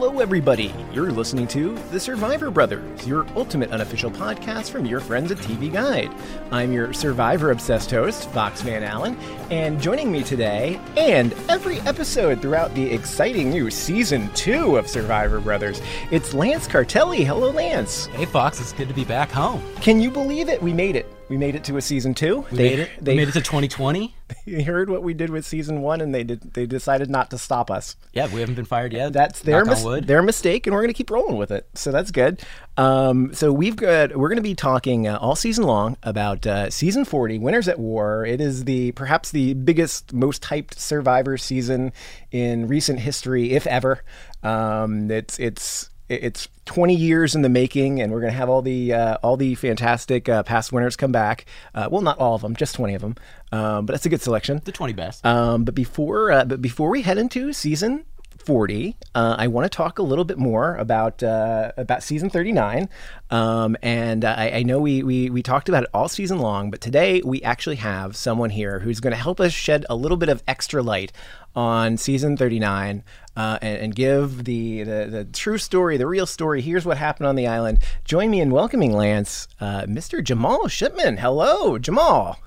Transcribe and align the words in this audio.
Hello, 0.00 0.20
everybody. 0.20 0.72
You're 0.92 1.10
listening 1.10 1.48
to 1.48 1.74
The 1.90 1.98
Survivor 1.98 2.52
Brothers, 2.52 3.04
your 3.04 3.26
ultimate 3.34 3.72
unofficial 3.72 4.12
podcast 4.12 4.70
from 4.70 4.86
your 4.86 5.00
friends 5.00 5.32
at 5.32 5.38
TV 5.38 5.72
Guide. 5.72 6.14
I'm 6.52 6.72
your 6.72 6.92
Survivor 6.92 7.50
obsessed 7.50 7.90
host, 7.90 8.30
Vox 8.30 8.62
Van 8.62 8.84
Allen, 8.84 9.18
and 9.50 9.82
joining 9.82 10.12
me 10.12 10.22
today 10.22 10.80
and 10.96 11.32
every 11.48 11.80
episode 11.80 12.40
throughout 12.40 12.72
the 12.76 12.88
exciting 12.88 13.50
new 13.50 13.72
season 13.72 14.32
two 14.34 14.76
of 14.76 14.88
Survivor 14.88 15.40
Brothers, 15.40 15.82
it's 16.12 16.32
Lance 16.32 16.68
Cartelli. 16.68 17.26
Hello, 17.26 17.50
Lance. 17.50 18.06
Hey, 18.06 18.24
Fox, 18.24 18.60
it's 18.60 18.72
good 18.72 18.86
to 18.86 18.94
be 18.94 19.04
back 19.04 19.32
home. 19.32 19.60
Can 19.80 20.00
you 20.00 20.12
believe 20.12 20.48
it? 20.48 20.62
We 20.62 20.72
made 20.72 20.94
it. 20.94 21.17
We 21.28 21.36
made 21.36 21.54
it 21.54 21.64
to 21.64 21.76
a 21.76 21.82
season 21.82 22.14
two. 22.14 22.46
We 22.50 22.58
made 22.58 22.78
it. 22.78 22.90
They 23.00 23.12
we 23.12 23.18
made 23.18 23.28
it 23.28 23.32
to 23.32 23.40
2020. 23.42 24.14
They 24.46 24.62
heard 24.62 24.88
what 24.88 25.02
we 25.02 25.12
did 25.14 25.30
with 25.30 25.46
season 25.46 25.82
one, 25.82 26.00
and 26.00 26.14
they 26.14 26.24
did. 26.24 26.54
They 26.54 26.66
decided 26.66 27.10
not 27.10 27.30
to 27.30 27.38
stop 27.38 27.70
us. 27.70 27.96
Yeah, 28.12 28.32
we 28.32 28.40
haven't 28.40 28.54
been 28.54 28.64
fired 28.64 28.92
yet. 28.92 29.12
That's 29.12 29.40
their 29.40 29.64
mis- 29.64 29.84
their 30.06 30.22
mistake, 30.22 30.66
and 30.66 30.74
we're 30.74 30.82
going 30.82 30.92
to 30.92 30.96
keep 30.96 31.10
rolling 31.10 31.36
with 31.36 31.50
it. 31.50 31.68
So 31.74 31.92
that's 31.92 32.10
good. 32.10 32.42
Um, 32.76 33.34
so 33.34 33.52
we've 33.52 33.76
got 33.76 34.16
we're 34.16 34.28
going 34.28 34.36
to 34.36 34.42
be 34.42 34.54
talking 34.54 35.06
uh, 35.06 35.18
all 35.18 35.36
season 35.36 35.64
long 35.64 35.96
about 36.02 36.46
uh, 36.46 36.70
season 36.70 37.04
forty, 37.04 37.38
Winners 37.38 37.68
at 37.68 37.78
War. 37.78 38.24
It 38.24 38.40
is 38.40 38.64
the 38.64 38.92
perhaps 38.92 39.30
the 39.30 39.54
biggest, 39.54 40.12
most 40.12 40.42
hyped 40.44 40.78
Survivor 40.78 41.36
season 41.36 41.92
in 42.30 42.68
recent 42.68 43.00
history, 43.00 43.52
if 43.52 43.66
ever. 43.66 44.02
Um, 44.42 45.10
it's 45.10 45.38
it's 45.38 45.90
it's 46.08 46.48
20 46.64 46.94
years 46.94 47.34
in 47.34 47.42
the 47.42 47.48
making, 47.48 48.00
and 48.00 48.12
we're 48.12 48.20
going 48.20 48.32
to 48.32 48.38
have 48.38 48.48
all 48.48 48.62
the 48.62 48.92
uh, 48.92 49.18
all 49.22 49.36
the 49.36 49.54
fantastic 49.54 50.28
uh, 50.28 50.42
past 50.42 50.72
winners 50.72 50.96
come 50.96 51.12
back. 51.12 51.44
Uh, 51.74 51.88
well, 51.90 52.02
not 52.02 52.18
all 52.18 52.34
of 52.34 52.42
them, 52.42 52.56
just 52.56 52.74
20 52.74 52.94
of 52.94 53.02
them, 53.02 53.16
um, 53.52 53.86
but 53.86 53.92
that's 53.92 54.06
a 54.06 54.08
good 54.08 54.22
selection. 54.22 54.60
the 54.64 54.72
20 54.72 54.92
best. 54.94 55.24
Um, 55.24 55.64
but 55.64 55.74
before 55.74 56.32
uh, 56.32 56.44
but 56.44 56.62
before 56.62 56.90
we 56.90 57.02
head 57.02 57.18
into 57.18 57.52
season 57.52 58.04
40, 58.48 58.96
uh, 59.14 59.36
I 59.38 59.48
want 59.48 59.70
to 59.70 59.76
talk 59.76 59.98
a 59.98 60.02
little 60.02 60.24
bit 60.24 60.38
more 60.38 60.76
about 60.76 61.22
uh, 61.22 61.72
about 61.76 62.02
season 62.02 62.30
39. 62.30 62.88
Um, 63.30 63.76
and 63.82 64.24
I, 64.24 64.50
I 64.50 64.62
know 64.62 64.78
we, 64.78 65.02
we 65.02 65.28
we 65.28 65.42
talked 65.42 65.68
about 65.68 65.82
it 65.82 65.90
all 65.92 66.08
season 66.08 66.38
long, 66.38 66.70
but 66.70 66.80
today 66.80 67.20
we 67.22 67.42
actually 67.42 67.76
have 67.76 68.16
someone 68.16 68.48
here 68.48 68.78
who's 68.78 69.00
going 69.00 69.10
to 69.10 69.18
help 69.18 69.38
us 69.40 69.52
shed 69.52 69.84
a 69.90 69.96
little 69.96 70.16
bit 70.16 70.30
of 70.30 70.42
extra 70.48 70.82
light 70.82 71.12
on 71.54 71.96
season 71.98 72.36
39 72.36 73.04
uh, 73.38 73.56
and, 73.62 73.78
and 73.78 73.94
give 73.94 74.44
the, 74.44 74.82
the 74.82 75.06
the 75.10 75.24
true 75.32 75.56
story, 75.58 75.96
the 75.96 76.06
real 76.06 76.26
story. 76.26 76.60
Here's 76.60 76.84
what 76.84 76.98
happened 76.98 77.28
on 77.28 77.36
the 77.36 77.46
island. 77.46 77.78
Join 78.04 78.30
me 78.30 78.40
in 78.40 78.50
welcoming 78.50 78.92
Lance, 78.92 79.46
uh, 79.60 79.82
Mr. 79.82 80.22
Jamal 80.22 80.66
Shipman. 80.68 81.16
Hello, 81.18 81.78
Jamal. 81.78 82.38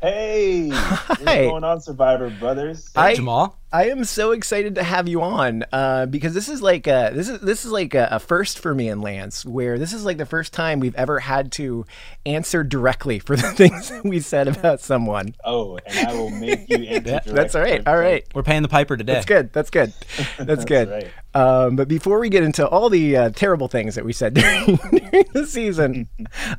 Hey, 0.00 0.68
what's 0.68 1.24
going 1.24 1.64
on, 1.64 1.80
Survivor 1.80 2.30
Brothers? 2.30 2.88
I- 2.94 3.16
Jamal. 3.16 3.58
I 3.70 3.90
am 3.90 4.04
so 4.04 4.30
excited 4.30 4.76
to 4.76 4.82
have 4.82 5.08
you 5.08 5.20
on 5.20 5.62
uh, 5.72 6.06
because 6.06 6.32
this 6.32 6.48
is 6.48 6.62
like 6.62 6.86
a, 6.86 7.10
this 7.12 7.28
is 7.28 7.40
this 7.40 7.66
is 7.66 7.70
like 7.70 7.94
a, 7.94 8.08
a 8.12 8.18
first 8.18 8.58
for 8.58 8.74
me 8.74 8.88
and 8.88 9.02
Lance, 9.02 9.44
where 9.44 9.78
this 9.78 9.92
is 9.92 10.06
like 10.06 10.16
the 10.16 10.24
first 10.24 10.54
time 10.54 10.80
we've 10.80 10.94
ever 10.94 11.18
had 11.18 11.52
to 11.52 11.84
answer 12.24 12.64
directly 12.64 13.18
for 13.18 13.36
the 13.36 13.42
things 13.52 13.90
that 13.90 14.04
we 14.04 14.20
said 14.20 14.48
about 14.48 14.80
someone. 14.80 15.34
oh, 15.44 15.78
and 15.84 16.08
I 16.08 16.14
will 16.14 16.30
make 16.30 16.66
you 16.70 16.76
answer. 16.88 17.10
Yeah, 17.10 17.20
That's 17.26 17.54
all 17.54 17.60
right. 17.60 17.86
All 17.86 17.98
right, 17.98 18.24
We're 18.34 18.42
paying 18.42 18.62
the 18.62 18.68
piper 18.68 18.96
today. 18.96 19.12
That's 19.12 19.26
good. 19.26 19.52
That's 19.52 19.70
good. 19.70 19.92
That's, 20.38 20.64
good. 20.64 20.88
right. 20.88 21.10
Um, 21.34 21.76
but 21.76 21.88
before 21.88 22.18
we 22.18 22.30
get 22.30 22.42
into 22.42 22.66
all 22.66 22.88
the 22.88 23.16
uh, 23.16 23.30
terrible 23.30 23.68
things 23.68 23.96
that 23.96 24.04
we 24.04 24.14
said 24.14 24.32
during, 24.34 24.76
during 24.76 25.24
the 25.34 25.46
season, 25.46 26.08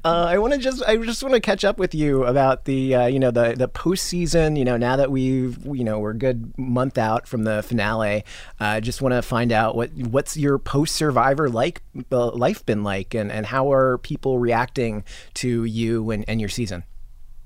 uh, 0.05 0.25
I 0.29 0.37
want 0.37 0.53
to 0.53 0.59
just 0.59 0.83
I 0.83 0.95
just 0.97 1.23
want 1.23 1.33
to 1.33 1.41
catch 1.41 1.65
up 1.65 1.79
with 1.79 1.95
you 1.95 2.23
about 2.23 2.65
the 2.65 2.93
uh, 2.93 3.05
you 3.07 3.17
know 3.17 3.31
the 3.31 3.55
the 3.57 3.67
postseason. 3.67 4.57
You 4.59 4.63
know 4.65 4.77
now 4.77 4.95
that 4.95 5.09
we've 5.09 5.57
you 5.65 5.83
know 5.83 5.97
we're 5.97 6.11
a 6.11 6.17
good 6.17 6.53
month 6.57 6.98
out 6.99 7.27
from 7.27 7.43
the 7.43 7.63
finale. 7.63 8.23
I 8.59 8.79
just 8.79 9.01
want 9.01 9.13
to 9.13 9.21
find 9.21 9.51
out 9.51 9.75
what 9.75 9.91
what's 9.93 10.37
your 10.37 10.59
post 10.59 10.95
Survivor 10.95 11.49
like 11.49 11.81
uh, 12.11 12.31
life 12.31 12.65
been 12.65 12.83
like, 12.83 13.13
and 13.15 13.31
and 13.31 13.45
how 13.45 13.71
are 13.71 13.97
people 13.97 14.37
reacting 14.37 15.03
to 15.35 15.63
you 15.63 16.11
and, 16.11 16.25
and 16.27 16.39
your 16.39 16.49
season. 16.49 16.83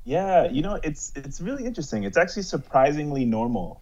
Yeah, 0.04 0.50
you 0.50 0.62
know, 0.62 0.80
it's 0.84 1.14
it's 1.16 1.40
really 1.40 1.66
interesting. 1.66 2.04
It's 2.04 2.18
actually 2.18 2.44
surprisingly 2.44 3.24
normal. 3.24 3.80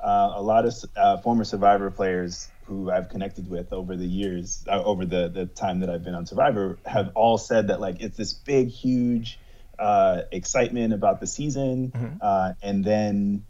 Uh, 0.00 0.32
a 0.36 0.42
lot 0.42 0.64
of 0.64 0.74
uh, 0.96 1.16
former 1.18 1.42
Survivor 1.42 1.90
players 1.90 2.48
who 2.66 2.90
I've 2.90 3.08
connected 3.08 3.50
with 3.50 3.72
over 3.72 3.96
the 3.96 4.06
years, 4.06 4.64
uh, 4.68 4.82
over 4.82 5.04
the 5.04 5.28
the 5.28 5.46
time 5.46 5.80
that 5.80 5.90
I've 5.90 6.04
been 6.04 6.14
on 6.14 6.24
Survivor, 6.24 6.78
have 6.86 7.10
all 7.16 7.36
said 7.36 7.68
that 7.68 7.80
like 7.80 8.00
it's 8.00 8.16
this 8.16 8.32
big, 8.32 8.68
huge 8.68 9.40
uh, 9.76 10.22
excitement 10.30 10.92
about 10.92 11.18
the 11.18 11.26
season, 11.26 12.18
uh, 12.20 12.52
and 12.62 12.84
then 12.84 13.44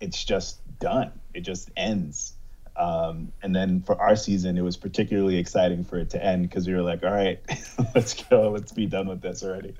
it's 0.00 0.24
just 0.24 0.58
done. 0.80 1.12
It 1.34 1.40
just 1.40 1.70
ends. 1.76 2.34
Um, 2.76 3.30
and 3.40 3.54
then 3.54 3.82
for 3.82 4.00
our 4.00 4.16
season, 4.16 4.58
it 4.58 4.62
was 4.62 4.76
particularly 4.76 5.36
exciting 5.36 5.84
for 5.84 5.96
it 5.96 6.10
to 6.10 6.24
end 6.24 6.48
because 6.48 6.66
we 6.66 6.74
were 6.74 6.82
like, 6.82 7.04
all 7.04 7.12
right, 7.12 7.38
let's 7.94 8.20
go, 8.24 8.50
let's 8.50 8.72
be 8.72 8.86
done 8.86 9.06
with 9.06 9.20
this 9.20 9.44
already. 9.44 9.74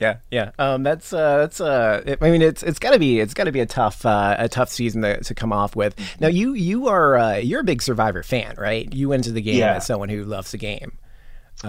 Yeah, 0.00 0.18
yeah. 0.30 0.52
Um, 0.56 0.84
that's 0.84 1.12
uh, 1.12 1.38
that's 1.38 1.60
uh, 1.60 2.02
it, 2.06 2.18
I 2.22 2.30
mean, 2.30 2.42
it's 2.42 2.62
it's 2.62 2.78
gotta 2.78 3.00
be 3.00 3.18
it's 3.18 3.34
gotta 3.34 3.50
be 3.50 3.58
a 3.58 3.66
tough 3.66 4.06
uh, 4.06 4.36
a 4.38 4.48
tough 4.48 4.68
season 4.68 5.02
to, 5.02 5.20
to 5.24 5.34
come 5.34 5.52
off 5.52 5.74
with. 5.74 5.96
Now, 6.20 6.28
you 6.28 6.54
you 6.54 6.86
are 6.86 7.16
uh, 7.18 7.36
you're 7.38 7.62
a 7.62 7.64
big 7.64 7.82
Survivor 7.82 8.22
fan, 8.22 8.54
right? 8.56 8.92
You 8.94 9.08
went 9.08 9.26
into 9.26 9.32
the 9.34 9.42
game 9.42 9.58
Yeah. 9.58 9.74
as 9.74 9.86
someone 9.86 10.08
who 10.08 10.22
loves 10.24 10.52
the 10.52 10.58
game. 10.58 10.98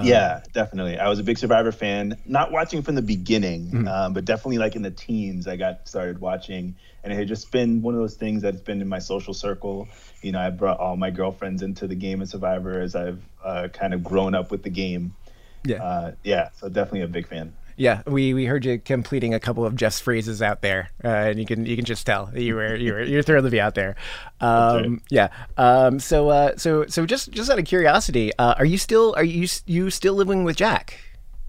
Yeah, 0.04 0.42
definitely. 0.54 0.98
I 0.98 1.10
was 1.10 1.20
a 1.20 1.24
big 1.24 1.38
Survivor 1.38 1.72
fan, 1.72 2.18
not 2.26 2.52
watching 2.52 2.82
from 2.82 2.96
the 2.96 3.02
beginning, 3.02 3.88
um, 3.88 4.14
but 4.14 4.26
definitely 4.26 4.58
like 4.58 4.76
in 4.76 4.82
the 4.82 4.92
teens, 4.92 5.48
I 5.48 5.56
got 5.56 5.88
started 5.88 6.20
watching, 6.20 6.76
and 7.04 7.14
it 7.14 7.16
had 7.16 7.28
just 7.28 7.52
been 7.52 7.82
one 7.82 7.94
of 7.94 8.00
those 8.00 8.16
things 8.16 8.42
that's 8.42 8.62
been 8.62 8.82
in 8.82 8.88
my 8.88 9.00
social 9.00 9.34
circle. 9.34 9.88
You 10.22 10.32
know, 10.32 10.40
I 10.40 10.50
brought 10.50 10.80
all 10.80 10.98
my 10.98 11.10
girlfriends 11.10 11.62
into 11.62 11.88
the 11.88 11.96
game 11.96 12.22
of 12.22 12.30
Survivor 12.30 12.80
as 12.82 12.96
I've 12.96 13.24
uh, 13.44 13.68
kind 13.74 13.94
of 13.94 14.04
grown 14.04 14.36
up 14.36 14.52
with 14.52 14.64
the 14.64 14.70
game. 14.70 15.16
Yeah. 15.64 15.84
Uh, 15.84 16.12
yeah, 16.24 16.50
so 16.58 16.70
definitely 16.70 17.02
a 17.02 17.08
big 17.08 17.28
fan. 17.28 17.54
Yeah, 17.80 18.02
we, 18.08 18.34
we 18.34 18.46
heard 18.46 18.66
you 18.66 18.80
completing 18.80 19.36
a 19.36 19.40
couple 19.40 19.64
of 19.64 19.76
Jeff's 19.76 20.00
phrases 20.00 20.42
out 20.42 20.62
there, 20.64 20.90
uh, 21.04 21.08
and 21.08 21.40
you 21.40 21.46
can 21.46 21.66
you 21.66 21.76
can 21.76 21.86
just 21.86 22.08
tell 22.08 22.26
that 22.26 22.42
you 22.42 22.56
were 22.56 22.76
you 22.76 22.92
were 22.94 23.04
you're 23.04 23.22
thrilled 23.22 23.46
to 23.46 23.52
be 23.52 23.62
out 23.62 23.76
there. 23.76 23.96
Um, 24.42 25.02
Yeah. 25.12 25.30
Um, 25.58 26.00
so 26.00 26.30
uh, 26.30 26.58
so 26.58 26.88
so 26.88 27.06
just 27.06 27.30
just 27.32 27.52
out 27.52 27.60
of 27.60 27.66
curiosity, 27.66 28.32
uh, 28.40 28.56
are 28.58 28.66
you 28.66 28.80
still 28.80 29.14
are 29.16 29.24
you 29.24 29.48
you 29.68 29.92
still 29.92 30.16
living 30.16 30.44
with 30.44 30.56
Jack 30.56 31.00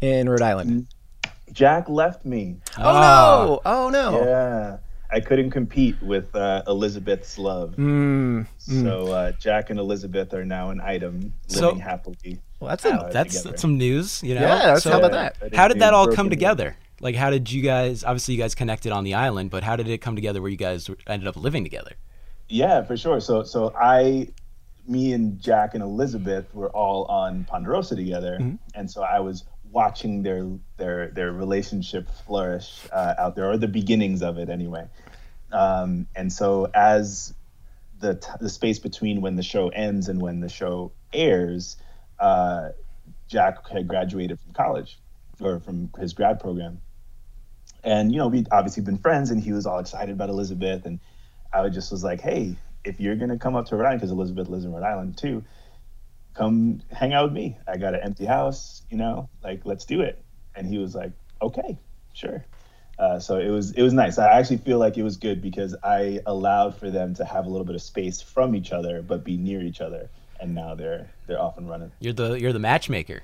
in 0.03 0.29
Rhode 0.29 0.43
Island? 0.43 0.89
Jack 1.51 1.89
left 1.89 2.27
me. 2.27 2.57
Oh 2.77 2.83
no! 2.93 3.61
Oh 3.65 3.89
no! 3.89 4.23
Yeah, 4.23 4.77
I 5.11 5.21
couldn't 5.21 5.51
compete 5.51 5.97
with 6.03 6.37
uh, 6.37 6.63
Elizabeth's 6.67 7.39
love. 7.39 7.75
Mm, 7.77 8.47
So 8.59 9.07
uh, 9.13 9.33
Jack 9.41 9.71
and 9.71 9.81
Elizabeth 9.81 10.35
are 10.35 10.45
now 10.45 10.69
an 10.69 10.83
item, 10.83 11.33
So- 11.47 11.69
living 11.69 11.81
happily. 11.81 12.41
Well, 12.61 12.69
that's 12.71 12.85
a, 12.85 13.09
That's 13.13 13.43
together. 13.43 13.57
some 13.59 13.79
news, 13.79 14.23
you 14.23 14.35
know? 14.35 14.43
Yeah, 14.43 14.57
that's- 14.57 14.83
So 14.83 14.91
how 14.93 14.99
about 14.99 15.13
that? 15.41 15.55
How 15.55 15.69
did 15.69 15.81
that 15.81 15.95
all 15.95 16.13
come 16.13 16.31
together? 16.31 16.77
Like, 17.01 17.15
how 17.15 17.31
did 17.31 17.51
you 17.53 17.63
guys, 17.63 18.03
obviously, 18.03 18.35
you 18.35 18.41
guys 18.41 18.55
connected 18.57 18.91
on 18.91 19.05
the 19.05 19.15
island, 19.15 19.51
but 19.51 19.63
how 19.63 19.77
did 19.77 19.87
it 19.89 19.99
come 19.99 20.17
together 20.17 20.43
where 20.43 20.51
you 20.51 20.57
guys 20.57 20.91
ended 21.07 21.29
up 21.29 21.37
living 21.37 21.63
together? 21.63 21.93
Yeah, 22.49 22.83
for 22.83 22.97
sure. 22.97 23.21
So 23.21 23.43
so 23.45 23.73
I, 23.79 24.29
me 24.89 25.13
and 25.13 25.39
Jack 25.41 25.75
and 25.75 25.83
Elizabeth 25.83 26.53
were 26.55 26.71
all 26.71 27.05
on 27.05 27.45
Ponderosa 27.45 27.95
together, 27.95 28.39
and 28.75 28.91
so 28.91 29.03
I 29.03 29.21
was 29.21 29.45
watching 29.71 30.23
their 30.23 30.49
their 30.79 31.09
their 31.09 31.31
relationship 31.31 32.09
flourish 32.27 32.81
uh, 32.93 33.15
out 33.19 33.37
there, 33.37 33.49
or 33.51 33.59
the 33.59 33.69
beginnings 33.69 34.23
of 34.23 34.39
it 34.39 34.49
anyway. 34.49 34.87
Um, 35.53 36.07
and 36.17 36.33
so 36.33 36.69
as 36.75 37.35
the 38.01 38.15
t- 38.15 38.29
the 38.41 38.49
space 38.49 38.79
between 38.79 39.21
when 39.21 39.37
the 39.37 39.43
show 39.43 39.69
ends 39.69 40.09
and 40.09 40.21
when 40.21 40.41
the 40.41 40.49
show 40.49 40.91
airs, 41.13 41.77
uh, 42.19 42.71
Jack 43.29 43.69
had 43.69 43.89
graduated 43.89 44.41
from 44.41 44.53
college 44.53 44.99
or 45.41 45.61
from 45.61 45.91
his 45.99 46.13
grad 46.13 46.41
program. 46.41 46.81
And 47.85 48.13
you 48.13 48.19
know, 48.19 48.29
we'd 48.29 48.49
obviously 48.51 48.83
been 48.83 48.99
friends, 48.99 49.31
and 49.31 49.41
he 49.41 49.53
was 49.53 49.67
all 49.67 49.79
excited 49.79 50.13
about 50.13 50.31
Elizabeth, 50.31 50.85
and 50.85 51.01
I 51.53 51.69
just 51.69 51.93
was 51.93 52.03
like, 52.03 52.21
"Hey, 52.21 52.57
if 52.85 53.01
you're 53.01 53.17
gonna 53.17 53.39
come 53.39 53.55
up 53.55 53.67
to 53.67 53.77
Rhode 53.77 53.87
Island, 53.87 54.01
because 54.01 54.11
Elizabeth 54.11 54.49
lives 54.49 54.65
in 54.65 54.73
Rhode 54.73 54.85
Island 54.85 55.17
too, 55.17 55.45
come 56.35 56.81
hang 56.91 57.13
out 57.13 57.25
with 57.25 57.33
me. 57.33 57.57
I 57.67 57.77
got 57.77 57.95
an 57.95 58.01
empty 58.03 58.25
house, 58.25 58.83
you 58.91 58.97
know, 58.97 59.29
like 59.43 59.65
let's 59.65 59.85
do 59.85 60.01
it." 60.01 60.23
And 60.55 60.67
he 60.67 60.79
was 60.79 60.95
like, 60.95 61.13
"Okay, 61.41 61.79
sure." 62.13 62.45
Uh, 62.99 63.21
so 63.21 63.39
it 63.39 63.49
was 63.51 63.71
it 63.73 63.83
was 63.83 63.93
nice. 63.93 64.19
I 64.19 64.39
actually 64.39 64.57
feel 64.57 64.79
like 64.79 64.99
it 64.99 65.05
was 65.05 65.17
good 65.17 65.41
because 65.41 65.77
I 65.85 66.21
allowed 66.27 66.77
for 66.77 66.91
them 66.91 67.15
to 67.15 67.25
have 67.25 67.47
a 67.47 67.49
little 67.49 67.65
bit 67.65 67.77
of 67.77 67.83
space 67.83 68.21
from 68.21 68.57
each 68.57 68.73
other, 68.73 69.03
but 69.03 69.25
be 69.25 69.37
near 69.37 69.63
each 69.63 69.81
other. 69.81 70.11
And 70.41 70.55
now 70.55 70.75
they're 70.75 71.11
they're 71.27 71.41
off 71.41 71.59
and 71.59 71.69
running. 71.69 71.93
You're 72.01 72.13
the 72.13 72.35
you're 72.35 72.53
the 72.53 72.59
matchmaker. 72.59 73.23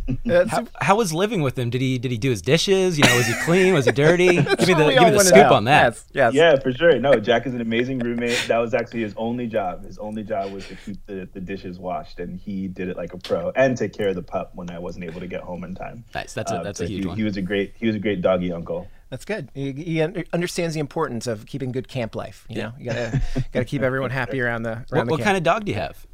How, 0.48 0.66
how 0.80 0.96
was 0.96 1.12
living 1.12 1.42
with 1.42 1.58
him? 1.58 1.68
Did 1.68 1.80
he 1.80 1.98
did 1.98 2.10
he 2.10 2.16
do 2.16 2.30
his 2.30 2.40
dishes? 2.40 2.96
You 2.96 3.04
know, 3.04 3.16
was 3.16 3.26
he 3.26 3.34
clean? 3.44 3.74
Was 3.74 3.84
he 3.84 3.92
dirty? 3.92 4.26
give 4.36 4.46
me 4.68 4.74
the 4.74 4.90
give 4.90 5.02
me 5.02 5.10
the 5.10 5.20
scoop 5.20 5.50
on 5.50 5.64
that. 5.64 5.92
Yes, 5.92 6.04
yes. 6.12 6.34
Yeah, 6.34 6.58
for 6.58 6.72
sure. 6.72 6.98
No, 6.98 7.14
Jack 7.16 7.46
is 7.46 7.54
an 7.54 7.60
amazing 7.60 7.98
roommate. 7.98 8.42
That 8.48 8.58
was 8.58 8.72
actually 8.72 9.02
his 9.02 9.14
only 9.16 9.46
job. 9.46 9.84
His 9.84 9.98
only 9.98 10.22
job 10.22 10.52
was 10.52 10.66
to 10.68 10.76
keep 10.76 11.04
the, 11.06 11.28
the 11.32 11.40
dishes 11.40 11.78
washed, 11.78 12.20
and 12.20 12.40
he 12.40 12.68
did 12.68 12.88
it 12.88 12.96
like 12.96 13.12
a 13.12 13.18
pro, 13.18 13.52
and 13.54 13.76
take 13.76 13.92
care 13.92 14.08
of 14.08 14.14
the 14.14 14.22
pup 14.22 14.52
when 14.54 14.70
I 14.70 14.78
wasn't 14.78 15.04
able 15.04 15.20
to 15.20 15.26
get 15.26 15.42
home 15.42 15.62
in 15.64 15.74
time. 15.74 16.04
Nice. 16.14 16.32
That's 16.32 16.50
a 16.50 16.60
Uh, 16.60 16.62
that's 16.62 16.78
so 16.78 16.84
a 16.84 16.88
huge 16.88 17.02
he, 17.02 17.08
one. 17.08 17.16
He 17.18 17.24
was 17.24 17.36
a 17.36 17.42
great 17.42 17.74
he 17.78 17.86
was 17.86 17.96
a 17.96 18.00
great 18.00 18.22
doggy 18.22 18.50
uncle. 18.50 18.88
That's 19.10 19.26
good. 19.26 19.50
He, 19.52 19.72
he 19.72 20.00
understands 20.32 20.72
the 20.72 20.80
importance 20.80 21.26
of 21.26 21.44
keeping 21.44 21.70
good 21.70 21.86
camp 21.86 22.16
life. 22.16 22.46
You 22.48 22.62
know, 22.62 22.72
you 22.78 22.86
gotta 22.86 23.20
gotta 23.52 23.66
keep 23.66 23.82
everyone 23.82 24.08
happy 24.08 24.40
around 24.40 24.62
the 24.62 24.70
around 24.70 24.86
what 24.90 25.04
the 25.04 25.10
what 25.10 25.16
camp. 25.18 25.24
kind 25.26 25.36
of 25.36 25.42
dog 25.42 25.66
do 25.66 25.72
you 25.72 25.78
have? 25.78 26.06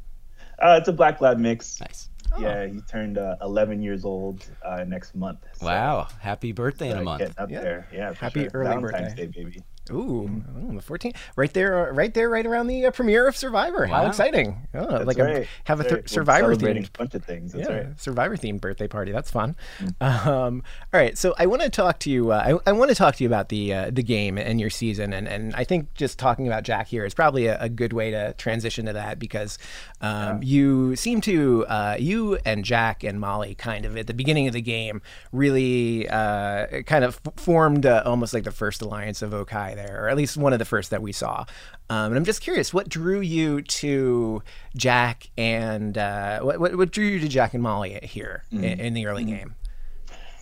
Uh, 0.61 0.75
it's 0.79 0.87
a 0.87 0.93
black 0.93 1.21
lab 1.21 1.37
mix. 1.39 1.79
Nice. 1.81 2.09
Yeah, 2.39 2.67
he 2.67 2.79
turned 2.81 3.17
uh, 3.17 3.35
11 3.41 3.81
years 3.81 4.05
old 4.05 4.45
uh, 4.63 4.83
next 4.87 5.15
month. 5.15 5.39
So, 5.53 5.65
Wow. 5.65 6.07
Happy 6.21 6.51
birthday 6.51 6.91
in 6.91 6.97
a 6.97 7.01
month. 7.01 7.19
getting 7.19 7.35
up 7.39 7.49
Yeah. 7.49 7.61
there. 7.61 7.87
Yeah, 7.91 8.13
for 8.13 8.25
Happy 8.25 8.41
sure. 8.43 8.51
early 8.53 8.69
Valentine's 8.69 9.07
birthday. 9.15 9.25
Day, 9.27 9.43
baby. 9.43 9.63
Ooh, 9.91 10.23
ooh, 10.23 10.73
the 10.75 10.81
14th, 10.81 11.15
right 11.35 11.53
there, 11.53 11.89
uh, 11.89 11.91
right 11.93 12.13
there, 12.13 12.29
right 12.29 12.45
around 12.45 12.67
the 12.67 12.85
uh, 12.85 12.91
premiere 12.91 13.27
of 13.27 13.35
Survivor. 13.35 13.85
How 13.85 14.05
exciting! 14.05 14.67
Oh, 14.73 14.85
That's 14.89 15.05
like 15.05 15.17
right. 15.17 15.37
a, 15.37 15.47
have 15.65 15.79
a 15.79 15.83
That's 15.83 15.93
th- 15.93 16.01
right. 16.01 16.09
Survivor 16.09 16.53
celebrating 16.53 16.83
themed 16.83 16.87
a 16.87 16.97
bunch 16.97 17.15
of 17.15 17.25
things. 17.25 17.53
That's 17.53 17.69
yeah, 17.69 17.75
right. 17.75 17.99
Survivor 17.99 18.37
themed 18.37 18.61
birthday 18.61 18.87
party. 18.87 19.11
That's 19.11 19.31
fun. 19.31 19.55
Um, 20.01 20.63
all 20.93 20.99
right, 20.99 21.17
so 21.17 21.33
I 21.37 21.45
want 21.45 21.61
to 21.61 21.69
talk 21.69 21.99
to 21.99 22.09
you. 22.09 22.31
Uh, 22.31 22.59
I, 22.65 22.69
I 22.69 22.73
want 22.73 22.89
to 22.89 22.95
talk 22.95 23.15
to 23.15 23.23
you 23.23 23.27
about 23.29 23.49
the 23.49 23.73
uh, 23.73 23.89
the 23.91 24.03
game 24.03 24.37
and 24.37 24.59
your 24.59 24.69
season, 24.69 25.13
and, 25.13 25.27
and 25.27 25.53
I 25.55 25.63
think 25.63 25.93
just 25.93 26.19
talking 26.19 26.47
about 26.47 26.63
Jack 26.63 26.87
here 26.87 27.05
is 27.05 27.13
probably 27.13 27.47
a, 27.47 27.59
a 27.61 27.69
good 27.69 27.93
way 27.93 28.11
to 28.11 28.33
transition 28.33 28.85
to 28.85 28.93
that 28.93 29.19
because 29.19 29.57
um, 30.01 30.41
you 30.43 30.95
seem 30.95 31.21
to 31.21 31.65
uh, 31.67 31.95
you 31.99 32.37
and 32.45 32.63
Jack 32.63 33.03
and 33.03 33.19
Molly 33.19 33.55
kind 33.55 33.85
of 33.85 33.97
at 33.97 34.07
the 34.07 34.13
beginning 34.13 34.47
of 34.47 34.53
the 34.53 34.61
game 34.61 35.01
really 35.31 36.07
uh, 36.09 36.81
kind 36.83 37.03
of 37.03 37.19
f- 37.25 37.33
formed 37.35 37.85
uh, 37.85 38.03
almost 38.05 38.33
like 38.33 38.43
the 38.43 38.51
first 38.51 38.81
alliance 38.81 39.21
of 39.21 39.31
Vokai 39.31 39.75
there, 39.83 40.03
or 40.05 40.09
at 40.09 40.17
least 40.17 40.37
one 40.37 40.53
of 40.53 40.59
the 40.59 40.65
first 40.65 40.89
that 40.91 41.01
we 41.01 41.11
saw. 41.11 41.45
Um, 41.89 42.11
and 42.11 42.17
I'm 42.17 42.25
just 42.25 42.41
curious, 42.41 42.73
what 42.73 42.89
drew 42.89 43.19
you 43.21 43.61
to 43.61 44.43
Jack 44.75 45.29
and 45.37 45.97
uh, 45.97 46.39
what, 46.41 46.59
what 46.59 46.75
what 46.75 46.91
drew 46.91 47.05
you 47.05 47.19
to 47.19 47.27
Jack 47.27 47.53
and 47.53 47.63
Molly 47.63 47.99
here 48.03 48.43
in, 48.51 48.63
in 48.63 48.93
the 48.93 49.05
early 49.07 49.23
game? 49.23 49.55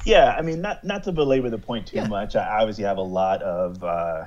Yeah, 0.06 0.36
I 0.38 0.42
mean, 0.42 0.62
not 0.62 0.84
not 0.84 1.04
to 1.04 1.12
belabor 1.12 1.50
the 1.50 1.58
point 1.58 1.88
too 1.88 1.98
Yeah. 1.98 2.08
much. 2.08 2.36
I 2.36 2.60
obviously 2.62 2.86
have 2.86 2.98
a 2.98 3.02
lot 3.02 3.42
of 3.42 3.84
uh, 3.84 4.26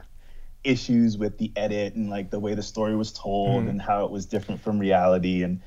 issues 0.64 1.16
with 1.16 1.38
the 1.38 1.50
edit 1.56 1.94
and 1.94 2.10
like 2.10 2.30
the 2.30 2.38
way 2.40 2.54
the 2.54 2.62
story 2.62 2.94
was 2.96 3.12
told 3.12 3.64
and 3.64 3.80
how 3.80 4.04
it 4.04 4.10
was 4.10 4.26
different 4.26 4.60
from 4.60 4.78
reality. 4.78 5.42
And 5.42 5.60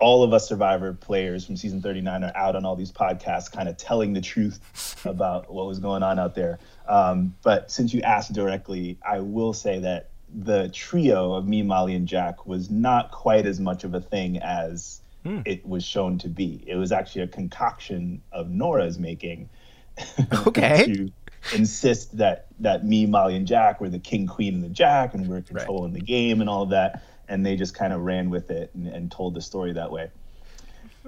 all 0.00 0.24
of 0.24 0.32
us 0.32 0.48
Survivor 0.48 0.92
players 0.92 1.46
from 1.46 1.56
season 1.56 1.80
39 1.80 2.24
are 2.24 2.32
out 2.34 2.56
on 2.56 2.64
all 2.64 2.74
these 2.74 2.90
podcasts, 2.92 3.50
kind 3.50 3.68
of 3.68 3.76
telling 3.76 4.12
the 4.12 4.20
truth 4.20 4.58
about 5.06 5.52
what 5.52 5.66
was 5.66 5.78
going 5.78 6.02
on 6.02 6.18
out 6.18 6.34
there. 6.34 6.58
Um, 6.88 7.34
but 7.42 7.70
since 7.70 7.94
you 7.94 8.00
asked 8.02 8.32
directly, 8.32 8.98
I 9.06 9.20
will 9.20 9.52
say 9.52 9.78
that 9.80 10.10
the 10.34 10.68
trio 10.70 11.34
of 11.34 11.46
me, 11.46 11.62
Molly, 11.62 11.94
and 11.94 12.08
Jack 12.08 12.46
was 12.46 12.70
not 12.70 13.10
quite 13.10 13.46
as 13.46 13.60
much 13.60 13.84
of 13.84 13.94
a 13.94 14.00
thing 14.00 14.38
as 14.38 15.00
it 15.46 15.66
was 15.66 15.84
shown 15.84 16.18
to 16.18 16.28
be. 16.28 16.62
It 16.66 16.76
was 16.76 16.92
actually 16.92 17.22
a 17.22 17.28
concoction 17.28 18.20
of 18.32 18.50
Noura's 18.50 18.98
making. 18.98 19.48
Okay. 20.46 20.84
to 20.86 21.12
insist 21.54 22.16
that 22.18 22.46
that 22.58 22.84
me, 22.84 23.06
Molly, 23.06 23.36
and 23.36 23.46
Jack 23.46 23.80
were 23.80 23.88
the 23.88 23.98
king, 23.98 24.26
queen, 24.26 24.54
and 24.54 24.64
the 24.64 24.68
Jack, 24.68 25.14
and 25.14 25.28
we're 25.28 25.42
controlling 25.42 25.92
the 25.92 26.00
game 26.00 26.40
and 26.40 26.50
all 26.50 26.62
of 26.62 26.70
that. 26.70 27.04
And 27.28 27.46
they 27.46 27.56
just 27.56 27.74
kind 27.74 27.92
of 27.92 28.00
ran 28.00 28.28
with 28.28 28.50
it 28.50 28.70
and, 28.74 28.86
and 28.88 29.10
told 29.10 29.34
the 29.34 29.40
story 29.40 29.72
that 29.72 29.90
way. 29.90 30.10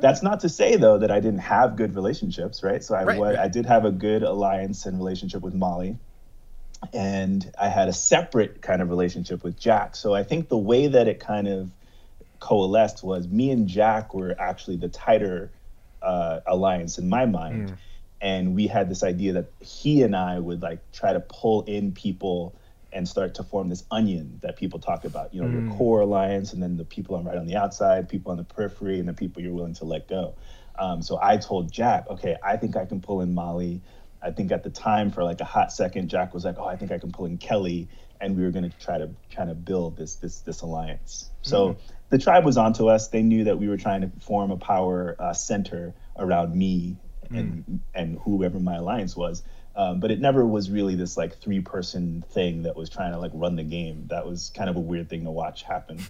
That's 0.03 0.23
not 0.23 0.41
to 0.41 0.49
say 0.49 0.77
though 0.77 0.99
that 0.99 1.11
I 1.11 1.21
didn't 1.21 1.41
have 1.41 1.77
good 1.77 1.95
relationships, 1.95 2.63
right? 2.63 2.83
So 2.83 2.95
I 2.95 3.05
Right, 3.05 3.19
wa- 3.19 3.29
right. 3.29 3.39
I 3.39 3.49
did 3.49 3.67
have 3.67 3.85
a 3.85 3.91
good 3.93 4.23
alliance 4.23 4.87
and 4.87 4.99
relationship 4.99 5.43
with 5.43 5.55
Molly, 5.55 5.99
and 6.93 7.51
I 7.59 7.69
had 7.69 7.89
a 7.89 7.93
separate 7.93 8.63
kind 8.63 8.83
of 8.83 8.89
relationship 8.91 9.43
with 9.43 9.59
Jack. 9.59 9.97
So 9.97 10.15
I 10.15 10.23
think 10.23 10.49
the 10.49 10.59
way 10.59 10.89
that 10.89 11.09
it 11.09 11.21
kind 11.21 11.49
of 11.49 11.73
coalesced 12.41 13.03
was 13.03 13.29
me 13.29 13.51
and 13.51 13.67
Jack 13.67 14.15
were 14.15 14.35
actually 14.39 14.77
the 14.77 14.89
tighter 14.89 15.53
uh, 16.03 16.41
alliance 16.47 16.99
in 16.99 17.09
my 17.09 17.27
mind. 17.27 17.73
And 18.21 18.55
we 18.55 18.67
had 18.67 18.89
this 18.89 19.03
idea 19.03 19.35
that 19.35 19.53
he 19.61 20.03
and 20.03 20.17
I 20.17 20.39
would 20.39 20.63
like 20.63 20.91
try 20.93 21.13
to 21.13 21.21
pull 21.21 21.63
in 21.63 21.93
people 21.93 22.59
and 22.93 23.09
start 23.09 23.35
to 23.35 23.43
form 23.43 23.69
this 23.69 23.85
onion 23.91 24.39
that 24.43 24.57
people 24.57 24.79
talk 24.79 25.05
about. 25.05 25.35
You 25.35 25.43
know, 25.43 25.49
your 25.49 25.77
core 25.77 26.01
alliance, 26.01 26.53
and 26.53 26.63
then 26.63 26.77
the 26.77 26.85
people 26.85 27.17
on 27.17 27.25
right 27.25 27.37
on 27.37 27.47
the 27.47 27.57
outside, 27.57 28.09
people 28.09 28.33
on 28.33 28.39
the 28.39 28.45
periphery, 28.45 28.99
and 28.99 29.09
the 29.09 29.15
people 29.15 29.43
you're 29.43 29.55
willing 29.55 29.75
to 29.75 29.85
let 29.85 30.09
go. 30.09 30.37
Um, 30.79 31.03
so 31.03 31.19
I 31.21 31.37
told 31.37 31.73
Jack, 31.73 32.09
okay, 32.11 32.37
I 32.43 32.57
think 32.57 32.77
I 32.77 32.85
can 32.85 33.01
pull 33.01 33.21
in 33.21 33.35
Molly. 33.35 33.83
I 34.23 34.31
think 34.31 34.53
at 34.53 34.63
the 34.63 34.71
time, 34.71 35.11
for 35.11 35.25
like 35.25 35.41
a 35.41 35.45
hot 35.45 35.73
second, 35.73 36.09
Jack 36.09 36.35
was 36.35 36.45
like, 36.45 36.57
"Oh, 36.59 36.65
I 36.65 36.77
think 36.77 36.91
I 36.93 36.99
can 36.99 37.13
pull 37.13 37.27
in 37.27 37.39
Kelly," 37.39 37.89
and 38.21 38.37
we 38.37 38.43
were 38.43 38.51
going 38.51 38.71
to 38.71 38.77
try 38.79 38.99
to 38.99 39.11
try 39.31 39.45
to 39.45 39.55
build 39.55 39.97
this 39.97 40.17
this 40.17 40.41
this 40.41 40.63
alliance. 40.63 41.31
So 41.43 41.77
the 42.11 42.19
tribe 42.19 42.45
was 42.45 42.57
onto 42.57 42.89
us. 42.89 43.09
They 43.09 43.23
knew 43.23 43.45
that 43.45 43.59
we 43.59 43.69
were 43.69 43.77
trying 43.77 44.03
to 44.03 44.11
form 44.21 44.51
a 44.51 44.57
power 44.57 45.17
uh, 45.19 45.33
center 45.33 45.95
around 46.19 46.55
me 46.55 46.97
and 47.31 47.81
and 47.95 48.19
whoever 48.25 48.59
my 48.61 48.77
alliance 48.77 49.17
was. 49.17 49.43
Um, 49.77 50.01
but 50.01 50.11
it 50.11 50.21
never 50.21 50.47
was 50.47 50.71
really 50.71 50.95
this 50.95 51.19
like 51.19 51.39
three 51.39 51.61
person 51.61 52.25
thing 52.31 52.63
that 52.63 52.75
was 52.75 52.89
trying 52.89 53.13
to 53.13 53.19
like 53.19 53.31
run 53.35 53.57
the 53.57 53.63
game. 53.63 54.07
That 54.09 54.27
was 54.27 54.51
kind 54.57 54.71
of 54.71 54.77
a 54.77 54.81
weird 54.81 55.11
thing 55.11 55.25
to 55.25 55.31
watch 55.31 55.63
happen. 55.63 56.01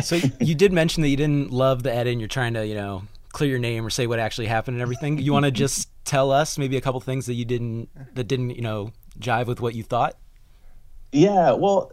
So 0.00 0.18
you 0.40 0.56
did 0.56 0.72
mention 0.72 1.02
that 1.02 1.08
you 1.08 1.16
didn't 1.16 1.52
love 1.52 1.84
the 1.84 1.94
edit 1.94 2.10
and 2.10 2.20
you're 2.20 2.28
trying 2.28 2.54
to, 2.54 2.66
you 2.66 2.74
know, 2.74 3.04
clear 3.32 3.48
your 3.48 3.58
name 3.60 3.86
or 3.86 3.90
say 3.90 4.06
what 4.06 4.18
actually 4.18 4.46
happened 4.46 4.74
and 4.74 4.82
everything. 4.82 5.18
You 5.18 5.32
want 5.32 5.44
to 5.44 5.52
just 5.52 5.88
tell 6.04 6.32
us 6.32 6.58
maybe 6.58 6.76
a 6.76 6.80
couple 6.80 7.00
things 7.00 7.26
that 7.26 7.34
you 7.34 7.44
didn't 7.44 7.88
that 8.14 8.24
didn't, 8.24 8.50
you 8.50 8.60
know, 8.60 8.90
jive 9.18 9.46
with 9.46 9.60
what 9.60 9.74
you 9.74 9.82
thought? 9.82 10.16
Yeah, 11.12 11.52
well, 11.52 11.92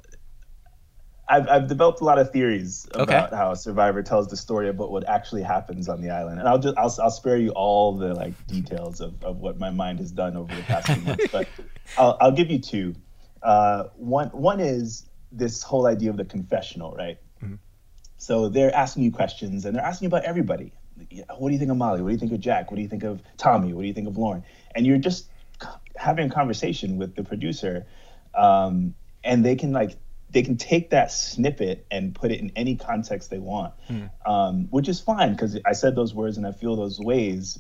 I've, 1.28 1.48
I've 1.48 1.68
developed 1.68 2.02
a 2.02 2.04
lot 2.04 2.20
of 2.20 2.32
theories 2.32 2.88
Okay. 2.94 3.04
about 3.04 3.34
how 3.34 3.52
a 3.52 3.56
Survivor 3.56 4.04
tells 4.04 4.28
the 4.28 4.38
story 4.38 4.68
about 4.70 4.92
what 4.92 5.08
actually 5.08 5.44
happens 5.44 5.88
on 5.88 6.02
the 6.02 6.10
island, 6.10 6.40
and 6.40 6.48
I'll 6.48 6.60
just 6.60 6.78
I'll, 6.78 6.94
I'll 7.02 7.12
spare 7.12 7.38
you 7.38 7.52
all 7.52 7.98
the 7.98 8.14
like 8.14 8.36
details 8.48 9.00
of, 9.02 9.24
of 9.24 9.38
what 9.38 9.58
my 9.60 9.70
mind 9.70 10.00
has 10.00 10.12
done 10.12 10.36
over 10.36 10.56
the 10.56 10.64
past 10.64 10.92
few 10.92 11.02
months, 11.02 11.28
but 11.32 11.54
I'll, 11.98 12.18
I'll 12.20 12.32
give 12.32 12.50
you 12.50 12.60
two. 12.60 12.96
Uh, 13.42 13.86
one 13.96 14.28
one 14.30 14.60
is 14.60 15.08
this 15.32 15.64
whole 15.64 15.88
idea 15.88 16.10
of 16.10 16.18
the 16.18 16.26
confessional, 16.26 16.94
right? 16.94 17.18
So 18.18 18.50
they're 18.50 18.74
asking 18.76 19.04
you 19.04 19.12
questions, 19.12 19.66
and 19.66 19.76
they're 19.76 19.84
asking 19.84 20.06
you 20.06 20.10
about 20.10 20.26
everybody. 20.26 20.74
What 21.38 21.50
do 21.50 21.54
you 21.54 21.60
think 21.60 21.72
of 21.72 21.78
Molly? 21.78 22.02
What 22.02 22.10
do 22.10 22.14
you 22.14 22.20
think 22.20 22.32
of 22.34 22.40
Jack? 22.40 22.70
What 22.70 22.76
do 22.76 22.84
you 22.84 22.88
think 22.88 23.04
of 23.04 23.24
Tommy? 23.38 23.74
What 23.74 23.82
do 23.82 23.88
you 23.88 23.94
think 23.94 24.08
of 24.08 24.18
Lauren? 24.18 24.44
And 24.76 24.86
you're 24.86 25.00
just 25.00 25.30
having 25.96 26.30
a 26.30 26.34
conversation 26.34 26.98
with 26.98 27.16
the 27.16 27.24
producer, 27.24 27.88
um, 28.36 28.94
and 29.24 29.44
they 29.44 29.56
can 29.56 29.72
like 29.72 29.98
they 30.32 30.44
can 30.44 30.58
take 30.58 30.92
that 30.92 31.12
snippet 31.12 31.86
and 31.92 32.16
put 32.16 32.32
it 32.32 32.40
in 32.40 32.52
any 32.56 32.76
context 32.76 33.30
they 33.30 33.40
want, 33.40 33.74
um, 34.26 34.68
which 34.70 34.88
is 34.88 35.00
fine 35.00 35.34
because 35.34 35.58
I 35.66 35.74
said 35.74 35.96
those 35.96 36.14
words 36.14 36.38
and 36.38 36.48
I 36.48 36.52
feel 36.52 36.76
those 36.76 37.00
ways. 37.00 37.60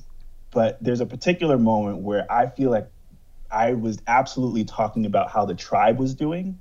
But 0.51 0.82
there's 0.82 1.01
a 1.01 1.06
particular 1.06 1.58
moment 1.58 2.00
where 2.00 2.30
I 2.32 2.48
feel 2.48 2.72
like 2.72 2.90
I 3.50 3.74
was 3.74 4.00
absolutely 4.08 4.66
talking 4.66 5.06
about 5.06 5.30
how 5.30 5.46
the 5.46 5.56
tribe 5.56 6.00
was 6.00 6.16
doing. 6.16 6.60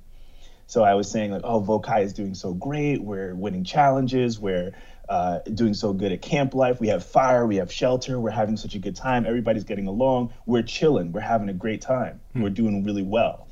So 0.67 0.83
I 0.83 0.93
was 0.93 1.09
saying 1.11 1.31
like, 1.31 1.41
oh, 1.43 1.61
Vokai 1.61 2.03
is 2.03 2.13
doing 2.13 2.33
so 2.33 2.53
great. 2.53 3.01
We're 3.01 3.35
winning 3.35 3.65
challenges. 3.65 4.39
We're 4.39 4.71
uh, 5.09 5.39
doing 5.39 5.73
so 5.73 5.91
good 5.91 6.13
at 6.13 6.21
camp 6.21 6.53
life. 6.53 6.79
We 6.79 6.87
have 6.87 7.05
fire. 7.05 7.45
We 7.45 7.57
have 7.57 7.71
shelter. 7.71 8.17
We're 8.19 8.31
having 8.31 8.55
such 8.55 8.75
a 8.75 8.79
good 8.79 8.95
time. 8.95 9.25
Everybody's 9.25 9.65
getting 9.65 9.87
along. 9.87 10.33
We're 10.45 10.63
chilling. 10.63 11.11
We're 11.11 11.19
having 11.19 11.49
a 11.49 11.53
great 11.53 11.81
time. 11.81 12.21
We're 12.43 12.49
doing 12.49 12.85
really 12.85 13.03
well. 13.03 13.47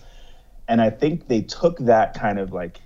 And 0.70 0.80
I 0.82 0.92
think 0.92 1.28
they 1.28 1.42
took 1.42 1.80
that 1.80 2.14
kind 2.14 2.40
of 2.40 2.54
like 2.54 2.80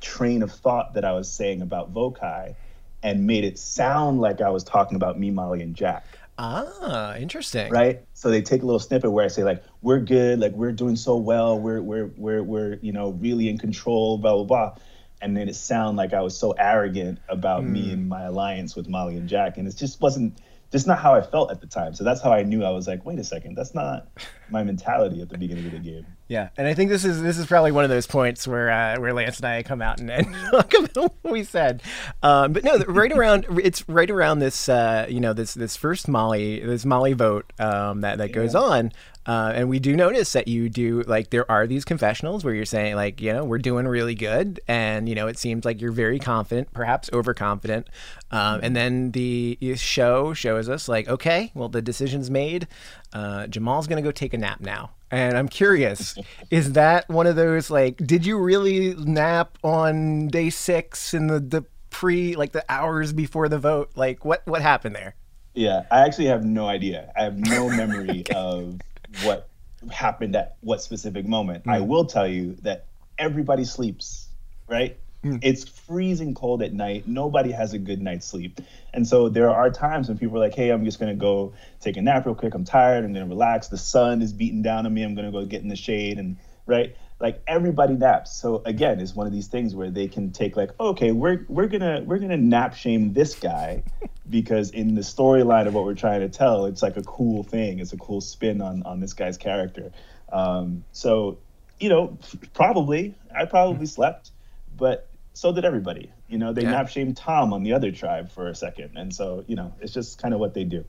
train 0.00 0.42
of 0.42 0.52
thought 0.52 0.94
that 0.94 1.04
I 1.04 1.12
was 1.12 1.30
saying 1.30 1.60
about 1.60 1.92
Vokai 1.92 2.54
and 3.02 3.26
made 3.26 3.44
it 3.44 3.58
sound 3.58 4.20
like 4.20 4.40
I 4.40 4.50
was 4.50 4.64
talking 4.64 4.96
about 4.96 5.18
me, 5.18 5.30
Molly, 5.30 5.60
and 5.60 5.74
Jack 5.74 6.06
Ah, 6.40 7.16
interesting. 7.16 7.70
right? 7.70 8.00
So 8.14 8.30
they 8.30 8.40
take 8.42 8.62
a 8.62 8.64
little 8.64 8.78
snippet 8.78 9.10
where 9.10 9.24
I 9.24 9.28
say 9.28 9.42
like, 9.42 9.62
"We're 9.82 9.98
good, 9.98 10.38
like 10.38 10.52
we're 10.52 10.70
doing 10.70 10.94
so 10.94 11.16
well, 11.16 11.58
we're 11.58 11.82
we're 11.82 12.06
we're 12.16 12.42
we're 12.44 12.78
you 12.80 12.92
know 12.92 13.10
really 13.10 13.48
in 13.48 13.58
control, 13.58 14.18
blah 14.18 14.34
blah 14.36 14.44
blah," 14.44 14.74
and 15.20 15.36
then 15.36 15.48
it 15.48 15.56
sound 15.56 15.96
like 15.96 16.14
I 16.14 16.20
was 16.20 16.36
so 16.36 16.52
arrogant 16.52 17.18
about 17.28 17.64
me 17.64 17.92
and 17.92 18.08
my 18.08 18.22
alliance 18.22 18.76
with 18.76 18.88
Molly 18.88 19.16
and 19.16 19.28
Jack, 19.28 19.58
and 19.58 19.66
it 19.66 19.76
just 19.76 20.00
wasn't 20.00 20.38
just 20.70 20.86
not 20.86 20.98
how 20.98 21.14
I 21.14 21.22
felt 21.22 21.50
at 21.50 21.60
the 21.60 21.66
time. 21.66 21.94
So 21.94 22.04
that's 22.04 22.20
how 22.20 22.32
I 22.32 22.42
knew 22.42 22.64
I 22.64 22.70
was 22.70 22.86
like, 22.86 23.04
"Wait 23.04 23.18
a 23.18 23.24
second, 23.24 23.54
that's 23.54 23.74
not 23.74 24.08
my 24.50 24.62
mentality 24.62 25.22
at 25.22 25.28
the 25.28 25.38
beginning 25.38 25.66
of 25.66 25.72
the 25.72 25.78
game." 25.78 26.06
Yeah, 26.28 26.50
and 26.58 26.66
I 26.66 26.74
think 26.74 26.90
this 26.90 27.04
is 27.04 27.22
this 27.22 27.38
is 27.38 27.46
probably 27.46 27.72
one 27.72 27.84
of 27.84 27.90
those 27.90 28.06
points 28.06 28.46
where 28.46 28.70
uh, 28.70 29.00
where 29.00 29.14
Lance 29.14 29.38
and 29.38 29.46
I 29.46 29.62
come 29.62 29.80
out 29.80 29.98
and, 29.98 30.10
and 30.10 30.34
talk 30.50 30.72
about 30.74 31.14
what 31.22 31.32
we 31.32 31.42
said. 31.42 31.82
Um, 32.22 32.52
but 32.52 32.64
no, 32.64 32.78
right 32.86 33.12
around 33.12 33.46
it's 33.62 33.88
right 33.88 34.10
around 34.10 34.40
this 34.40 34.68
uh, 34.68 35.06
you 35.08 35.20
know 35.20 35.32
this 35.32 35.54
this 35.54 35.76
first 35.76 36.06
Molly 36.06 36.60
this 36.60 36.84
Molly 36.84 37.14
vote 37.14 37.50
um, 37.58 38.02
that 38.02 38.18
that 38.18 38.32
goes 38.32 38.54
on. 38.54 38.92
Uh, 39.28 39.52
and 39.54 39.68
we 39.68 39.78
do 39.78 39.94
notice 39.94 40.32
that 40.32 40.48
you 40.48 40.68
do 40.68 41.02
like 41.02 41.30
there 41.30 41.48
are 41.50 41.66
these 41.66 41.84
confessionals 41.84 42.44
where 42.44 42.54
you're 42.54 42.64
saying 42.64 42.96
like 42.96 43.20
you 43.20 43.32
know 43.32 43.44
we're 43.44 43.58
doing 43.58 43.86
really 43.86 44.14
good. 44.14 44.60
And 44.66 45.08
you 45.08 45.14
know 45.14 45.26
it 45.28 45.38
seems 45.38 45.64
like 45.64 45.80
you're 45.80 45.92
very 45.92 46.18
confident 46.18 46.72
perhaps 46.72 47.10
overconfident. 47.12 47.88
Um, 48.30 48.60
and 48.62 48.74
then 48.74 49.12
the 49.12 49.58
show 49.76 50.32
shows 50.32 50.68
us 50.68 50.88
like 50.88 51.08
okay 51.08 51.52
well 51.54 51.68
the 51.68 51.82
decision's 51.82 52.30
made. 52.30 52.66
Uh, 53.12 53.46
jamal's 53.46 53.86
gonna 53.86 54.02
go 54.02 54.10
take 54.10 54.34
a 54.34 54.38
nap 54.38 54.60
now. 54.60 54.90
And 55.10 55.38
i'm 55.38 55.48
curious 55.48 56.18
is 56.50 56.72
that 56.72 57.08
one 57.08 57.26
of 57.26 57.36
those 57.36 57.70
like 57.70 57.96
did 57.98 58.26
you 58.26 58.38
really 58.38 58.94
nap 58.94 59.58
on 59.62 60.28
day 60.28 60.50
six 60.50 61.14
in 61.14 61.26
the, 61.26 61.40
the 61.40 61.64
pre 61.90 62.36
like 62.36 62.52
the 62.52 62.64
hours 62.68 63.12
before 63.12 63.48
the 63.48 63.58
vote? 63.58 63.90
Like 63.94 64.24
what 64.24 64.46
what 64.46 64.62
happened 64.62 64.94
there? 64.94 65.14
Yeah, 65.54 65.86
I 65.90 66.02
actually 66.02 66.26
have 66.26 66.44
no 66.44 66.68
idea. 66.68 67.12
I 67.16 67.24
have 67.24 67.36
no 67.36 67.68
memory 67.82 68.24
of 68.34 68.80
what 69.22 69.48
happened 69.90 70.36
at 70.36 70.56
what 70.60 70.82
specific 70.82 71.26
moment. 71.26 71.64
I 71.66 71.78
mm. 71.78 71.86
will 71.86 72.04
tell 72.04 72.26
you 72.26 72.56
that 72.62 72.86
everybody 73.18 73.64
sleeps, 73.64 74.28
right? 74.68 74.96
Mm. 75.24 75.40
It's 75.42 75.68
freezing 75.68 76.34
cold 76.34 76.62
at 76.62 76.72
night. 76.72 77.08
Nobody 77.08 77.50
has 77.50 77.72
a 77.72 77.78
good 77.78 78.00
night's 78.00 78.26
sleep. 78.26 78.60
And 78.94 79.06
so 79.06 79.28
there 79.28 79.50
are 79.50 79.70
times 79.70 80.08
when 80.08 80.18
people 80.18 80.36
are 80.36 80.40
like, 80.40 80.54
hey, 80.54 80.70
I'm 80.70 80.84
just 80.84 81.00
going 81.00 81.10
to 81.10 81.20
go 81.20 81.54
take 81.80 81.96
a 81.96 82.02
nap 82.02 82.26
real 82.26 82.34
quick. 82.34 82.54
I'm 82.54 82.64
tired. 82.64 83.04
I'm 83.04 83.12
going 83.12 83.26
to 83.26 83.28
relax. 83.28 83.68
The 83.68 83.78
sun 83.78 84.22
is 84.22 84.32
beating 84.32 84.62
down 84.62 84.86
on 84.86 84.94
me. 84.94 85.02
I'm 85.02 85.14
going 85.14 85.26
to 85.26 85.32
go 85.32 85.44
get 85.44 85.62
in 85.62 85.68
the 85.68 85.76
shade. 85.76 86.18
And, 86.18 86.36
right? 86.66 86.96
Like 87.20 87.42
everybody 87.48 87.94
naps. 87.94 88.36
So 88.36 88.62
again, 88.64 89.00
it's 89.00 89.14
one 89.14 89.26
of 89.26 89.32
these 89.32 89.48
things 89.48 89.74
where 89.74 89.90
they 89.90 90.06
can 90.06 90.30
take 90.30 90.56
like, 90.56 90.70
okay, 90.78 91.10
we're 91.10 91.44
we're 91.48 91.66
gonna 91.66 92.02
we're 92.04 92.18
gonna 92.18 92.36
nap 92.36 92.74
shame 92.74 93.12
this 93.12 93.34
guy 93.34 93.82
because 94.30 94.70
in 94.70 94.94
the 94.94 95.00
storyline 95.00 95.66
of 95.66 95.74
what 95.74 95.84
we're 95.84 95.94
trying 95.94 96.20
to 96.20 96.28
tell, 96.28 96.66
it's 96.66 96.82
like 96.82 96.96
a 96.96 97.02
cool 97.02 97.42
thing. 97.42 97.80
It's 97.80 97.92
a 97.92 97.96
cool 97.96 98.20
spin 98.20 98.60
on 98.60 98.82
on 98.84 99.00
this 99.00 99.14
guy's 99.14 99.36
character. 99.36 99.90
Um, 100.32 100.84
so, 100.92 101.38
you 101.80 101.88
know, 101.88 102.18
probably 102.54 103.14
I 103.36 103.46
probably 103.46 103.86
slept, 103.86 104.30
but 104.76 105.08
so 105.32 105.52
did 105.52 105.64
everybody. 105.64 106.12
You 106.28 106.38
know, 106.38 106.52
they 106.52 106.62
Yeah. 106.62 106.70
nap 106.70 106.88
shamed 106.88 107.16
Tom 107.16 107.52
on 107.52 107.62
the 107.62 107.72
other 107.72 107.90
tribe 107.90 108.30
for 108.30 108.48
a 108.48 108.54
second, 108.54 108.96
and 108.96 109.12
so 109.14 109.44
you 109.48 109.56
know, 109.56 109.72
it's 109.80 109.92
just 109.92 110.20
kind 110.22 110.34
of 110.34 110.40
what 110.40 110.54
they 110.54 110.64
do. 110.64 110.84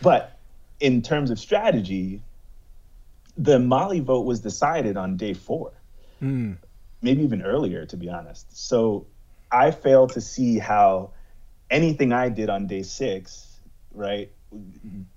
But 0.00 0.38
in 0.78 1.02
terms 1.02 1.30
of 1.30 1.38
strategy, 1.40 2.20
the 3.36 3.58
Molly 3.58 4.00
vote 4.00 4.26
was 4.26 4.40
decided 4.40 4.96
on 4.96 5.16
day 5.16 5.34
four, 5.34 5.72
maybe 7.00 7.22
even 7.22 7.42
earlier, 7.42 7.86
to 7.86 7.96
be 7.96 8.08
honest. 8.08 8.56
So 8.56 9.06
I 9.50 9.70
fail 9.70 10.06
to 10.08 10.20
see 10.20 10.58
how 10.58 11.10
anything 11.70 12.12
I 12.12 12.28
did 12.28 12.50
on 12.50 12.66
day 12.66 12.82
six, 12.82 13.58
right, 13.92 14.30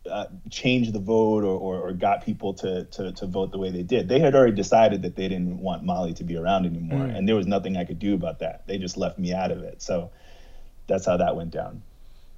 uh, 0.09 0.27
changed 0.49 0.93
the 0.93 0.99
vote 0.99 1.43
or, 1.43 1.57
or, 1.59 1.89
or 1.89 1.91
got 1.91 2.23
people 2.23 2.53
to, 2.53 2.85
to, 2.85 3.11
to 3.11 3.25
vote 3.25 3.51
the 3.51 3.57
way 3.57 3.69
they 3.69 3.83
did. 3.83 4.07
They 4.07 4.19
had 4.19 4.33
already 4.33 4.55
decided 4.55 5.01
that 5.01 5.17
they 5.17 5.27
didn't 5.27 5.59
want 5.59 5.83
Molly 5.83 6.13
to 6.13 6.23
be 6.23 6.37
around 6.37 6.65
anymore, 6.65 7.05
and 7.05 7.27
there 7.27 7.35
was 7.35 7.45
nothing 7.45 7.75
I 7.75 7.83
could 7.83 7.99
do 7.99 8.13
about 8.13 8.39
that. 8.39 8.65
They 8.65 8.77
just 8.77 8.95
left 8.95 9.19
me 9.19 9.33
out 9.33 9.51
of 9.51 9.63
it. 9.63 9.81
So 9.81 10.11
that's 10.87 11.05
how 11.05 11.17
that 11.17 11.35
went 11.35 11.51
down. 11.51 11.81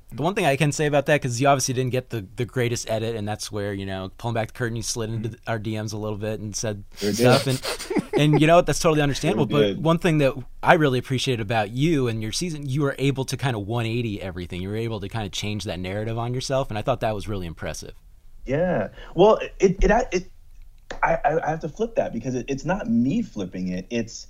The 0.10 0.24
one 0.24 0.36
thing 0.36 0.46
I 0.46 0.56
can 0.56 0.72
say 0.72 0.86
about 0.86 1.06
that, 1.08 1.22
because 1.22 1.42
you 1.42 1.48
obviously 1.50 1.74
didn't 1.74 1.92
get 1.92 2.12
the, 2.12 2.26
the 2.38 2.46
greatest 2.46 2.90
edit, 2.90 3.16
and 3.18 3.28
that's 3.28 3.52
where 3.52 3.74
you 3.74 3.86
know 3.86 4.10
pulling 4.18 4.36
back 4.36 4.48
the 4.48 4.54
curtain, 4.54 4.78
you 4.78 4.82
slid 4.82 5.10
into 5.10 5.30
mm-hmm. 5.30 5.36
the- 5.44 5.52
our 5.52 5.60
DMs 5.60 5.92
a 5.94 5.98
little 5.98 6.18
bit 6.18 6.40
and 6.40 6.56
said 6.56 6.86
Sure 6.96 7.12
did. 7.12 7.18
stuff, 7.18 7.48
and 7.48 8.12
and 8.18 8.40
you 8.40 8.48
know 8.48 8.56
what, 8.56 8.66
that's 8.66 8.80
totally 8.80 9.02
understandable. 9.08 9.48
Sure 9.50 9.74
But 9.74 9.82
one 9.82 9.98
thing 9.98 10.20
that 10.20 10.34
I 10.64 10.76
really 10.76 11.00
appreciated 11.00 11.42
about 11.42 11.72
you 11.72 12.08
and 12.08 12.22
your 12.22 12.32
season, 12.32 12.68
you 12.70 12.84
were 12.84 12.96
able 12.98 13.26
to 13.26 13.36
kind 13.36 13.56
of 13.56 13.68
180 13.68 14.22
everything. 14.22 14.62
You 14.62 14.70
were 14.70 14.78
able 14.78 15.02
to 15.02 15.10
kind 15.10 15.26
of 15.26 15.34
change 15.34 15.66
that 15.66 15.80
narrative 15.80 16.18
on 16.18 16.34
yourself, 16.34 16.70
and 16.70 16.78
I 16.78 16.84
thought 16.84 17.02
that 17.02 17.14
was 17.14 17.28
really 17.28 17.46
impressive. 17.46 17.94
Yeah. 18.46 18.90
Well, 19.14 19.40
it 19.60 19.78
it, 19.82 20.08
it 20.14 20.32
I, 21.04 21.18
I 21.26 21.40
I 21.48 21.50
have 21.50 21.60
to 21.62 21.70
flip 21.70 21.96
that 21.96 22.14
because 22.14 22.34
it, 22.34 22.46
it's 22.48 22.64
not 22.64 22.90
me 22.90 23.22
flipping 23.22 23.68
it. 23.68 23.88
It's 23.90 24.28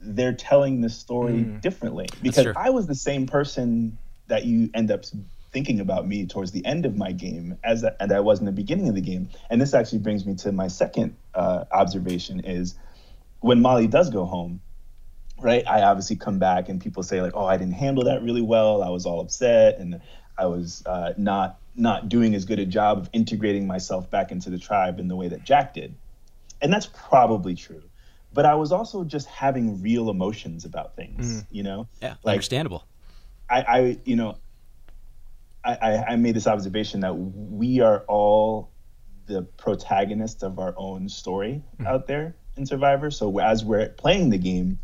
they're 0.00 0.32
telling 0.32 0.80
the 0.80 0.90
story 0.90 1.34
mm-hmm. 1.34 1.58
differently. 1.58 2.08
Because. 2.22 2.48
I 2.56 2.70
was 2.70 2.86
the 2.86 2.94
same 2.94 3.26
person 3.26 3.98
that 4.30 4.44
you 4.46 4.70
end 4.74 4.90
up 4.90 5.04
thinking 5.52 5.80
about 5.80 6.06
me 6.06 6.24
towards 6.26 6.52
the 6.52 6.64
end 6.64 6.86
of 6.86 6.96
my 6.96 7.10
game 7.12 7.58
as 7.64 7.84
and 7.84 8.12
I 8.12 8.20
was 8.20 8.38
in 8.38 8.46
the 8.46 8.52
beginning 8.52 8.88
of 8.88 8.94
the 8.94 9.00
game. 9.00 9.28
And 9.50 9.60
this 9.60 9.74
actually 9.74 9.98
brings 9.98 10.24
me 10.24 10.36
to 10.36 10.52
my 10.52 10.68
second 10.68 11.16
uh, 11.34 11.64
observation 11.72 12.40
is 12.40 12.76
when 13.40 13.60
Molly 13.60 13.88
does 13.88 14.10
go 14.10 14.24
home, 14.24 14.60
right? 15.40 15.66
I 15.66 15.82
obviously 15.82 16.16
come 16.16 16.38
back 16.38 16.68
and 16.68 16.80
people 16.80 17.02
say 17.02 17.20
like, 17.20 17.32
"Oh, 17.34 17.44
I 17.46 17.56
didn't 17.56 17.74
handle 17.74 18.04
that 18.04 18.22
really 18.22 18.42
well. 18.42 18.82
I 18.82 18.90
was 18.90 19.06
all 19.06 19.20
upset 19.20 19.78
and 19.78 20.00
I 20.38 20.46
was 20.46 20.82
uh, 20.86 21.12
not 21.16 21.58
not 21.74 22.08
doing 22.08 22.34
as 22.34 22.44
good 22.44 22.58
a 22.58 22.66
job 22.66 22.98
of 22.98 23.10
integrating 23.12 23.66
myself 23.66 24.10
back 24.10 24.30
into 24.32 24.50
the 24.50 24.58
tribe 24.58 25.00
in 25.00 25.08
the 25.08 25.16
way 25.16 25.28
that 25.28 25.44
Jack 25.44 25.74
did." 25.74 25.94
And 26.62 26.72
that's 26.72 26.86
probably 26.86 27.54
true. 27.56 27.82
But 28.32 28.46
I 28.46 28.54
was 28.54 28.70
also 28.70 29.02
just 29.02 29.26
having 29.26 29.82
real 29.82 30.08
emotions 30.08 30.64
about 30.64 30.94
things, 30.94 31.44
you 31.50 31.64
know? 31.64 31.88
Yeah, 32.00 32.14
Like- 32.22 32.34
understandable. 32.34 32.84
I, 33.50 33.60
I 33.60 33.98
you 34.04 34.16
know, 34.16 34.38
I, 35.64 36.04
I, 36.08 36.16
made 36.16 36.34
this 36.34 36.46
observation 36.46 37.00
that 37.00 37.12
we 37.14 37.80
are 37.80 38.04
all 38.08 38.70
the 39.26 39.42
protagonists 39.42 40.42
of 40.42 40.58
our 40.58 40.74
own 40.76 41.08
story 41.08 41.62
out 41.86 42.06
there 42.06 42.34
in 42.56 42.66
Survivor. 42.66 43.10
So 43.10 43.38
as 43.38 43.64
we're 43.64 43.88
playing 43.90 44.30
the 44.30 44.38
game, 44.38 44.78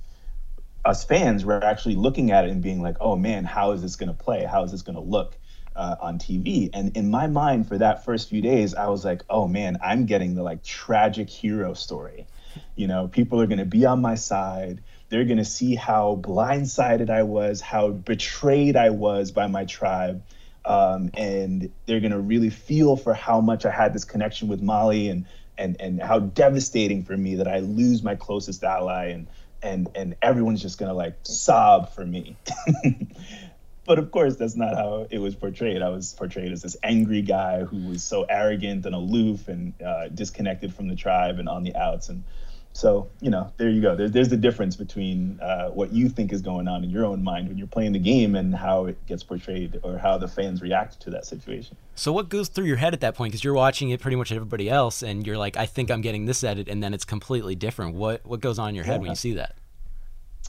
us 0.84 1.04
fans, 1.04 1.44
we're 1.44 1.62
actually 1.62 1.96
looking 1.96 2.30
at 2.30 2.44
it 2.44 2.50
and 2.50 2.62
being 2.62 2.82
like, 2.82 2.96
oh 3.00 3.16
man, 3.16 3.44
how 3.44 3.72
is 3.72 3.82
this 3.82 3.96
going 3.96 4.08
to 4.08 4.14
play? 4.14 4.44
How 4.44 4.62
is 4.64 4.70
this 4.70 4.82
going 4.82 4.96
to 4.96 5.02
look 5.02 5.36
uh, 5.74 5.96
on 6.00 6.18
TV? 6.18 6.70
And 6.72 6.96
in 6.96 7.10
my 7.10 7.26
mind, 7.26 7.66
for 7.66 7.78
that 7.78 8.04
first 8.04 8.28
few 8.28 8.40
days, 8.40 8.74
I 8.74 8.88
was 8.88 9.04
like, 9.04 9.22
oh 9.28 9.48
man, 9.48 9.78
I'm 9.82 10.06
getting 10.06 10.34
the 10.34 10.42
like 10.42 10.62
tragic 10.62 11.28
hero 11.28 11.74
story. 11.74 12.26
You 12.76 12.86
know, 12.86 13.08
people 13.08 13.40
are 13.40 13.46
going 13.46 13.58
to 13.58 13.64
be 13.64 13.84
on 13.84 14.00
my 14.00 14.14
side. 14.14 14.82
They're 15.16 15.24
going 15.24 15.38
to 15.38 15.46
see 15.46 15.74
how 15.74 16.20
blindsided 16.20 17.08
I 17.08 17.22
was, 17.22 17.62
how 17.62 17.88
betrayed 17.88 18.76
I 18.76 18.90
was 18.90 19.30
by 19.30 19.46
my 19.46 19.64
tribe. 19.64 20.22
Um, 20.62 21.10
and 21.14 21.72
they're 21.86 22.00
going 22.00 22.12
to 22.12 22.20
really 22.20 22.50
feel 22.50 22.98
for 22.98 23.14
how 23.14 23.40
much 23.40 23.64
I 23.64 23.70
had 23.70 23.94
this 23.94 24.04
connection 24.04 24.46
with 24.46 24.60
Molly 24.60 25.08
and, 25.08 25.24
and, 25.56 25.80
and 25.80 26.02
how 26.02 26.18
devastating 26.18 27.02
for 27.02 27.16
me 27.16 27.36
that 27.36 27.48
I 27.48 27.60
lose 27.60 28.02
my 28.02 28.14
closest 28.14 28.62
ally 28.62 29.06
and, 29.06 29.26
and, 29.62 29.88
and 29.94 30.16
everyone's 30.20 30.60
just 30.60 30.76
going 30.76 30.90
to 30.90 30.94
like 30.94 31.14
sob 31.22 31.94
for 31.94 32.04
me. 32.04 32.36
but 33.86 33.98
of 33.98 34.10
course, 34.10 34.36
that's 34.36 34.54
not 34.54 34.74
how 34.74 35.06
it 35.10 35.18
was 35.18 35.34
portrayed. 35.34 35.80
I 35.80 35.88
was 35.88 36.12
portrayed 36.12 36.52
as 36.52 36.60
this 36.60 36.76
angry 36.82 37.22
guy 37.22 37.64
who 37.64 37.88
was 37.88 38.04
so 38.04 38.24
arrogant 38.28 38.84
and 38.84 38.94
aloof 38.94 39.48
and 39.48 39.72
uh, 39.80 40.08
disconnected 40.08 40.74
from 40.74 40.88
the 40.88 40.94
tribe 40.94 41.38
and 41.38 41.48
on 41.48 41.62
the 41.62 41.74
outs. 41.74 42.10
And 42.10 42.22
so, 42.76 43.08
you 43.22 43.30
know, 43.30 43.50
there 43.56 43.70
you 43.70 43.80
go. 43.80 43.96
There, 43.96 44.10
there's 44.10 44.28
the 44.28 44.36
difference 44.36 44.76
between 44.76 45.40
uh, 45.40 45.70
what 45.70 45.94
you 45.94 46.10
think 46.10 46.30
is 46.30 46.42
going 46.42 46.68
on 46.68 46.84
in 46.84 46.90
your 46.90 47.06
own 47.06 47.24
mind 47.24 47.48
when 47.48 47.56
you're 47.56 47.66
playing 47.66 47.92
the 47.92 47.98
game 47.98 48.34
and 48.34 48.54
how 48.54 48.84
it 48.84 49.06
gets 49.06 49.22
portrayed 49.22 49.80
or 49.82 49.96
how 49.96 50.18
the 50.18 50.28
fans 50.28 50.60
react 50.60 51.00
to 51.00 51.10
that 51.10 51.24
situation. 51.24 51.78
So 51.94 52.12
what 52.12 52.28
goes 52.28 52.48
through 52.48 52.66
your 52.66 52.76
head 52.76 52.92
at 52.92 53.00
that 53.00 53.14
point? 53.14 53.32
Because 53.32 53.42
you're 53.42 53.54
watching 53.54 53.88
it 53.88 54.00
pretty 54.00 54.18
much 54.18 54.30
everybody 54.30 54.68
else, 54.68 55.02
and 55.02 55.26
you're 55.26 55.38
like, 55.38 55.56
I 55.56 55.64
think 55.64 55.90
I'm 55.90 56.02
getting 56.02 56.26
this 56.26 56.44
edit, 56.44 56.68
and 56.68 56.82
then 56.82 56.92
it's 56.92 57.06
completely 57.06 57.54
different. 57.54 57.94
What 57.94 58.26
what 58.26 58.40
goes 58.40 58.58
on 58.58 58.68
in 58.68 58.74
your 58.74 58.84
head 58.84 59.00
when 59.00 59.08
you 59.08 59.16
see 59.16 59.32
that? 59.32 59.56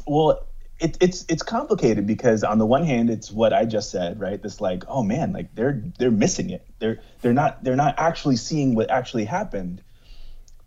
Well, 0.05 0.45
it, 0.81 0.97
it's 0.99 1.23
it's 1.29 1.43
complicated 1.43 2.05
because 2.05 2.43
on 2.43 2.57
the 2.57 2.65
one 2.65 2.83
hand, 2.83 3.09
it's 3.09 3.31
what 3.31 3.53
I 3.53 3.63
just 3.63 3.89
said, 3.89 4.19
right? 4.19 4.41
This 4.41 4.59
like, 4.59 4.83
oh 4.89 5.01
man, 5.01 5.31
like 5.31 5.55
they're 5.55 5.81
they're 5.97 6.11
missing 6.11 6.49
it. 6.49 6.67
They're 6.79 6.99
they're 7.21 7.33
not 7.33 7.63
they're 7.63 7.77
not 7.77 7.95
actually 7.97 8.35
seeing 8.35 8.75
what 8.75 8.89
actually 8.91 9.23
happened. 9.23 9.81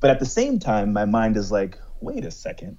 But 0.00 0.10
at 0.10 0.18
the 0.18 0.26
same 0.26 0.58
time, 0.58 0.92
my 0.92 1.04
mind 1.04 1.36
is 1.36 1.52
like, 1.52 1.78
wait 2.00 2.24
a 2.24 2.30
second, 2.30 2.78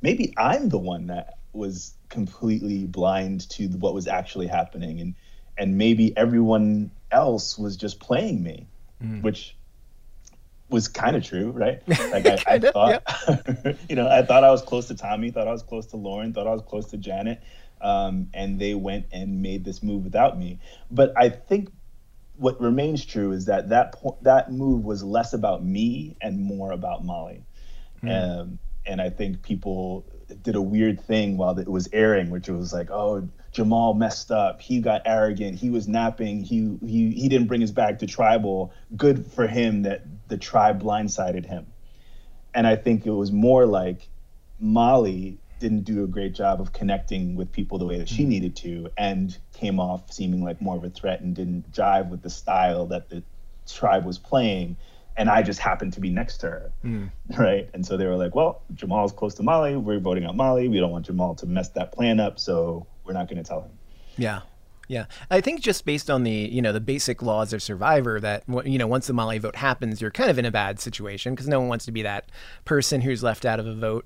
maybe 0.00 0.32
I'm 0.36 0.68
the 0.68 0.78
one 0.78 1.08
that 1.08 1.38
was 1.52 1.94
completely 2.08 2.86
blind 2.86 3.48
to 3.50 3.68
what 3.68 3.94
was 3.94 4.06
actually 4.06 4.46
happening, 4.46 5.00
and 5.00 5.14
and 5.58 5.78
maybe 5.78 6.16
everyone 6.16 6.90
else 7.10 7.58
was 7.58 7.76
just 7.76 8.00
playing 8.00 8.42
me, 8.42 8.66
which 9.22 9.56
was 10.68 10.88
kind 10.88 11.16
of 11.16 11.24
true, 11.24 11.50
right? 11.50 11.82
Like 11.88 12.26
I, 12.26 12.38
I 12.46 12.58
thought, 12.58 13.02
you 13.88 13.96
know, 13.96 14.08
I 14.08 14.22
thought 14.22 14.44
I 14.44 14.50
was 14.50 14.62
close 14.62 14.88
to 14.88 14.94
Tommy, 14.94 15.30
thought 15.30 15.48
I 15.48 15.52
was 15.52 15.62
close 15.62 15.86
to 15.86 15.96
Lauren, 15.96 16.32
thought 16.32 16.46
I 16.46 16.52
was 16.52 16.62
close 16.62 16.86
to 16.86 16.96
Janet, 16.96 17.42
um, 17.80 18.28
and 18.34 18.58
they 18.58 18.74
went 18.74 19.06
and 19.12 19.42
made 19.42 19.64
this 19.64 19.82
move 19.82 20.04
without 20.04 20.38
me. 20.38 20.58
But 20.90 21.12
I 21.16 21.28
think 21.28 21.70
what 22.36 22.60
remains 22.60 23.04
true 23.04 23.32
is 23.32 23.46
that 23.46 23.68
that 23.70 23.92
po- 23.92 24.18
that 24.22 24.50
move 24.52 24.84
was 24.84 25.02
less 25.02 25.32
about 25.32 25.64
me 25.64 26.16
and 26.20 26.40
more 26.40 26.72
about 26.72 27.04
Molly. 27.04 27.44
Um, 28.02 28.58
and 28.86 29.00
I 29.00 29.10
think 29.10 29.42
people 29.42 30.04
did 30.42 30.54
a 30.56 30.60
weird 30.62 31.00
thing 31.00 31.36
while 31.36 31.58
it 31.58 31.68
was 31.68 31.88
airing, 31.92 32.30
which 32.30 32.48
was 32.48 32.72
like, 32.72 32.90
oh, 32.90 33.28
Jamal 33.52 33.94
messed 33.94 34.30
up. 34.30 34.60
He 34.60 34.80
got 34.80 35.02
arrogant. 35.06 35.58
He 35.58 35.70
was 35.70 35.88
napping. 35.88 36.42
He 36.44 36.76
he 36.86 37.10
he 37.12 37.28
didn't 37.28 37.46
bring 37.46 37.60
his 37.60 37.72
bag 37.72 37.98
to 38.00 38.06
tribal. 38.06 38.72
Good 38.96 39.26
for 39.26 39.46
him 39.46 39.82
that 39.82 40.02
the 40.28 40.36
tribe 40.38 40.82
blindsided 40.82 41.46
him. 41.46 41.66
and 42.54 42.66
I 42.66 42.76
think 42.76 43.06
it 43.06 43.10
was 43.12 43.32
more 43.32 43.66
like 43.66 44.08
Molly 44.58 45.40
didn't 45.60 45.82
do 45.84 46.04
a 46.04 46.06
great 46.06 46.34
job 46.34 46.60
of 46.60 46.72
connecting 46.72 47.36
with 47.36 47.50
people 47.52 47.78
the 47.78 47.86
way 47.86 47.98
that 47.98 48.08
she 48.08 48.22
Mm-hmm. 48.22 48.28
needed 48.28 48.56
to, 48.56 48.88
and 48.98 49.36
came 49.52 49.78
off 49.80 50.12
seeming 50.12 50.42
like 50.44 50.60
more 50.60 50.76
of 50.76 50.84
a 50.84 50.90
threat 50.90 51.20
and 51.20 51.34
didn't 51.34 51.70
jive 51.72 52.08
with 52.10 52.22
the 52.22 52.30
style 52.30 52.86
that 52.86 53.08
the 53.08 53.22
tribe 53.66 54.04
was 54.04 54.18
playing. 54.18 54.76
And 55.16 55.30
I 55.30 55.42
just 55.42 55.60
happened 55.60 55.92
to 55.92 56.00
be 56.00 56.10
next 56.10 56.38
to 56.38 56.46
her, 56.50 56.72
Mm. 56.84 57.10
right? 57.38 57.68
And 57.72 57.86
so 57.86 57.96
they 57.96 58.06
were 58.06 58.16
like, 58.16 58.34
"Well, 58.34 58.62
Jamal's 58.74 59.12
close 59.12 59.34
to 59.36 59.42
Molly. 59.44 59.76
We're 59.76 60.00
voting 60.00 60.24
out 60.24 60.34
Molly. 60.36 60.68
We 60.68 60.80
don't 60.80 60.90
want 60.90 61.06
Jamal 61.06 61.34
to 61.36 61.46
mess 61.46 61.68
that 61.70 61.92
plan 61.92 62.18
up, 62.20 62.38
so 62.40 62.86
we're 63.04 63.12
not 63.12 63.28
going 63.28 63.42
to 63.42 63.48
tell 63.48 63.62
him." 63.62 63.70
Yeah. 64.16 64.40
Yeah. 64.88 65.06
I 65.30 65.40
think 65.40 65.60
just 65.62 65.86
based 65.86 66.10
on 66.10 66.24
the, 66.24 66.30
you 66.30 66.60
know, 66.60 66.72
the 66.72 66.80
basic 66.80 67.22
laws 67.22 67.54
of 67.54 67.62
Survivor 67.62 68.20
that, 68.20 68.42
you 68.66 68.76
know, 68.76 68.86
once 68.86 69.06
the 69.06 69.14
Molly 69.14 69.38
vote 69.38 69.56
happens, 69.56 70.02
you're 70.02 70.10
kind 70.10 70.28
of 70.30 70.38
in 70.38 70.44
a 70.44 70.50
bad 70.50 70.78
situation 70.78 71.32
because 71.34 71.48
no 71.48 71.58
one 71.58 71.68
wants 71.70 71.86
to 71.86 71.92
be 71.92 72.02
that 72.02 72.30
person 72.66 73.00
who's 73.00 73.22
left 73.22 73.46
out 73.46 73.58
of 73.58 73.66
a 73.66 73.74
vote. 73.74 74.04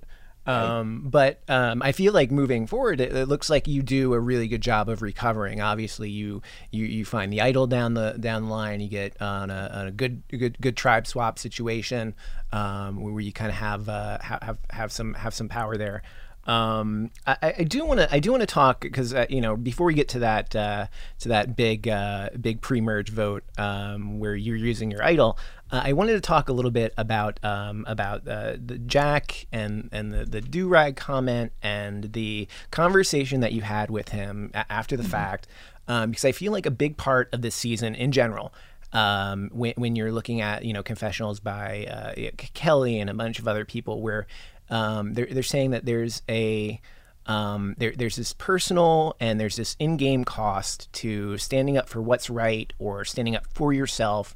Um, 0.49 1.03
but 1.05 1.43
um, 1.49 1.83
I 1.83 1.93
feel 1.93 2.13
like 2.13 2.31
moving 2.31 2.67
forward, 2.67 3.01
it, 3.01 3.15
it 3.15 3.29
looks 3.29 3.51
like 3.51 3.69
you 3.69 3.83
do 3.83 4.15
a 4.15 4.21
really 4.21 4.49
good 4.49 4.63
job 4.63 4.89
of 4.89 5.03
recovering. 5.03 5.61
Obviously, 5.61 6.11
you 6.11 6.43
you, 6.71 6.87
you 6.87 7.05
find 7.05 7.33
the 7.33 7.41
idol 7.41 7.67
down 7.67 7.95
the 7.95 8.17
down 8.19 8.45
the 8.45 8.51
line. 8.51 8.81
You 8.81 8.89
get 8.89 9.21
on 9.21 9.51
a, 9.51 9.71
on 9.75 9.87
a 9.89 9.91
good 9.91 10.23
good 10.29 10.59
good 10.61 10.77
tribe 10.77 11.07
swap 11.07 11.39
situation 11.39 12.15
um, 12.53 13.03
where 13.03 13.21
you 13.21 13.33
kind 13.33 13.51
of 13.51 13.57
have, 13.57 13.89
uh, 13.89 14.19
ha- 14.23 14.39
have 14.43 14.59
have 14.71 14.93
some 14.93 15.15
have 15.15 15.35
some 15.35 15.49
power 15.49 15.77
there. 15.77 16.03
Um, 16.49 17.11
I, 17.27 17.55
I 17.59 17.65
do 17.65 17.85
want 17.85 18.01
to 18.01 18.13
I 18.13 18.21
do 18.21 18.31
want 18.31 18.41
to 18.41 18.47
talk 18.47 18.81
because 18.81 19.13
uh, 19.13 19.27
you 19.29 19.43
know 19.43 19.55
before 19.55 19.87
we 19.87 19.93
get 19.93 20.09
to 20.11 20.21
that 20.21 20.57
uh, 20.57 20.87
to 21.19 21.29
that 21.29 21.57
big 21.57 21.87
uh, 21.87 22.31
big 22.41 22.63
pre-merge 22.63 23.11
vote 23.11 23.45
um, 23.59 24.19
where 24.19 24.35
you're 24.35 24.57
using 24.57 24.91
your 24.91 25.05
idol, 25.05 25.39
uh, 25.71 25.83
I 25.85 25.93
wanted 25.93 26.15
to 26.15 26.21
talk 26.21 26.49
a 26.49 26.53
little 26.53 26.71
bit 26.71 26.95
about 26.97 27.43
um, 27.45 27.85
about 27.89 28.27
uh, 28.27 28.57
the 28.65 28.79
Jack 28.79 29.47
and 29.53 29.89
and 29.93 30.13
the 30.13 30.25
the 30.25 30.41
do 30.41 30.69
rag 30.69 30.97
comment 30.97 31.53
and 31.63 32.13
the 32.13 32.49
conversation 32.71 33.41
that 33.41 33.53
you 33.53 33.63
had 33.63 33.91
with 33.91 34.11
him 34.11 34.51
a- 34.55 34.71
after 34.71 34.97
the 34.97 35.05
fact 35.05 35.47
um, 35.89 36.11
because 36.11 36.25
I 36.25 36.33
feel 36.33 36.53
like 36.53 36.67
a 36.67 36.71
big 36.71 36.97
part 36.97 37.29
of 37.33 37.43
this 37.43 37.55
season 37.55 37.95
in 37.95 38.13
general 38.13 38.53
um, 38.93 39.51
when, 39.53 39.75
when 39.77 39.97
you're 39.97 40.13
looking 40.13 40.41
at 40.41 40.65
you 40.65 40.73
know 40.73 40.83
confessionals 40.83 41.41
by 41.41 41.87
uh, 41.87 42.31
Kelly 42.55 43.01
and 43.01 43.11
a 43.11 43.15
bunch 43.15 43.39
of 43.39 43.49
other 43.49 43.65
people 43.65 44.01
where 44.01 44.27
um, 44.71 45.15
they're 45.15 45.27
they're 45.27 45.43
saying 45.43 45.71
that 45.73 45.85
there's 45.85 46.23
a 46.29 46.81
um, 47.27 47.75
there, 47.77 47.93
there's 47.95 48.17
this 48.17 48.33
personal 48.33 49.15
and 49.21 49.39
there's 49.39 49.57
this 49.57 49.77
in-game 49.79 50.25
cost 50.25 50.91
to 50.95 51.37
standing 51.37 51.77
up 51.77 51.87
for 51.89 52.01
what's 52.01 52.31
right 52.31 52.73
or 52.79 53.05
standing 53.05 53.37
up 53.37 53.47
for 53.53 53.73
yourself. 53.75 54.35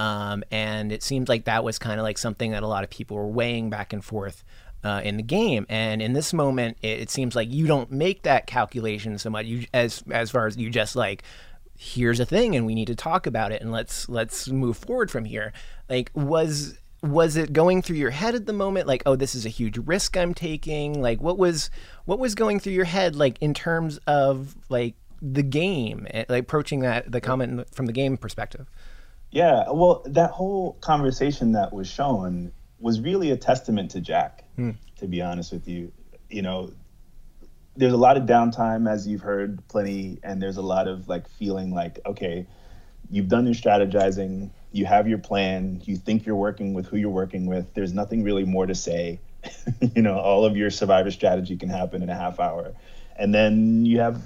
Um, 0.00 0.42
and 0.50 0.92
it 0.92 1.02
seems 1.02 1.28
like 1.28 1.44
that 1.44 1.62
was 1.62 1.78
kind 1.78 2.00
of 2.00 2.04
like 2.04 2.16
something 2.16 2.52
that 2.52 2.62
a 2.62 2.66
lot 2.66 2.84
of 2.84 2.90
people 2.90 3.18
were 3.18 3.26
weighing 3.26 3.68
back 3.68 3.92
and 3.92 4.02
forth 4.02 4.42
uh, 4.82 5.02
in 5.04 5.18
the 5.18 5.22
game. 5.22 5.66
And 5.68 6.00
in 6.00 6.14
this 6.14 6.32
moment, 6.32 6.78
it, 6.80 7.00
it 7.00 7.10
seems 7.10 7.36
like 7.36 7.52
you 7.52 7.66
don't 7.66 7.92
make 7.92 8.22
that 8.22 8.46
calculation 8.46 9.18
so 9.18 9.28
much. 9.28 9.44
You 9.44 9.66
as 9.74 10.02
as 10.10 10.30
far 10.30 10.46
as 10.46 10.56
you 10.56 10.70
just 10.70 10.96
like 10.96 11.22
here's 11.76 12.18
a 12.18 12.24
thing 12.24 12.56
and 12.56 12.64
we 12.64 12.74
need 12.74 12.86
to 12.86 12.94
talk 12.94 13.26
about 13.26 13.52
it 13.52 13.60
and 13.60 13.72
let's 13.72 14.08
let's 14.08 14.48
move 14.48 14.76
forward 14.76 15.10
from 15.10 15.24
here 15.24 15.50
like 15.88 16.10
was 16.12 16.78
was 17.02 17.36
it 17.36 17.54
going 17.54 17.80
through 17.80 17.96
your 17.96 18.10
head 18.10 18.34
at 18.34 18.44
the 18.44 18.52
moment 18.52 18.86
like 18.86 19.02
oh 19.06 19.16
this 19.16 19.34
is 19.34 19.46
a 19.46 19.48
huge 19.48 19.78
risk 19.78 20.14
i'm 20.14 20.34
taking 20.34 21.00
like 21.00 21.22
what 21.22 21.38
was 21.38 21.70
what 22.04 22.18
was 22.18 22.34
going 22.34 22.60
through 22.60 22.74
your 22.74 22.84
head 22.84 23.16
like 23.16 23.38
in 23.40 23.54
terms 23.54 23.98
of 24.06 24.54
like 24.68 24.94
the 25.22 25.42
game 25.42 26.06
eh, 26.10 26.26
like 26.28 26.42
approaching 26.42 26.80
that 26.80 27.10
the 27.10 27.18
comment 27.18 27.66
from 27.74 27.86
the 27.86 27.94
game 27.94 28.18
perspective 28.18 28.68
Yeah, 29.30 29.70
well, 29.70 30.02
that 30.06 30.30
whole 30.30 30.74
conversation 30.80 31.52
that 31.52 31.72
was 31.72 31.88
shown 31.88 32.52
was 32.80 33.00
really 33.00 33.30
a 33.30 33.36
testament 33.36 33.92
to 33.92 34.00
Jack, 34.00 34.44
hmm. 34.56 34.70
to 34.98 35.06
be 35.06 35.22
honest 35.22 35.52
with 35.52 35.68
you. 35.68 35.92
You 36.28 36.42
know, 36.42 36.72
there's 37.76 37.92
a 37.92 37.98
lot 37.98 38.16
of 38.16 38.24
downtime, 38.24 38.90
as 38.90 39.06
you've 39.06 39.20
heard 39.20 39.66
plenty, 39.68 40.18
and 40.22 40.42
there's 40.42 40.56
a 40.56 40.62
lot 40.62 40.88
of 40.88 41.08
like 41.08 41.28
feeling 41.28 41.72
like, 41.72 42.00
okay, 42.06 42.46
you've 43.10 43.28
done 43.28 43.46
your 43.46 43.54
strategizing, 43.54 44.50
you 44.72 44.86
have 44.86 45.08
your 45.08 45.18
plan, 45.18 45.80
you 45.84 45.96
think 45.96 46.26
you're 46.26 46.36
working 46.36 46.74
with 46.74 46.86
who 46.86 46.96
you're 46.96 47.10
working 47.10 47.46
with. 47.46 47.72
There's 47.74 47.92
nothing 47.92 48.22
really 48.22 48.44
more 48.44 48.66
to 48.66 48.74
say. 48.74 49.20
you 49.94 50.02
know, 50.02 50.18
all 50.18 50.44
of 50.44 50.56
your 50.56 50.70
survivor 50.70 51.10
strategy 51.10 51.56
can 51.56 51.68
happen 51.68 52.02
in 52.02 52.10
a 52.10 52.14
half 52.14 52.40
hour. 52.40 52.74
And 53.16 53.34
then 53.34 53.84
you 53.84 54.00
have 54.00 54.22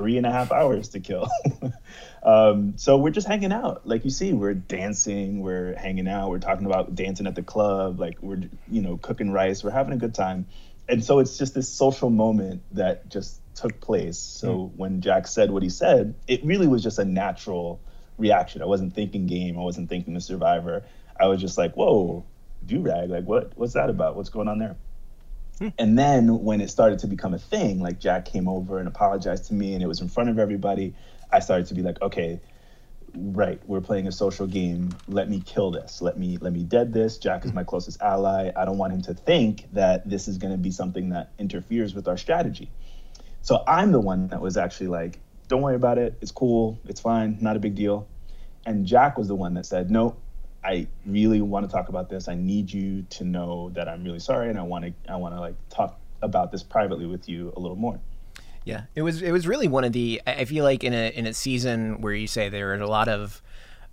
23 0.00 0.16
and 0.18 0.26
a 0.26 0.32
half 0.32 0.52
hours 0.52 0.88
to 0.90 1.00
kill. 1.00 1.28
um, 2.22 2.74
so 2.76 2.96
we're 2.96 3.10
just 3.10 3.26
hanging 3.26 3.52
out. 3.52 3.86
Like 3.86 4.04
you 4.04 4.10
see, 4.10 4.32
we're 4.32 4.54
dancing, 4.54 5.40
we're 5.40 5.74
hanging 5.74 6.08
out, 6.08 6.30
we're 6.30 6.38
talking 6.38 6.66
about 6.66 6.94
dancing 6.94 7.26
at 7.26 7.34
the 7.34 7.42
club, 7.42 8.00
like 8.00 8.18
we're, 8.20 8.42
you 8.68 8.82
know, 8.82 8.96
cooking 8.96 9.30
rice, 9.30 9.62
we're 9.64 9.70
having 9.70 9.92
a 9.92 9.96
good 9.96 10.14
time. 10.14 10.46
And 10.88 11.04
so 11.04 11.20
it's 11.20 11.38
just 11.38 11.54
this 11.54 11.68
social 11.68 12.10
moment 12.10 12.62
that 12.72 13.08
just 13.08 13.40
took 13.54 13.80
place. 13.80 14.18
So 14.18 14.72
when 14.76 15.02
Jack 15.02 15.26
said 15.26 15.50
what 15.50 15.62
he 15.62 15.68
said, 15.68 16.14
it 16.26 16.44
really 16.44 16.66
was 16.66 16.82
just 16.82 16.98
a 16.98 17.04
natural 17.04 17.80
reaction. 18.18 18.62
I 18.62 18.66
wasn't 18.66 18.94
thinking 18.94 19.26
game, 19.26 19.58
I 19.58 19.62
wasn't 19.62 19.88
thinking 19.88 20.14
the 20.14 20.20
survivor. 20.20 20.84
I 21.18 21.26
was 21.26 21.40
just 21.40 21.58
like, 21.58 21.76
whoa, 21.76 22.24
do 22.64 22.80
rag, 22.80 23.10
like 23.10 23.24
what 23.24 23.52
what's 23.56 23.74
that 23.74 23.90
about? 23.90 24.16
What's 24.16 24.30
going 24.30 24.48
on 24.48 24.58
there? 24.58 24.76
And 25.78 25.98
then 25.98 26.40
when 26.42 26.60
it 26.60 26.70
started 26.70 27.00
to 27.00 27.06
become 27.06 27.34
a 27.34 27.38
thing, 27.38 27.80
like 27.80 28.00
Jack 28.00 28.24
came 28.24 28.48
over 28.48 28.78
and 28.78 28.88
apologized 28.88 29.46
to 29.46 29.54
me 29.54 29.74
and 29.74 29.82
it 29.82 29.86
was 29.86 30.00
in 30.00 30.08
front 30.08 30.30
of 30.30 30.38
everybody, 30.38 30.94
I 31.30 31.40
started 31.40 31.66
to 31.66 31.74
be 31.74 31.82
like, 31.82 32.00
okay, 32.02 32.40
right, 33.14 33.60
we're 33.66 33.80
playing 33.80 34.06
a 34.06 34.12
social 34.12 34.46
game. 34.46 34.90
Let 35.06 35.28
me 35.28 35.40
kill 35.40 35.70
this. 35.70 36.00
Let 36.00 36.18
me 36.18 36.38
let 36.38 36.52
me 36.52 36.64
dead 36.64 36.92
this. 36.92 37.18
Jack 37.18 37.44
is 37.44 37.52
my 37.52 37.64
closest 37.64 38.00
ally. 38.00 38.50
I 38.56 38.64
don't 38.64 38.78
want 38.78 38.92
him 38.92 39.02
to 39.02 39.14
think 39.14 39.72
that 39.72 40.08
this 40.08 40.28
is 40.28 40.38
going 40.38 40.52
to 40.52 40.58
be 40.58 40.70
something 40.70 41.10
that 41.10 41.32
interferes 41.38 41.94
with 41.94 42.08
our 42.08 42.16
strategy. 42.16 42.72
So 43.42 43.62
I'm 43.66 43.92
the 43.92 44.00
one 44.00 44.28
that 44.28 44.40
was 44.40 44.56
actually 44.56 44.88
like, 44.88 45.20
don't 45.48 45.62
worry 45.62 45.76
about 45.76 45.98
it. 45.98 46.18
It's 46.20 46.30
cool. 46.32 46.80
It's 46.86 47.00
fine. 47.00 47.38
Not 47.40 47.56
a 47.56 47.60
big 47.60 47.74
deal. 47.74 48.08
And 48.66 48.86
Jack 48.86 49.16
was 49.18 49.28
the 49.28 49.34
one 49.34 49.54
that 49.54 49.66
said, 49.66 49.90
no, 49.90 50.16
I 50.62 50.86
really 51.06 51.40
want 51.40 51.68
to 51.68 51.72
talk 51.72 51.88
about 51.88 52.10
this. 52.10 52.28
I 52.28 52.34
need 52.34 52.72
you 52.72 53.02
to 53.10 53.24
know 53.24 53.70
that 53.70 53.88
I'm 53.88 54.04
really 54.04 54.18
sorry, 54.18 54.50
and 54.50 54.58
I 54.58 54.62
want 54.62 54.84
to 54.84 55.12
I 55.12 55.16
want 55.16 55.34
to 55.34 55.40
like 55.40 55.54
talk 55.68 55.98
about 56.22 56.52
this 56.52 56.62
privately 56.62 57.06
with 57.06 57.28
you 57.28 57.52
a 57.56 57.60
little 57.60 57.76
more. 57.76 57.98
Yeah, 58.64 58.82
it 58.94 59.02
was 59.02 59.22
it 59.22 59.32
was 59.32 59.46
really 59.46 59.68
one 59.68 59.84
of 59.84 59.92
the. 59.92 60.20
I 60.26 60.44
feel 60.44 60.64
like 60.64 60.84
in 60.84 60.92
a 60.92 61.10
in 61.16 61.26
a 61.26 61.32
season 61.32 62.00
where 62.02 62.12
you 62.12 62.26
say 62.26 62.48
there 62.48 62.70
are 62.72 62.74
a 62.74 62.88
lot 62.88 63.08
of 63.08 63.42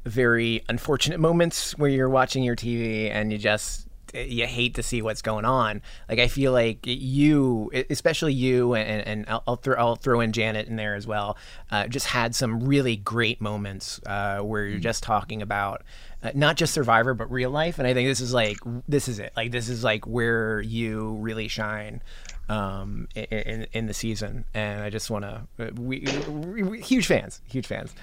very 0.06 0.64
unfortunate 0.70 1.20
moments 1.20 1.78
where 1.78 1.90
you're 1.90 2.10
watching 2.10 2.44
your 2.44 2.56
TV 2.56 3.10
and 3.12 3.32
you 3.32 3.38
just 3.38 3.88
you 4.14 4.46
hate 4.46 4.76
to 4.76 4.84
see 4.84 5.02
what's 5.02 5.22
going 5.22 5.46
on. 5.46 5.82
Like 6.10 6.20
I 6.20 6.28
feel 6.28 6.52
like 6.52 6.80
you, 6.86 7.72
especially 7.90 8.34
you, 8.34 8.74
and, 8.74 9.08
and 9.08 9.26
I'll, 9.28 9.44
I'll 9.48 9.56
throw 9.56 9.76
I'll 9.76 9.96
throw 9.96 10.22
in 10.22 10.32
Janet 10.32 10.68
in 10.68 10.76
there 10.76 10.96
as 10.96 11.08
well. 11.08 11.38
Uh, 11.72 11.88
just 11.88 12.08
had 12.08 12.36
some 12.36 12.66
really 12.66 12.96
great 12.96 13.42
moments 13.42 14.00
uh, 14.06 14.40
where 14.40 14.66
you're 14.66 14.80
just 14.80 15.04
talking 15.04 15.42
about 15.42 15.84
uh, 16.24 16.32
not 16.34 16.58
just 16.58 16.74
Survivor 16.74 17.14
but 17.14 17.32
real 17.32 17.50
life. 17.50 17.80
And 17.80 17.88
I 17.88 17.94
think 17.94 18.08
this 18.08 18.22
is 18.22 18.34
like 18.34 18.58
this 18.88 19.08
is 19.08 19.20
it. 19.20 19.34
Like 19.36 19.52
this 19.52 19.70
is 19.70 19.84
like 19.84 20.06
where 20.06 20.62
you 20.62 21.14
really 21.20 21.48
shine 21.48 22.02
um, 22.50 23.08
in, 23.16 23.24
in, 23.26 23.68
in 23.74 23.86
the 23.88 23.94
season. 23.94 24.46
And 24.54 24.82
I 24.82 24.90
just 24.90 25.10
want 25.10 25.26
to 25.26 25.74
we, 25.76 26.06
we, 26.30 26.64
we 26.64 26.82
huge 26.82 27.08
fans, 27.08 27.42
huge 27.48 27.68
fans. 27.68 27.94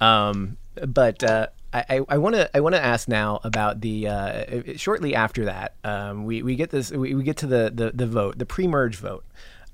Um, 0.00 0.56
but 0.86 1.22
uh, 1.22 1.48
I 1.74 2.18
want 2.18 2.36
to 2.36 2.56
I 2.56 2.60
want 2.60 2.76
to 2.76 2.84
ask 2.84 3.08
now 3.08 3.40
about 3.42 3.80
the 3.80 4.06
uh, 4.06 4.62
shortly 4.76 5.16
after 5.16 5.46
that 5.46 5.74
um, 5.82 6.24
we, 6.24 6.42
we 6.42 6.54
get 6.54 6.70
this 6.70 6.92
we, 6.92 7.14
we 7.14 7.24
get 7.24 7.36
to 7.38 7.46
the, 7.48 7.72
the, 7.74 7.90
the 7.92 8.06
vote 8.06 8.38
the 8.38 8.46
pre-merge 8.46 8.96
vote 8.96 9.24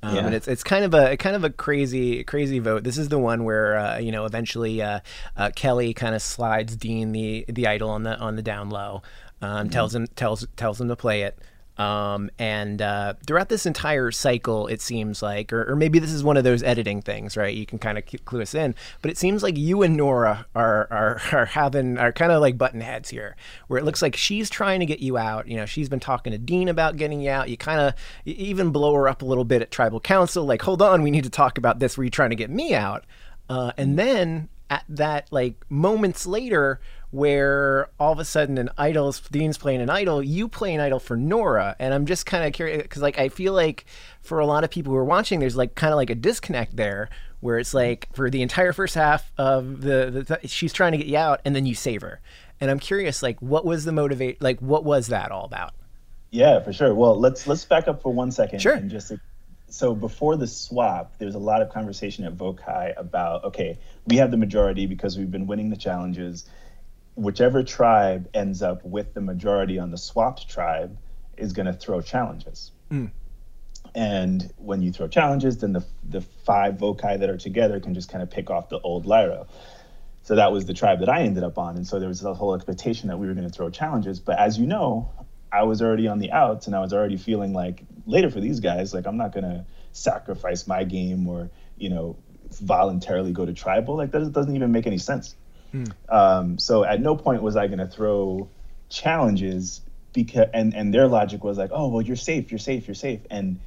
um, 0.03 0.15
Yeah. 0.15 0.27
and 0.27 0.35
it's 0.35 0.49
it's 0.49 0.63
kind 0.65 0.85
of 0.85 0.95
a 0.95 1.17
kind 1.17 1.37
of 1.37 1.45
a 1.45 1.51
crazy 1.51 2.25
crazy 2.25 2.59
vote. 2.59 2.85
This 2.85 2.99
is 2.99 3.09
the 3.09 3.19
one 3.19 3.45
where 3.45 3.77
uh, 3.79 3.99
you 3.99 4.13
know 4.13 4.25
eventually 4.25 4.81
uh, 4.83 5.01
uh, 5.37 5.51
Kelly 5.55 5.93
kind 5.95 6.15
of 6.15 6.23
slides 6.23 6.77
Dean 6.77 7.13
the 7.13 7.45
the 7.49 7.67
idol 7.67 7.91
on 7.91 8.03
the 8.05 8.17
on 8.19 8.37
the 8.37 8.43
down 8.43 8.71
low, 8.71 9.03
um, 9.43 9.69
tells 9.71 9.95
him 9.95 10.07
tells 10.09 10.47
tells 10.57 10.81
him 10.81 10.89
to 10.89 10.97
play 10.97 11.23
it. 11.23 11.39
Um, 11.81 12.31
and 12.39 12.83
uh, 12.83 13.15
throughout 13.27 13.49
this 13.49 13.65
entire 13.65 14.11
cycle, 14.11 14.67
it 14.67 14.83
seems 14.83 15.23
like, 15.23 15.51
or, 15.51 15.73
or 15.73 15.77
maybe 15.77 15.99
this 15.99 16.13
is 16.13 16.23
one 16.23 16.37
of 16.37 16.45
those 16.45 16.63
editing 16.63 17.01
things, 17.01 17.39
right? 17.39 17.57
You 17.57 17.65
can 17.65 17.79
kind 17.79 17.97
of 17.97 18.05
clue 18.27 18.43
us 18.43 18.55
in, 18.55 18.75
but 19.01 19.11
it 19.11 19.17
seems 19.17 19.43
like 19.43 19.57
you 19.57 19.81
and 19.81 19.97
Noura 19.97 20.45
are 20.55 20.87
are, 20.91 21.23
are 21.33 21.47
having 21.47 21.97
are 21.97 22.13
kind 22.13 22.33
of 22.33 22.43
like 22.43 22.59
button 22.59 22.83
heads 22.83 23.09
here, 23.09 23.35
where 23.69 23.81
it 23.81 23.87
looks 23.87 24.03
like 24.03 24.15
she's 24.15 24.51
trying 24.51 24.81
to 24.81 24.87
get 24.87 24.99
you 25.01 25.17
out. 25.17 25.49
You 25.49 25.57
know, 25.57 25.65
she's 25.65 25.89
been 25.89 26.01
talking 26.01 26.33
to 26.33 26.39
Dean 26.39 26.69
about 26.69 26.99
getting 26.99 27.23
you 27.23 27.31
out. 27.31 27.49
You 27.49 27.57
kind 27.57 27.81
of 27.81 27.95
even 28.27 28.73
blow 28.73 28.93
her 28.93 29.09
up 29.09 29.23
a 29.23 29.25
little 29.25 29.47
bit 29.47 29.63
at 29.63 29.71
tribal 29.71 30.01
council, 30.01 30.45
like, 30.45 30.61
hold 30.61 30.83
on, 30.83 31.01
we 31.01 31.11
need 31.11 31.25
to 31.25 31.31
talk 31.31 31.57
about 31.57 31.79
this. 31.79 31.97
Were 31.97 32.05
you 32.05 32.11
trying 32.11 32.31
to 32.31 32.37
get 32.37 32.51
me 32.51 32.75
out? 32.75 33.07
Uh, 33.49 33.73
and 33.79 33.99
then 33.99 34.51
at 34.69 34.85
that 34.89 35.27
like 35.33 35.65
moments 35.69 36.27
later 36.27 36.79
where 37.11 37.89
all 37.99 38.13
of 38.13 38.19
a 38.19 38.25
sudden 38.25 38.57
an 38.59 38.71
idol's 38.79 39.21
Dean's 39.21 39.59
playing 39.59 39.81
an 39.81 39.91
idol, 39.91 40.23
you 40.23 40.49
play 40.49 40.75
an 40.75 40.81
idol 40.81 40.99
for 40.99 41.17
Noura, 41.17 41.75
and 41.79 41.93
I'm 41.93 42.07
just 42.07 42.27
kind 42.27 42.45
of 42.45 42.53
curious 42.53 42.83
because 42.83 43.03
like 43.03 43.19
I 43.19 43.29
feel 43.29 43.53
like 43.53 43.85
for 44.21 44.39
a 44.39 44.47
lot 44.47 44.65
of 44.65 44.71
people 44.71 44.93
who 44.93 44.99
are 44.99 45.05
watching, 45.05 45.41
there's 45.41 45.57
like 45.57 45.75
kind 45.75 45.93
of 45.93 45.97
like 45.97 46.11
a 46.11 46.15
disconnect 46.15 46.77
there 46.77 47.09
where 47.41 47.59
it's 47.59 47.75
like 47.75 48.09
for 48.15 48.31
the 48.31 48.43
entire 48.43 48.73
first 48.73 48.95
half 48.95 49.33
of 49.39 49.81
the, 49.81 50.39
the 50.41 50.49
she's 50.49 50.73
trying 50.73 50.93
to 50.93 50.99
get 50.99 51.07
you 51.07 51.17
out, 51.17 51.41
and 51.45 51.57
then 51.57 51.67
you 51.67 51.75
save 51.75 52.03
her, 52.03 52.21
and 52.61 52.71
I'm 52.71 52.79
curious 52.79 53.23
like 53.23 53.41
what 53.41 53.65
was 53.65 53.85
the 53.85 53.93
motivate 53.93 54.41
like 54.41 54.61
what 54.61 54.85
was 54.85 55.09
that 55.09 55.33
all 55.33 55.45
about? 55.45 55.73
Yeah, 56.31 56.61
for 56.61 56.73
sure. 56.73 56.95
Well, 56.95 57.19
let's 57.19 57.47
let's 57.47 57.65
back 57.65 57.89
up 57.89 58.03
for 58.03 58.13
one 58.13 58.31
second. 58.31 58.61
Sure. 58.61 58.75
And 58.75 58.89
just 58.89 59.13
so 59.69 59.95
before 59.95 60.37
the 60.37 60.47
swap, 60.47 61.15
there's 61.19 61.35
a 61.35 61.41
lot 61.41 61.63
of 61.63 61.71
conversation 61.71 62.25
at 62.25 62.37
Vokai 62.37 62.93
about 62.97 63.45
okay, 63.45 63.79
we 64.07 64.17
have 64.17 64.31
the 64.31 64.37
majority 64.37 64.87
because 64.87 65.19
we've 65.19 65.31
been 65.31 65.47
winning 65.47 65.71
the 65.71 65.77
challenges. 65.77 66.45
Whichever 67.21 67.63
tribe 67.63 68.31
ends 68.33 68.63
up 68.63 68.83
with 68.83 69.13
the 69.13 69.21
majority 69.21 69.79
on 69.79 69.91
the 69.91 69.99
swapped 69.99 70.49
tribe 70.49 70.97
is 71.37 71.53
going 71.53 71.67
to 71.67 71.75
throw 71.75 72.01
challenges. 72.01 72.73
Mm. 72.91 73.11
And 73.95 74.51
when 74.57 74.81
you 74.81 74.91
throw 74.91 75.07
challenges, 75.07 75.59
then 75.59 75.75
the 75.75 75.85
the 76.09 76.23
five 76.23 76.77
Vokai 76.77 77.19
that 77.19 77.29
are 77.29 77.37
together 77.37 77.79
can 77.79 77.93
just 77.93 78.11
kind 78.11 78.23
of 78.23 78.31
pick 78.31 78.49
off 78.49 78.71
the 78.71 78.81
old 78.81 79.05
Lairo. 79.05 79.47
So 80.23 80.37
that 80.37 80.51
was 80.51 80.65
the 80.65 80.73
tribe 80.73 81.01
that 81.01 81.11
I 81.11 81.23
ended 81.23 81.45
up 81.45 81.59
on, 81.59 81.77
and 81.77 81.87
so 81.87 81.99
there 81.99 82.09
was 82.09 82.25
a 82.25 82.33
whole 82.33 82.55
expectation 82.55 83.09
that 83.09 83.19
we 83.19 83.27
were 83.27 83.35
going 83.35 83.49
to 83.49 83.53
throw 83.53 83.69
challenges. 83.69 84.19
But 84.19 84.39
as 84.39 84.59
you 84.59 84.67
know, 84.67 85.11
I 85.53 85.65
was 85.65 85.83
already 85.83 86.09
on 86.09 86.21
the 86.21 86.33
outs, 86.33 86.69
and 86.69 86.75
I 86.75 86.81
was 86.81 86.95
already 86.95 87.19
feeling 87.19 87.53
like 87.53 87.83
later 88.07 88.31
for 88.31 88.41
these 88.41 88.61
guys, 88.61 88.95
like 88.95 89.07
I'm 89.07 89.19
not 89.19 89.33
going 89.33 89.45
to 89.45 89.67
sacrifice 89.93 90.67
my 90.67 90.85
game 90.85 91.29
or 91.29 91.51
you 91.77 91.91
know 91.91 92.17
voluntarily 92.51 93.33
go 93.33 93.45
to 93.45 93.53
tribal. 93.53 93.97
Like 93.97 94.13
that 94.13 94.33
doesn't 94.33 94.57
even 94.57 94.73
make 94.73 94.87
any 94.87 94.99
sense. 94.99 95.35
Um, 96.09 96.59
so 96.59 96.85
at 96.85 97.01
no 97.01 97.17
point 97.17 97.43
was 97.43 97.57
I 97.57 97.67
going 97.67 97.79
to 97.79 97.87
throw 97.87 98.49
challenges 98.89 99.81
because 100.13 100.49
and 100.53 100.75
and 100.75 100.93
their 100.93 101.07
logic 101.07 101.45
was 101.45 101.59
like, 101.59 101.71
oh 101.73 101.89
well, 101.89 102.03
you're 102.03 102.17
safe, 102.17 102.51
you're 102.51 102.59
safe, 102.59 102.89
you're 102.89 102.95
safe, 102.95 103.21
and 103.31 103.61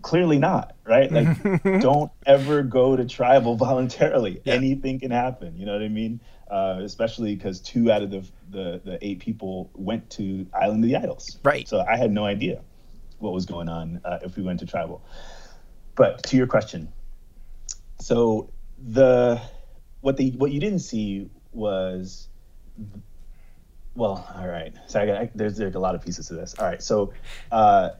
clearly 0.00 0.38
not 0.38 0.74
right? 0.84 1.12
Like 1.12 1.62
don't 1.80 2.10
ever 2.24 2.62
go 2.62 2.96
to 2.96 3.04
tribal 3.04 3.56
voluntarily. 3.68 4.40
Anything 4.46 5.00
can 5.00 5.10
happen 5.10 5.56
you 5.58 5.66
know 5.66 5.72
what 5.72 5.82
i 5.82 5.88
mean? 5.88 6.20
Uh, 6.50 6.80
especially 6.82 7.34
because 7.34 7.60
two 7.60 7.90
out 7.90 8.02
of 8.02 8.10
the, 8.10 8.24
the 8.50 8.80
the 8.84 8.98
eight 9.02 9.20
people 9.20 9.70
went 9.74 10.08
to 10.10 10.46
island 10.54 10.84
of 10.84 10.88
the 10.88 10.96
idols. 10.96 11.38
Right. 11.44 11.68
so 11.68 11.80
i 11.80 11.96
had 11.96 12.10
no 12.10 12.24
idea 12.24 12.62
what 13.18 13.32
was 13.32 13.46
going 13.46 13.68
on 13.68 14.00
uh, 14.04 14.18
if 14.22 14.36
we 14.36 14.42
went 14.42 14.60
to 14.60 14.66
tribal. 14.66 15.02
But 15.94 16.22
to 16.24 16.36
your 16.36 16.46
question. 16.46 16.92
So 18.00 18.50
the 18.78 19.40
what 20.02 20.16
the 20.18 20.32
what 20.32 20.50
you 20.52 20.60
didn't 20.60 20.80
see 20.80 21.30
was 21.52 22.28
well 23.94 24.28
all 24.36 24.46
right. 24.46 24.74
So 24.88 25.00
I 25.00 25.06
got, 25.06 25.16
I, 25.16 25.30
there's 25.34 25.56
there's 25.56 25.74
a 25.74 25.78
lot 25.78 25.94
of 25.94 26.02
pieces 26.02 26.28
to 26.28 26.34
this. 26.34 26.54
All 26.58 26.66
right. 26.66 26.82
So 26.82 27.14
uh 27.50 27.90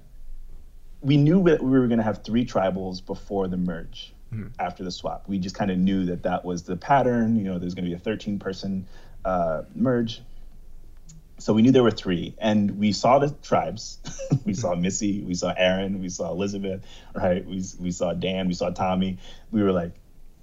we 1.01 1.17
knew 1.17 1.43
that 1.45 1.63
we 1.63 1.71
were 1.71 1.89
going 1.89 1.99
to 1.99 2.05
have 2.05 2.23
three 2.23 2.45
tribals 2.45 3.05
before 3.05 3.49
the 3.49 3.57
merge 3.57 4.15
after 4.61 4.85
the 4.85 4.91
swap. 4.91 5.25
We 5.27 5.39
just 5.39 5.57
kind 5.57 5.71
of 5.71 5.79
knew 5.79 6.05
that 6.07 6.23
that 6.23 6.45
was 6.45 6.65
the 6.65 6.77
pattern 6.77 7.37
you 7.37 7.45
know 7.45 7.59
there's 7.59 7.75
going 7.75 7.85
to 7.85 7.91
be 7.91 7.97
a 7.97 7.99
13 7.99 8.39
person 8.39 8.87
uh, 9.25 9.63
merge. 9.75 10.21
So 11.39 11.53
we 11.53 11.63
knew 11.63 11.73
there 11.73 11.83
were 11.83 11.91
three 11.91 12.35
and 12.39 12.79
we 12.79 12.93
saw 12.93 13.19
the 13.19 13.31
tribes. 13.43 13.99
We 14.45 14.55
saw 14.55 14.75
missy 14.75 15.23
we 15.23 15.35
saw 15.35 15.55
aaron 15.57 16.01
we 16.01 16.09
saw 16.09 16.33
elizabeth 16.33 16.85
right? 17.15 17.45
We, 17.47 17.63
we 17.79 17.91
saw 17.93 18.13
dan 18.13 18.49
we 18.49 18.55
saw 18.55 18.71
tommy. 18.71 19.19
We 19.53 19.63
were 19.63 19.71
like 19.73 19.93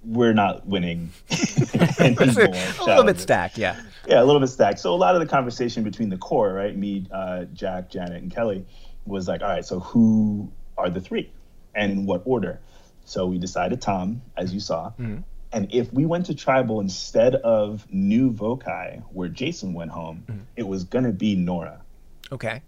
we're 0.04 0.32
not 0.32 0.66
winning 0.66 1.10
anymore 2.00 2.54
a 2.80 2.84
little 2.84 3.04
bit 3.04 3.20
stacked, 3.20 3.58
yeah. 3.58 3.80
Yeah, 4.06 4.22
a 4.22 4.24
little 4.24 4.40
bit 4.40 4.48
stacked. 4.48 4.78
So 4.78 4.94
a 4.94 4.96
lot 4.96 5.14
of 5.14 5.20
the 5.20 5.26
conversation 5.26 5.84
between 5.84 6.08
the 6.08 6.16
core, 6.16 6.52
right, 6.52 6.76
me, 6.76 7.06
uh, 7.12 7.44
Jack, 7.52 7.90
Janet, 7.90 8.22
and 8.22 8.30
Kelly, 8.34 8.64
was 9.06 9.28
like, 9.28 9.42
all 9.42 9.48
right, 9.48 9.64
so 9.64 9.80
who 9.80 10.50
are 10.78 10.88
the 10.90 11.00
three, 11.00 11.30
and 11.74 11.92
in 11.92 12.06
what 12.06 12.22
order? 12.24 12.60
So 13.04 13.26
we 13.26 13.38
decided 13.38 13.80
Tom, 13.82 14.22
as 14.36 14.54
you 14.54 14.60
saw, 14.60 14.92
and 15.52 15.74
if 15.74 15.92
we 15.92 16.06
went 16.06 16.26
to 16.26 16.34
tribal 16.34 16.78
instead 16.80 17.34
of 17.34 17.84
New 17.90 18.32
Vokai, 18.32 19.02
where 19.12 19.28
Jason 19.28 19.74
went 19.74 19.90
home, 19.90 20.46
it 20.56 20.62
was 20.62 20.84
gonna 20.84 21.10
be 21.12 21.34
Noura 21.34 21.80
Okay. 22.32 22.62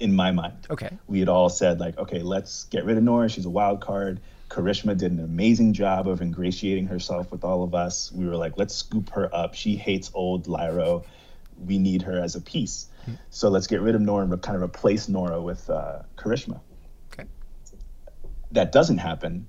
in 0.00 0.16
my 0.16 0.30
mind. 0.30 0.56
Okay. 0.70 0.90
We 1.06 1.20
had 1.20 1.28
all 1.28 1.50
said 1.50 1.80
like, 1.80 1.98
okay, 1.98 2.20
let's 2.22 2.64
get 2.64 2.84
rid 2.86 2.96
of 2.96 3.04
Noura. 3.04 3.28
She's 3.28 3.44
a 3.44 3.50
wild 3.50 3.80
card. 3.82 4.20
Karishma 4.48 4.96
did 4.96 5.12
an 5.12 5.20
amazing 5.20 5.72
job 5.72 6.08
of 6.08 6.20
ingratiating 6.20 6.86
herself 6.86 7.30
with 7.30 7.44
all 7.44 7.62
of 7.62 7.74
us. 7.74 8.12
We 8.12 8.26
were 8.26 8.36
like, 8.36 8.56
let's 8.56 8.74
scoop 8.74 9.10
her 9.10 9.34
up. 9.34 9.54
She 9.54 9.76
hates 9.76 10.10
old 10.14 10.46
Lairo. 10.46 11.04
We 11.58 11.78
need 11.78 12.02
her 12.02 12.20
as 12.20 12.34
a 12.36 12.40
piece. 12.40 12.88
So 13.30 13.48
let's 13.48 13.66
get 13.66 13.80
rid 13.80 13.94
of 13.94 14.00
Noura 14.00 14.24
and 14.24 14.42
kind 14.42 14.56
of 14.56 14.62
replace 14.62 15.08
Noura 15.08 15.40
with 15.40 15.68
uh, 15.68 16.02
Karishma. 16.16 16.60
Okay. 17.12 17.28
That 18.52 18.72
doesn't 18.72 18.98
happen, 18.98 19.46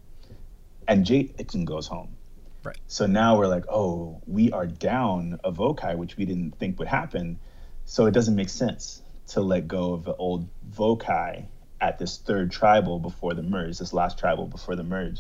and 0.88 1.06
Jason 1.06 1.66
goes 1.66 1.88
home. 1.88 2.16
Right. 2.64 2.78
So 2.88 3.06
now 3.06 3.38
we're 3.38 3.48
like, 3.48 3.66
oh, 3.70 4.22
we 4.26 4.52
are 4.52 4.66
down 4.66 5.40
a 5.44 5.52
Vokai, 5.52 5.96
which 5.96 6.18
we 6.18 6.26
didn't 6.26 6.58
think 6.58 6.80
would 6.80 6.88
happen. 6.88 7.40
So 7.86 8.08
it 8.08 8.12
doesn't 8.12 8.36
make 8.36 8.50
sense 8.50 9.02
to 9.28 9.42
let 9.42 9.68
go 9.68 9.94
of 9.94 10.04
the 10.04 10.16
old 10.16 10.50
Vokai 10.70 11.46
at 11.86 12.00
this 12.00 12.18
third 12.18 12.52
tribal 12.52 12.98
before 13.00 13.34
the 13.36 13.44
merge, 13.44 13.78
this 13.78 13.94
last 13.94 14.18
tribal 14.18 14.48
before 14.48 14.76
the 14.76 14.84
merge. 14.84 15.20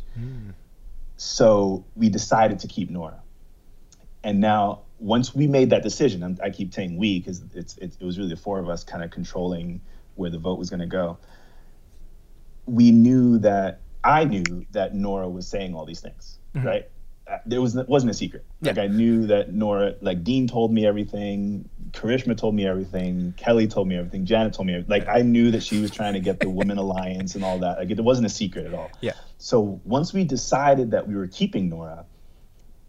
So 1.17 1.85
we 1.95 2.09
decided 2.09 2.59
to 2.59 2.67
keep 2.67 2.89
Noura. 2.89 3.21
And 4.23 4.39
now, 4.41 4.81
once 4.97 5.35
we 5.35 5.45
made 5.45 5.69
that 5.69 5.83
decision, 5.83 6.23
I'm, 6.23 6.37
I 6.41 6.49
keep 6.49 6.73
saying 6.73 6.97
we 6.97 7.19
because 7.19 7.43
it's, 7.53 7.77
it's, 7.77 7.95
it 7.97 8.03
was 8.03 8.17
really 8.17 8.31
the 8.31 8.41
four 8.47 8.57
of 8.59 8.67
us 8.67 8.83
kind 8.83 9.03
of 9.03 9.11
controlling 9.11 9.79
where 10.15 10.31
the 10.31 10.39
vote 10.39 10.57
was 10.57 10.69
going 10.69 10.79
to 10.79 10.87
go. 10.87 11.17
We 12.65 12.91
knew 12.91 13.37
that 13.39 13.81
I 14.03 14.23
knew 14.23 14.65
that 14.71 14.95
Noura 14.95 15.29
was 15.29 15.47
saying 15.47 15.75
all 15.75 15.85
these 15.85 15.99
things, 16.01 16.39
right? 16.65 16.89
Uh, 17.27 17.37
There 17.45 17.61
was 17.61 17.75
wasn't 17.75 18.11
a 18.11 18.13
secret. 18.15 18.43
Like 18.61 18.77
I 18.79 18.87
knew 18.87 19.27
that 19.27 19.53
Noura, 19.53 19.95
like 20.01 20.23
Dean 20.23 20.47
told 20.47 20.73
me 20.73 20.85
everything, 20.87 21.69
Karishma 21.91 22.37
told 22.37 22.55
me 22.55 22.67
everything, 22.67 23.33
Kelly 23.37 23.67
told 23.67 23.87
me 23.87 23.95
everything, 23.95 24.25
Janet 24.25 24.53
told 24.53 24.67
me 24.67 24.73
everything. 24.73 24.89
Like 24.89 25.07
I 25.07 25.21
knew 25.21 25.51
that 25.51 25.63
she 25.63 25.79
was 25.79 25.91
trying 25.91 26.13
to 26.13 26.19
get 26.19 26.39
the 26.39 26.49
Women 26.49 26.77
Alliance 26.77 27.35
and 27.35 27.43
all 27.43 27.59
that. 27.59 27.77
Like 27.77 27.91
it 27.91 27.99
wasn't 28.01 28.27
a 28.27 28.29
secret 28.29 28.65
at 28.65 28.73
all. 28.73 28.91
Yeah. 29.01 29.13
So 29.37 29.79
once 29.83 30.13
we 30.13 30.23
decided 30.23 30.91
that 30.91 31.07
we 31.07 31.15
were 31.15 31.27
keeping 31.27 31.69
Noura, 31.69 32.05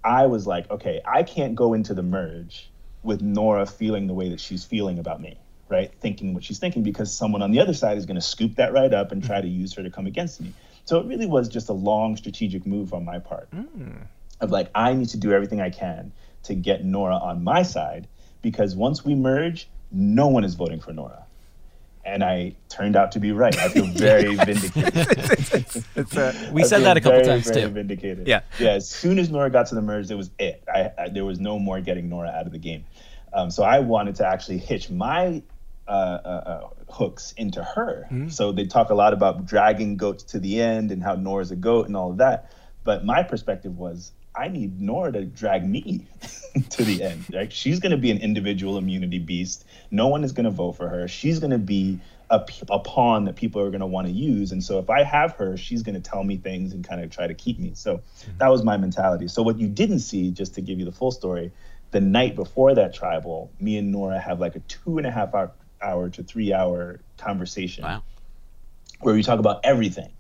I 0.05 0.27
was 0.27 0.47
like, 0.47 0.71
okay, 0.71 1.01
I 1.05 1.23
can't 1.23 1.55
go 1.55 1.75
into 1.75 1.95
the 1.95 2.03
merge 2.03 2.71
with 3.03 3.23
Noura 3.23 3.67
feeling 3.67 4.07
the 4.07 4.15
way 4.15 4.29
that 4.31 4.41
she's 4.41 4.65
feeling 4.65 4.99
about 4.99 5.21
me, 5.21 5.39
right? 5.69 5.93
Thinking 6.01 6.35
what 6.35 6.45
she's 6.45 6.59
thinking 6.59 6.83
because 6.83 7.13
someone 7.13 7.43
on 7.43 7.51
the 7.51 7.61
other 7.61 7.75
side 7.75 7.99
is 7.99 8.07
going 8.07 8.17
to 8.17 8.21
scoop 8.21 8.57
that 8.57 8.73
right 8.73 8.93
up 8.93 9.13
and 9.13 9.23
try 9.23 9.41
to 9.41 9.49
use 9.49 9.75
her 9.75 9.83
to 9.83 9.91
come 9.91 10.07
against 10.07 10.41
me. 10.41 10.53
So 10.85 11.01
it 11.01 11.07
really 11.07 11.27
was 11.27 11.49
just 11.49 11.69
a 11.69 11.73
long 11.73 12.17
strategic 12.17 12.67
move 12.67 12.95
on 12.95 13.05
my 13.05 13.19
part 13.19 13.49
hmm. 13.51 14.03
of 14.41 14.51
like, 14.51 14.71
I 14.75 14.95
need 14.95 15.09
to 15.11 15.17
do 15.17 15.33
everything 15.33 15.61
I 15.61 15.71
can 15.71 16.13
to 16.45 16.55
get 16.55 16.85
Noura 16.85 17.17
on 17.17 17.43
my 17.43 17.63
side 17.63 18.07
because 18.43 18.77
once 18.77 19.05
we 19.05 19.15
merge, 19.15 19.69
no 19.91 20.29
one 20.29 20.45
is 20.45 20.55
voting 20.55 20.81
for 20.81 20.93
Noura. 20.93 21.25
And 22.05 22.23
I 22.23 22.55
turned 22.69 22.95
out 22.95 23.11
to 23.13 23.21
be 23.21 23.33
right. 23.33 23.57
I 23.59 23.69
feel 23.69 23.87
very 23.87 24.35
vindicated. 24.37 25.85
It's 25.97 26.17
uh, 26.17 26.51
We 26.53 26.63
I 26.63 26.67
said 26.67 26.83
that 26.83 26.97
a 26.97 27.01
couple 27.01 27.19
very, 27.19 27.27
times 27.27 27.51
very 27.51 27.63
too. 27.63 27.69
Vindicated. 27.69 28.29
Yeah. 28.29 28.43
Yeah. 28.61 28.71
As 28.71 28.89
soon 28.89 29.19
as 29.19 29.29
Noura 29.29 29.51
got 29.51 29.67
to 29.69 29.75
the 29.75 29.83
merge, 29.83 30.09
it 30.11 30.15
was 30.15 30.31
it. 30.39 30.63
I, 30.73 30.93
I 30.97 31.09
there 31.09 31.25
was 31.25 31.41
no 31.41 31.59
more 31.59 31.81
getting 31.81 32.09
Noura 32.09 32.29
out 32.29 32.47
of 32.47 32.53
the 32.53 32.59
game. 32.59 32.85
Um, 33.33 33.51
so 33.51 33.65
I 33.65 33.81
wanted 33.81 34.15
to 34.17 34.27
actually 34.27 34.59
hitch 34.59 34.89
my 34.89 35.43
uh, 35.89 35.91
uh, 35.91 36.29
uh, 36.69 36.93
hooks 36.93 37.33
into 37.37 37.63
her. 37.63 38.07
So 38.29 38.53
they 38.53 38.67
talk 38.67 38.91
a 38.91 38.95
lot 38.95 39.13
about 39.13 39.45
dragging 39.47 39.97
goats 39.97 40.23
to 40.25 40.39
the 40.39 40.61
end 40.61 40.93
and 40.93 41.03
how 41.03 41.15
Noura's 41.17 41.51
a 41.51 41.57
goat 41.57 41.87
and 41.87 41.97
all 41.97 42.11
of 42.13 42.19
that. 42.19 42.51
But 42.85 43.05
my 43.05 43.25
perspective 43.25 43.77
was 43.79 44.13
I 44.37 44.49
need 44.49 44.81
Noura 44.81 45.13
to 45.13 45.25
drag 45.25 45.67
me 45.67 46.07
to 46.71 46.85
the 46.85 47.03
end. 47.03 47.25
Right? 47.33 47.53
She's 47.53 47.81
going 47.81 47.93
to 47.93 47.97
be 47.97 48.11
an 48.11 48.19
individual 48.19 48.79
immunity 48.79 49.19
beast. 49.19 49.65
No 49.91 50.09
one 50.09 50.25
is 50.25 50.33
going 50.33 50.45
to 50.45 50.51
vote 50.51 50.73
for 50.73 50.89
her. 50.89 51.09
She's 51.09 51.39
going 51.39 51.53
to 51.53 51.59
be 51.59 52.01
a 52.29 52.81
pawn 52.81 53.25
that 53.27 53.37
people 53.37 53.63
are 53.63 53.71
going 53.71 53.81
to 53.81 53.87
want 53.87 54.09
to 54.09 54.13
use. 54.13 54.51
And 54.51 54.63
so 54.63 54.79
if 54.81 54.91
I 54.91 55.05
have 55.05 55.33
her, 55.35 55.57
she's 55.57 55.83
going 55.83 55.95
to 55.95 56.01
tell 56.01 56.25
me 56.25 56.37
things 56.37 56.73
and 56.73 56.87
kind 56.87 57.01
of 57.01 57.11
try 57.11 57.27
to 57.27 57.35
keep 57.35 57.59
me. 57.59 57.73
So 57.75 57.99
mm-hmm. 57.99 58.39
that 58.39 58.49
was 58.49 58.65
my 58.65 58.77
mentality. 58.77 59.29
So 59.29 59.43
what 59.43 59.59
you 59.59 59.69
didn't 59.69 60.01
see, 60.01 60.33
just 60.33 60.55
to 60.55 60.61
give 60.61 60.79
you 60.79 60.85
the 60.85 60.93
full 60.93 61.13
story, 61.13 61.53
the 61.93 62.01
night 62.01 62.35
before 62.35 62.75
that 62.75 62.95
tribal, 62.95 63.53
me 63.61 63.79
and 63.79 63.93
Noura 63.93 64.19
have 64.19 64.41
like 64.41 64.57
a 64.57 64.61
two 64.61 64.99
and 64.99 65.07
a 65.07 65.11
half 65.11 65.35
hour, 65.35 65.53
hour 65.81 66.11
to 66.11 66.23
three 66.25 66.53
hour 66.53 66.99
conversation 67.17 67.85
Wow. 67.85 68.03
where 69.01 69.15
we 69.15 69.23
talk 69.23 69.39
about 69.39 69.61
everything 69.65 70.11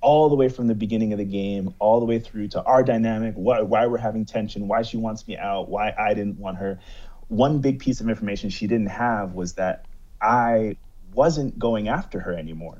all 0.00 0.28
the 0.28 0.34
way 0.34 0.48
from 0.48 0.66
the 0.66 0.74
beginning 0.74 1.12
of 1.12 1.18
the 1.18 1.24
game 1.24 1.74
all 1.78 2.00
the 2.00 2.06
way 2.06 2.18
through 2.18 2.48
to 2.48 2.62
our 2.62 2.82
dynamic 2.82 3.34
why, 3.34 3.60
why 3.60 3.86
we're 3.86 3.98
having 3.98 4.24
tension 4.24 4.66
why 4.68 4.82
she 4.82 4.96
wants 4.96 5.26
me 5.28 5.36
out 5.36 5.68
why 5.68 5.94
i 5.98 6.14
didn't 6.14 6.38
want 6.38 6.56
her. 6.58 6.80
One 7.28 7.60
big 7.60 7.78
piece 7.78 8.00
of 8.00 8.08
information 8.08 8.50
she 8.50 8.66
didn't 8.66 8.88
have 8.88 9.34
was 9.34 9.54
that 9.54 9.84
i 10.20 10.76
wasn't 11.12 11.58
going 11.58 11.88
after 11.88 12.20
her 12.20 12.32
anymore. 12.34 12.78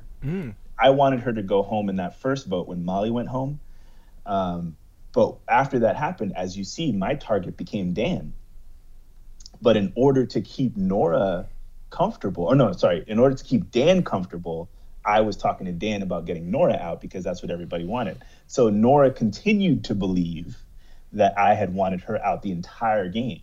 I 0.78 0.90
wanted 0.90 1.20
her 1.20 1.33
to 1.33 1.42
go 1.42 1.62
home 1.62 1.88
in 1.88 1.96
that 1.96 2.20
first 2.20 2.46
vote 2.46 2.68
when 2.68 2.85
molly 2.85 3.11
went 3.11 3.28
home. 3.28 3.61
Um, 4.26 4.76
but 5.12 5.37
after 5.48 5.80
that 5.80 5.96
happened 5.96 6.35
as 6.37 6.56
you 6.56 6.64
see 6.64 6.92
my 6.92 7.14
target 7.14 7.56
became 7.56 7.92
dan. 7.92 8.33
But 9.61 9.76
in 9.76 9.92
order 9.94 10.24
to 10.26 10.40
keep 10.40 10.76
Noura 10.76 11.46
comfortable, 11.90 12.44
or 12.44 12.54
no, 12.54 12.72
sorry, 12.72 13.04
in 13.06 13.18
order 13.18 13.35
to 13.35 13.44
keep 13.44 13.70
Dan 13.70 14.02
comfortable, 14.02 14.70
I 15.05 15.23
was 15.23 15.37
talking 15.37 15.67
to 15.67 15.73
Dan 15.73 16.03
about 16.03 16.27
getting 16.27 16.51
Noura 16.51 16.77
out 16.77 17.01
because 17.01 17.25
that's 17.25 17.43
what 17.43 17.51
everybody 17.51 17.85
wanted. 17.85 18.23
So 18.47 18.71
Noura 18.71 19.11
continued 19.11 19.85
to 19.85 19.95
believe 19.95 20.59
that 21.13 21.39
I 21.39 21.55
had 21.55 21.75
wanted 21.75 22.03
her 22.03 22.23
out 22.25 22.43
the 22.43 22.53
entire 22.53 23.09
game. 23.09 23.43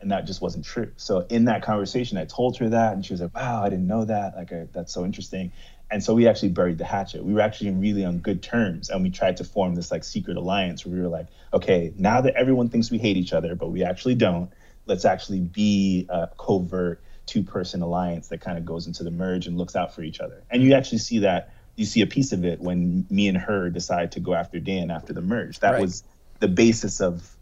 and 0.00 0.10
that 0.12 0.26
just 0.26 0.40
wasn't 0.40 0.64
true. 0.64 0.92
So 0.96 1.26
in 1.28 1.44
that 1.46 1.62
conversation, 1.62 2.16
I 2.18 2.24
told 2.24 2.56
her 2.58 2.70
that, 2.70 2.94
and 2.94 3.04
she 3.04 3.12
was 3.12 3.20
like, 3.20 3.34
"Wow, 3.34 3.62
I 3.62 3.68
didn't 3.68 3.86
know 3.86 4.04
that. 4.06 4.36
Like, 4.36 4.52
I, 4.52 4.66
that's 4.72 4.92
so 4.92 5.04
interesting." 5.04 5.52
And 5.90 6.02
so 6.02 6.14
we 6.14 6.28
actually 6.28 6.50
buried 6.50 6.78
the 6.78 6.84
hatchet. 6.84 7.24
We 7.24 7.34
were 7.34 7.40
actually 7.40 7.70
really 7.72 8.04
on 8.04 8.18
good 8.18 8.42
terms, 8.42 8.90
and 8.90 9.02
we 9.02 9.10
tried 9.10 9.36
to 9.38 9.44
form 9.44 9.74
this 9.74 9.90
like 9.90 10.04
secret 10.04 10.36
alliance 10.36 10.86
where 10.86 10.94
we 10.94 11.02
were 11.02 11.08
like, 11.08 11.26
"Okay, 11.52 11.92
now 11.98 12.20
that 12.22 12.34
everyone 12.36 12.68
thinks 12.70 12.90
we 12.90 12.98
hate 12.98 13.16
each 13.16 13.32
other, 13.32 13.54
but 13.54 13.70
we 13.70 13.84
actually 13.84 14.14
don't, 14.14 14.50
let's 14.86 15.04
actually 15.04 15.40
be 15.40 16.06
a 16.08 16.28
covert 16.38 17.02
two-person 17.30 17.80
alliance 17.82 18.28
that 18.28 18.40
kind 18.40 18.58
of 18.58 18.64
goes 18.64 18.86
into 18.86 19.02
the 19.04 19.10
merge 19.10 19.46
and 19.46 19.56
looks 19.56 19.76
out 19.76 19.94
for 19.94 20.02
each 20.02 20.20
other." 20.20 20.42
And 20.50 20.62
you 20.62 20.74
actually 20.74 20.98
see 20.98 21.20
that. 21.20 21.52
You 21.76 21.86
see 21.86 22.02
a 22.02 22.06
piece 22.06 22.32
of 22.32 22.44
it 22.44 22.60
when 22.60 23.06
me 23.08 23.28
and 23.28 23.38
her 23.38 23.70
decide 23.70 24.12
to 24.12 24.20
go 24.20 24.34
after 24.34 24.58
Dan 24.60 24.90
after 24.90 25.12
the 25.14 25.22
merge. 25.22 25.60
That 25.60 25.72
Right. 25.72 25.80
was 25.80 26.02
the 26.40 26.48
basis 26.48 27.00
of 27.00 27.36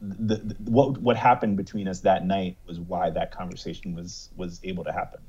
the, 0.00 0.36
the 0.36 0.54
what 0.70 0.98
what 0.98 1.16
happened 1.16 1.56
between 1.56 1.88
us 1.88 2.00
that 2.00 2.26
night 2.26 2.56
was 2.66 2.78
why 2.78 3.10
that 3.10 3.30
conversation 3.30 3.94
was 3.94 4.30
was 4.36 4.60
able 4.62 4.84
to 4.84 4.92
happen. 4.92 5.20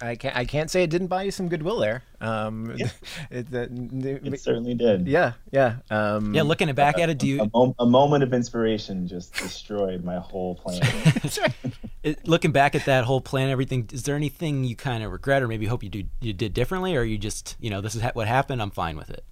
I 0.00 0.14
can't 0.16 0.36
I 0.36 0.44
can't 0.44 0.70
say 0.70 0.82
it 0.84 0.90
didn't 0.90 1.06
buy 1.08 1.22
you 1.24 1.30
some 1.30 1.48
goodwill 1.48 1.78
there. 1.78 2.02
Um, 2.20 2.74
Yeah. 2.76 2.90
it, 3.30 3.50
the- 3.50 4.20
It 4.24 4.40
certainly 4.40 4.74
did. 4.74 5.06
yeah, 5.08 5.32
yeah. 5.50 5.76
Um, 5.90 6.34
Yeah, 6.34 6.42
looking 6.42 6.72
back 6.74 6.98
at 6.98 7.08
it, 7.08 7.18
do 7.18 7.26
you 7.26 7.50
mo- 7.54 7.74
a 7.78 7.86
moment 7.86 8.22
of 8.24 8.32
inspiration 8.34 9.06
just 9.08 9.34
destroyed 9.34 10.04
my 10.04 10.18
whole 10.18 10.54
plan. 10.56 10.80
it, 12.06 12.28
looking 12.28 12.52
back 12.52 12.74
at 12.74 12.84
that 12.84 13.04
whole 13.04 13.20
plan, 13.20 13.50
everything? 13.50 13.88
Is 13.92 14.04
there 14.04 14.14
anything 14.14 14.64
you 14.64 14.76
kind 14.76 15.02
of 15.02 15.10
regret, 15.10 15.42
or 15.42 15.48
maybe 15.48 15.66
hope 15.66 15.82
you 15.82 15.88
do 15.88 16.04
you 16.20 16.32
did 16.32 16.54
differently, 16.54 16.96
or 16.96 17.02
you 17.02 17.18
just 17.18 17.56
you 17.60 17.68
know 17.68 17.80
this 17.80 17.94
is 17.94 18.02
ha- 18.02 18.12
what 18.14 18.28
happened? 18.28 18.62
I'm 18.62 18.70
fine 18.70 18.96
with 18.96 19.10
it. 19.10 19.24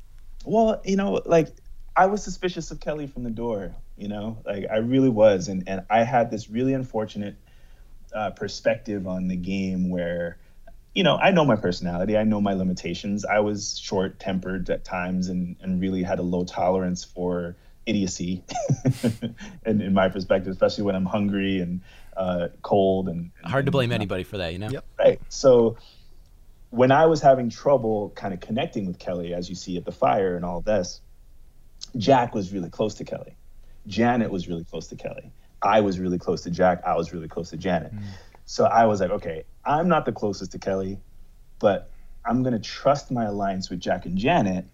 well, 0.44 0.82
you 0.84 0.96
know, 0.96 1.22
like 1.24 1.48
I 1.96 2.06
was 2.06 2.22
suspicious 2.22 2.70
of 2.70 2.80
Kelly 2.80 3.06
from 3.06 3.22
the 3.22 3.30
door. 3.30 3.74
You 3.96 4.08
know, 4.08 4.38
like 4.44 4.66
I 4.70 4.78
really 4.78 5.08
was, 5.08 5.48
and 5.48 5.62
and 5.68 5.82
I 5.88 6.02
had 6.02 6.30
this 6.30 6.50
really 6.50 6.74
unfortunate 6.74 7.36
uh, 8.12 8.30
perspective 8.30 9.06
on 9.06 9.28
the 9.28 9.36
game 9.36 9.90
where. 9.90 10.38
You 10.96 11.02
know, 11.02 11.16
I 11.16 11.32
know 11.32 11.44
my 11.44 11.56
personality. 11.56 12.16
I 12.16 12.22
know 12.22 12.40
my 12.40 12.54
limitations. 12.54 13.24
I 13.24 13.40
was 13.40 13.76
short 13.76 14.20
tempered 14.20 14.70
at 14.70 14.84
times 14.84 15.26
and, 15.26 15.56
and 15.60 15.80
really 15.80 16.04
had 16.04 16.20
a 16.20 16.22
low 16.22 16.44
tolerance 16.44 17.02
for 17.02 17.56
idiocy, 17.84 18.44
and 19.64 19.82
in 19.82 19.92
my 19.92 20.08
perspective, 20.08 20.52
especially 20.52 20.84
when 20.84 20.94
I'm 20.94 21.04
hungry 21.04 21.58
and 21.58 21.80
uh, 22.16 22.48
cold 22.62 23.08
and, 23.08 23.30
and 23.42 23.50
Hard 23.50 23.66
to 23.66 23.72
blame 23.72 23.90
and, 23.90 23.94
anybody 23.94 24.24
for 24.24 24.38
that, 24.38 24.52
you 24.52 24.58
know. 24.58 24.70
Yep. 24.70 24.84
Right. 24.98 25.20
So 25.28 25.76
when 26.70 26.90
I 26.90 27.06
was 27.06 27.20
having 27.20 27.50
trouble 27.50 28.10
kind 28.16 28.34
of 28.34 28.40
connecting 28.40 28.86
with 28.86 28.98
Kelly, 28.98 29.34
as 29.34 29.48
you 29.48 29.54
see 29.54 29.76
at 29.76 29.84
the 29.84 29.92
fire 29.92 30.36
and 30.36 30.44
all 30.44 30.60
this, 30.60 31.00
Jack 31.96 32.34
was 32.34 32.52
really 32.52 32.70
close 32.70 32.94
to 32.96 33.04
Kelly. 33.04 33.36
Janet 33.86 34.30
was 34.30 34.48
really 34.48 34.64
close 34.64 34.88
to 34.88 34.96
Kelly. 34.96 35.30
I 35.62 35.80
was 35.80 35.98
really 35.98 36.18
close 36.18 36.42
to 36.42 36.50
Jack. 36.50 36.82
I 36.84 36.96
was 36.96 37.12
really 37.12 37.28
close 37.28 37.50
to 37.50 37.56
Janet. 37.56 37.92
So 38.46 38.64
I 38.64 38.86
was 38.86 39.00
like, 39.00 39.10
okay, 39.10 39.44
I'm 39.64 39.88
not 39.88 40.04
the 40.04 40.12
closest 40.12 40.52
to 40.52 40.58
Kelly, 40.58 40.98
but 41.58 41.90
I'm 42.24 42.42
going 42.42 42.52
to 42.52 42.58
trust 42.58 43.10
my 43.10 43.24
alliance 43.24 43.70
with 43.70 43.80
Jack 43.80 44.06
and 44.06 44.18
Janet 44.18 44.66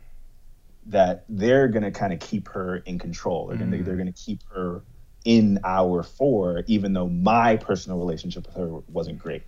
that 0.87 1.25
they're 1.29 1.69
going 1.69 1.83
to 1.83 1.91
kind 1.91 2.13
of 2.13 2.21
keep 2.21 2.49
her 2.49 2.79
in 2.79 2.99
control. 2.99 3.47
They're 3.47 3.59
going 3.59 3.71
to 3.71 3.83
they're 3.83 3.97
going 3.97 4.13
to 4.13 4.21
keep 4.21 4.41
her 4.53 4.83
in 5.25 5.61
our 5.65 6.03
four, 6.03 6.65
even 6.67 6.93
though 6.93 7.09
my 7.09 7.57
personal 7.57 7.99
relationship 7.99 8.47
with 8.47 8.57
her 8.57 8.69
wasn't 8.89 9.19
great. 9.19 9.43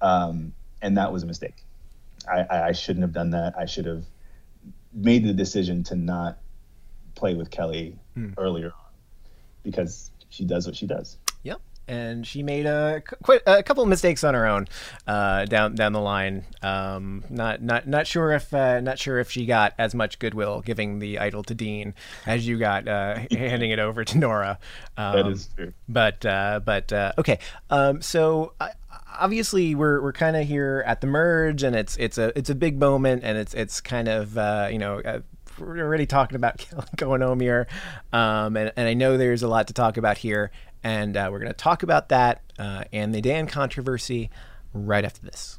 Um, 0.00 0.52
and 0.80 0.96
that 0.96 1.12
was 1.12 1.22
a 1.22 1.26
mistake. 1.26 1.64
I, 2.28 2.40
I, 2.40 2.68
I 2.68 2.72
shouldn't 2.72 3.02
have 3.02 3.12
done 3.12 3.30
that. 3.30 3.54
I 3.58 3.66
should 3.66 3.86
have 3.86 4.04
made 4.92 5.24
the 5.24 5.32
decision 5.32 5.84
to 5.84 5.94
not 5.96 6.38
play 7.14 7.34
with 7.34 7.50
Kelly 7.50 7.98
earlier 8.38 8.66
on 8.66 8.92
because 9.62 10.10
she 10.28 10.44
does 10.44 10.66
what 10.66 10.76
she 10.76 10.86
does. 10.86 11.18
And 11.92 12.26
she 12.26 12.42
made 12.42 12.64
a 12.64 13.02
quite 13.22 13.42
a 13.46 13.62
couple 13.62 13.82
of 13.82 13.88
mistakes 13.88 14.24
on 14.24 14.32
her 14.32 14.46
own 14.46 14.66
uh, 15.06 15.44
down 15.44 15.74
down 15.74 15.92
the 15.92 16.00
line. 16.00 16.44
Um, 16.62 17.22
not 17.28 17.62
not 17.62 17.86
not 17.86 18.06
sure 18.06 18.32
if 18.32 18.52
uh, 18.54 18.80
not 18.80 18.98
sure 18.98 19.18
if 19.18 19.30
she 19.30 19.44
got 19.44 19.74
as 19.78 19.94
much 19.94 20.18
goodwill 20.18 20.62
giving 20.62 21.00
the 21.00 21.18
idol 21.18 21.42
to 21.44 21.54
Dean 21.54 21.94
as 22.26 22.46
you 22.46 22.58
got 22.58 22.88
uh, 22.88 23.18
handing 23.30 23.70
it 23.70 23.78
over 23.78 24.04
to 24.04 24.18
Noura. 24.18 24.58
Um, 24.96 25.16
That 25.16 25.26
is 25.26 25.48
true. 25.54 25.72
But 25.88 26.24
uh, 26.24 26.60
but 26.64 26.92
uh, 26.92 27.12
okay. 27.18 27.38
Um, 27.68 28.00
so 28.00 28.54
uh, 28.58 28.70
obviously 29.18 29.74
we're 29.74 30.00
we're 30.00 30.12
kind 30.12 30.36
of 30.36 30.46
here 30.46 30.82
at 30.86 31.00
the 31.00 31.06
merge, 31.06 31.62
and 31.62 31.76
it's 31.76 31.96
it's 31.96 32.18
a 32.18 32.36
it's 32.38 32.50
a 32.50 32.54
big 32.54 32.78
moment, 32.78 33.22
and 33.24 33.36
it's 33.36 33.54
it's 33.54 33.80
kind 33.80 34.08
of 34.08 34.38
uh, 34.38 34.68
you 34.70 34.78
know. 34.78 35.00
Uh, 35.00 35.20
we're 35.58 35.80
already 35.80 36.06
talking 36.06 36.36
about 36.36 36.64
going 36.96 37.20
home 37.20 37.38
here, 37.38 37.68
um, 38.12 38.56
and, 38.56 38.72
and 38.74 38.88
I 38.88 38.94
know 38.94 39.18
there's 39.18 39.42
a 39.42 39.48
lot 39.48 39.68
to 39.68 39.74
talk 39.74 39.98
about 39.98 40.16
here, 40.16 40.50
and 40.82 41.16
uh, 41.16 41.28
we're 41.30 41.38
going 41.38 41.50
to 41.50 41.56
talk 41.56 41.82
about 41.82 42.08
that 42.08 42.42
uh, 42.58 42.84
and 42.92 43.14
the 43.14 43.20
Dan 43.20 43.46
controversy 43.46 44.30
right 44.72 45.04
after 45.04 45.22
this. 45.22 45.58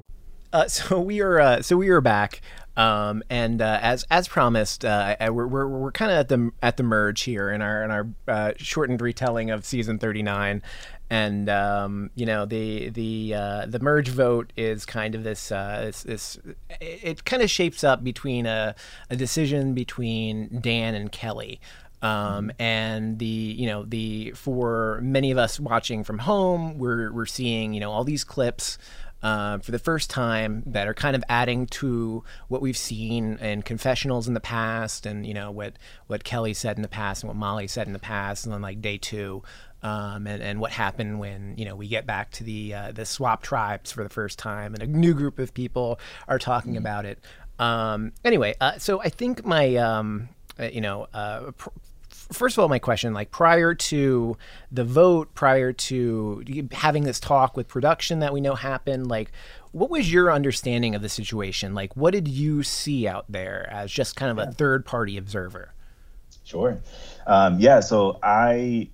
Uh, 0.53 0.67
so 0.67 0.99
we 0.99 1.21
are 1.21 1.39
uh, 1.39 1.61
so 1.61 1.77
we 1.77 1.89
are 1.89 2.01
back, 2.01 2.41
um, 2.77 3.23
and 3.29 3.61
uh, 3.61 3.79
as 3.81 4.05
as 4.09 4.27
promised, 4.27 4.85
uh, 4.85 5.15
we're 5.31 5.47
we're, 5.47 5.67
we're 5.67 5.91
kind 5.91 6.11
of 6.11 6.17
at 6.17 6.29
the 6.29 6.51
at 6.61 6.77
the 6.77 6.83
merge 6.83 7.21
here 7.21 7.49
in 7.49 7.61
our 7.61 7.83
in 7.83 7.91
our 7.91 8.07
uh, 8.27 8.51
shortened 8.57 9.01
retelling 9.01 9.51
of 9.51 9.65
season 9.65 9.97
thirty 9.97 10.23
nine, 10.23 10.61
and 11.09 11.49
um, 11.49 12.09
you 12.15 12.25
know 12.25 12.45
the 12.45 12.89
the 12.89 13.33
uh, 13.35 13.65
the 13.67 13.79
merge 13.79 14.09
vote 14.09 14.53
is 14.55 14.85
kind 14.85 15.15
of 15.15 15.23
this 15.23 15.51
uh, 15.51 15.81
this, 15.85 16.03
this 16.03 16.39
it, 16.79 16.99
it 17.03 17.25
kind 17.25 17.43
of 17.43 17.49
shapes 17.49 17.83
up 17.83 18.03
between 18.03 18.45
a 18.45 18.75
a 19.09 19.15
decision 19.15 19.73
between 19.73 20.59
Dan 20.61 20.95
and 20.95 21.11
Kelly. 21.11 21.59
Um, 22.03 22.51
and 22.57 23.19
the 23.19 23.25
you 23.25 23.67
know 23.67 23.83
the 23.83 24.31
for 24.31 24.99
many 25.03 25.29
of 25.29 25.37
us 25.37 25.59
watching 25.59 26.03
from 26.03 26.17
home, 26.17 26.79
we're 26.79 27.11
we're 27.11 27.27
seeing 27.27 27.73
you 27.73 27.79
know 27.79 27.91
all 27.91 28.03
these 28.03 28.23
clips 28.23 28.79
uh, 29.23 29.59
for 29.59 29.71
the 29.71 29.79
first 29.79 30.09
time 30.09 30.63
that 30.65 30.87
are 30.87 30.93
kind 30.93 31.15
of 31.15 31.23
adding 31.29 31.67
to 31.67 32.23
what 32.47 32.61
we've 32.61 32.77
seen 32.77 33.37
in 33.37 33.61
confessionals 33.61 34.27
in 34.27 34.33
the 34.33 34.39
past, 34.39 35.05
and 35.05 35.25
you 35.25 35.33
know 35.33 35.51
what 35.51 35.73
what 36.07 36.23
Kelly 36.23 36.53
said 36.53 36.77
in 36.77 36.81
the 36.81 36.87
past 36.87 37.23
and 37.23 37.27
what 37.27 37.37
Molly 37.37 37.67
said 37.67 37.87
in 37.87 37.93
the 37.93 37.99
past, 37.99 38.45
and 38.45 38.53
then 38.53 38.61
like 38.61 38.81
day 38.81 38.97
two, 38.97 39.43
um, 39.83 40.27
and 40.27 40.41
and 40.41 40.59
what 40.59 40.71
happened 40.71 41.19
when 41.19 41.55
you 41.57 41.65
know 41.65 41.75
we 41.75 41.87
get 41.87 42.05
back 42.05 42.31
to 42.31 42.43
the 42.43 42.73
uh, 42.73 42.91
the 42.91 43.05
swap 43.05 43.43
tribes 43.43 43.91
for 43.91 44.03
the 44.03 44.09
first 44.09 44.39
time, 44.39 44.73
and 44.73 44.83
a 44.83 44.87
new 44.87 45.13
group 45.13 45.39
of 45.39 45.53
people 45.53 45.99
are 46.27 46.39
talking 46.39 46.77
about 46.77 47.05
it. 47.05 47.19
Um, 47.59 48.13
anyway, 48.25 48.55
uh, 48.59 48.79
so 48.79 49.01
I 49.01 49.09
think 49.09 49.45
my 49.45 49.75
um, 49.75 50.29
uh, 50.59 50.65
you 50.65 50.81
know. 50.81 51.07
Uh, 51.13 51.51
pr- 51.51 51.69
first 52.31 52.57
of 52.57 52.61
all, 52.61 52.69
my 52.69 52.79
question, 52.79 53.13
like 53.13 53.31
prior 53.31 53.73
to 53.73 54.37
the 54.71 54.83
vote, 54.83 55.33
prior 55.33 55.73
to 55.73 56.43
having 56.71 57.03
this 57.03 57.19
talk 57.19 57.55
with 57.55 57.67
production 57.67 58.19
that 58.19 58.33
we 58.33 58.41
know 58.41 58.55
happened, 58.55 59.07
like 59.07 59.31
what 59.71 59.89
was 59.89 60.11
your 60.11 60.31
understanding 60.31 60.95
of 60.95 61.01
the 61.01 61.09
situation? 61.09 61.73
Like, 61.73 61.95
what 61.95 62.11
did 62.13 62.27
you 62.27 62.63
see 62.63 63.07
out 63.07 63.25
there 63.29 63.69
as 63.71 63.91
just 63.91 64.15
kind 64.15 64.31
of 64.31 64.37
a 64.37 64.51
third 64.51 64.85
party 64.85 65.17
observer? 65.17 65.73
Sure. 66.43 66.77
Um, 67.27 67.59
yeah. 67.59 67.79
So 67.79 68.19
I 68.21 68.89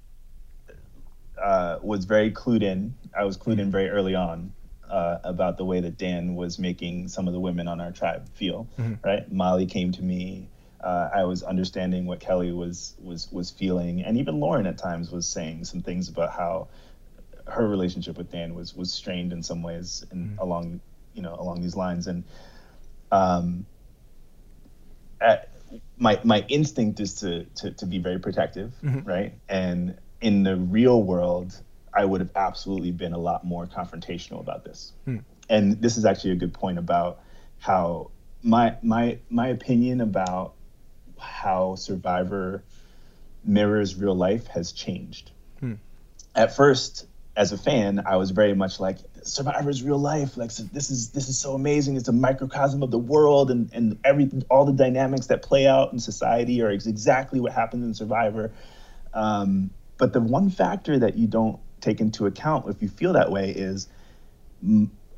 uh, 1.41 1.79
was 1.81 2.05
very 2.05 2.31
clued 2.31 2.61
in. 2.61 2.93
I 3.17 3.23
was 3.23 3.37
clued 3.37 3.59
in 3.59 3.71
very 3.71 3.89
early 3.89 4.13
on 4.13 4.53
uh, 4.89 5.17
about 5.23 5.57
the 5.57 5.65
way 5.65 5.79
that 5.79 5.97
Dan 5.97 6.35
was 6.35 6.59
making 6.59 7.07
some 7.07 7.27
of 7.27 7.33
the 7.33 7.39
women 7.39 7.67
on 7.67 7.81
our 7.81 7.91
tribe 7.91 8.29
feel. 8.29 8.67
Right. 9.03 9.31
Molly 9.31 9.65
came 9.65 9.91
to 9.93 10.03
me. 10.03 10.47
Uh, 10.81 11.09
I 11.13 11.23
was 11.23 11.43
understanding 11.43 12.05
what 12.05 12.19
Kelly 12.19 12.51
was 12.51 12.95
was 12.99 13.31
was 13.31 13.49
feeling, 13.51 14.03
and 14.03 14.17
even 14.17 14.39
Lauren 14.39 14.67
at 14.67 14.77
times 14.77 15.11
was 15.11 15.27
saying 15.27 15.65
some 15.65 15.81
things 15.81 16.09
about 16.09 16.31
how 16.31 16.67
her 17.47 17.67
relationship 17.67 18.17
with 18.17 18.31
Dan 18.31 18.53
was 18.53 18.75
was 18.75 18.93
strained 18.93 19.33
in 19.33 19.41
some 19.41 19.63
ways, 19.63 20.05
and 20.11 20.37
along 20.39 20.81
you 21.13 21.21
know 21.21 21.35
along 21.35 21.61
these 21.61 21.75
lines. 21.75 22.07
And 22.07 22.23
um, 23.11 23.65
at, 25.19 25.49
my 25.97 26.19
my 26.23 26.45
instinct 26.47 26.99
is 26.99 27.15
to 27.15 27.45
to, 27.55 27.71
to 27.71 27.85
be 27.85 27.97
very 27.97 28.19
protective, 28.19 28.73
right? 29.05 29.33
And 29.49 29.97
in 30.21 30.43
the 30.43 30.55
real 30.55 31.01
world, 31.01 31.59
I 31.93 32.05
would 32.05 32.21
have 32.21 32.31
absolutely 32.35 32.91
been 32.91 33.13
a 33.13 33.17
lot 33.17 33.43
more 33.43 33.65
confrontational 33.65 34.39
about 34.39 34.63
this. 34.63 34.93
And 35.49 35.81
this 35.81 35.97
is 35.97 36.05
actually 36.05 36.31
a 36.31 36.35
good 36.35 36.53
point 36.53 36.77
about 36.77 37.21
how 37.57 38.11
my 38.43 38.75
my 38.83 39.17
my 39.29 39.47
opinion 39.47 40.01
about 40.01 40.53
how 41.19 41.75
Survivor 41.75 42.63
mirrors 43.43 43.95
real 43.95 44.15
life 44.15 44.47
has 44.47 44.71
changed. 44.71 45.31
at 46.35 46.55
first, 46.55 47.07
as 47.35 47.51
a 47.51 47.57
fan, 47.57 48.03
I 48.05 48.15
was 48.15 48.31
very 48.31 48.53
much 48.53 48.79
like 48.79 48.97
Survivor's 49.23 49.83
real 49.83 49.99
life. 49.99 50.37
Like 50.37 50.51
so 50.51 50.63
this 50.63 50.89
is 50.89 51.11
this 51.11 51.29
is 51.29 51.37
so 51.37 51.53
amazing. 51.53 51.95
It's 51.95 52.07
a 52.07 52.13
microcosm 52.13 52.81
of 52.81 52.91
the 52.91 52.97
world, 52.97 53.51
and 53.51 53.69
and 53.73 53.99
every 54.03 54.29
all 54.49 54.65
the 54.65 54.73
dynamics 54.73 55.27
that 55.27 55.43
play 55.43 55.67
out 55.67 55.93
in 55.93 55.99
society 55.99 56.61
are 56.61 56.71
exactly 56.71 57.39
what 57.39 57.53
happens 57.53 57.85
in 57.85 57.93
Survivor. 57.93 58.51
Um, 59.13 59.69
but 59.97 60.13
the 60.13 60.21
one 60.21 60.49
factor 60.49 60.99
that 60.99 61.15
you 61.15 61.27
don't 61.27 61.59
take 61.81 62.01
into 62.01 62.25
account 62.25 62.67
if 62.67 62.81
you 62.81 62.89
feel 62.89 63.13
that 63.13 63.31
way 63.31 63.51
is 63.51 63.87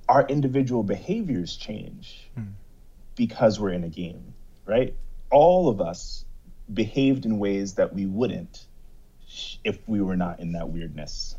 our 0.10 0.26
individual 0.28 0.84
behaviors 0.84 1.56
change 1.56 2.30
mm. 2.38 2.52
because 3.16 3.60
we're 3.60 3.72
in 3.72 3.84
a 3.84 3.90
game, 3.90 4.34
right? 4.66 4.94
All 5.32 5.70
of 5.70 5.82
us 5.82 6.26
behaved 6.72 7.26
in 7.26 7.40
ways 7.40 7.76
that 7.76 7.94
we 7.94 8.06
wouldn't 8.06 8.66
if 9.64 9.78
we 9.88 10.02
were 10.02 10.16
not 10.16 10.40
in 10.40 10.54
that 10.54 10.70
weirdness 10.70 11.36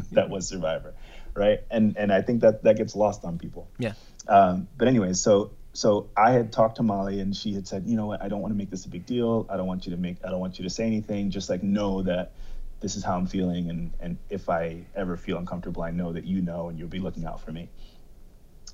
that 0.12 0.30
was 0.30 0.48
Survivor, 0.48 0.94
right? 1.34 1.60
And 1.70 1.96
and 1.96 2.12
I 2.12 2.22
think 2.22 2.40
that 2.40 2.62
that 2.64 2.76
gets 2.76 2.96
lost 2.96 3.24
on 3.24 3.38
people. 3.38 3.68
Yeah. 3.78 3.92
Um, 4.28 4.68
but 4.76 4.88
anyways, 4.88 5.20
so 5.20 5.52
so 5.72 6.08
I 6.16 6.30
had 6.30 6.52
talked 6.52 6.76
to 6.76 6.82
Molly 6.82 7.20
and 7.20 7.36
she 7.36 7.54
had 7.54 7.66
said, 7.66 7.84
you 7.86 7.96
know 7.96 8.06
what, 8.06 8.22
I 8.22 8.28
don't 8.28 8.40
want 8.40 8.52
to 8.52 8.58
make 8.58 8.70
this 8.70 8.86
a 8.86 8.88
big 8.88 9.06
deal. 9.06 9.46
I 9.50 9.56
don't 9.56 9.66
want 9.66 9.86
you 9.86 9.92
to 9.92 9.98
make 9.98 10.18
I 10.24 10.30
don't 10.30 10.40
want 10.40 10.58
you 10.58 10.64
to 10.64 10.70
say 10.70 10.86
anything. 10.86 11.30
Just 11.30 11.50
like 11.50 11.62
know 11.62 12.02
that 12.02 12.32
this 12.80 12.96
is 12.96 13.04
how 13.04 13.16
I'm 13.16 13.26
feeling 13.26 13.70
and 13.70 13.92
and 14.00 14.18
if 14.30 14.48
I 14.48 14.84
ever 14.94 15.16
feel 15.16 15.38
uncomfortable, 15.38 15.82
I 15.82 15.90
know 15.90 16.12
that 16.12 16.24
you 16.24 16.40
know 16.40 16.68
and 16.68 16.78
you'll 16.78 16.88
be 16.88 17.00
looking 17.00 17.26
out 17.26 17.40
for 17.40 17.52
me. 17.52 17.68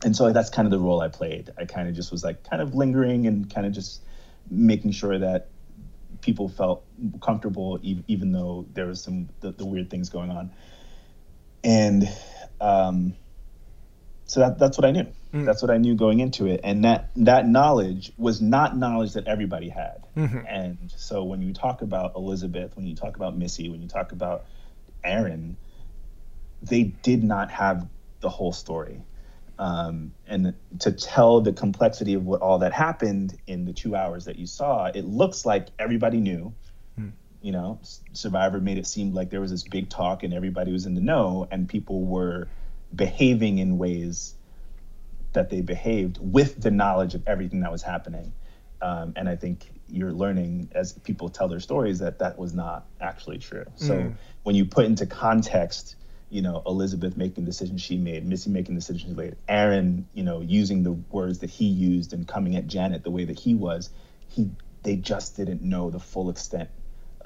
And 0.02 0.16
so 0.16 0.32
that's 0.32 0.48
kind 0.48 0.66
of 0.66 0.72
the 0.72 0.78
role 0.78 1.00
I 1.00 1.08
played. 1.08 1.50
I 1.58 1.66
kind 1.66 1.88
of 1.88 1.94
just 1.94 2.10
was 2.10 2.24
like 2.24 2.48
kind 2.48 2.62
of 2.62 2.74
lingering 2.74 3.26
and 3.26 3.52
kind 3.52 3.66
of 3.66 3.72
just 3.72 4.00
making 4.50 4.92
sure 4.92 5.18
that 5.18 5.48
people 6.20 6.48
felt 6.48 6.84
comfortable, 7.22 7.78
e- 7.82 8.02
even 8.08 8.32
though 8.32 8.66
there 8.72 8.86
was 8.86 9.02
some 9.02 9.28
the, 9.40 9.52
the 9.52 9.64
weird 9.64 9.90
things 9.90 10.08
going 10.08 10.30
on. 10.30 10.50
And 11.62 12.08
um, 12.60 13.14
so 14.24 14.40
that, 14.40 14.58
that's 14.58 14.78
what 14.78 14.84
I 14.84 14.90
knew. 14.90 15.06
Mm. 15.32 15.44
That's 15.44 15.62
what 15.62 15.70
I 15.70 15.78
knew 15.78 15.94
going 15.94 16.20
into 16.20 16.46
it, 16.46 16.60
and 16.64 16.84
that 16.84 17.10
that 17.16 17.46
knowledge 17.46 18.12
was 18.16 18.40
not 18.40 18.76
knowledge 18.76 19.12
that 19.12 19.28
everybody 19.28 19.68
had. 19.68 20.04
Mm-hmm. 20.16 20.40
And 20.48 20.92
so 20.96 21.22
when 21.22 21.40
you 21.40 21.52
talk 21.52 21.82
about 21.82 22.16
Elizabeth, 22.16 22.74
when 22.74 22.86
you 22.86 22.96
talk 22.96 23.16
about 23.16 23.36
Missy, 23.36 23.68
when 23.68 23.80
you 23.80 23.88
talk 23.88 24.10
about 24.10 24.46
Aaron, 25.04 25.56
they 26.62 26.82
did 26.82 27.22
not 27.22 27.50
have 27.52 27.86
the 28.20 28.28
whole 28.28 28.52
story 28.52 29.02
um, 29.60 30.12
and 30.26 30.54
to 30.78 30.90
tell 30.90 31.42
the 31.42 31.52
complexity 31.52 32.14
of 32.14 32.24
what 32.24 32.40
all 32.40 32.60
that 32.60 32.72
happened 32.72 33.38
in 33.46 33.66
the 33.66 33.74
two 33.74 33.94
hours 33.94 34.24
that 34.24 34.38
you 34.38 34.46
saw, 34.46 34.86
it 34.86 35.04
looks 35.04 35.44
like 35.44 35.68
everybody 35.78 36.18
knew. 36.18 36.54
Hmm. 36.96 37.10
You 37.42 37.52
know, 37.52 37.78
Survivor 38.14 38.58
made 38.58 38.78
it 38.78 38.86
seem 38.86 39.12
like 39.12 39.28
there 39.28 39.42
was 39.42 39.50
this 39.50 39.62
big 39.62 39.90
talk 39.90 40.22
and 40.22 40.32
everybody 40.32 40.72
was 40.72 40.86
in 40.86 40.94
the 40.94 41.02
know, 41.02 41.46
and 41.50 41.68
people 41.68 42.00
were 42.00 42.48
behaving 42.94 43.58
in 43.58 43.76
ways 43.76 44.34
that 45.34 45.50
they 45.50 45.60
behaved 45.60 46.18
with 46.22 46.62
the 46.62 46.70
knowledge 46.70 47.14
of 47.14 47.22
everything 47.28 47.60
that 47.60 47.70
was 47.70 47.82
happening. 47.82 48.32
Um, 48.80 49.12
and 49.14 49.28
I 49.28 49.36
think 49.36 49.70
you're 49.90 50.12
learning 50.12 50.70
as 50.74 50.94
people 50.94 51.28
tell 51.28 51.48
their 51.48 51.60
stories 51.60 51.98
that 51.98 52.20
that 52.20 52.38
was 52.38 52.54
not 52.54 52.86
actually 52.98 53.36
true. 53.36 53.66
So 53.76 53.94
mm. 53.94 54.14
when 54.42 54.54
you 54.54 54.64
put 54.64 54.86
into 54.86 55.04
context 55.04 55.96
you 56.30 56.42
know, 56.42 56.62
Elizabeth 56.64 57.16
making 57.16 57.44
decisions 57.44 57.82
she 57.82 57.96
made, 57.96 58.24
Missy 58.26 58.50
making 58.50 58.76
decisions 58.76 59.02
she 59.02 59.14
made, 59.14 59.36
Aaron, 59.48 60.06
you 60.14 60.22
know, 60.22 60.40
using 60.40 60.84
the 60.84 60.92
words 60.92 61.40
that 61.40 61.50
he 61.50 61.66
used 61.66 62.12
and 62.12 62.26
coming 62.26 62.56
at 62.56 62.68
Janet 62.68 63.02
the 63.02 63.10
way 63.10 63.24
that 63.24 63.38
he 63.38 63.54
was, 63.54 63.90
he 64.28 64.48
they 64.82 64.96
just 64.96 65.36
didn't 65.36 65.60
know 65.60 65.90
the 65.90 65.98
full 65.98 66.30
extent 66.30 66.70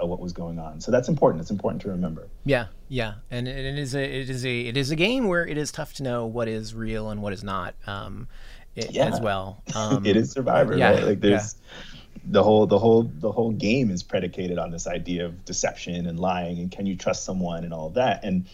of 0.01 0.09
what 0.09 0.19
was 0.19 0.33
going 0.33 0.59
on. 0.59 0.81
So 0.81 0.90
that's 0.90 1.09
important. 1.09 1.43
It's 1.43 1.51
important 1.51 1.83
to 1.83 1.90
remember. 1.90 2.27
Yeah, 2.45 2.67
yeah, 2.88 3.14
and 3.31 3.47
it 3.47 3.79
is 3.79 3.95
a 3.95 4.03
it 4.03 4.31
is 4.31 4.45
a 4.45 4.61
it 4.61 4.77
is 4.77 4.90
a 4.90 4.97
game 4.97 5.29
where 5.29 5.47
it 5.47 5.59
is 5.59 5.71
tough 5.71 5.93
to 5.95 6.03
know 6.03 6.27
what 6.27 6.49
is 6.49 6.75
real 6.75 7.11
and 7.11 7.23
what 7.23 7.33
is 7.33 7.45
not. 7.45 7.75
Um, 7.87 8.27
it, 8.75 8.90
yeah. 8.90 9.07
as 9.07 9.21
well. 9.21 9.62
Um, 9.77 10.05
it 10.05 10.17
is 10.17 10.33
Survivor, 10.33 10.77
yeah, 10.77 10.90
right? 10.90 11.05
Like 11.05 11.21
there's. 11.21 11.55
Yeah 11.55 11.90
the 12.27 12.43
whole 12.43 12.67
the 12.67 12.79
whole 12.79 13.03
the 13.03 13.31
whole 13.31 13.51
game 13.51 13.90
is 13.90 14.03
predicated 14.03 14.59
on 14.59 14.71
this 14.71 14.87
idea 14.87 15.27
of 15.27 15.45
deception 15.45 16.07
and 16.07 16.19
lying 16.19 16.59
and 16.59 16.71
can 16.71 16.87
you 16.87 16.97
trust 16.97 17.25
someone 17.25 17.64
and 17.64 17.75
all 17.75 17.90
that 17.90 18.25
and 18.25 18.47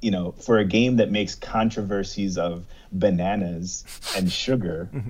you 0.00 0.10
know, 0.10 0.32
for 0.32 0.58
a 0.58 0.64
game 0.64 0.96
that 0.96 1.10
makes 1.10 1.34
controversies 1.34 2.38
of 2.38 2.64
bananas 2.92 3.84
and 4.16 4.30
sugar, 4.30 4.88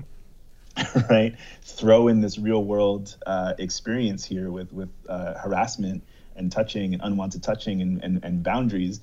right? 1.09 1.35
Throw 1.61 2.07
in 2.07 2.21
this 2.21 2.37
real 2.37 2.63
world 2.63 3.15
uh, 3.25 3.53
experience 3.57 4.25
here 4.25 4.51
with 4.51 4.71
with 4.73 4.89
uh, 5.07 5.35
harassment 5.35 6.03
and 6.35 6.51
touching 6.51 6.93
and 6.93 7.03
unwanted 7.03 7.43
touching 7.43 7.81
and, 7.81 8.01
and, 8.01 8.23
and, 8.23 8.43
boundaries, 8.43 9.01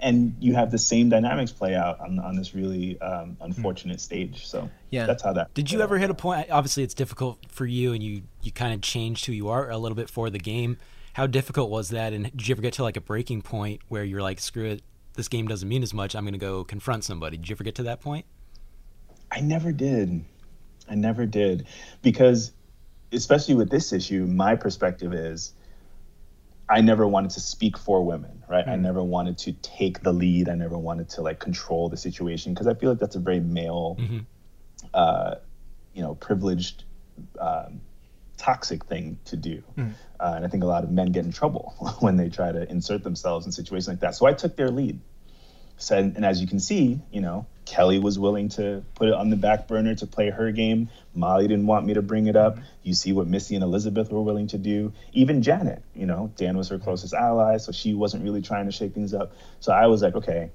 and 0.00 0.34
you 0.40 0.54
have 0.54 0.72
the 0.72 0.78
same 0.78 1.08
dynamics 1.08 1.52
play 1.52 1.76
out 1.76 2.00
on, 2.00 2.18
on 2.18 2.34
this 2.34 2.56
really 2.56 3.00
um, 3.00 3.36
unfortunate 3.40 4.00
stage. 4.00 4.46
So 4.46 4.68
yeah, 4.90 5.06
that's 5.06 5.22
how 5.22 5.32
that. 5.34 5.54
Did 5.54 5.70
you 5.70 5.80
ever 5.80 5.98
hit 5.98 6.10
a 6.10 6.14
point? 6.14 6.50
Obviously, 6.50 6.82
it's 6.82 6.94
difficult 6.94 7.38
for 7.48 7.66
you, 7.66 7.92
and 7.92 8.02
you 8.02 8.22
you 8.42 8.52
kind 8.52 8.74
of 8.74 8.80
changed 8.80 9.26
who 9.26 9.32
you 9.32 9.48
are 9.48 9.70
a 9.70 9.78
little 9.78 9.96
bit 9.96 10.10
for 10.10 10.30
the 10.30 10.38
game. 10.38 10.78
How 11.14 11.26
difficult 11.26 11.70
was 11.70 11.90
that? 11.90 12.12
And 12.12 12.24
did 12.24 12.46
you 12.46 12.54
ever 12.54 12.62
get 12.62 12.74
to 12.74 12.82
like 12.82 12.98
a 12.98 13.00
breaking 13.00 13.40
point 13.40 13.80
where 13.88 14.04
you're 14.04 14.20
like, 14.20 14.38
screw 14.38 14.66
it, 14.66 14.82
this 15.16 15.28
game 15.28 15.48
doesn't 15.48 15.68
mean 15.68 15.82
as 15.82 15.92
much. 15.92 16.14
I'm 16.14 16.24
going 16.24 16.32
to 16.32 16.38
go 16.38 16.64
confront 16.64 17.04
somebody. 17.04 17.36
Did 17.36 17.48
you 17.48 17.54
ever 17.54 17.64
get 17.64 17.74
to 17.76 17.82
that 17.84 18.00
point? 18.00 18.26
I 19.30 19.40
never 19.40 19.72
did. 19.72 20.24
I 20.88 20.94
never 20.94 21.26
did 21.26 21.66
because, 22.02 22.52
especially 23.12 23.54
with 23.54 23.70
this 23.70 23.92
issue, 23.92 24.26
my 24.26 24.54
perspective 24.54 25.12
is 25.12 25.52
I 26.68 26.80
never 26.80 27.06
wanted 27.06 27.30
to 27.32 27.40
speak 27.40 27.76
for 27.78 28.02
women, 28.04 28.42
right? 28.48 28.66
Mm. 28.66 28.70
I 28.70 28.76
hmm. 28.76 28.82
never 28.82 29.02
wanted 29.02 29.38
to 29.38 29.52
take 29.52 30.02
the 30.02 30.12
lead. 30.12 30.48
I 30.48 30.54
never 30.54 30.78
wanted 30.78 31.08
to 31.10 31.22
like 31.22 31.38
control 31.38 31.88
the 31.88 31.96
situation 31.96 32.54
because 32.54 32.66
I 32.66 32.74
feel 32.74 32.90
like 32.90 32.98
that's 32.98 33.16
a 33.16 33.20
very 33.20 33.40
male, 33.40 33.96
mm-hmm. 33.98 34.18
uh, 34.94 35.36
you 35.94 36.02
know, 36.02 36.14
privileged, 36.16 36.84
um, 37.38 37.80
toxic 38.36 38.84
thing 38.84 39.18
to 39.26 39.36
do. 39.36 39.62
Mm. 39.76 39.92
Uh, 40.18 40.32
and 40.36 40.44
I 40.44 40.48
think 40.48 40.62
a 40.62 40.66
lot 40.66 40.84
of 40.84 40.90
men 40.90 41.12
get 41.12 41.24
in 41.24 41.32
trouble 41.32 41.74
when 42.00 42.16
they 42.16 42.28
try 42.28 42.52
to 42.52 42.68
insert 42.70 43.02
themselves 43.02 43.46
in 43.46 43.52
situations 43.52 43.88
like 43.88 44.00
that. 44.00 44.14
So 44.14 44.26
I 44.26 44.32
took 44.32 44.56
their 44.56 44.68
lead. 44.68 45.00
Said, 45.78 46.14
and 46.16 46.24
as 46.24 46.40
you 46.40 46.46
can 46.46 46.58
see, 46.58 47.00
you 47.12 47.20
know, 47.20 47.46
Kelly 47.66 47.98
was 47.98 48.18
willing 48.18 48.48
to 48.50 48.82
put 48.94 49.08
it 49.08 49.14
on 49.14 49.28
the 49.28 49.36
back 49.36 49.68
burner 49.68 49.94
to 49.96 50.06
play 50.06 50.30
her 50.30 50.50
game. 50.50 50.88
Molly 51.14 51.46
didn't 51.48 51.66
want 51.66 51.84
me 51.84 51.94
to 51.94 52.02
bring 52.02 52.28
it 52.28 52.36
up. 52.36 52.58
You 52.82 52.94
see 52.94 53.12
what 53.12 53.26
Missy 53.26 53.56
and 53.56 53.64
Elizabeth 53.64 54.10
were 54.10 54.22
willing 54.22 54.46
to 54.48 54.58
do. 54.58 54.94
Even 55.12 55.42
Janet, 55.42 55.82
you 55.94 56.06
know, 56.06 56.32
Dan 56.36 56.56
was 56.56 56.70
her 56.70 56.78
closest 56.78 57.12
ally, 57.12 57.58
so 57.58 57.72
she 57.72 57.92
wasn't 57.92 58.24
really 58.24 58.40
trying 58.40 58.64
to 58.64 58.72
shake 58.72 58.94
things 58.94 59.12
up. 59.12 59.32
So 59.60 59.70
I 59.70 59.88
was 59.88 60.00
like, 60.00 60.14
okay, 60.14 60.50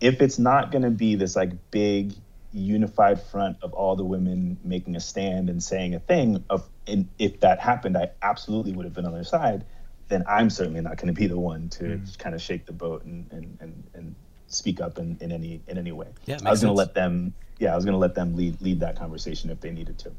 if 0.00 0.22
it's 0.22 0.38
not 0.38 0.70
going 0.72 0.82
to 0.82 0.90
be 0.90 1.16
this 1.16 1.36
like 1.36 1.70
big 1.70 2.14
unified 2.56 3.20
front 3.20 3.56
of 3.62 3.72
all 3.72 3.96
the 3.96 4.04
women 4.04 4.56
making 4.64 4.96
a 4.96 5.00
stand 5.00 5.50
and 5.50 5.62
saying 5.62 5.94
a 5.94 6.00
thing 6.00 6.42
of 6.48 6.68
and 6.86 7.08
if 7.18 7.40
that 7.40 7.60
happened 7.60 7.96
i 7.96 8.08
absolutely 8.22 8.72
would 8.72 8.84
have 8.84 8.94
been 8.94 9.04
on 9.04 9.12
their 9.12 9.24
side 9.24 9.64
then 10.08 10.24
i'm 10.28 10.48
certainly 10.48 10.80
not 10.80 10.96
going 10.96 11.08
to 11.08 11.12
be 11.12 11.26
the 11.26 11.38
one 11.38 11.68
to 11.68 11.84
mm. 11.84 12.18
kind 12.18 12.34
of 12.34 12.40
shake 12.40 12.64
the 12.66 12.72
boat 12.72 13.04
and 13.04 13.30
and 13.30 13.58
and, 13.60 13.84
and 13.94 14.14
speak 14.48 14.80
up 14.80 14.98
in, 14.98 15.16
in 15.20 15.32
any 15.32 15.60
in 15.66 15.76
any 15.76 15.92
way. 15.92 16.06
Yeah, 16.24 16.38
i 16.44 16.50
was 16.50 16.62
going 16.62 16.72
to 16.72 16.78
let 16.78 16.94
them 16.94 17.34
yeah 17.58 17.72
i 17.72 17.76
was 17.76 17.84
going 17.84 17.94
to 17.94 17.98
let 17.98 18.14
them 18.14 18.36
lead 18.36 18.60
lead 18.60 18.80
that 18.80 18.96
conversation 18.96 19.50
if 19.50 19.60
they 19.60 19.70
needed 19.70 19.98
to 19.98 20.12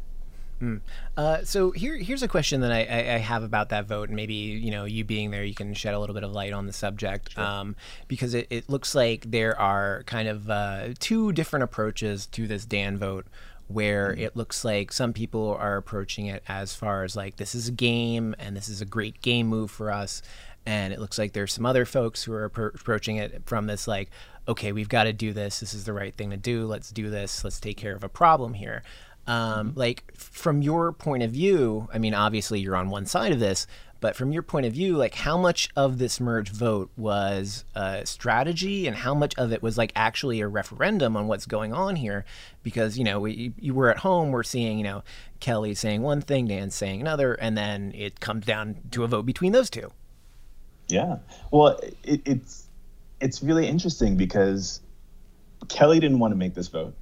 Mm. 0.62 0.82
Uh, 1.16 1.44
so 1.44 1.72
here, 1.72 1.96
here's 1.98 2.24
a 2.24 2.28
question 2.28 2.62
that 2.62 2.72
I, 2.72 2.84
I, 2.84 3.16
I, 3.16 3.18
have 3.18 3.44
about 3.44 3.70
that 3.70 3.86
vote, 3.86 4.10
and 4.10 4.16
maybe 4.16 4.34
you 4.34 4.72
know 4.72 4.86
you 4.86 5.04
being 5.04 5.30
there, 5.30 5.44
you 5.44 5.54
can 5.54 5.74
shed 5.74 5.94
a 5.94 6.00
little 6.00 6.16
bit 6.16 6.24
of 6.24 6.32
light 6.32 6.52
on 6.52 6.66
the 6.66 6.74
subject, 6.74 7.34
sure. 7.34 7.44
um, 7.44 7.76
because 8.08 8.34
it, 8.34 8.48
it, 8.50 8.70
looks 8.70 8.96
like 8.96 9.30
there 9.30 9.60
are 9.60 10.04
kind 10.04 10.28
of 10.28 10.50
uh, 10.50 10.90
two 11.00 11.32
different 11.32 11.64
approaches 11.64 12.26
to 12.28 12.48
this 12.48 12.66
Dan 12.66 12.98
vote. 12.98 13.26
Where 13.70 14.14
mm. 14.14 14.20
it 14.20 14.38
looks 14.38 14.64
like 14.64 14.94
some 14.94 15.12
people 15.12 15.56
are 15.60 15.76
approaching 15.76 16.28
it 16.28 16.42
as 16.48 16.74
far 16.74 17.04
as 17.04 17.18
like 17.18 17.36
this 17.36 17.54
is 17.54 17.68
a 17.68 17.72
game 17.74 18.34
and 18.40 18.56
this 18.56 18.70
is 18.70 18.80
a 18.80 18.86
great 18.86 19.22
game 19.22 19.48
move 19.48 19.70
for 19.70 19.92
us, 19.92 20.22
and 20.66 20.94
it 20.94 21.00
looks 21.00 21.18
like 21.18 21.34
there's 21.34 21.54
some 21.54 21.66
other 21.66 21.86
folks 21.86 22.24
who 22.24 22.34
are 22.34 22.50
appro- 22.50 22.74
approaching 22.74 23.18
it 23.18 23.44
from 23.46 23.68
this 23.68 23.88
like 23.88 24.10
okay 24.48 24.72
we've 24.72 24.90
got 24.90 25.04
to 25.04 25.14
do 25.14 25.34
this 25.34 25.60
this 25.60 25.74
is 25.74 25.86
the 25.86 25.94
right 25.94 26.16
thing 26.16 26.30
to 26.30 26.38
do 26.38 26.66
let's 26.66 26.92
do 26.92 27.10
this 27.10 27.44
let's 27.44 27.60
take 27.60 27.78
care 27.78 27.96
of 27.96 28.04
a 28.04 28.10
problem 28.10 28.54
here 28.54 28.84
um, 29.28 29.70
mm-hmm. 29.70 29.80
like 29.80 30.16
from 30.16 30.62
your 30.62 30.92
point 30.92 31.24
of 31.24 31.32
view, 31.32 31.88
I 31.94 32.00
mean, 32.00 32.14
obviously 32.14 32.60
you're 32.60 32.76
on 32.76 32.90
one 32.90 33.06
side 33.06 33.32
of 33.32 33.40
this, 33.40 33.68
but 34.00 34.16
from 34.16 34.32
your 34.32 34.44
point 34.44 34.66
of 34.66 34.74
view, 34.74 34.96
like 34.96 35.16
how 35.16 35.38
much 35.38 35.70
of 35.76 35.98
this 35.98 36.20
merge 36.20 36.50
vote 36.50 36.92
was 36.96 37.66
a 37.76 38.06
strategy 38.06 38.88
and 38.88 38.96
how 38.96 39.14
much 39.16 39.34
of 39.38 39.52
it 39.52 39.64
was 39.64 39.78
like 39.78 39.92
actually 39.96 40.40
a 40.40 40.48
referendum 40.48 41.18
on 41.18 41.28
what's 41.28 41.46
going 41.46 41.74
on 41.74 41.96
here? 41.96 42.24
Because, 42.62 42.98
you 42.98 43.04
know, 43.04 43.20
we, 43.20 43.54
you 43.60 43.74
were 43.74 43.90
at 43.90 43.98
home, 43.98 44.32
we're 44.32 44.44
seeing, 44.44 44.78
you 44.78 44.84
know, 44.84 45.04
Kelly 45.40 45.74
saying 45.74 46.04
one 46.04 46.22
thing, 46.22 46.48
Dan 46.48 46.70
saying 46.70 47.02
another, 47.02 47.34
and 47.34 47.58
then 47.58 47.92
it 47.96 48.20
comes 48.20 48.46
down 48.46 48.78
to 48.92 49.04
a 49.04 49.08
vote 49.08 49.26
between 49.26 49.52
those 49.52 49.70
two. 49.70 49.92
Yeah. 50.90 51.18
Well, 51.52 51.80
it, 52.04 52.22
it's, 52.26 52.68
it's 53.20 53.42
really 53.42 53.68
interesting 53.68 54.16
because 54.16 54.80
Kelly 55.70 56.00
didn't 56.00 56.20
want 56.20 56.34
to 56.34 56.38
make 56.38 56.54
this 56.54 56.68
vote 56.68 56.94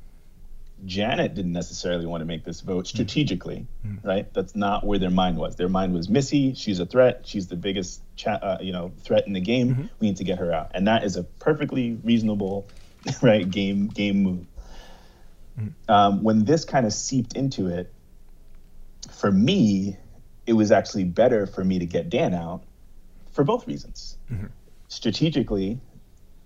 Janet 0.83 1.33
didn't 1.33 1.53
necessarily 1.53 2.05
want 2.05 2.21
to 2.21 2.25
make 2.25 2.43
this 2.43 2.61
vote 2.61 2.87
strategically, 2.87 3.65
mm-hmm. 3.85 4.05
right? 4.05 4.33
That's 4.33 4.55
not 4.55 4.85
where 4.85 4.99
their 4.99 5.09
mind 5.09 5.37
was. 5.37 5.55
Their 5.55 5.69
mind 5.69 5.93
was 5.93 6.09
Missy. 6.09 6.53
She's 6.53 6.79
a 6.79 6.85
threat. 6.85 7.21
She's 7.23 7.47
the 7.47 7.55
biggest, 7.55 8.01
cha- 8.15 8.39
uh, 8.41 8.57
you 8.61 8.73
know, 8.73 8.91
threat 9.03 9.25
in 9.25 9.33
the 9.33 9.39
game. 9.39 9.69
Mm-hmm. 9.69 9.85
We 9.99 10.07
need 10.07 10.17
to 10.17 10.23
get 10.23 10.39
her 10.39 10.51
out, 10.51 10.71
and 10.73 10.87
that 10.87 11.03
is 11.03 11.15
a 11.15 11.23
perfectly 11.23 11.97
reasonable, 12.03 12.67
right, 13.21 13.49
game 13.49 13.87
game 13.87 14.23
move. 14.23 14.45
Mm-hmm. 15.59 15.91
Um, 15.91 16.23
when 16.23 16.43
this 16.43 16.65
kind 16.65 16.85
of 16.85 16.93
seeped 16.93 17.35
into 17.35 17.67
it, 17.67 17.91
for 19.11 19.31
me, 19.31 19.97
it 20.45 20.53
was 20.53 20.71
actually 20.71 21.05
better 21.05 21.47
for 21.47 21.63
me 21.63 21.79
to 21.79 21.85
get 21.85 22.09
Dan 22.09 22.33
out 22.33 22.63
for 23.31 23.43
both 23.43 23.65
reasons. 23.65 24.17
Mm-hmm. 24.31 24.47
Strategically, 24.89 25.79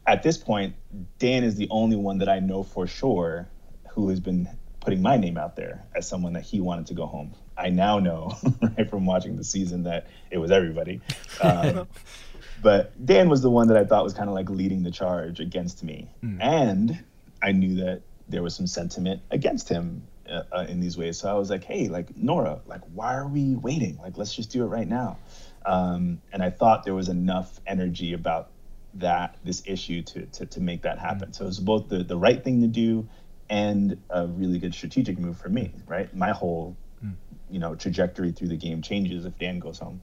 at 0.05 0.23
this 0.23 0.37
point, 0.37 0.75
Dan 1.17 1.43
is 1.43 1.55
the 1.55 1.67
only 1.69 1.95
one 1.95 2.19
that 2.19 2.29
I 2.29 2.39
know 2.39 2.63
for 2.63 2.87
sure 2.87 3.49
who 3.91 4.09
has 4.09 4.19
been 4.19 4.49
putting 4.79 5.01
my 5.01 5.17
name 5.17 5.37
out 5.37 5.55
there 5.55 5.85
as 5.95 6.07
someone 6.07 6.33
that 6.33 6.43
he 6.43 6.61
wanted 6.61 6.87
to 6.87 6.93
go 6.93 7.05
home. 7.05 7.33
I 7.57 7.69
now 7.69 7.99
know, 7.99 8.37
right, 8.77 8.89
from 8.89 9.05
watching 9.05 9.35
the 9.35 9.43
season 9.43 9.83
that 9.83 10.07
it 10.31 10.37
was 10.37 10.51
everybody. 10.51 11.01
Um, 11.41 11.87
but 12.61 13.05
Dan 13.05 13.29
was 13.29 13.41
the 13.41 13.49
one 13.49 13.67
that 13.67 13.77
I 13.77 13.83
thought 13.83 14.03
was 14.03 14.13
kind 14.13 14.29
of 14.29 14.35
like 14.35 14.49
leading 14.49 14.83
the 14.83 14.91
charge 14.91 15.39
against 15.39 15.83
me. 15.83 16.09
Mm. 16.23 16.37
And 16.41 17.03
I 17.41 17.51
knew 17.51 17.75
that 17.83 18.01
there 18.29 18.41
was 18.41 18.55
some 18.55 18.67
sentiment 18.67 19.21
against 19.31 19.67
him 19.67 20.03
uh, 20.29 20.43
uh, 20.51 20.65
in 20.69 20.79
these 20.79 20.97
ways. 20.97 21.17
So 21.17 21.29
I 21.29 21.33
was 21.33 21.49
like, 21.49 21.63
hey, 21.63 21.87
like 21.87 22.15
Noura, 22.15 22.61
like, 22.65 22.81
why 22.93 23.15
are 23.15 23.27
we 23.27 23.55
waiting? 23.55 23.97
Like, 24.01 24.17
let's 24.17 24.33
just 24.33 24.51
do 24.51 24.63
it 24.63 24.67
right 24.67 24.87
now. 24.87 25.17
Um, 25.65 26.21
and 26.31 26.41
I 26.41 26.51
thought 26.51 26.85
there 26.85 26.95
was 26.95 27.09
enough 27.09 27.59
energy 27.67 28.13
about 28.13 28.49
that 28.95 29.35
this 29.43 29.61
issue 29.67 30.01
to 30.01 30.25
to, 30.25 30.45
to 30.45 30.61
make 30.61 30.83
that 30.83 30.99
happen. 30.99 31.29
Mm. 31.29 31.35
So 31.35 31.43
it 31.43 31.47
was 31.47 31.59
both 31.59 31.89
the 31.89 32.03
the 32.03 32.17
right 32.17 32.43
thing 32.43 32.61
to 32.61 32.67
do 32.67 33.07
and 33.49 33.97
a 34.09 34.27
really 34.27 34.59
good 34.59 34.73
strategic 34.73 35.17
move 35.17 35.37
for 35.37 35.49
me, 35.49 35.71
right? 35.87 36.13
My 36.15 36.31
whole, 36.31 36.75
mm. 37.03 37.13
you 37.49 37.59
know, 37.59 37.75
trajectory 37.75 38.31
through 38.31 38.49
the 38.49 38.57
game 38.57 38.81
changes 38.81 39.25
if 39.25 39.37
Dan 39.39 39.59
goes 39.59 39.79
home. 39.79 40.01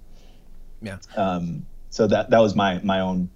Yeah. 0.82 0.98
Um, 1.16 1.66
so 1.90 2.06
that 2.06 2.30
that 2.30 2.40
was 2.40 2.54
my 2.54 2.80
my 2.82 3.00
own 3.00 3.30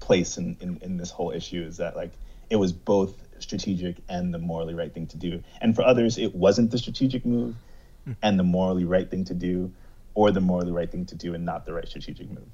place 0.00 0.38
in, 0.38 0.56
in 0.60 0.78
in 0.82 0.96
this 0.96 1.10
whole 1.10 1.30
issue 1.30 1.62
is 1.62 1.76
that 1.76 1.96
like 1.96 2.12
it 2.48 2.56
was 2.56 2.72
both 2.72 3.14
strategic 3.38 3.96
and 4.08 4.34
the 4.34 4.38
morally 4.38 4.74
right 4.74 4.92
thing 4.92 5.06
to 5.08 5.16
do. 5.16 5.42
And 5.60 5.74
for 5.74 5.82
others, 5.82 6.18
it 6.18 6.34
wasn't 6.34 6.70
the 6.70 6.78
strategic 6.78 7.24
move 7.24 7.54
mm. 8.06 8.16
and 8.22 8.38
the 8.38 8.42
morally 8.42 8.84
right 8.84 9.08
thing 9.10 9.24
to 9.26 9.34
do, 9.34 9.72
or 10.14 10.30
the 10.30 10.40
morally 10.40 10.72
right 10.72 10.90
thing 10.90 11.06
to 11.06 11.14
do 11.14 11.34
and 11.34 11.44
not 11.44 11.66
the 11.66 11.72
right 11.72 11.88
strategic 11.88 12.28
move. 12.28 12.48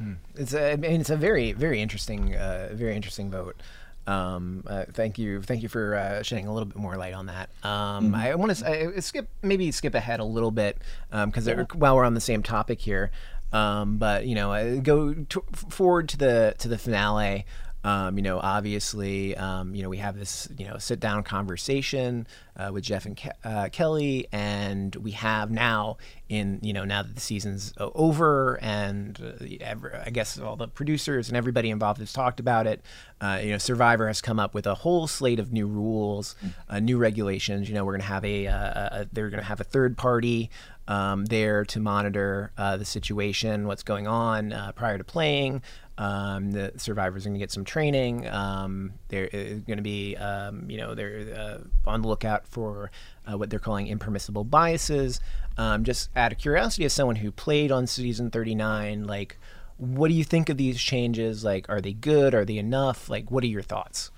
Mm. 0.00 0.16
It's 0.36 0.54
a, 0.54 0.72
I 0.72 0.76
mean, 0.76 1.00
it's 1.00 1.10
a 1.10 1.16
very, 1.16 1.52
very 1.52 1.80
interesting, 1.82 2.34
uh, 2.34 2.70
very 2.72 2.96
interesting 2.96 3.30
vote. 3.30 3.60
Um, 4.06 4.64
uh, 4.66 4.84
thank 4.92 5.18
you, 5.18 5.42
thank 5.42 5.62
you 5.62 5.68
for 5.68 5.94
uh, 5.94 6.22
shedding 6.22 6.46
a 6.46 6.52
little 6.52 6.66
bit 6.66 6.76
more 6.76 6.96
light 6.96 7.14
on 7.14 7.26
that. 7.26 7.50
Um, 7.62 8.06
mm-hmm. 8.06 8.14
I 8.14 8.34
want 8.34 8.56
to 8.56 9.02
skip, 9.02 9.28
maybe 9.42 9.70
skip 9.70 9.94
ahead 9.94 10.20
a 10.20 10.24
little 10.24 10.50
bit 10.50 10.78
because 11.10 11.48
um, 11.48 11.58
yeah. 11.58 11.64
while 11.74 11.96
we're 11.96 12.04
on 12.04 12.14
the 12.14 12.20
same 12.20 12.42
topic 12.42 12.80
here, 12.80 13.10
um, 13.52 13.98
but 13.98 14.26
you 14.26 14.34
know, 14.34 14.80
go 14.80 15.14
to, 15.14 15.44
forward 15.68 16.08
to 16.10 16.16
the 16.16 16.54
to 16.58 16.68
the 16.68 16.78
finale. 16.78 17.46
Um, 17.84 18.16
you 18.16 18.22
know, 18.22 18.38
obviously, 18.38 19.36
um, 19.36 19.74
you 19.74 19.82
know, 19.82 19.88
we 19.88 19.98
have 19.98 20.16
this, 20.16 20.48
you 20.56 20.66
know, 20.66 20.78
sit 20.78 21.00
down 21.00 21.24
conversation 21.24 22.26
uh, 22.56 22.70
with 22.72 22.84
Jeff 22.84 23.06
and 23.06 23.16
Ke- 23.16 23.36
uh, 23.44 23.68
Kelly, 23.72 24.28
and 24.30 24.94
we 24.96 25.12
have 25.12 25.50
now 25.50 25.96
in, 26.28 26.60
you 26.62 26.72
know, 26.72 26.84
now 26.84 27.02
that 27.02 27.14
the 27.14 27.20
season's 27.20 27.72
over, 27.78 28.58
and 28.62 29.18
uh, 29.20 30.00
I 30.04 30.10
guess 30.10 30.38
all 30.38 30.56
the 30.56 30.68
producers 30.68 31.28
and 31.28 31.36
everybody 31.36 31.70
involved 31.70 31.98
has 32.00 32.12
talked 32.12 32.38
about 32.38 32.66
it. 32.66 32.82
Uh, 33.20 33.40
you 33.42 33.50
know, 33.50 33.58
Survivor 33.58 34.06
has 34.06 34.20
come 34.20 34.38
up 34.38 34.54
with 34.54 34.66
a 34.66 34.74
whole 34.74 35.06
slate 35.06 35.40
of 35.40 35.52
new 35.52 35.66
rules, 35.66 36.34
uh, 36.68 36.78
new 36.80 36.98
regulations. 36.98 37.68
You 37.68 37.74
know, 37.74 37.84
we're 37.84 37.92
going 37.92 38.02
to 38.02 38.06
have 38.06 38.24
a, 38.24 38.46
uh, 38.46 39.00
a 39.00 39.08
they're 39.12 39.30
going 39.30 39.40
to 39.40 39.46
have 39.46 39.60
a 39.60 39.64
third 39.64 39.96
party 39.96 40.50
um, 40.88 41.26
there 41.26 41.64
to 41.66 41.80
monitor 41.80 42.52
uh, 42.58 42.76
the 42.76 42.84
situation, 42.84 43.66
what's 43.66 43.82
going 43.82 44.06
on 44.06 44.52
uh, 44.52 44.72
prior 44.72 44.98
to 44.98 45.04
playing. 45.04 45.62
Um, 45.98 46.52
the 46.52 46.72
survivors 46.76 47.24
are 47.24 47.28
going 47.28 47.34
to 47.34 47.38
get 47.38 47.50
some 47.50 47.64
training. 47.64 48.26
Um, 48.26 48.94
they're 49.08 49.28
going 49.28 49.76
to 49.76 49.82
be, 49.82 50.16
um, 50.16 50.70
you 50.70 50.78
know, 50.78 50.94
they're 50.94 51.34
uh, 51.36 51.90
on 51.90 52.02
the 52.02 52.08
lookout 52.08 52.46
for 52.48 52.90
uh, 53.30 53.36
what 53.36 53.50
they're 53.50 53.58
calling 53.58 53.86
impermissible 53.86 54.44
biases. 54.44 55.20
Um, 55.58 55.84
just 55.84 56.08
out 56.16 56.32
of 56.32 56.38
curiosity, 56.38 56.84
as 56.84 56.92
someone 56.92 57.16
who 57.16 57.30
played 57.30 57.70
on 57.70 57.86
season 57.86 58.30
39, 58.30 59.04
like, 59.04 59.38
what 59.76 60.08
do 60.08 60.14
you 60.14 60.24
think 60.24 60.48
of 60.48 60.56
these 60.56 60.80
changes? 60.80 61.44
Like, 61.44 61.68
are 61.68 61.80
they 61.80 61.92
good? 61.92 62.34
Are 62.34 62.44
they 62.44 62.56
enough? 62.56 63.10
Like, 63.10 63.30
what 63.30 63.44
are 63.44 63.48
your 63.48 63.62
thoughts? 63.62 64.10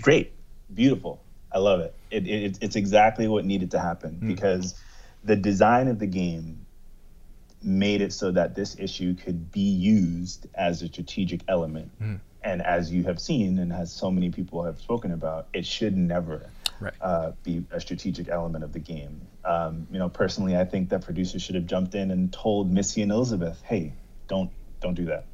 Great, 0.00 0.32
beautiful. 0.74 1.22
I 1.52 1.58
love 1.58 1.80
it. 1.80 1.94
it, 2.10 2.26
it 2.26 2.58
it's 2.60 2.76
exactly 2.76 3.28
what 3.28 3.44
needed 3.44 3.70
to 3.70 3.78
happen 3.78 4.18
mm. 4.20 4.26
because 4.26 4.74
the 5.24 5.36
design 5.36 5.88
of 5.88 5.98
the 5.98 6.06
game 6.06 6.65
made 7.62 8.00
it 8.00 8.12
so 8.12 8.30
that 8.30 8.54
this 8.54 8.76
issue 8.78 9.14
could 9.14 9.50
be 9.50 9.60
used 9.60 10.46
as 10.54 10.82
a 10.82 10.88
strategic 10.88 11.42
element. 11.48 11.90
Mm. 12.00 12.20
And 12.42 12.62
as 12.62 12.92
you 12.92 13.02
have 13.04 13.20
seen, 13.20 13.58
and 13.58 13.72
as 13.72 13.92
so 13.92 14.10
many 14.10 14.30
people 14.30 14.62
have 14.62 14.78
spoken 14.78 15.12
about, 15.12 15.48
it 15.52 15.66
should 15.66 15.96
never 15.96 16.48
right. 16.80 16.94
uh, 17.00 17.32
be 17.42 17.64
a 17.70 17.80
strategic 17.80 18.28
element 18.28 18.62
of 18.62 18.72
the 18.72 18.78
game. 18.78 19.20
Um, 19.44 19.86
you 19.90 19.98
know, 19.98 20.08
personally, 20.08 20.56
I 20.56 20.64
think 20.64 20.90
that 20.90 21.02
producers 21.02 21.42
should 21.42 21.54
have 21.54 21.66
jumped 21.66 21.94
in 21.94 22.10
and 22.10 22.32
told 22.32 22.70
Missy 22.70 23.02
and 23.02 23.10
Elizabeth, 23.10 23.60
"Hey, 23.64 23.94
don't 24.28 24.50
don't 24.80 24.94
do 24.94 25.06
that. 25.06 25.24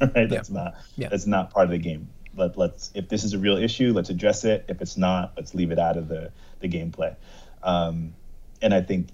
right? 0.14 0.28
That's 0.28 0.50
not 0.50 0.74
yeah. 0.96 1.08
that's 1.08 1.26
not 1.26 1.50
part 1.50 1.66
of 1.66 1.70
the 1.70 1.78
game. 1.78 2.08
Let 2.34 2.56
let's 2.56 2.90
if 2.94 3.08
this 3.08 3.24
is 3.24 3.34
a 3.34 3.38
real 3.38 3.56
issue, 3.56 3.92
let's 3.92 4.10
address 4.10 4.44
it. 4.44 4.64
If 4.68 4.80
it's 4.80 4.96
not, 4.96 5.32
let's 5.36 5.54
leave 5.54 5.70
it 5.70 5.78
out 5.78 5.96
of 5.96 6.08
the 6.08 6.32
the 6.60 6.68
gameplay." 6.68 7.14
Um, 7.62 8.14
and 8.62 8.74
I 8.74 8.80
think 8.80 9.08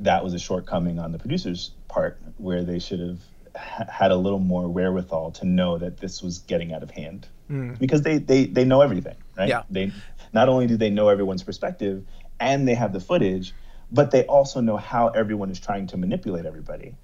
that 0.00 0.24
was 0.24 0.34
a 0.34 0.38
shortcoming 0.38 0.98
on 0.98 1.12
the 1.12 1.18
producer's 1.18 1.72
part 1.88 2.20
where 2.38 2.64
they 2.64 2.78
should 2.78 3.00
have 3.00 3.18
ha- 3.56 3.86
had 3.90 4.10
a 4.10 4.16
little 4.16 4.38
more 4.38 4.68
wherewithal 4.68 5.32
to 5.32 5.46
know 5.46 5.78
that 5.78 5.98
this 5.98 6.22
was 6.22 6.38
getting 6.38 6.72
out 6.72 6.82
of 6.82 6.90
hand 6.90 7.28
mm. 7.50 7.78
because 7.78 8.02
they, 8.02 8.18
they 8.18 8.46
they 8.46 8.64
know 8.64 8.80
everything 8.80 9.16
right 9.36 9.48
yeah. 9.48 9.62
they 9.70 9.92
not 10.32 10.48
only 10.48 10.66
do 10.66 10.76
they 10.76 10.90
know 10.90 11.08
everyone's 11.08 11.42
perspective 11.42 12.04
and 12.40 12.66
they 12.66 12.74
have 12.74 12.92
the 12.92 13.00
footage 13.00 13.54
but 13.90 14.10
they 14.10 14.24
also 14.24 14.60
know 14.60 14.76
how 14.76 15.08
everyone 15.08 15.50
is 15.50 15.58
trying 15.58 15.86
to 15.86 15.96
manipulate 15.96 16.46
everybody 16.46 16.94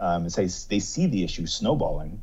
um, 0.00 0.22
and 0.22 0.32
say 0.32 0.48
they 0.68 0.80
see 0.80 1.06
the 1.06 1.24
issue 1.24 1.46
snowballing 1.46 2.22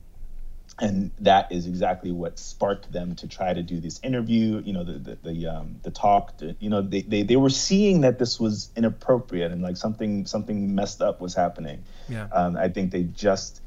and 0.82 1.12
that 1.20 1.52
is 1.52 1.68
exactly 1.68 2.12
what 2.12 2.40
sparked 2.40 2.92
them 2.92 3.16
to 3.16 3.28
try 3.28 3.54
to 3.54 3.62
do 3.62 3.80
this 3.80 4.00
interview 4.04 4.62
you 4.66 4.74
know 4.74 4.84
the 4.84 4.94
the 4.94 5.18
the, 5.24 5.48
um, 5.48 5.80
the 5.84 5.92
talk 5.92 6.38
to, 6.38 6.56
you 6.60 6.70
know 6.70 6.82
they, 6.82 7.02
they 7.02 7.24
they 7.24 7.36
were 7.36 7.50
seeing 7.50 8.02
that 8.02 8.20
this 8.20 8.40
was 8.40 8.70
inappropriate 8.76 9.52
and 9.52 9.62
like 9.62 9.78
something 9.78 10.26
something 10.26 10.74
messed 10.74 11.02
up 11.02 11.22
was 11.22 11.34
happening. 11.34 11.84
Yeah. 12.08 12.28
Um, 12.32 12.58
i 12.58 12.68
think 12.70 12.92
they 12.92 13.04
just 13.04 13.62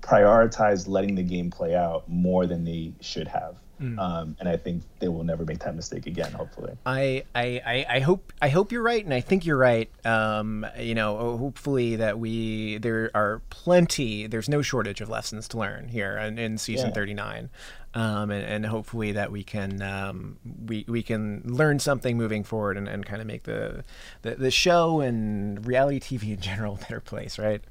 prioritized 0.00 0.86
letting 0.86 1.14
the 1.14 1.22
game 1.22 1.50
play 1.50 1.74
out 1.74 2.08
more 2.08 2.46
than 2.46 2.64
they 2.64 2.92
should 3.00 3.28
have 3.28 3.56
Mm. 3.84 3.98
Um, 3.98 4.36
and 4.40 4.48
I 4.48 4.56
think 4.56 4.82
they 4.98 5.08
will 5.08 5.24
never 5.24 5.44
make 5.44 5.58
that 5.60 5.76
mistake 5.76 6.06
again. 6.06 6.32
Hopefully, 6.32 6.72
I, 6.86 7.24
I, 7.34 7.86
I 7.88 8.00
hope 8.00 8.32
I 8.40 8.48
hope 8.48 8.72
you're 8.72 8.82
right, 8.82 9.04
and 9.04 9.12
I 9.12 9.20
think 9.20 9.44
you're 9.44 9.58
right. 9.58 9.90
Um, 10.06 10.66
you 10.78 10.94
know, 10.94 11.36
hopefully 11.36 11.96
that 11.96 12.18
we 12.18 12.78
there 12.78 13.10
are 13.14 13.42
plenty. 13.50 14.26
There's 14.26 14.48
no 14.48 14.62
shortage 14.62 15.02
of 15.02 15.10
lessons 15.10 15.48
to 15.48 15.58
learn 15.58 15.88
here 15.88 16.16
in, 16.16 16.38
in 16.38 16.56
season 16.56 16.88
yeah. 16.88 16.94
39, 16.94 17.50
um, 17.92 18.30
and, 18.30 18.44
and, 18.44 18.66
hopefully 18.66 19.12
that 19.12 19.30
we 19.30 19.44
can 19.44 19.82
um, 19.82 20.38
we 20.64 20.86
we 20.88 21.02
can 21.02 21.42
learn 21.44 21.78
something 21.78 22.16
moving 22.16 22.42
forward 22.42 22.78
and, 22.78 22.88
and 22.88 23.04
kind 23.04 23.20
of 23.20 23.26
make 23.26 23.42
the, 23.42 23.84
the, 24.22 24.36
the 24.36 24.50
show 24.50 25.00
and 25.00 25.66
reality 25.66 26.00
TV 26.00 26.34
in 26.34 26.40
general 26.40 26.76
a 26.76 26.78
better 26.78 27.00
place. 27.00 27.38
Right? 27.38 27.62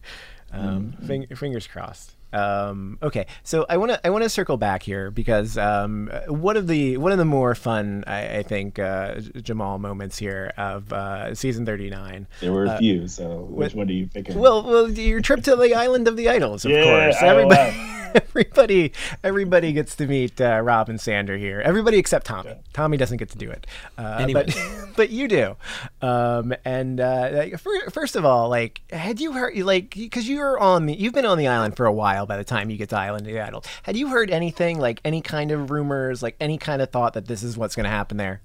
Mm-hmm. 0.53 1.07
Fing, 1.07 1.27
fingers 1.35 1.65
crossed. 1.65 2.15
Um, 2.33 2.97
okay, 3.01 3.27
so 3.43 3.65
I 3.69 3.77
want 3.77 3.91
to 3.91 4.05
I 4.05 4.09
want 4.09 4.23
to 4.23 4.29
circle 4.29 4.57
back 4.57 4.83
here 4.83 5.11
because 5.11 5.57
um, 5.57 6.09
one 6.27 6.57
of 6.57 6.67
the 6.67 6.97
one 6.97 7.11
of 7.11 7.17
the 7.17 7.25
more 7.25 7.53
fun 7.55 8.03
I, 8.07 8.37
I 8.39 8.43
think 8.43 8.79
uh, 8.79 9.19
Jamal 9.41 9.77
moments 9.77 10.17
here 10.17 10.51
of 10.57 10.91
uh, 10.91 11.35
season 11.35 11.65
thirty 11.65 11.89
nine. 11.89 12.27
There 12.41 12.51
were 12.51 12.65
a 12.65 12.71
uh, 12.71 12.77
few, 12.79 13.07
so 13.07 13.47
which 13.49 13.75
one 13.75 13.87
do 13.87 13.93
you 13.93 14.07
pick? 14.07 14.27
Well, 14.29 14.63
well, 14.63 14.89
your 14.89 15.21
trip 15.21 15.43
to 15.43 15.55
the 15.55 15.75
island 15.75 16.07
of 16.07 16.17
the 16.17 16.29
idols, 16.29 16.65
of 16.65 16.71
yeah, 16.71 16.83
course. 16.83 17.17
Everybody, 17.21 17.77
everybody, 18.15 18.93
everybody 19.23 19.73
gets 19.73 19.95
to 19.97 20.07
meet 20.07 20.41
uh, 20.41 20.61
Rob 20.63 20.89
and 20.89 20.99
Sandra 20.99 21.37
here. 21.37 21.61
Everybody 21.61 21.97
except 21.97 22.25
Tommy. 22.25 22.49
Yeah. 22.49 22.57
Tommy 22.73 22.97
doesn't 22.97 23.17
get 23.17 23.29
to 23.29 23.37
do 23.37 23.51
it, 23.51 23.67
uh, 23.97 24.17
anyway. 24.19 24.45
but 24.45 24.87
but 24.95 25.09
you 25.11 25.27
do. 25.27 25.55
Um, 26.01 26.53
and 26.65 26.99
uh, 26.99 27.57
first 27.91 28.15
of 28.15 28.25
all, 28.25 28.49
like, 28.49 28.81
had 28.91 29.19
you 29.19 29.33
heard 29.33 29.55
like 29.57 29.91
because 29.91 30.27
you're 30.27 30.59
on 30.59 30.87
the 30.87 30.93
you've 30.93 31.13
been 31.13 31.25
on 31.25 31.37
the 31.37 31.47
island 31.47 31.77
for 31.77 31.85
a 31.85 31.93
while 31.93 32.22
by 32.25 32.37
the 32.37 32.43
time 32.43 32.69
you 32.69 32.77
get 32.77 32.89
to 32.89 32.97
Island 32.97 33.27
of 33.27 33.33
the 33.33 33.39
Idol. 33.39 33.63
Had 33.83 33.97
you 33.97 34.07
heard 34.07 34.29
anything 34.29 34.79
like 34.79 35.01
any 35.05 35.21
kind 35.21 35.51
of 35.51 35.71
rumors, 35.71 36.23
like 36.23 36.35
any 36.39 36.57
kind 36.57 36.81
of 36.81 36.89
thought 36.89 37.13
that 37.13 37.27
this 37.27 37.43
is 37.43 37.57
what's 37.57 37.75
going 37.75 37.85
to 37.85 37.89
happen 37.89 38.17
there? 38.17 38.41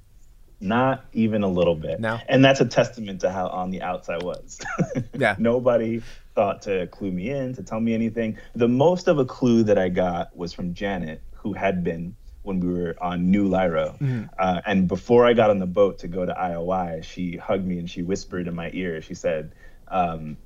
Not 0.61 1.05
even 1.13 1.45
a 1.45 1.49
little 1.49 1.77
bit. 1.77 2.01
No. 2.01 2.19
And 2.29 2.45
that's 2.45 2.61
a 2.61 2.67
testament 2.67 3.21
to 3.21 3.31
how 3.31 3.47
on 3.49 3.71
the 3.71 3.83
outside 3.83 4.23
was. 4.23 4.59
yeah. 5.15 5.37
Nobody 5.39 6.03
thought 6.35 6.63
to 6.63 6.87
clue 6.89 7.13
me 7.13 7.31
in, 7.31 7.55
to 7.55 7.63
tell 7.63 7.81
me 7.81 7.95
anything. 7.95 8.39
The 8.55 8.69
most 8.69 9.09
of 9.09 9.19
a 9.19 9.25
clue 9.25 9.63
that 9.65 9.79
I 9.79 9.89
got 9.89 10.37
was 10.37 10.53
from 10.53 10.75
Janet, 10.75 11.23
who 11.35 11.53
had 11.53 11.85
been 11.85 12.17
when 12.43 12.61
we 12.61 12.73
were 12.73 12.97
on 13.01 13.31
New 13.31 13.49
Lairo. 13.49 13.99
Mm-hmm. 13.99 14.25
Uh, 14.39 14.61
and 14.67 14.89
before 14.89 15.27
I 15.27 15.35
got 15.35 15.51
on 15.51 15.59
the 15.59 15.67
boat 15.67 15.99
to 16.01 16.09
go 16.09 16.25
to 16.25 16.33
IOI, 16.33 17.05
she 17.05 17.37
hugged 17.37 17.67
me 17.67 17.79
and 17.79 17.89
she 17.89 18.03
whispered 18.03 18.49
in 18.49 18.55
my 18.55 18.71
ear. 18.73 19.03
She 19.03 19.15
said, 19.15 19.53
um, 19.87 20.39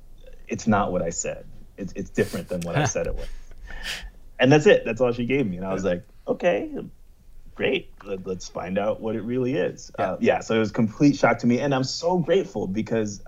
"It's 0.47 0.67
not 0.67 0.91
what 0.91 1.01
I 1.01 1.09
said. 1.09 1.45
It's 1.77 1.93
it's 1.93 2.09
different 2.09 2.49
than 2.49 2.61
what 2.61 2.75
I 2.75 2.85
said 2.85 3.07
it 3.07 3.15
was." 3.15 3.27
And 4.39 4.51
that's 4.51 4.65
it. 4.65 4.83
That's 4.85 4.99
all 4.99 5.11
she 5.11 5.25
gave 5.25 5.47
me. 5.47 5.57
And 5.57 5.65
I 5.65 5.73
was 5.73 5.83
like, 5.83 6.03
"Okay, 6.27 6.71
great. 7.55 7.91
Let, 8.03 8.25
us 8.27 8.49
find 8.49 8.77
out 8.77 8.99
what 8.99 9.15
it 9.15 9.21
really 9.21 9.55
is." 9.55 9.91
Yeah. 9.97 10.11
Uh, 10.11 10.17
yeah. 10.19 10.39
So 10.41 10.55
it 10.55 10.59
was 10.59 10.71
complete 10.71 11.15
shock 11.15 11.39
to 11.39 11.47
me, 11.47 11.59
and 11.59 11.73
I'm 11.73 11.83
so 11.83 12.17
grateful 12.17 12.67
because 12.67 13.21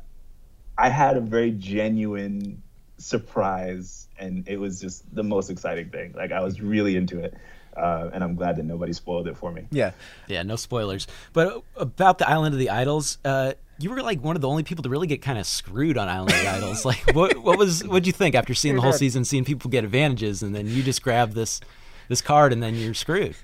I 0.78 0.90
had 0.90 1.18
a 1.18 1.22
very 1.22 1.52
genuine 1.52 2.62
surprise, 2.98 4.08
and 4.18 4.48
it 4.48 4.58
was 4.58 4.80
just 4.82 5.14
the 5.14 5.24
most 5.24 5.50
exciting 5.50 5.90
thing. 5.90 6.14
Like 6.16 6.32
I 6.32 6.42
was 6.42 6.62
really 6.62 6.96
into 6.96 7.20
it. 7.20 7.36
Uh, 7.76 8.10
and 8.14 8.24
I'm 8.24 8.36
glad 8.36 8.56
that 8.58 8.64
nobody 8.64 8.94
spoiled 8.94 9.28
it 9.28 9.38
for 9.38 9.52
me. 9.52 9.68
Yeah, 9.72 9.92
yeah, 10.28 10.44
no 10.44 10.56
spoilers. 10.56 11.08
But 11.34 11.64
about 11.76 12.18
the 12.18 12.30
Island 12.30 12.54
of 12.54 12.60
the 12.60 12.70
Idols, 12.70 13.18
uh, 13.26 13.54
you 13.80 13.90
were 13.90 14.02
like 14.02 14.24
one 14.24 14.36
of 14.36 14.42
the 14.42 14.48
only 14.48 14.64
people 14.64 14.84
to 14.84 14.90
really 14.90 15.08
get 15.08 15.22
kind 15.22 15.38
of 15.38 15.46
screwed 15.46 15.98
on 15.98 16.08
Island 16.08 16.32
of 16.32 16.40
the 16.40 16.48
Idols. 16.48 16.86
Like, 16.86 17.14
what 17.14 17.38
what 17.38 17.58
was 17.58 17.84
what 17.84 17.96
did 17.96 18.08
you 18.08 18.14
think 18.14 18.36
after 18.36 18.54
seeing 18.54 18.76
the 18.76 18.82
whole 18.82 18.94
season, 18.94 19.26
seeing 19.26 19.44
people 19.44 19.70
get 19.70 19.84
advantages, 19.84 20.44
and 20.44 20.56
then 20.56 20.68
you 20.68 20.84
just 20.84 21.02
grab 21.02 21.34
this 21.34 21.60
this 22.08 22.22
card, 22.22 22.54
and 22.54 22.62
then 22.62 22.76
you're 22.76 22.94
screwed? 22.94 23.36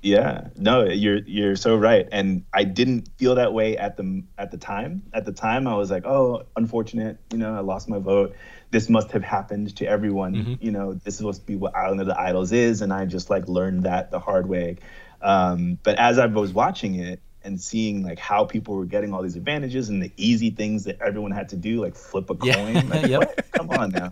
Yeah, 0.00 0.48
no, 0.56 0.84
you're 0.84 1.18
you're 1.26 1.56
so 1.56 1.76
right, 1.76 2.06
and 2.12 2.44
I 2.52 2.64
didn't 2.64 3.08
feel 3.16 3.34
that 3.36 3.52
way 3.52 3.76
at 3.76 3.96
the 3.96 4.22
at 4.38 4.50
the 4.50 4.58
time. 4.58 5.02
At 5.12 5.24
the 5.24 5.32
time, 5.32 5.66
I 5.66 5.74
was 5.76 5.90
like, 5.90 6.04
oh, 6.04 6.44
unfortunate, 6.56 7.18
you 7.32 7.38
know, 7.38 7.54
I 7.54 7.60
lost 7.60 7.88
my 7.88 7.98
vote 7.98 8.36
this 8.74 8.88
must 8.88 9.12
have 9.12 9.22
happened 9.22 9.76
to 9.76 9.86
everyone. 9.86 10.34
Mm-hmm. 10.34 10.54
You 10.58 10.72
know, 10.72 10.94
this 10.94 11.14
is 11.14 11.18
supposed 11.18 11.42
to 11.42 11.46
be 11.46 11.54
what 11.54 11.76
Island 11.76 12.00
of 12.00 12.08
the 12.08 12.20
Idols 12.20 12.50
is, 12.50 12.82
and 12.82 12.92
I 12.92 13.04
just 13.04 13.30
like 13.30 13.46
learned 13.46 13.84
that 13.84 14.10
the 14.10 14.18
hard 14.18 14.48
way. 14.48 14.78
Um, 15.22 15.78
but 15.84 15.96
as 15.96 16.18
I 16.18 16.26
was 16.26 16.52
watching 16.52 16.96
it 16.96 17.20
and 17.44 17.60
seeing 17.60 18.02
like 18.02 18.18
how 18.18 18.44
people 18.44 18.74
were 18.74 18.84
getting 18.84 19.14
all 19.14 19.22
these 19.22 19.36
advantages 19.36 19.90
and 19.90 20.02
the 20.02 20.10
easy 20.16 20.50
things 20.50 20.82
that 20.84 21.00
everyone 21.00 21.30
had 21.30 21.50
to 21.50 21.56
do, 21.56 21.82
like 21.82 21.94
flip 21.94 22.28
a 22.30 22.34
coin, 22.34 22.74
yeah. 22.74 22.82
like 22.88 23.06
yep. 23.08 23.52
come 23.52 23.70
on 23.70 23.90
now. 23.90 24.10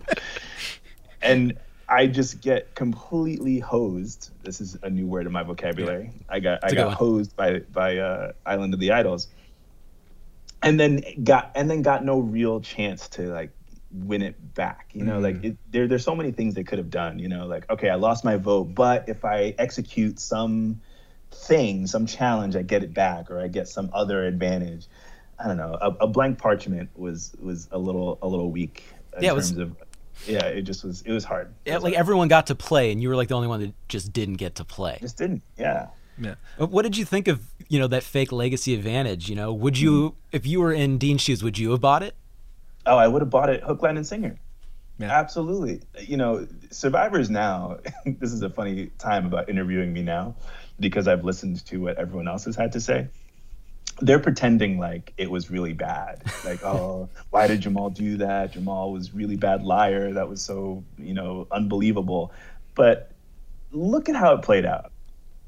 And 1.21 1.57
I 1.89 2.07
just 2.07 2.39
get 2.39 2.73
completely 2.73 3.59
hosed. 3.59 4.31
This 4.43 4.61
is 4.61 4.77
a 4.81 4.89
new 4.89 5.07
word 5.07 5.25
in 5.25 5.33
my 5.33 5.43
vocabulary. 5.43 6.05
Yeah. 6.05 6.23
I 6.29 6.39
got 6.39 6.63
I 6.63 6.73
got 6.73 6.93
hosed 6.93 7.35
by 7.35 7.59
by 7.59 7.97
uh, 7.97 8.31
Island 8.45 8.73
of 8.73 8.79
the 8.79 8.93
Idols, 8.93 9.27
and 10.61 10.79
then 10.79 11.03
got 11.21 11.51
and 11.53 11.69
then 11.69 11.81
got 11.81 12.05
no 12.05 12.19
real 12.19 12.61
chance 12.61 13.09
to 13.09 13.23
like 13.23 13.51
win 13.93 14.21
it 14.21 14.53
back. 14.53 14.89
You 14.93 15.03
know, 15.03 15.19
mm. 15.19 15.23
like 15.23 15.43
it, 15.43 15.57
there 15.71 15.87
there's 15.87 16.03
so 16.03 16.15
many 16.15 16.31
things 16.31 16.55
they 16.55 16.63
could 16.63 16.79
have 16.79 16.89
done. 16.89 17.19
You 17.19 17.29
know, 17.29 17.45
like 17.45 17.69
okay, 17.69 17.89
I 17.89 17.95
lost 17.95 18.23
my 18.23 18.37
vote, 18.37 18.75
but 18.75 19.07
if 19.07 19.23
I 19.23 19.55
execute 19.57 20.19
some 20.19 20.81
thing, 21.31 21.87
some 21.87 22.05
challenge, 22.05 22.55
I 22.55 22.61
get 22.61 22.83
it 22.83 22.93
back, 22.93 23.29
or 23.31 23.39
I 23.39 23.47
get 23.47 23.67
some 23.67 23.89
other 23.93 24.25
advantage. 24.25 24.87
I 25.39 25.47
don't 25.47 25.57
know. 25.57 25.77
A, 25.81 25.89
a 26.01 26.07
blank 26.07 26.37
parchment 26.39 26.89
was 26.95 27.33
was 27.41 27.67
a 27.71 27.77
little 27.77 28.19
a 28.21 28.27
little 28.27 28.51
weak 28.51 28.83
in 29.17 29.23
yeah, 29.23 29.29
terms 29.31 29.53
was, 29.53 29.59
of. 29.59 29.77
Yeah, 30.27 30.45
it 30.45 30.61
just 30.61 30.83
was. 30.83 31.01
It 31.01 31.11
was 31.11 31.23
hard. 31.23 31.53
It 31.65 31.69
yeah, 31.69 31.75
was 31.75 31.83
like 31.83 31.93
hard. 31.93 31.99
everyone 31.99 32.27
got 32.27 32.47
to 32.47 32.55
play, 32.55 32.91
and 32.91 33.01
you 33.01 33.09
were 33.09 33.15
like 33.15 33.27
the 33.27 33.35
only 33.35 33.47
one 33.47 33.61
that 33.61 33.73
just 33.87 34.13
didn't 34.13 34.35
get 34.35 34.55
to 34.55 34.65
play. 34.65 34.97
Just 35.01 35.17
didn't. 35.17 35.41
Yeah. 35.57 35.87
Yeah. 36.19 36.35
What 36.57 36.83
did 36.83 36.95
you 36.95 37.05
think 37.05 37.27
of 37.27 37.41
you 37.69 37.79
know 37.79 37.87
that 37.87 38.03
fake 38.03 38.31
legacy 38.31 38.73
advantage? 38.75 39.29
You 39.29 39.35
know, 39.35 39.51
would 39.53 39.77
you 39.77 40.11
mm. 40.11 40.15
if 40.31 40.45
you 40.45 40.61
were 40.61 40.71
in 40.71 40.97
Dean's 40.97 41.21
shoes, 41.21 41.43
would 41.43 41.57
you 41.57 41.71
have 41.71 41.81
bought 41.81 42.03
it? 42.03 42.15
Oh, 42.85 42.97
I 42.97 43.07
would 43.07 43.21
have 43.21 43.29
bought 43.29 43.49
it 43.49 43.63
hook, 43.63 43.81
line, 43.81 43.97
and 43.97 44.05
singer. 44.05 44.37
Yeah. 44.99 45.11
Absolutely. 45.11 45.81
You 45.99 46.17
know, 46.17 46.47
survivors 46.69 47.29
now, 47.29 47.79
this 48.05 48.31
is 48.31 48.41
a 48.41 48.49
funny 48.49 48.91
time 48.99 49.25
about 49.25 49.49
interviewing 49.49 49.91
me 49.91 50.03
now 50.03 50.35
because 50.79 51.07
I've 51.07 51.23
listened 51.23 51.65
to 51.67 51.77
what 51.77 51.97
everyone 51.97 52.27
else 52.27 52.45
has 52.45 52.55
had 52.55 52.73
to 52.73 52.81
say. 52.81 53.07
They're 54.01 54.19
pretending 54.19 54.79
like 54.79 55.13
it 55.17 55.29
was 55.29 55.49
really 55.49 55.73
bad. 55.73 56.23
Like, 56.45 56.63
oh, 56.63 57.07
why 57.29 57.47
did 57.47 57.61
Jamal 57.61 57.89
do 57.89 58.17
that? 58.17 58.51
Jamal 58.51 58.91
was 58.91 59.13
really 59.13 59.37
bad 59.37 59.63
liar. 59.63 60.11
That 60.11 60.27
was 60.27 60.41
so, 60.41 60.83
you 60.97 61.13
know, 61.13 61.47
unbelievable. 61.51 62.33
But 62.75 63.11
look 63.71 64.09
at 64.09 64.15
how 64.15 64.33
it 64.33 64.41
played 64.41 64.65
out. 64.65 64.91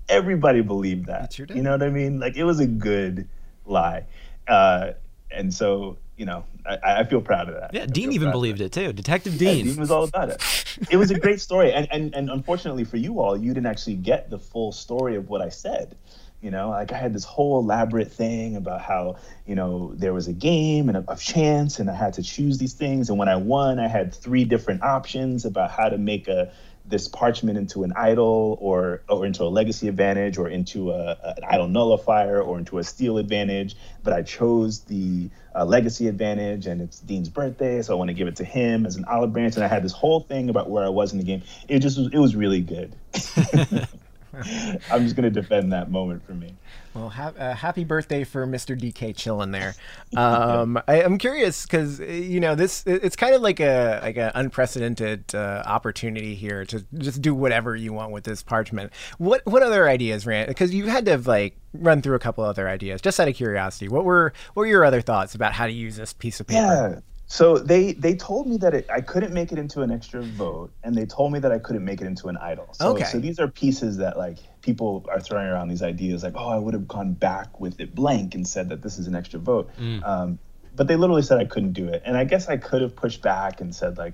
Everybody 0.08 0.62
believed 0.62 1.08
that. 1.08 1.34
Sure 1.34 1.46
you 1.54 1.62
know 1.62 1.72
what 1.72 1.84
I 1.84 1.90
mean? 1.90 2.20
Like 2.20 2.38
it 2.38 2.46
was 2.46 2.62
a 2.62 2.66
good 2.66 3.28
lie. 3.66 4.06
Uh, 4.48 4.92
and 5.30 5.54
so 5.54 5.98
you 6.18 6.26
know, 6.26 6.46
I, 6.66 7.02
I, 7.02 7.04
feel 7.04 7.22
proud 7.22 7.50
of 7.50 7.56
that. 7.56 7.74
Yeah, 7.74 7.86
Dean 7.86 8.14
even 8.14 8.32
believed 8.32 8.62
it 8.62 8.72
too. 8.72 8.94
Detective 8.94 9.38
Dean. 9.38 9.66
Yeah, 9.66 9.72
Dean 9.74 9.80
was 9.80 9.92
all 9.92 10.06
about 10.06 10.30
it. 10.30 10.42
It 10.90 10.98
was 10.98 11.12
a 11.12 11.20
great 11.20 11.42
story, 11.42 11.74
and, 11.74 11.88
and 11.92 12.16
and 12.16 12.30
unfortunately 12.30 12.86
for 12.86 12.98
you 12.98 13.20
all, 13.20 13.38
you 13.38 13.54
didn't 13.54 13.66
actually 13.68 13.96
get 13.96 14.30
the 14.30 14.40
full 14.40 14.72
story 14.72 15.16
of 15.16 15.30
what 15.30 15.42
I 15.42 15.50
said. 15.50 15.96
You 16.42 16.52
know, 16.52 16.70
like 16.70 16.94
I 16.94 16.98
had 16.98 17.14
this 17.14 17.24
whole 17.24 17.60
elaborate 17.60 18.12
thing 18.12 18.56
about 18.56 18.82
how 18.82 19.18
you 19.46 19.56
know 19.56 19.94
there 19.96 20.14
was 20.14 20.28
a 20.28 20.34
game 20.34 20.90
and 20.90 20.98
a, 20.98 21.12
a 21.12 21.18
chance, 21.18 21.80
and 21.80 21.90
I 21.90 21.96
had 21.96 22.14
to 22.14 22.24
choose 22.24 22.58
these 22.58 22.74
things, 22.74 23.10
and 23.10 23.18
when 23.18 23.30
I 23.30 23.36
won, 23.36 23.80
I 23.80 23.88
had 23.88 24.14
three 24.14 24.46
different 24.46 24.84
options 24.84 25.44
about 25.44 25.72
how 25.72 25.90
to 25.90 25.98
make 25.98 26.28
a 26.28 26.52
this 26.88 27.08
parchment 27.08 27.58
into 27.58 27.84
an 27.84 27.94
idol 27.96 28.58
or 28.62 29.02
or 29.10 29.26
into 29.26 29.44
a 29.44 29.50
legacy 29.50 29.88
advantage 29.88 30.38
or 30.38 30.48
into 30.48 30.92
a, 30.92 31.18
an 31.38 31.44
idol 31.50 31.68
nullifier 31.68 32.42
or 32.42 32.60
into 32.60 32.78
a 32.78 32.84
steal 32.84 33.18
advantage 33.18 33.76
but 34.04 34.14
i 34.14 34.22
chose 34.22 34.82
the 34.82 35.30
uh, 35.56 35.66
legacy 35.66 36.08
advantage 36.08 36.68
and 36.68 36.82
it's 36.82 37.00
dean's 37.00 37.30
birthday 37.30 37.82
so 37.82 37.94
i 37.94 37.98
want 37.98 38.10
to 38.10 38.14
give 38.14 38.28
it 38.28 38.36
to 38.36 38.44
him 38.44 38.86
as 38.86 38.96
an 38.96 39.06
olive 39.06 39.34
branch 39.34 39.56
and 39.56 39.64
i 39.64 39.68
had 39.68 39.84
this 39.84 39.94
whole 39.94 40.20
thing 40.20 40.50
about 40.50 40.70
where 40.70 40.86
i 40.86 40.90
was 40.90 41.12
in 41.12 41.18
the 41.18 41.24
game. 41.24 41.42
It 41.68 41.80
just 41.80 41.98
was 41.98 42.10
it 42.12 42.20
was 42.20 42.36
really 42.36 42.62
good 42.62 42.96
i'm 44.92 45.04
just 45.04 45.16
going 45.16 45.32
to 45.32 45.42
defend 45.42 45.72
that 45.72 45.90
moment 45.90 46.26
for 46.26 46.34
me 46.34 46.56
well, 46.96 47.10
ha- 47.10 47.34
uh, 47.38 47.54
happy 47.54 47.84
birthday 47.84 48.24
for 48.24 48.48
Mr. 48.48 48.80
DK 48.80 49.14
chilling 49.18 49.52
there. 49.52 49.76
Um, 50.16 50.82
I, 50.88 51.02
am 51.02 51.18
curious 51.18 51.64
because 51.66 52.00
you 52.00 52.40
know 52.40 52.56
this. 52.56 52.84
It's 52.88 53.18
kind 53.18 53.36
of 53.36 53.42
like 53.42 53.60
a 53.60 54.00
like 54.02 54.16
an 54.16 54.32
unprecedented 54.34 55.36
uh, 55.36 55.64
opportunity 55.66 56.36
here 56.36 56.64
to 56.66 56.86
just 56.98 57.22
do 57.22 57.36
whatever 57.36 57.76
you 57.76 57.92
want 57.92 58.14
with 58.14 58.24
this 58.24 58.42
parchment. 58.42 58.94
What 59.18 59.46
what 59.46 59.62
other 59.62 59.90
ideas, 59.90 60.26
Rand? 60.26 60.48
Because 60.48 60.74
you 60.74 60.86
had 60.86 61.04
to 61.06 61.12
have, 61.12 61.28
like 61.28 61.58
run 61.74 62.02
through 62.02 62.16
a 62.16 62.20
couple 62.20 62.46
other 62.46 62.70
ideas. 62.70 63.02
Just 63.02 63.20
out 63.20 63.28
of 63.28 63.36
curiosity, 63.36 63.90
what 63.90 64.06
were 64.06 64.32
what 64.54 64.62
were 64.62 64.68
your 64.68 64.86
other 64.86 65.02
thoughts 65.02 65.36
about 65.36 65.52
how 65.52 65.66
to 65.66 65.74
use 65.74 65.98
this 65.98 66.14
piece 66.14 66.40
of 66.40 66.48
paper? 66.48 66.62
Yeah. 66.62 67.00
So 67.28 67.58
they 67.58 67.94
they 67.94 68.16
told 68.16 68.48
me 68.48 68.58
that 68.58 68.74
it, 68.76 68.88
I 68.90 69.02
couldn't 69.02 69.34
make 69.34 69.52
it 69.52 69.58
into 69.58 69.82
an 69.82 69.92
extra 69.92 70.22
vote, 70.22 70.72
and 70.84 70.94
they 70.96 71.06
told 71.06 71.34
me 71.34 71.40
that 71.40 71.52
I 71.52 71.58
couldn't 71.58 71.84
make 71.84 72.00
it 72.00 72.06
into 72.06 72.28
an 72.28 72.38
idol. 72.38 72.70
So, 72.74 72.90
okay. 72.90 73.06
So 73.06 73.20
these 73.20 73.40
are 73.40 73.48
pieces 73.48 73.98
that 73.98 74.18
like 74.18 74.38
people 74.62 75.06
are 75.10 75.20
throwing 75.20 75.48
around 75.48 75.70
these 75.70 75.82
ideas 75.82 76.24
like, 76.24 76.36
oh, 76.36 76.50
I 76.50 76.58
would 76.58 76.76
have 76.76 76.88
gone 76.88 77.14
back 77.14 77.60
with 77.60 77.80
it 77.80 77.96
blank 77.96 78.36
and 78.36 78.48
said 78.48 78.70
that 78.70 78.84
this 78.84 79.00
is 79.00 79.08
an 79.08 79.16
extra 79.16 79.40
vote. 79.40 79.72
Mm. 79.80 80.08
Um, 80.08 80.40
but 80.76 80.88
they 80.88 80.96
literally 80.96 81.24
said 81.24 81.40
I 81.40 81.46
couldn't 81.46 81.74
do 81.74 81.88
it, 81.88 82.04
and 82.06 82.16
I 82.16 82.26
guess 82.26 82.48
I 82.48 82.58
could 82.58 82.84
have 82.84 82.96
pushed 82.96 83.24
back 83.24 83.60
and 83.60 83.74
said 83.74 83.98
like, 83.98 84.14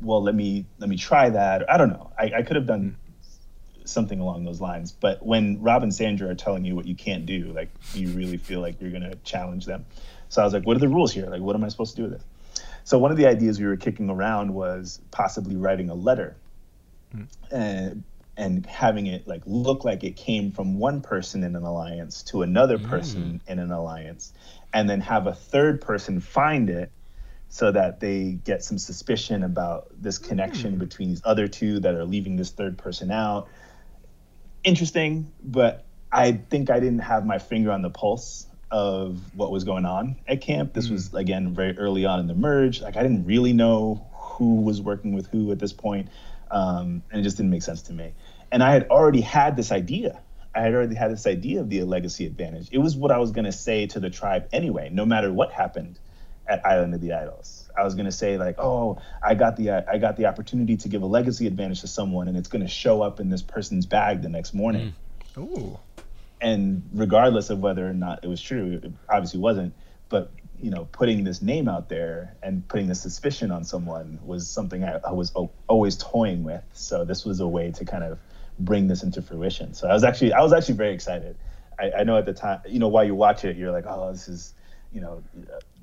well, 0.00 0.22
let 0.22 0.34
me 0.34 0.64
let 0.78 0.88
me 0.88 0.96
try 0.96 1.30
that. 1.30 1.68
I 1.68 1.76
don't 1.76 1.90
know. 1.90 2.12
I, 2.16 2.32
I 2.36 2.42
could 2.42 2.56
have 2.56 2.66
done 2.66 2.96
something 3.84 4.20
along 4.20 4.44
those 4.44 4.60
lines. 4.60 4.92
But 4.92 5.24
when 5.24 5.60
Rob 5.60 5.82
and 5.82 5.92
Sandra 5.92 6.28
are 6.28 6.34
telling 6.34 6.64
you 6.64 6.76
what 6.76 6.86
you 6.86 6.94
can't 6.94 7.26
do, 7.26 7.52
like 7.54 7.70
you 7.94 8.10
really 8.10 8.36
feel 8.36 8.60
like 8.60 8.80
you're 8.80 8.90
gonna 8.90 9.16
challenge 9.24 9.66
them. 9.66 9.86
So 10.28 10.42
I 10.42 10.44
was 10.44 10.52
like, 10.52 10.66
what 10.66 10.76
are 10.76 10.80
the 10.80 10.88
rules 10.88 11.12
here? 11.12 11.26
Like, 11.26 11.40
what 11.40 11.56
am 11.56 11.64
I 11.64 11.68
supposed 11.68 11.96
to 11.96 12.02
do 12.02 12.08
with 12.08 12.20
it? 12.20 12.22
So 12.84 12.98
one 12.98 13.10
of 13.10 13.16
the 13.16 13.26
ideas 13.26 13.60
we 13.60 13.66
were 13.66 13.76
kicking 13.76 14.08
around 14.08 14.54
was 14.54 15.00
possibly 15.10 15.56
writing 15.56 15.90
a 15.90 15.94
letter 15.94 16.36
mm. 17.14 17.26
and, 17.50 18.02
and 18.36 18.64
having 18.64 19.06
it 19.06 19.26
like 19.26 19.42
look 19.44 19.84
like 19.84 20.04
it 20.04 20.16
came 20.16 20.52
from 20.52 20.78
one 20.78 21.02
person 21.02 21.44
in 21.44 21.54
an 21.54 21.64
alliance 21.64 22.22
to 22.24 22.42
another 22.42 22.78
mm. 22.78 22.88
person 22.88 23.42
in 23.46 23.58
an 23.58 23.72
alliance, 23.72 24.32
and 24.72 24.88
then 24.88 25.00
have 25.00 25.26
a 25.26 25.34
third 25.34 25.80
person 25.80 26.20
find 26.20 26.70
it 26.70 26.90
so 27.50 27.72
that 27.72 28.00
they 28.00 28.38
get 28.44 28.62
some 28.62 28.78
suspicion 28.78 29.42
about 29.42 29.88
this 30.00 30.18
connection 30.18 30.76
mm. 30.76 30.78
between 30.78 31.10
these 31.10 31.22
other 31.24 31.48
two 31.48 31.80
that 31.80 31.94
are 31.94 32.04
leaving 32.04 32.36
this 32.36 32.50
third 32.50 32.78
person 32.78 33.10
out. 33.10 33.48
Interesting, 34.64 35.30
but 35.42 35.84
I 36.10 36.32
think 36.32 36.70
I 36.70 36.80
didn't 36.80 37.00
have 37.00 37.26
my 37.26 37.38
finger 37.38 37.70
on 37.70 37.82
the 37.82 37.90
pulse 37.90 38.46
of 38.70 39.20
what 39.34 39.50
was 39.50 39.64
going 39.64 39.84
on 39.84 40.16
at 40.26 40.40
camp. 40.40 40.74
This 40.74 40.88
mm 40.88 40.92
was 40.92 41.14
again 41.14 41.54
very 41.54 41.76
early 41.78 42.04
on 42.04 42.20
in 42.20 42.26
the 42.26 42.34
merge. 42.34 42.80
Like 42.80 42.96
I 42.96 43.02
didn't 43.02 43.26
really 43.26 43.52
know 43.52 44.06
who 44.12 44.62
was 44.62 44.80
working 44.80 45.14
with 45.14 45.26
who 45.28 45.50
at 45.52 45.58
this 45.58 45.72
point, 45.72 46.08
um, 46.50 47.02
and 47.10 47.20
it 47.20 47.22
just 47.22 47.36
didn't 47.36 47.50
make 47.50 47.62
sense 47.62 47.82
to 47.82 47.92
me. 47.92 48.14
And 48.50 48.62
I 48.62 48.72
had 48.72 48.88
already 48.88 49.20
had 49.20 49.56
this 49.56 49.72
idea. 49.72 50.20
I 50.54 50.60
had 50.62 50.74
already 50.74 50.94
had 50.94 51.12
this 51.12 51.26
idea 51.26 51.60
of 51.60 51.68
the 51.68 51.82
legacy 51.82 52.26
advantage. 52.26 52.68
It 52.72 52.78
was 52.78 52.96
what 52.96 53.10
I 53.10 53.18
was 53.18 53.32
going 53.32 53.44
to 53.44 53.52
say 53.52 53.86
to 53.88 54.00
the 54.00 54.10
tribe 54.10 54.48
anyway, 54.52 54.88
no 54.90 55.04
matter 55.04 55.32
what 55.32 55.52
happened 55.52 55.98
at 56.46 56.64
Island 56.64 56.94
of 56.94 57.00
the 57.00 57.12
Idols. 57.12 57.68
I 57.76 57.84
was 57.84 57.94
going 57.94 58.06
to 58.06 58.12
say 58.12 58.38
like, 58.38 58.58
"Oh, 58.58 58.98
I 59.22 59.34
got 59.34 59.56
the 59.56 59.70
I 59.70 59.98
got 59.98 60.16
the 60.16 60.26
opportunity 60.26 60.76
to 60.78 60.88
give 60.88 61.02
a 61.02 61.06
legacy 61.06 61.46
advantage 61.46 61.82
to 61.82 61.88
someone, 61.88 62.28
and 62.28 62.36
it's 62.36 62.48
going 62.48 62.62
to 62.62 62.68
show 62.68 63.02
up 63.02 63.20
in 63.20 63.28
this 63.28 63.42
person's 63.42 63.86
bag 63.86 64.22
the 64.22 64.28
next 64.28 64.54
morning." 64.54 64.94
Mm. 65.36 65.42
Ooh 65.42 65.78
and 66.40 66.88
regardless 66.92 67.50
of 67.50 67.60
whether 67.60 67.88
or 67.88 67.94
not 67.94 68.24
it 68.24 68.28
was 68.28 68.40
true, 68.40 68.80
it 68.82 68.92
obviously 69.08 69.40
wasn't. 69.40 69.74
But 70.08 70.30
you 70.60 70.70
know, 70.70 70.88
putting 70.90 71.24
this 71.24 71.40
name 71.40 71.68
out 71.68 71.88
there 71.88 72.36
and 72.42 72.66
putting 72.66 72.88
the 72.88 72.94
suspicion 72.94 73.50
on 73.50 73.64
someone 73.64 74.18
was 74.24 74.48
something 74.48 74.82
I, 74.84 74.98
I 75.06 75.12
was 75.12 75.32
o- 75.36 75.52
always 75.68 75.96
toying 75.96 76.42
with. 76.42 76.64
So 76.72 77.04
this 77.04 77.24
was 77.24 77.40
a 77.40 77.46
way 77.46 77.70
to 77.72 77.84
kind 77.84 78.02
of 78.02 78.18
bring 78.58 78.88
this 78.88 79.02
into 79.02 79.22
fruition. 79.22 79.74
So 79.74 79.88
I 79.88 79.92
was 79.92 80.04
actually 80.04 80.32
I 80.32 80.42
was 80.42 80.52
actually 80.52 80.74
very 80.74 80.94
excited. 80.94 81.36
I, 81.78 81.92
I 81.98 82.04
know 82.04 82.16
at 82.16 82.26
the 82.26 82.34
time, 82.34 82.60
you 82.66 82.78
know, 82.78 82.88
while 82.88 83.04
you 83.04 83.14
watch 83.14 83.44
it, 83.44 83.56
you're 83.56 83.70
like, 83.70 83.84
oh, 83.86 84.10
this 84.10 84.26
is, 84.26 84.54
you 84.92 85.00
know, 85.00 85.22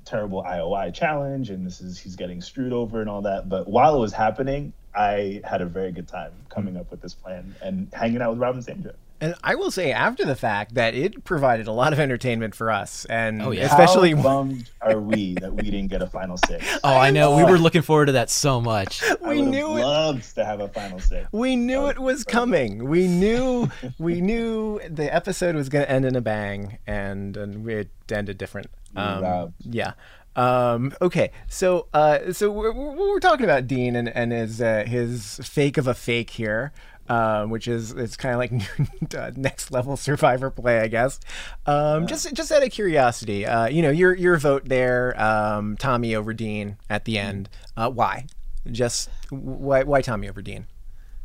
terrible 0.04 0.42
IOI 0.42 0.92
challenge, 0.92 1.50
and 1.50 1.66
this 1.66 1.80
is 1.80 1.98
he's 1.98 2.16
getting 2.16 2.42
screwed 2.42 2.72
over 2.72 3.00
and 3.00 3.08
all 3.08 3.22
that. 3.22 3.48
But 3.48 3.68
while 3.68 3.96
it 3.96 4.00
was 4.00 4.12
happening, 4.12 4.72
I 4.94 5.40
had 5.44 5.62
a 5.62 5.66
very 5.66 5.92
good 5.92 6.08
time 6.08 6.32
coming 6.48 6.76
up 6.76 6.90
with 6.90 7.00
this 7.00 7.14
plan 7.14 7.54
and 7.62 7.88
hanging 7.92 8.20
out 8.20 8.30
with 8.30 8.40
Rob 8.40 8.54
and 8.54 8.64
Sandra. 8.64 8.94
And 9.20 9.34
I 9.42 9.54
will 9.54 9.70
say 9.70 9.92
after 9.92 10.24
the 10.24 10.36
fact 10.36 10.74
that 10.74 10.94
it 10.94 11.24
provided 11.24 11.66
a 11.66 11.72
lot 11.72 11.92
of 11.92 11.98
entertainment 12.00 12.54
for 12.54 12.70
us, 12.70 13.04
and 13.06 13.40
Oh, 13.42 13.50
yeah. 13.50 13.64
especially 13.64 14.12
How 14.12 14.22
bummed 14.22 14.70
are 14.82 15.00
we 15.00 15.34
that 15.36 15.54
we 15.54 15.62
didn't 15.62 15.88
get 15.88 16.02
a 16.02 16.06
final 16.06 16.36
six? 16.36 16.64
Oh, 16.84 16.94
I 16.96 17.10
know. 17.10 17.36
We 17.36 17.44
were 17.44 17.58
looking 17.58 17.82
forward 17.82 18.06
to 18.06 18.12
that 18.12 18.28
so 18.30 18.60
much. 18.60 19.02
I 19.04 19.14
we 19.22 19.38
would've 19.38 19.46
knew 19.48 19.76
it. 19.78 19.80
loved 19.82 20.34
to 20.34 20.44
have 20.44 20.60
a 20.60 20.68
final 20.68 20.98
six. 21.00 21.26
We 21.32 21.56
knew 21.56 21.86
it 21.86 21.98
was 21.98 22.24
coming. 22.24 22.88
We 22.88 23.08
knew 23.08 23.70
we 23.98 24.20
knew 24.20 24.80
the 24.88 25.12
episode 25.12 25.54
was 25.54 25.68
going 25.68 25.84
to 25.86 25.90
end 25.90 26.04
in 26.04 26.14
a 26.14 26.20
bang, 26.20 26.78
and 26.86 27.36
and 27.36 27.68
it 27.68 27.88
ended 28.10 28.38
different. 28.38 28.68
Um, 28.94 29.54
yeah. 29.60 29.92
Um, 30.36 30.92
okay, 31.00 31.30
so 31.48 31.86
uh, 31.94 32.32
so 32.34 32.50
we're, 32.50 32.70
we're 32.72 32.94
we're 32.94 33.20
talking 33.20 33.44
about 33.44 33.66
Dean 33.66 33.96
and 33.96 34.08
and 34.10 34.32
his 34.32 34.60
uh, 34.60 34.84
his 34.86 35.40
fake 35.42 35.78
of 35.78 35.86
a 35.86 35.94
fake 35.94 36.28
here. 36.30 36.72
Um, 37.08 37.50
which 37.50 37.68
is 37.68 37.92
it's 37.92 38.16
kind 38.16 38.34
of 38.34 38.38
like 38.38 39.14
uh, 39.16 39.30
next 39.36 39.70
level 39.70 39.96
survivor 39.96 40.50
play, 40.50 40.80
I 40.80 40.88
guess. 40.88 41.20
Um, 41.64 42.06
Just 42.06 42.32
just 42.34 42.50
out 42.50 42.62
of 42.64 42.70
curiosity, 42.70 43.46
uh, 43.46 43.66
you 43.66 43.82
know, 43.82 43.90
your 43.90 44.14
your 44.14 44.36
vote 44.38 44.64
there, 44.64 45.20
um, 45.20 45.76
Tommy 45.76 46.14
over 46.16 46.32
Dean 46.32 46.76
at 46.90 47.04
the 47.04 47.18
end. 47.18 47.48
Uh, 47.76 47.90
why? 47.90 48.26
Just 48.70 49.08
why 49.30 49.84
why 49.84 50.02
Tommy 50.02 50.28
over 50.28 50.42
Dean? 50.42 50.66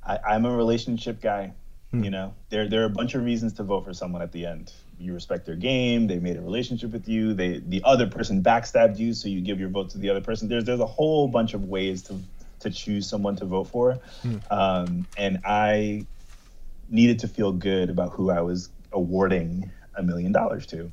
I, 0.05 0.19
I'm 0.27 0.45
a 0.45 0.55
relationship 0.55 1.21
guy. 1.21 1.53
You 1.93 2.09
know, 2.09 2.33
there 2.49 2.69
there 2.69 2.83
are 2.83 2.85
a 2.85 2.89
bunch 2.89 3.15
of 3.15 3.25
reasons 3.25 3.51
to 3.53 3.63
vote 3.63 3.83
for 3.83 3.93
someone 3.93 4.21
at 4.21 4.31
the 4.31 4.45
end. 4.45 4.71
You 4.97 5.13
respect 5.13 5.45
their 5.45 5.57
game. 5.57 6.07
They 6.07 6.19
made 6.19 6.37
a 6.37 6.41
relationship 6.41 6.91
with 6.91 7.09
you. 7.09 7.33
They 7.33 7.57
the 7.57 7.81
other 7.83 8.07
person 8.07 8.41
backstabbed 8.41 8.97
you, 8.97 9.13
so 9.13 9.27
you 9.27 9.41
give 9.41 9.59
your 9.59 9.67
vote 9.67 9.89
to 9.89 9.97
the 9.97 10.09
other 10.09 10.21
person. 10.21 10.47
There's 10.47 10.63
there's 10.63 10.79
a 10.79 10.85
whole 10.85 11.27
bunch 11.27 11.53
of 11.53 11.65
ways 11.65 12.03
to 12.03 12.17
to 12.61 12.69
choose 12.71 13.07
someone 13.09 13.35
to 13.37 13.45
vote 13.45 13.65
for, 13.65 13.99
um, 14.49 15.07
and 15.15 15.39
I 15.45 16.07
needed 16.89 17.19
to 17.19 17.27
feel 17.27 17.51
good 17.51 17.89
about 17.89 18.11
who 18.11 18.29
I 18.29 18.41
was 18.41 18.69
awarding 18.91 19.71
a 19.95 20.03
million 20.03 20.31
dollars 20.31 20.65
to. 20.67 20.91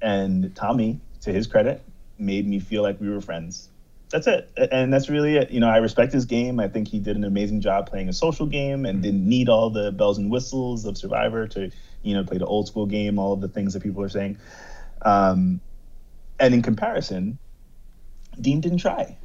And 0.00 0.54
Tommy, 0.54 1.00
to 1.22 1.32
his 1.32 1.46
credit, 1.46 1.84
made 2.18 2.46
me 2.46 2.60
feel 2.60 2.82
like 2.82 3.00
we 3.00 3.08
were 3.08 3.20
friends. 3.20 3.68
That's 4.10 4.26
it. 4.26 4.50
And 4.72 4.92
that's 4.92 5.08
really 5.08 5.36
it. 5.36 5.50
You 5.50 5.60
know, 5.60 5.68
I 5.68 5.76
respect 5.76 6.12
his 6.12 6.24
game. 6.24 6.58
I 6.58 6.68
think 6.68 6.88
he 6.88 6.98
did 6.98 7.16
an 7.16 7.24
amazing 7.24 7.60
job 7.60 7.88
playing 7.88 8.08
a 8.08 8.12
social 8.12 8.46
game 8.46 8.84
and 8.84 9.02
didn't 9.02 9.28
need 9.28 9.48
all 9.48 9.70
the 9.70 9.92
bells 9.92 10.18
and 10.18 10.30
whistles 10.30 10.84
of 10.84 10.98
Survivor 10.98 11.46
to, 11.48 11.70
you 12.02 12.14
know, 12.14 12.24
play 12.24 12.38
the 12.38 12.46
old 12.46 12.66
school 12.66 12.86
game, 12.86 13.18
all 13.18 13.32
of 13.32 13.40
the 13.40 13.48
things 13.48 13.74
that 13.74 13.82
people 13.82 14.02
are 14.02 14.08
saying. 14.08 14.38
Um, 15.02 15.60
and 16.40 16.54
in 16.54 16.62
comparison, 16.62 17.38
Dean 18.40 18.60
didn't 18.60 18.78
try 18.78 19.16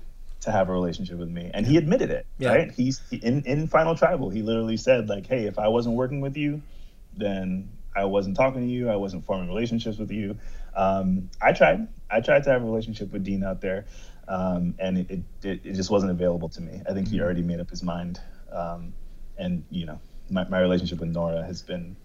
to 0.45 0.51
have 0.51 0.69
a 0.69 0.71
relationship 0.71 1.17
with 1.17 1.29
me, 1.29 1.51
and 1.53 1.65
he 1.65 1.77
admitted 1.77 2.09
it. 2.09 2.25
Yeah. 2.37 2.49
Right? 2.49 2.71
He's 2.71 3.01
in 3.11 3.43
in 3.43 3.67
Final 3.67 3.95
Tribal. 3.95 4.29
He 4.29 4.41
literally 4.41 4.77
said 4.77 5.09
like, 5.09 5.27
"Hey, 5.27 5.45
if 5.45 5.59
I 5.59 5.67
wasn't 5.67 5.95
working 5.95 6.21
with 6.21 6.37
you, 6.37 6.61
then 7.15 7.69
I 7.95 8.05
wasn't 8.05 8.37
talking 8.37 8.61
to 8.61 8.67
you. 8.67 8.89
I 8.89 8.95
wasn't 8.95 9.25
forming 9.25 9.47
relationships 9.47 9.97
with 9.97 10.11
you." 10.11 10.37
Um, 10.75 11.29
I 11.41 11.51
tried. 11.51 11.87
I 12.09 12.21
tried 12.21 12.43
to 12.43 12.51
have 12.51 12.61
a 12.61 12.65
relationship 12.65 13.11
with 13.11 13.23
Dean 13.23 13.43
out 13.43 13.61
there, 13.61 13.85
um, 14.27 14.75
and 14.79 14.99
it, 14.99 15.11
it 15.43 15.65
it 15.65 15.73
just 15.73 15.89
wasn't 15.89 16.11
available 16.11 16.49
to 16.49 16.61
me. 16.61 16.81
I 16.87 16.93
think 16.93 17.07
he 17.07 17.19
already 17.21 17.41
made 17.41 17.59
up 17.59 17.69
his 17.69 17.83
mind, 17.83 18.19
um, 18.51 18.93
and 19.37 19.63
you 19.69 19.85
know, 19.85 19.99
my 20.29 20.47
my 20.47 20.59
relationship 20.59 20.99
with 20.99 21.09
Noura 21.09 21.43
has 21.43 21.61
been. 21.61 21.95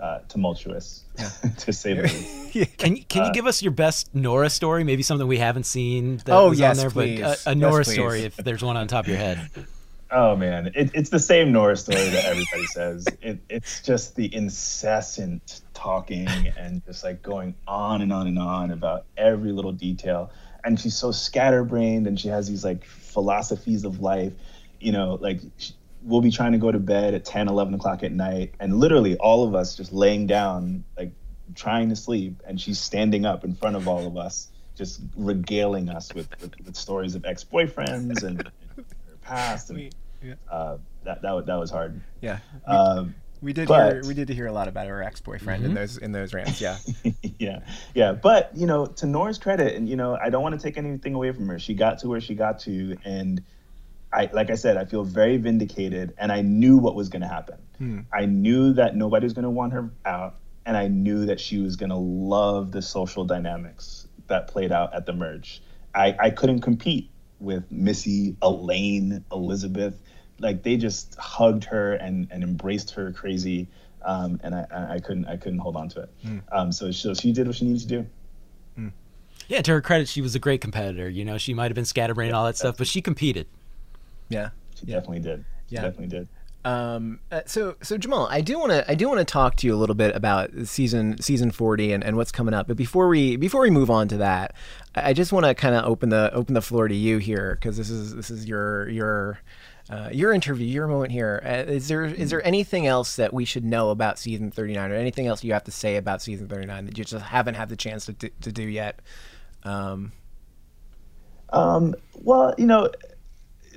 Uh, 0.00 0.20
tumultuous, 0.28 1.02
to 1.58 1.72
say 1.74 1.92
the 1.92 2.02
least. 2.54 2.78
Can 2.78 2.96
you 2.96 3.04
can 3.04 3.26
you 3.26 3.32
give 3.32 3.46
us 3.46 3.62
your 3.62 3.72
best 3.72 4.14
Noura 4.14 4.48
story? 4.48 4.82
Maybe 4.82 5.02
something 5.02 5.26
we 5.28 5.36
haven't 5.36 5.64
seen 5.66 6.16
that 6.24 6.30
Oh, 6.30 6.48
was 6.50 6.58
yes, 6.58 6.78
on 6.78 6.82
there, 6.82 6.90
please. 6.90 7.20
but 7.20 7.46
a, 7.46 7.50
a 7.50 7.54
Noura 7.54 7.84
please. 7.84 7.92
story 7.92 8.22
if 8.22 8.36
there's 8.36 8.62
one 8.62 8.78
on 8.78 8.88
top 8.88 9.04
of 9.04 9.08
your 9.10 9.18
head. 9.18 9.50
Oh 10.12 10.34
man, 10.34 10.72
it, 10.74 10.90
it's 10.92 11.10
the 11.10 11.20
same 11.20 11.52
Noura 11.52 11.76
story 11.76 11.98
that 12.08 12.24
everybody 12.24 12.66
says. 12.66 13.06
It, 13.22 13.38
it's 13.48 13.80
just 13.80 14.16
the 14.16 14.28
incessant 14.34 15.60
talking 15.72 16.26
and 16.58 16.84
just 16.84 17.04
like 17.04 17.22
going 17.22 17.54
on 17.68 18.02
and 18.02 18.12
on 18.12 18.26
and 18.26 18.36
on 18.36 18.72
about 18.72 19.04
every 19.16 19.52
little 19.52 19.70
detail. 19.70 20.32
And 20.64 20.80
she's 20.80 20.96
so 20.96 21.12
scatterbrained, 21.12 22.08
and 22.08 22.18
she 22.18 22.26
has 22.26 22.48
these 22.48 22.64
like 22.64 22.84
philosophies 22.84 23.84
of 23.84 24.00
life. 24.00 24.32
You 24.80 24.90
know, 24.90 25.16
like 25.20 25.42
sh- 25.58 25.70
we'll 26.02 26.20
be 26.20 26.30
trying 26.30 26.52
to 26.52 26.58
go 26.58 26.70
to 26.72 26.78
bed 26.78 27.14
at 27.14 27.24
10, 27.24 27.48
11 27.48 27.74
o'clock 27.74 28.02
at 28.02 28.12
night, 28.12 28.54
and 28.60 28.78
literally 28.78 29.16
all 29.16 29.46
of 29.46 29.54
us 29.54 29.76
just 29.76 29.92
laying 29.92 30.26
down, 30.26 30.84
like 30.96 31.12
trying 31.54 31.88
to 31.90 31.96
sleep, 31.96 32.42
and 32.46 32.60
she's 32.60 32.78
standing 32.78 33.26
up 33.26 33.44
in 33.44 33.54
front 33.54 33.76
of 33.76 33.86
all 33.88 34.06
of 34.06 34.16
us, 34.16 34.48
just 34.76 35.00
regaling 35.16 35.88
us 35.88 36.12
with, 36.14 36.28
with, 36.40 36.52
with 36.64 36.76
stories 36.76 37.14
of 37.14 37.24
ex-boyfriends 37.24 38.22
and, 38.22 38.40
and 38.40 38.50
her 38.76 38.84
past. 39.22 39.70
And, 39.70 39.94
uh, 40.50 40.78
that 41.04 41.22
that 41.22 41.46
that 41.46 41.58
was 41.58 41.70
hard. 41.70 42.00
Yeah. 42.20 42.38
Um, 42.66 43.14
We 43.40 43.52
did 43.54 43.68
but- 43.68 43.92
hear 43.92 44.02
we 44.06 44.14
did 44.14 44.28
hear 44.28 44.46
a 44.46 44.52
lot 44.52 44.68
about 44.68 44.86
her 44.86 45.02
ex 45.02 45.20
boyfriend 45.20 45.64
in 45.64 45.74
those 45.74 45.96
in 45.96 46.12
those 46.12 46.34
rants. 46.34 46.60
Yeah. 46.60 46.76
yeah, 47.38 47.60
yeah. 47.94 48.12
But 48.12 48.50
you 48.54 48.66
know, 48.66 48.86
to 48.86 49.06
Noura's 49.06 49.38
credit, 49.38 49.76
and 49.76 49.88
you 49.88 49.96
know, 49.96 50.16
I 50.16 50.28
don't 50.28 50.42
want 50.42 50.60
to 50.60 50.62
take 50.62 50.76
anything 50.76 51.14
away 51.14 51.32
from 51.32 51.48
her. 51.48 51.58
She 51.58 51.74
got 51.74 51.98
to 52.00 52.08
where 52.08 52.20
she 52.20 52.34
got 52.34 52.60
to, 52.60 52.96
and 53.04 53.42
I, 54.12 54.28
like 54.32 54.50
I 54.50 54.54
said, 54.56 54.76
I 54.76 54.84
feel 54.84 55.04
very 55.04 55.36
vindicated, 55.36 56.14
and 56.18 56.32
I 56.32 56.40
knew 56.42 56.78
what 56.78 56.94
was 56.94 57.08
going 57.08 57.22
to 57.22 57.28
happen. 57.28 57.58
I 58.12 58.26
knew 58.26 58.72
that 58.74 58.96
nobody 58.96 59.24
was 59.24 59.32
going 59.32 59.44
to 59.44 59.50
want 59.50 59.72
her 59.72 59.90
out, 60.04 60.36
and 60.66 60.76
I 60.76 60.88
knew 60.88 61.26
that 61.26 61.38
she 61.40 61.58
was 61.58 61.76
going 61.76 61.90
to 61.90 61.96
love 61.96 62.72
the 62.72 62.82
social 62.82 63.24
dynamics 63.24 64.08
that 64.26 64.48
played 64.48 64.72
out 64.72 64.92
at 64.94 65.06
the 65.06 65.12
merge. 65.12 65.62
I, 65.94 66.16
I 66.18 66.30
couldn't 66.30 66.60
compete 66.60 67.08
with 67.38 67.70
Missy, 67.70 68.36
Elaine, 68.42 69.24
Elizabeth. 69.32 70.00
Like 70.40 70.62
they 70.62 70.76
just 70.76 71.14
hugged 71.16 71.64
her 71.64 71.94
and, 71.94 72.28
and 72.30 72.42
embraced 72.42 72.90
her 72.92 73.12
crazy, 73.12 73.68
um, 74.02 74.40
and 74.42 74.54
I, 74.54 74.66
I 74.70 74.94
I 74.94 74.98
couldn't 75.00 75.26
I 75.26 75.36
couldn't 75.36 75.58
hold 75.58 75.76
on 75.76 75.88
to 75.90 76.02
it. 76.02 76.10
Um, 76.52 76.72
so, 76.72 76.90
so 76.90 77.14
she 77.14 77.32
did 77.32 77.46
what 77.46 77.56
she 77.56 77.64
needed 77.66 77.82
to 77.82 77.88
do. 77.88 78.06
Yeah, 79.48 79.62
to 79.62 79.72
her 79.72 79.80
credit, 79.80 80.08
she 80.08 80.20
was 80.20 80.34
a 80.34 80.38
great 80.38 80.60
competitor. 80.60 81.08
You 81.08 81.24
know, 81.24 81.36
she 81.38 81.54
might 81.54 81.66
have 81.66 81.74
been 81.74 81.84
scatterbrained 81.84 82.28
and 82.30 82.36
all 82.36 82.46
that 82.46 82.56
stuff, 82.56 82.76
but 82.76 82.86
she 82.86 83.02
competed. 83.02 83.46
Yeah. 84.30 84.50
She 84.74 84.86
definitely 84.86 85.20
did. 85.20 85.44
She 85.68 85.74
Yeah. 85.74 85.82
definitely 85.82 86.06
did. 86.06 86.28
Um, 86.62 87.20
uh, 87.32 87.40
so 87.46 87.76
so 87.82 87.96
Jamal, 87.96 88.26
I 88.30 88.42
do 88.42 88.58
want 88.58 88.70
to 88.70 88.90
I 88.90 88.94
do 88.94 89.08
want 89.08 89.18
to 89.18 89.24
talk 89.24 89.56
to 89.56 89.66
you 89.66 89.74
a 89.74 89.78
little 89.78 89.94
bit 89.94 90.14
about 90.14 90.50
season 90.64 91.18
season 91.20 91.50
forty 91.50 91.92
and, 91.92 92.04
and 92.04 92.18
what's 92.18 92.30
coming 92.32 92.52
up. 92.52 92.68
But 92.68 92.76
before 92.76 93.08
we 93.08 93.36
before 93.36 93.62
we 93.62 93.70
move 93.70 93.90
on 93.90 94.08
to 94.08 94.18
that, 94.18 94.54
I 94.94 95.10
I 95.10 95.12
just 95.14 95.32
want 95.32 95.46
to 95.46 95.54
kind 95.54 95.74
of 95.74 95.86
open 95.86 96.10
the 96.10 96.30
open 96.34 96.52
the 96.54 96.60
floor 96.60 96.86
to 96.86 96.94
you 96.94 97.16
here 97.18 97.56
because 97.58 97.78
this 97.78 97.88
is 97.88 98.14
this 98.14 98.30
is 98.30 98.44
your 98.46 98.90
your 98.90 99.40
uh, 99.88 100.10
your 100.12 100.32
interview, 100.34 100.66
your 100.66 100.86
moment 100.86 101.12
here. 101.12 101.42
Uh, 101.44 101.72
is 101.72 101.88
there 101.88 102.04
is 102.04 102.28
there 102.28 102.46
anything 102.46 102.86
else 102.86 103.16
that 103.16 103.32
we 103.32 103.46
should 103.46 103.64
know 103.64 103.88
about 103.88 104.18
season 104.18 104.50
thirty 104.50 104.74
nine, 104.74 104.90
or 104.92 104.96
anything 104.96 105.26
else 105.26 105.42
you 105.42 105.54
have 105.54 105.64
to 105.64 105.72
say 105.72 105.96
about 105.96 106.20
season 106.20 106.46
thirty 106.46 106.66
nine 106.66 106.84
that 106.84 106.98
you 106.98 107.04
just 107.04 107.24
haven't 107.24 107.54
had 107.54 107.70
the 107.70 107.76
chance 107.76 108.04
to 108.04 108.12
do, 108.12 108.28
to 108.42 108.52
do 108.52 108.64
yet? 108.64 109.00
Um, 109.64 110.12
Um, 111.52 111.94
well, 112.22 112.54
you 112.58 112.66
know, 112.66 112.90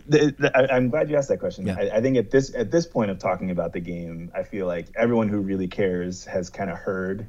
the, 0.08 0.36
the, 0.38 0.58
I, 0.58 0.76
I'm 0.76 0.90
glad 0.90 1.10
you 1.10 1.18
asked 1.18 1.30
that 1.30 1.40
question. 1.40 1.68
Yeah. 1.68 1.78
I, 1.78 1.98
I 1.98 2.02
think 2.02 2.18
at 2.18 2.32
this 2.32 2.54
at 2.54 2.72
this 2.72 2.86
point 2.86 3.12
of 3.12 3.20
talking 3.20 3.52
about 3.52 3.74
the 3.74 3.80
game, 3.80 4.32
I 4.36 4.44
feel 4.44 4.68
like 4.68 4.88
everyone 4.96 5.30
who 5.30 5.40
really 5.40 5.68
cares 5.68 6.26
has 6.26 6.50
kind 6.50 6.70
of 6.70 6.78
heard 6.78 7.28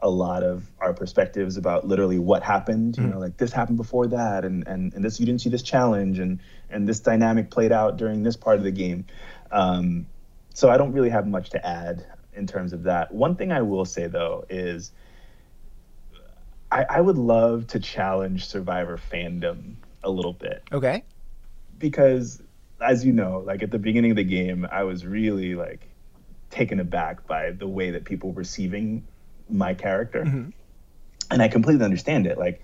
a 0.00 0.10
lot 0.10 0.42
of 0.42 0.70
our 0.78 0.92
perspectives 0.92 1.56
about 1.56 1.86
literally 1.86 2.18
what 2.18 2.42
happened. 2.42 2.96
You 2.98 3.04
know, 3.04 3.18
like 3.18 3.36
this 3.36 3.52
happened 3.52 3.76
before 3.76 4.06
that, 4.08 4.44
and 4.44 4.66
and 4.66 4.94
and 4.94 5.04
this 5.04 5.20
you 5.20 5.26
didn't 5.26 5.40
see 5.40 5.50
this 5.50 5.62
challenge, 5.62 6.18
and 6.18 6.40
and 6.70 6.88
this 6.88 7.00
dynamic 7.00 7.50
played 7.50 7.72
out 7.72 7.96
during 7.96 8.22
this 8.22 8.36
part 8.36 8.58
of 8.58 8.64
the 8.64 8.72
game. 8.72 9.06
Um, 9.50 10.06
so 10.54 10.70
I 10.70 10.76
don't 10.76 10.92
really 10.92 11.10
have 11.10 11.26
much 11.26 11.50
to 11.50 11.66
add 11.66 12.06
in 12.34 12.46
terms 12.46 12.72
of 12.72 12.84
that. 12.84 13.12
One 13.12 13.36
thing 13.36 13.52
I 13.52 13.62
will 13.62 13.84
say 13.84 14.06
though 14.06 14.44
is. 14.48 14.92
I, 16.68 16.84
I 16.90 17.00
would 17.00 17.16
love 17.16 17.68
to 17.68 17.78
challenge 17.78 18.46
Survivor 18.46 18.98
fandom 18.98 19.76
a 20.02 20.10
little 20.10 20.32
bit 20.32 20.64
okay. 20.72 21.04
Because 21.78 22.42
as 22.80 23.04
you 23.04 23.12
know, 23.12 23.42
like 23.46 23.62
at 23.62 23.70
the 23.70 23.78
beginning 23.78 24.10
of 24.10 24.16
the 24.16 24.24
game, 24.24 24.66
I 24.70 24.82
was 24.84 25.06
really 25.06 25.54
like 25.54 25.88
taken 26.50 26.80
aback 26.80 27.26
by 27.26 27.50
the 27.50 27.66
way 27.66 27.90
that 27.90 28.04
people 28.04 28.30
were 28.30 28.36
receiving 28.36 29.06
my 29.48 29.74
character. 29.74 30.20
And 31.30 31.42
I 31.42 31.48
completely 31.48 31.84
understand 31.84 32.26
it. 32.26 32.38
Like 32.38 32.62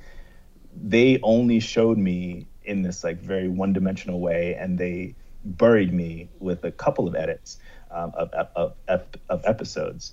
they 0.75 1.19
only 1.23 1.61
showed 1.61 1.99
me 1.99 2.47
in 2.65 2.83
this 2.83 3.03
like 3.03 3.21
very 3.21 3.49
one-dimensional 3.49 4.21
way 4.21 4.55
and 4.55 4.79
they 4.79 5.15
buried 5.45 5.93
me 5.93 6.29
with 6.39 6.65
a 6.65 6.71
couple 6.71 7.09
of 7.09 7.15
edits 7.15 7.59
um, 7.91 8.13
of, 8.15 8.33
of, 8.33 8.75
of, 8.87 9.05
of 9.29 9.45
episodes. 9.45 10.13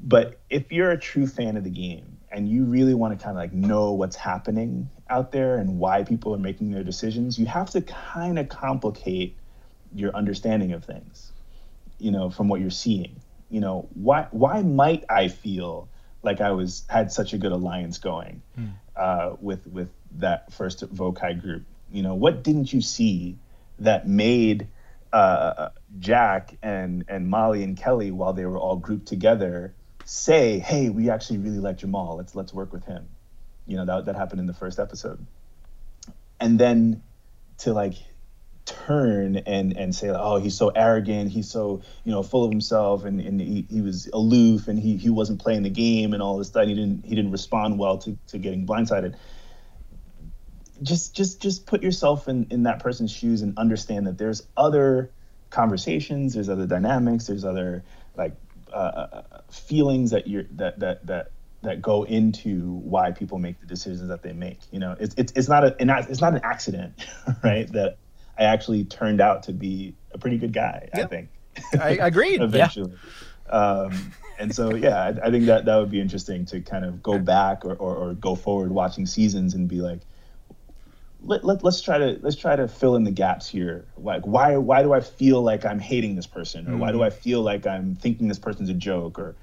But 0.00 0.40
if 0.50 0.70
you're 0.70 0.90
a 0.90 0.98
true 0.98 1.26
fan 1.26 1.56
of 1.56 1.64
the 1.64 1.70
game 1.70 2.18
and 2.30 2.48
you 2.48 2.64
really 2.64 2.94
want 2.94 3.18
to 3.18 3.24
kind 3.24 3.36
of 3.36 3.42
like 3.42 3.52
know 3.52 3.92
what's 3.92 4.16
happening 4.16 4.90
out 5.10 5.32
there 5.32 5.56
and 5.56 5.78
why 5.78 6.04
people 6.04 6.34
are 6.34 6.38
making 6.38 6.70
their 6.70 6.84
decisions, 6.84 7.38
you 7.38 7.46
have 7.46 7.70
to 7.70 7.80
kind 7.82 8.38
of 8.38 8.48
complicate 8.48 9.36
your 9.94 10.14
understanding 10.14 10.72
of 10.72 10.84
things. 10.84 11.32
you 11.98 12.10
know, 12.12 12.30
from 12.30 12.48
what 12.48 12.60
you're 12.60 12.70
seeing? 12.70 13.20
You 13.50 13.60
know, 13.60 13.88
why 13.94 14.28
why 14.30 14.62
might 14.62 15.04
I 15.08 15.28
feel 15.28 15.88
like 16.22 16.40
I 16.40 16.52
was 16.52 16.84
had 16.88 17.10
such 17.12 17.32
a 17.32 17.38
good 17.38 17.52
alliance 17.52 17.98
going 17.98 18.42
uh, 18.96 19.36
with 19.40 19.66
with 19.66 19.88
that 20.18 20.52
first 20.52 20.82
Vokai 20.94 21.40
group? 21.40 21.64
You 21.90 22.02
know, 22.02 22.14
what 22.14 22.42
didn't 22.44 22.72
you 22.72 22.80
see 22.82 23.38
that 23.80 24.06
made 24.06 24.68
uh, 25.12 25.70
Jack 25.98 26.56
and 26.62 27.04
and 27.08 27.28
Molly 27.28 27.64
and 27.64 27.76
Kelly, 27.76 28.10
while 28.10 28.32
they 28.34 28.44
were 28.46 28.58
all 28.58 28.76
grouped 28.76 29.08
together, 29.08 29.74
say, 30.04 30.58
"Hey, 30.58 30.90
we 30.90 31.10
actually 31.10 31.38
really 31.38 31.58
like 31.58 31.78
Jamal. 31.78 32.16
Let's 32.16 32.34
let's 32.34 32.52
work 32.52 32.72
with 32.72 32.84
him." 32.84 33.08
You 33.68 33.76
know, 33.76 33.84
that 33.84 34.06
that 34.06 34.16
happened 34.16 34.40
in 34.40 34.46
the 34.46 34.54
first 34.54 34.80
episode, 34.80 35.24
and 36.40 36.58
then 36.58 37.02
to 37.58 37.72
like 37.72 37.94
turn 38.68 39.36
and 39.36 39.76
and 39.76 39.94
say 39.94 40.10
oh 40.10 40.36
he's 40.36 40.54
so 40.54 40.68
arrogant 40.68 41.30
he's 41.30 41.48
so 41.48 41.80
you 42.04 42.12
know 42.12 42.22
full 42.22 42.44
of 42.44 42.50
himself 42.50 43.06
and, 43.06 43.18
and 43.18 43.40
he, 43.40 43.66
he 43.70 43.80
was 43.80 44.08
aloof 44.12 44.68
and 44.68 44.78
he, 44.78 44.96
he 44.98 45.08
wasn't 45.08 45.40
playing 45.40 45.62
the 45.62 45.70
game 45.70 46.12
and 46.12 46.22
all 46.22 46.36
this 46.36 46.48
stuff. 46.48 46.66
He 46.66 46.74
didn't 46.74 47.04
he 47.04 47.14
didn't 47.14 47.32
respond 47.32 47.78
well 47.78 47.98
to, 47.98 48.18
to 48.28 48.38
getting 48.38 48.66
blindsided. 48.66 49.14
Just 50.82 51.16
just 51.16 51.40
just 51.40 51.66
put 51.66 51.82
yourself 51.82 52.28
in 52.28 52.46
in 52.50 52.64
that 52.64 52.80
person's 52.80 53.10
shoes 53.10 53.40
and 53.40 53.56
understand 53.56 54.06
that 54.06 54.18
there's 54.18 54.42
other 54.56 55.10
conversations 55.50 56.34
there's 56.34 56.50
other 56.50 56.66
dynamics 56.66 57.26
there's 57.26 57.44
other 57.44 57.82
like 58.16 58.34
uh, 58.70 59.22
feelings 59.50 60.10
that 60.10 60.26
you're 60.26 60.44
that 60.50 60.78
that 60.80 61.06
that 61.06 61.30
that 61.62 61.82
go 61.82 62.04
into 62.04 62.74
why 62.84 63.10
people 63.10 63.38
make 63.38 63.60
the 63.60 63.66
decisions 63.66 64.08
that 64.08 64.22
they 64.22 64.32
make 64.32 64.60
you 64.70 64.78
know 64.78 64.94
it's 65.00 65.14
it's, 65.16 65.32
it's 65.34 65.48
not 65.48 65.64
a 65.64 65.74
it's 65.80 66.20
not 66.20 66.34
an 66.34 66.40
accident 66.44 67.06
right 67.42 67.70
that 67.72 67.98
I 68.38 68.44
actually 68.44 68.84
turned 68.84 69.20
out 69.20 69.42
to 69.44 69.52
be 69.52 69.94
a 70.12 70.18
pretty 70.18 70.38
good 70.38 70.52
guy. 70.52 70.88
I 70.94 71.04
think. 71.04 71.28
I 71.78 71.90
agreed. 72.00 72.40
Eventually. 72.40 72.92
Yeah. 73.46 73.52
Um, 73.52 74.12
and 74.38 74.54
so, 74.54 74.74
yeah, 74.74 75.02
I, 75.02 75.26
I, 75.26 75.30
think 75.30 75.46
that 75.46 75.64
that 75.64 75.76
would 75.76 75.90
be 75.90 76.00
interesting 76.00 76.44
to 76.46 76.60
kind 76.60 76.84
of 76.84 77.02
go 77.02 77.18
back 77.18 77.64
or, 77.64 77.74
or, 77.74 77.96
or 77.96 78.14
go 78.14 78.36
forward 78.36 78.70
watching 78.70 79.06
seasons 79.06 79.54
and 79.54 79.66
be 79.66 79.80
like, 79.80 80.00
let, 81.20 81.44
let, 81.44 81.64
us 81.64 81.80
try 81.80 81.98
to 81.98 82.16
let's 82.22 82.36
try 82.36 82.54
to 82.54 82.68
fill 82.68 82.94
in 82.94 83.02
the 83.02 83.10
gaps 83.10 83.48
here. 83.48 83.84
Like, 83.96 84.24
why 84.24 84.56
why 84.56 84.82
do 84.82 84.92
I 84.92 85.00
feel 85.00 85.42
like 85.42 85.64
I'm 85.64 85.80
hating 85.80 86.14
this 86.14 86.28
person, 86.28 86.68
or 86.68 86.70
mm-hmm. 86.70 86.78
why 86.78 86.92
do 86.92 87.02
I 87.02 87.10
feel 87.10 87.42
like 87.42 87.66
I'm 87.66 87.96
thinking 87.96 88.28
this 88.28 88.38
person's 88.38 88.68
a 88.68 88.74
joke, 88.74 89.18
or 89.18 89.34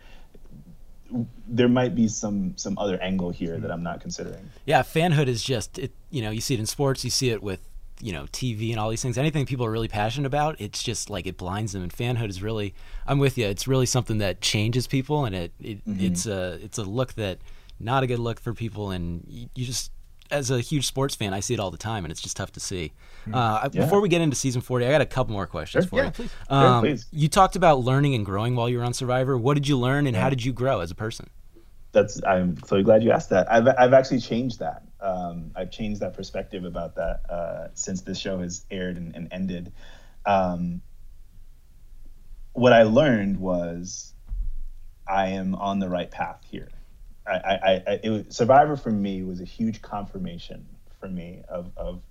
there 1.48 1.70
might 1.70 1.96
be 1.96 2.08
some 2.08 2.58
some 2.58 2.78
other 2.78 3.02
angle 3.02 3.32
here 3.32 3.58
that 3.60 3.72
I'm 3.72 3.84
not 3.84 4.02
considering. 4.02 4.50
Yeah, 4.66 4.84
fanhood 4.84 5.28
is 5.28 5.44
just 5.44 5.80
it. 5.80 5.92
You 6.10 6.22
know, 6.22 6.32
you 6.32 6.42
see 6.42 6.54
it 6.54 6.60
in 6.60 6.66
sports, 6.66 7.04
you 7.04 7.10
see 7.10 7.30
it 7.30 7.42
with 7.42 7.68
you 8.02 8.12
know 8.12 8.24
TV 8.26 8.72
and 8.72 8.80
all 8.80 8.90
these 8.90 9.02
things. 9.02 9.18
Anything 9.18 9.46
people 9.46 9.66
are 9.66 9.72
really 9.72 9.88
passionate 9.88 10.28
about, 10.28 10.60
it's 10.60 10.84
just 10.84 11.10
like 11.10 11.28
it 11.28 11.38
blinds 11.38 11.74
them. 11.74 11.84
And 11.84 11.94
fanhood 11.94 12.30
is 12.30 12.42
really, 12.42 12.74
I'm 13.08 13.20
with 13.20 13.38
you. 13.38 13.46
It's 13.48 13.68
really 13.68 13.86
something 13.86 14.18
that 14.20 14.42
changes 14.42 14.88
people, 14.88 15.26
and 15.26 15.36
it, 15.36 15.54
it 15.62 15.86
mm-hmm. 15.86 16.06
it's 16.06 16.26
a 16.26 16.60
it's 16.64 16.78
a 16.78 16.84
look 16.84 17.14
that 17.14 17.40
not 17.80 18.04
a 18.04 18.08
good 18.08 18.20
look 18.20 18.40
for 18.40 18.54
people. 18.54 18.92
And 18.92 19.24
you, 19.28 19.50
you, 19.56 19.66
just 19.66 19.92
as 20.32 20.52
a 20.52 20.60
huge 20.60 20.88
sports 20.88 21.16
fan, 21.16 21.34
I 21.34 21.40
see 21.40 21.54
it 21.54 21.60
all 21.60 21.72
the 21.72 21.78
time, 21.78 22.06
and 22.06 22.12
it's 22.12 22.22
just 22.22 22.38
tough 22.38 22.52
to 22.54 22.60
see. 22.60 22.94
Mm-hmm. 23.22 23.36
Uh, 23.36 23.70
yeah. 23.72 23.84
Before 23.84 24.02
we 24.02 24.10
get 24.10 24.22
into 24.22 24.36
season 24.36 24.62
40, 24.62 24.86
I 24.86 24.92
got 24.92 25.02
a 25.02 25.06
couple 25.06 25.34
more 25.34 25.48
questions 25.48 25.86
sure. 25.86 25.90
for 25.90 25.98
yeah, 25.98 26.06
you. 26.06 26.12
Please. 26.12 26.32
Um, 26.50 26.64
sure, 26.64 26.82
please. 26.82 27.06
You 27.12 27.28
talked 27.28 27.56
about 27.56 27.80
learning 27.84 28.16
and 28.16 28.26
growing 28.26 28.56
while 28.56 28.70
you 28.70 28.78
were 28.78 28.84
on 28.84 28.94
Survivor. 28.94 29.38
What 29.38 29.54
did 29.56 29.68
you 29.68 29.78
learn, 29.78 30.08
and 30.08 30.16
yeah. 30.16 30.22
how 30.22 30.30
did 30.30 30.44
you 30.44 30.54
grow 30.54 30.80
as 30.80 30.92
a 30.92 30.96
person? 30.96 31.30
That's 31.92 32.22
I'm 32.26 32.58
so 32.66 32.84
glad 32.84 33.04
you 33.04 33.12
asked 33.12 33.30
that. 33.30 33.50
I've 33.50 33.68
I've 33.68 33.94
actually 33.94 34.20
changed 34.20 34.60
that 34.60 34.84
um, 35.06 35.52
I've 35.56 35.72
changed 35.72 36.02
that 36.02 36.16
perspective 36.16 36.66
about 36.66 36.96
that 36.96 37.22
uh, 37.30 37.68
since 37.76 38.02
this 38.02 38.18
show 38.18 38.40
has 38.40 38.66
aired 38.72 38.98
and, 38.98 39.16
and 39.16 39.28
ended. 39.32 39.72
Um, 40.26 40.82
what 42.54 42.74
I 42.74 42.84
learned 42.84 43.38
was 43.40 44.14
I 45.08 45.28
am 45.30 45.54
on 45.56 45.80
the 45.80 45.90
right 45.90 46.10
path 46.10 46.42
here. 46.50 46.70
I, 47.28 47.34
I, 47.34 47.84
I 47.88 48.00
it 48.04 48.10
was, 48.10 48.24
Survivor 48.30 48.76
for 48.76 48.92
me 48.92 49.24
was 49.24 49.42
a 49.42 49.46
huge 49.46 49.82
confirmation 49.82 50.66
for 51.00 51.08
me 51.08 51.44
of, 51.50 51.72
of 51.78 52.02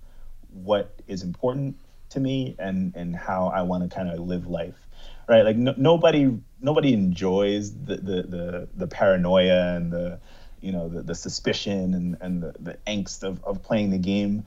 what 0.51 0.93
is 1.07 1.23
important 1.23 1.77
to 2.09 2.19
me 2.19 2.55
and, 2.59 2.95
and 2.95 3.15
how 3.15 3.47
I 3.47 3.61
want 3.63 3.89
to 3.89 3.95
kind 3.95 4.09
of 4.09 4.19
live 4.19 4.47
life. 4.47 4.87
Right, 5.27 5.43
like 5.43 5.57
no, 5.57 5.73
nobody 5.75 6.37
nobody 6.61 6.93
enjoys 6.93 7.73
the, 7.73 7.95
the 7.95 8.21
the 8.23 8.67
the 8.75 8.87
paranoia 8.87 9.75
and 9.75 9.91
the 9.91 10.19
you 10.61 10.71
know 10.71 10.89
the, 10.89 11.01
the 11.03 11.15
suspicion 11.15 11.93
and, 11.93 12.17
and 12.21 12.43
the, 12.43 12.53
the 12.59 12.77
angst 12.87 13.23
of, 13.23 13.43
of 13.43 13.61
playing 13.61 13.91
the 13.91 13.97
game 13.97 14.45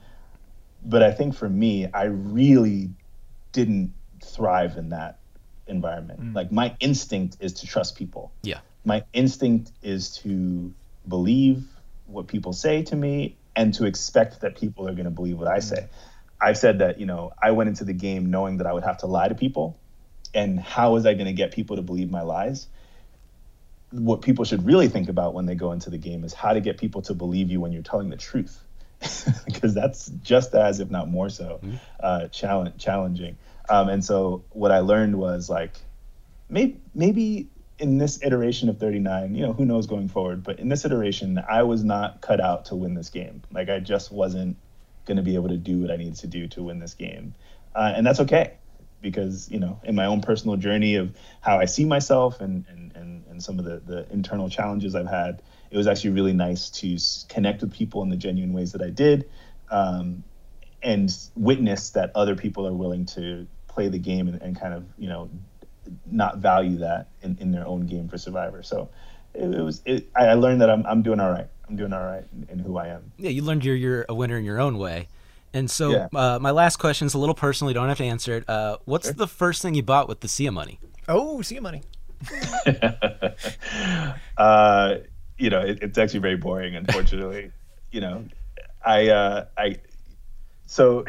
but 0.83 1.01
i 1.01 1.11
think 1.11 1.35
for 1.35 1.49
me 1.49 1.87
i 1.93 2.03
really 2.03 2.89
didn't 3.51 3.93
thrive 4.23 4.77
in 4.77 4.89
that 4.89 5.18
environment. 5.69 6.21
Mm. 6.21 6.35
like 6.35 6.51
my 6.51 6.75
instinct 6.79 7.37
is 7.39 7.53
to 7.53 7.67
trust 7.67 7.95
people. 7.95 8.31
Yeah. 8.43 8.59
My 8.83 9.03
instinct 9.13 9.71
is 9.81 10.17
to 10.17 10.73
believe 11.07 11.63
what 12.07 12.27
people 12.27 12.53
say 12.53 12.83
to 12.83 12.95
me 12.95 13.37
and 13.55 13.73
to 13.75 13.85
expect 13.85 14.41
that 14.41 14.55
people 14.55 14.87
are 14.87 14.93
going 14.93 15.05
to 15.05 15.11
believe 15.11 15.37
what 15.37 15.47
i 15.47 15.59
say. 15.59 15.87
I've 16.41 16.57
said 16.57 16.79
that 16.79 16.99
you 16.99 17.05
know 17.05 17.33
i 17.41 17.51
went 17.51 17.69
into 17.69 17.83
the 17.83 17.93
game 17.93 18.31
knowing 18.31 18.57
that 18.57 18.67
i 18.67 18.73
would 18.73 18.83
have 18.83 18.99
to 18.99 19.07
lie 19.07 19.27
to 19.27 19.35
people 19.35 19.77
and 20.33 20.59
how 20.59 20.93
was 20.93 21.05
i 21.05 21.13
going 21.13 21.25
to 21.25 21.33
get 21.33 21.51
people 21.51 21.75
to 21.75 21.81
believe 21.81 22.09
my 22.09 22.21
lies? 22.21 22.67
What 23.91 24.21
people 24.21 24.45
should 24.45 24.65
really 24.65 24.87
think 24.87 25.09
about 25.09 25.33
when 25.33 25.45
they 25.47 25.55
go 25.55 25.71
into 25.71 25.89
the 25.89 25.97
game 25.97 26.23
is 26.23 26.33
how 26.33 26.53
to 26.53 26.61
get 26.61 26.77
people 26.77 27.01
to 27.03 27.15
believe 27.15 27.49
you 27.51 27.59
when 27.59 27.71
you're 27.71 27.81
telling 27.81 28.09
the 28.09 28.17
truth. 28.17 28.63
Because 29.45 29.73
that's 29.73 30.07
just 30.23 30.53
as 30.53 30.79
if 30.79 30.91
not 30.91 31.09
more 31.09 31.29
so 31.29 31.59
mm-hmm. 31.63 31.75
uh, 31.99 32.27
challenge, 32.27 32.77
challenging 32.77 33.37
um, 33.69 33.89
and 33.89 34.03
so 34.03 34.43
what 34.51 34.71
i 34.71 34.79
learned 34.79 35.15
was 35.17 35.49
like 35.49 35.73
maybe 36.49 36.79
maybe 36.93 37.47
in 37.77 37.97
this 37.97 38.21
iteration 38.23 38.69
of 38.69 38.77
39 38.77 39.35
you 39.35 39.45
know 39.45 39.53
who 39.53 39.65
knows 39.65 39.87
going 39.87 40.09
forward 40.09 40.43
but 40.43 40.59
in 40.59 40.69
this 40.69 40.85
iteration 40.85 41.41
i 41.49 41.63
was 41.63 41.83
not 41.83 42.21
cut 42.21 42.41
out 42.41 42.65
to 42.65 42.75
win 42.75 42.93
this 42.93 43.09
game. 43.09 43.41
Like 43.51 43.69
i 43.69 43.79
just 43.79 44.11
wasn't 44.11 44.57
going 45.05 45.17
to 45.17 45.23
be 45.23 45.35
able 45.35 45.49
to 45.49 45.57
do 45.57 45.79
what 45.79 45.91
i 45.91 45.95
needed 45.95 46.15
to 46.17 46.27
do 46.27 46.47
to 46.49 46.63
win 46.63 46.79
this 46.79 46.93
game. 46.93 47.33
Uh, 47.73 47.93
and 47.95 48.05
that's 48.05 48.19
okay 48.19 48.53
because 49.01 49.49
you 49.49 49.59
know 49.59 49.79
in 49.83 49.95
my 49.95 50.05
own 50.05 50.21
personal 50.21 50.57
journey 50.57 50.95
of 50.95 51.15
how 51.39 51.57
i 51.57 51.65
see 51.65 51.85
myself 51.85 52.41
and 52.41 52.65
and, 52.67 52.93
and 52.95 53.23
and 53.39 53.43
some 53.45 53.57
of 53.57 53.63
the, 53.63 53.77
the 53.85 54.11
internal 54.11 54.49
challenges 54.49 54.95
I've 54.95 55.07
had, 55.07 55.41
it 55.71 55.77
was 55.77 55.87
actually 55.87 56.09
really 56.11 56.33
nice 56.33 56.69
to 56.71 56.97
connect 57.29 57.61
with 57.61 57.71
people 57.71 58.03
in 58.03 58.09
the 58.09 58.17
genuine 58.17 58.51
ways 58.51 58.73
that 58.73 58.81
I 58.81 58.89
did 58.89 59.29
um, 59.71 60.25
and 60.83 61.09
witness 61.35 61.91
that 61.91 62.11
other 62.15 62.35
people 62.35 62.67
are 62.67 62.73
willing 62.73 63.05
to 63.07 63.47
play 63.79 63.87
the 63.87 63.97
game 63.97 64.27
and, 64.27 64.41
and 64.41 64.59
kind 64.59 64.73
of, 64.73 64.83
you 64.97 65.07
know, 65.07 65.29
not 66.05 66.39
value 66.39 66.77
that 66.79 67.07
in, 67.21 67.37
in 67.39 67.49
their 67.49 67.65
own 67.65 67.85
game 67.85 68.09
for 68.09 68.17
Survivor. 68.17 68.61
So 68.61 68.89
it, 69.33 69.45
it 69.45 69.61
was, 69.61 69.81
it, 69.85 70.09
I 70.17 70.33
learned 70.33 70.59
that 70.59 70.69
I'm, 70.69 70.85
I'm 70.85 71.01
doing 71.01 71.21
all 71.21 71.31
right. 71.31 71.47
I'm 71.69 71.77
doing 71.77 71.93
all 71.93 72.03
right 72.03 72.25
in, 72.33 72.47
in 72.51 72.59
who 72.59 72.77
I 72.77 72.87
am. 72.89 73.13
Yeah, 73.17 73.29
you 73.29 73.41
learned 73.41 73.63
you're, 73.63 73.77
you're 73.77 74.05
a 74.09 74.13
winner 74.13 74.37
in 74.37 74.43
your 74.43 74.59
own 74.59 74.77
way. 74.77 75.07
And 75.53 75.71
so, 75.71 75.91
yeah. 75.91 76.07
uh, 76.13 76.39
my 76.39 76.51
last 76.51 76.75
question 76.75 77.05
is 77.05 77.13
a 77.13 77.17
little 77.17 77.33
personal. 77.33 77.71
You 77.71 77.75
don't 77.75 77.87
have 77.87 77.99
to 77.99 78.03
answer 78.03 78.35
it. 78.35 78.49
Uh, 78.49 78.79
what's 78.83 79.05
sure. 79.07 79.13
the 79.13 79.27
first 79.27 79.61
thing 79.61 79.75
you 79.75 79.83
bought 79.83 80.09
with 80.09 80.19
the 80.19 80.27
sea 80.27 80.49
money? 80.49 80.77
Oh, 81.07 81.41
sea 81.41 81.61
money. 81.61 81.81
uh, 84.37 84.95
you 85.37 85.49
know, 85.49 85.61
it, 85.61 85.79
it's 85.81 85.97
actually 85.97 86.19
very 86.19 86.35
boring, 86.35 86.75
unfortunately. 86.75 87.51
you 87.93 88.01
know, 88.01 88.25
I, 88.85 89.07
uh, 89.07 89.45
I, 89.57 89.77
so 90.65 91.05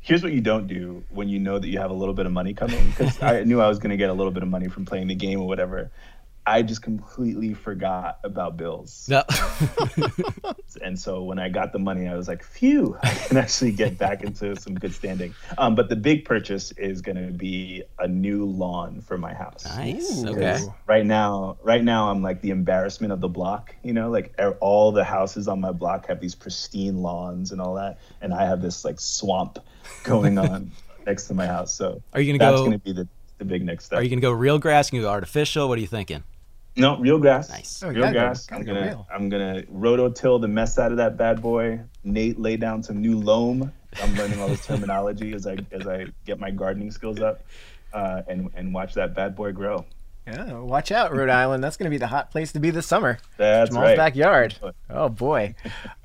here's 0.00 0.22
what 0.22 0.32
you 0.32 0.40
don't 0.40 0.66
do 0.66 1.04
when 1.10 1.28
you 1.28 1.38
know 1.38 1.58
that 1.58 1.68
you 1.68 1.78
have 1.78 1.90
a 1.90 1.94
little 1.94 2.14
bit 2.14 2.26
of 2.26 2.32
money 2.32 2.54
coming, 2.54 2.84
because 2.90 3.22
I 3.22 3.44
knew 3.44 3.60
I 3.60 3.68
was 3.68 3.78
going 3.78 3.90
to 3.90 3.96
get 3.96 4.10
a 4.10 4.14
little 4.14 4.32
bit 4.32 4.42
of 4.42 4.48
money 4.48 4.68
from 4.68 4.84
playing 4.84 5.08
the 5.08 5.14
game 5.14 5.40
or 5.40 5.46
whatever. 5.46 5.90
I 6.46 6.62
just 6.62 6.82
completely 6.82 7.54
forgot 7.54 8.18
about 8.24 8.56
bills. 8.56 9.06
No. 9.08 9.22
and 10.82 10.98
so 10.98 11.22
when 11.22 11.38
I 11.38 11.48
got 11.48 11.72
the 11.72 11.78
money, 11.78 12.08
I 12.08 12.16
was 12.16 12.28
like, 12.28 12.42
phew, 12.42 12.96
I 13.02 13.14
can 13.14 13.36
actually 13.36 13.72
get 13.72 13.98
back 13.98 14.22
into 14.22 14.56
some 14.56 14.74
good 14.74 14.94
standing. 14.94 15.34
Um, 15.58 15.74
but 15.74 15.88
the 15.88 15.96
big 15.96 16.24
purchase 16.24 16.72
is 16.72 17.02
going 17.02 17.16
to 17.16 17.32
be 17.32 17.84
a 17.98 18.08
new 18.08 18.46
lawn 18.46 19.00
for 19.00 19.18
my 19.18 19.34
house. 19.34 19.64
Nice. 19.64 20.24
Okay. 20.24 20.60
Right 20.86 21.04
now, 21.04 21.58
right 21.62 21.84
now, 21.84 22.10
I'm 22.10 22.22
like 22.22 22.40
the 22.40 22.50
embarrassment 22.50 23.12
of 23.12 23.20
the 23.20 23.28
block. 23.28 23.74
You 23.82 23.92
know, 23.92 24.10
like 24.10 24.34
all 24.60 24.92
the 24.92 25.04
houses 25.04 25.46
on 25.46 25.60
my 25.60 25.72
block 25.72 26.06
have 26.06 26.20
these 26.20 26.34
pristine 26.34 27.02
lawns 27.02 27.52
and 27.52 27.60
all 27.60 27.74
that, 27.74 27.98
and 28.20 28.32
I 28.32 28.46
have 28.46 28.62
this 28.62 28.84
like 28.84 28.98
swamp 28.98 29.58
going 30.04 30.38
on 30.46 30.72
next 31.06 31.28
to 31.28 31.34
my 31.34 31.46
house. 31.46 31.72
So 31.72 32.02
are 32.12 32.20
you 32.20 32.32
going 32.32 32.38
to 32.38 32.44
go? 32.44 32.50
That's 32.50 32.60
going 32.60 32.72
to 32.72 32.78
be 32.78 32.92
the 32.92 33.08
the 33.38 33.44
big 33.44 33.64
next 33.64 33.86
step. 33.86 33.98
Are 33.98 34.02
you 34.02 34.08
going 34.08 34.20
to 34.20 34.26
go 34.26 34.30
real 34.32 34.58
grass? 34.58 34.90
Can 34.90 34.96
you 34.96 35.02
go 35.02 35.10
artificial? 35.10 35.68
What 35.68 35.78
are 35.78 35.80
you 35.80 35.86
thinking? 35.86 36.22
No, 36.80 36.98
real 36.98 37.18
grass. 37.18 37.48
Nice. 37.48 37.82
Oh, 37.82 37.88
real 37.88 38.10
grass. 38.10 38.46
Go, 38.46 38.56
I'm 38.56 38.64
gonna 38.64 38.94
go 38.94 39.06
I'm 39.12 39.28
gonna 39.28 39.62
rototill 39.62 40.40
the 40.40 40.48
mess 40.48 40.78
out 40.78 40.90
of 40.90 40.98
that 40.98 41.16
bad 41.16 41.40
boy. 41.42 41.80
Nate 42.04 42.38
lay 42.38 42.56
down 42.56 42.82
some 42.82 43.00
new 43.00 43.18
loam. 43.18 43.72
I'm 44.02 44.14
learning 44.14 44.40
all 44.40 44.48
this 44.48 44.66
terminology 44.66 45.32
as 45.32 45.46
I 45.46 45.56
as 45.72 45.86
I 45.86 46.06
get 46.24 46.38
my 46.38 46.50
gardening 46.50 46.90
skills 46.90 47.20
up, 47.20 47.42
uh, 47.92 48.22
and 48.28 48.50
and 48.54 48.72
watch 48.72 48.94
that 48.94 49.14
bad 49.14 49.36
boy 49.36 49.52
grow. 49.52 49.84
Yeah, 50.30 50.52
watch 50.60 50.92
out, 50.92 51.12
Rhode 51.12 51.28
Island. 51.28 51.64
That's 51.64 51.76
going 51.76 51.86
to 51.86 51.90
be 51.90 51.98
the 51.98 52.06
hot 52.06 52.30
place 52.30 52.52
to 52.52 52.60
be 52.60 52.70
this 52.70 52.86
summer. 52.86 53.18
That's 53.36 53.70
Jamal's 53.70 53.88
right. 53.88 53.96
backyard. 53.96 54.54
Oh 54.88 55.08
boy. 55.08 55.54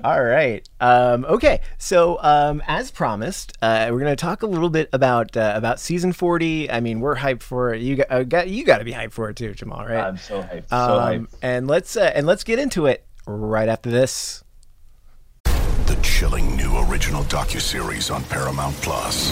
All 0.03 0.23
right. 0.23 0.67
Um, 0.79 1.25
okay. 1.25 1.61
So 1.77 2.17
um, 2.21 2.63
as 2.65 2.89
promised, 2.91 3.53
uh, 3.61 3.87
we're 3.91 3.99
going 3.99 4.11
to 4.11 4.15
talk 4.15 4.41
a 4.41 4.47
little 4.47 4.69
bit 4.69 4.89
about 4.93 5.35
uh, 5.37 5.53
about 5.55 5.79
season 5.79 6.11
forty. 6.13 6.69
I 6.71 6.79
mean, 6.79 6.99
we're 7.01 7.15
hyped 7.17 7.43
for 7.43 7.73
it. 7.73 7.81
You 7.81 7.97
got, 7.97 8.11
uh, 8.11 8.23
got 8.23 8.47
you 8.49 8.63
got 8.63 8.79
to 8.79 8.85
be 8.85 8.93
hyped 8.93 9.11
for 9.11 9.29
it 9.29 9.35
too, 9.35 9.53
Jamal. 9.53 9.85
Right? 9.85 9.97
I'm 10.03 10.17
so 10.17 10.41
hyped. 10.41 10.69
So 10.69 10.75
Um, 10.75 11.27
hyped. 11.27 11.27
and 11.41 11.67
let's 11.67 11.95
uh, 11.95 12.11
and 12.15 12.25
let's 12.25 12.43
get 12.43 12.57
into 12.57 12.87
it 12.87 13.05
right 13.27 13.69
after 13.69 13.91
this. 13.91 14.43
The 15.43 15.99
chilling 16.01 16.55
new 16.55 16.77
original 16.89 17.23
docuseries 17.25 18.13
on 18.13 18.23
Paramount 18.23 18.75
Plus. 18.77 19.31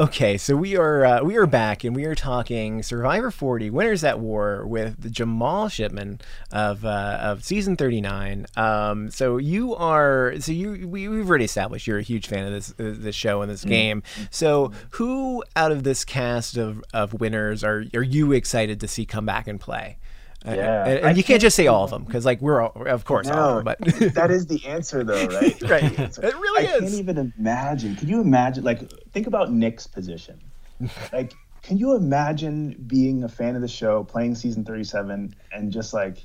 Okay, 0.00 0.38
so 0.38 0.56
we 0.56 0.74
are 0.76 1.04
uh, 1.04 1.22
we 1.22 1.36
are 1.36 1.46
back 1.46 1.84
and 1.84 1.94
we 1.94 2.06
are 2.06 2.14
talking 2.14 2.82
Survivor 2.82 3.30
40 3.30 3.68
Winners 3.70 4.02
at 4.02 4.18
War 4.18 4.66
with 4.66 5.12
Jamal 5.12 5.68
Shipman 5.68 6.18
of 6.50 6.84
uh, 6.84 7.18
of 7.20 7.44
season 7.44 7.76
39. 7.76 8.46
Um, 8.56 9.10
so 9.10 9.36
you 9.36 9.74
are 9.76 10.34
so 10.40 10.50
you 10.50 10.88
we, 10.88 11.08
we've 11.08 11.28
already 11.28 11.44
established 11.44 11.86
you're 11.86 11.98
a 11.98 12.02
huge 12.02 12.26
fan 12.26 12.46
of 12.46 12.52
this 12.52 12.70
uh, 12.70 12.94
this 12.98 13.14
show 13.14 13.42
and 13.42 13.50
this 13.50 13.64
Mm. 13.64 13.68
game. 13.68 14.02
So 14.30 14.72
who 14.92 15.44
out 15.54 15.70
of 15.72 15.84
this 15.84 16.04
cast 16.06 16.56
of, 16.56 16.82
of 16.94 17.20
winners 17.20 17.62
are 17.62 17.84
are 17.94 18.02
you 18.02 18.32
excited 18.32 18.80
to 18.80 18.88
see 18.88 19.04
come 19.04 19.26
back 19.26 19.46
and 19.46 19.60
play? 19.60 19.98
Yeah, 20.44 20.86
and, 20.86 20.98
and 21.06 21.16
you 21.16 21.22
can't 21.22 21.40
just 21.40 21.54
say 21.54 21.66
all 21.66 21.84
of 21.84 21.90
them 21.90 22.04
because 22.04 22.24
like 22.24 22.40
we're 22.40 22.60
all, 22.60 22.72
of 22.86 23.04
course 23.04 23.28
all 23.28 23.58
of 23.58 23.64
them, 23.64 23.76
but 23.78 23.78
that 24.14 24.30
is 24.30 24.46
the 24.46 24.64
answer, 24.66 25.04
though, 25.04 25.26
right? 25.26 25.62
Right. 25.72 25.98
It 25.98 26.18
really 26.18 26.64
is. 26.64 26.74
I 26.74 26.78
can't 26.80 26.94
even 26.94 27.32
imagine. 27.38 27.96
Can 27.96 28.08
you 28.08 28.20
imagine? 28.20 28.64
Like, 28.64 28.90
think 29.12 29.26
about 29.26 29.52
Nick's 29.52 29.86
position. 29.86 30.40
like, 31.12 31.32
can 31.62 31.78
you 31.78 31.94
imagine 31.94 32.82
being 32.86 33.22
a 33.24 33.28
fan 33.28 33.54
of 33.54 33.62
the 33.62 33.68
show, 33.68 34.02
playing 34.04 34.34
season 34.34 34.64
thirty-seven, 34.64 35.34
and 35.52 35.72
just 35.72 35.94
like, 35.94 36.18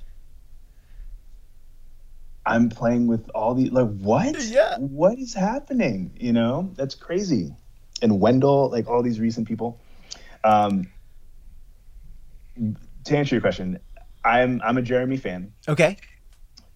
I'm 2.46 2.70
playing 2.70 3.08
with 3.08 3.30
all 3.36 3.54
the 3.54 3.70
like, 3.70 3.96
what? 4.00 4.44
Yeah. 4.44 4.78
What 4.80 5.20
is 5.20 5.34
happening? 5.34 6.18
You 6.20 6.34
know, 6.34 6.72
that's 6.76 6.96
crazy. 6.96 7.54
And 8.02 8.20
Wendell, 8.20 8.70
like 8.72 8.88
all 8.88 9.04
these 9.04 9.20
recent 9.20 9.48
people. 9.48 9.80
Um, 10.44 10.88
to 13.06 13.18
answer 13.18 13.36
your 13.36 13.42
question, 13.42 13.80
I'm 14.28 14.62
I'm 14.64 14.78
a 14.78 14.82
Jeremy 14.82 15.18
fan. 15.18 15.54
okay. 15.68 15.98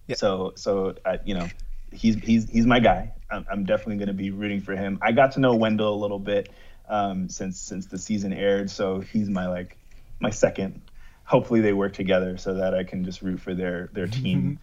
Yeah. 0.08 0.16
So 0.16 0.54
so 0.56 0.96
uh, 1.06 1.18
you 1.26 1.36
know, 1.36 1.48
he's 1.92 2.16
he's 2.16 2.50
he's 2.50 2.66
my 2.66 2.80
guy. 2.80 3.14
I'm, 3.30 3.46
I'm 3.50 3.66
definitely 3.66 3.98
going 3.98 4.08
to 4.08 4.14
be 4.14 4.32
rooting 4.32 4.62
for 4.62 4.76
him. 4.76 5.00
I 5.02 5.12
got 5.12 5.34
to 5.34 5.40
know 5.40 5.56
Wendell 5.56 5.94
a 5.94 5.96
little 5.96 6.20
bit 6.20 6.52
um, 6.90 7.30
since 7.30 7.60
since 7.60 7.86
the 7.88 7.98
season 7.98 8.34
aired, 8.34 8.70
so 8.70 9.00
he's 9.00 9.30
my 9.30 9.48
like 9.48 9.78
my 10.20 10.30
second. 10.30 10.82
Hopefully 11.24 11.62
they 11.62 11.74
work 11.74 11.94
together 11.94 12.38
so 12.38 12.56
that 12.56 12.74
I 12.74 12.84
can 12.84 13.04
just 13.06 13.22
root 13.22 13.40
for 13.40 13.54
their 13.54 13.90
their 13.94 14.08
team. 14.08 14.60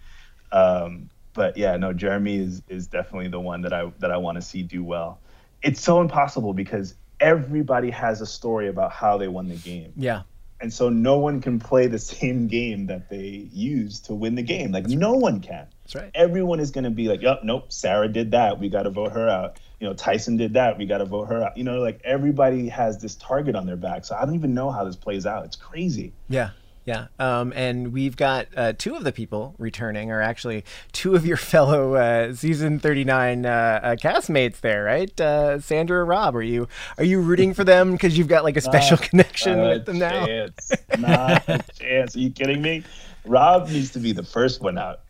um, 0.53 1.09
but 1.35 1.57
yeah, 1.57 1.77
no, 1.77 1.93
Jeremy 1.93 2.39
is 2.39 2.63
is 2.69 2.87
definitely 2.89 3.29
the 3.29 3.41
one 3.41 3.63
that 3.63 3.73
I 3.73 3.91
that 4.01 4.11
I 4.11 4.17
want 4.17 4.37
to 4.37 4.43
see 4.43 4.63
do 4.63 4.85
well. 4.85 5.21
It's 5.63 5.81
so 5.81 6.01
impossible 6.01 6.53
because 6.53 6.95
everybody 7.21 7.91
has 7.91 8.21
a 8.21 8.27
story 8.27 8.69
about 8.69 8.93
how 8.93 9.17
they 9.19 9.29
won 9.29 9.49
the 9.49 9.57
game. 9.57 9.93
Yeah. 9.97 10.23
And 10.61 10.73
so 10.73 10.89
no 10.89 11.19
one 11.19 11.41
can 11.41 11.59
play 11.59 11.87
the 11.87 11.99
same 11.99 12.49
game 12.49 12.87
that 12.87 13.09
they 13.09 13.49
use 13.53 14.01
to 14.01 14.15
win 14.15 14.35
the 14.35 14.43
game. 14.43 14.73
Like 14.73 14.87
no 14.87 15.13
one 15.13 15.41
can. 15.41 15.69
That's 15.85 15.95
right. 15.95 16.11
Everyone 16.15 16.61
is 16.61 16.71
going 16.71 16.85
to 16.85 16.91
be 16.91 17.09
like, 17.09 17.23
"Yep, 17.23 17.41
nope, 17.45 17.73
Sarah 17.73 18.09
did 18.09 18.33
that. 18.33 18.61
We 18.61 18.69
got 18.69 18.83
to 18.83 18.91
vote 18.91 19.13
her 19.13 19.29
out." 19.29 19.59
You 19.81 19.87
know, 19.87 19.95
Tyson 19.95 20.37
did 20.37 20.55
that. 20.55 20.77
We 20.77 20.87
got 20.87 20.99
to 20.99 21.05
vote 21.05 21.27
her 21.27 21.43
out. 21.43 21.57
You 21.57 21.65
know, 21.65 21.79
like 21.79 22.01
everybody 22.05 22.69
has 22.69 23.01
this 23.01 23.15
target 23.15 23.55
on 23.55 23.67
their 23.67 23.77
back. 23.77 24.05
So 24.05 24.17
I 24.17 24.25
don't 24.25 24.35
even 24.35 24.53
know 24.53 24.71
how 24.71 24.85
this 24.85 24.97
plays 24.97 25.25
out. 25.25 25.45
It's 25.45 25.57
crazy. 25.57 26.13
Yeah. 26.29 26.51
Yeah. 26.89 27.09
Um, 27.19 27.53
and 27.55 27.93
we've 27.93 28.17
got 28.17 28.47
uh, 28.57 28.73
two 28.73 28.97
of 28.97 29.05
the 29.05 29.13
people 29.13 29.55
returning 29.59 30.11
are 30.11 30.23
actually 30.23 30.65
two 30.93 31.15
of 31.15 31.27
your 31.27 31.37
fellow 31.53 31.97
uh, 31.97 32.33
season 32.35 32.79
39 32.81 33.45
uh, 33.45 33.51
uh, 33.83 33.97
castmates 33.97 34.61
there, 34.63 34.85
right? 34.85 35.21
Uh, 35.21 35.61
Sandra 35.61 35.99
or 35.99 36.07
Rob, 36.07 36.35
are 36.35 36.43
you 36.43 36.67
are 36.97 37.05
you 37.05 37.21
rooting 37.21 37.53
for 37.53 37.63
them 37.63 37.93
because 37.93 38.17
you've 38.17 38.27
got 38.29 38.43
like 38.43 38.57
a 38.57 38.63
special 38.63 38.97
connection 38.97 39.61
with 39.61 39.85
them 39.85 39.99
now? 39.99 40.25
chance. 40.25 40.73
Not 40.99 41.47
a 41.47 41.63
chance. 41.79 42.17
Are 42.17 42.21
you 42.21 42.31
kidding 42.31 42.63
me? 42.63 42.85
Rob 43.27 43.69
needs 43.69 43.91
to 43.91 43.99
be 43.99 44.13
the 44.13 44.23
first 44.25 44.63
one 44.63 44.79
out. 44.79 45.01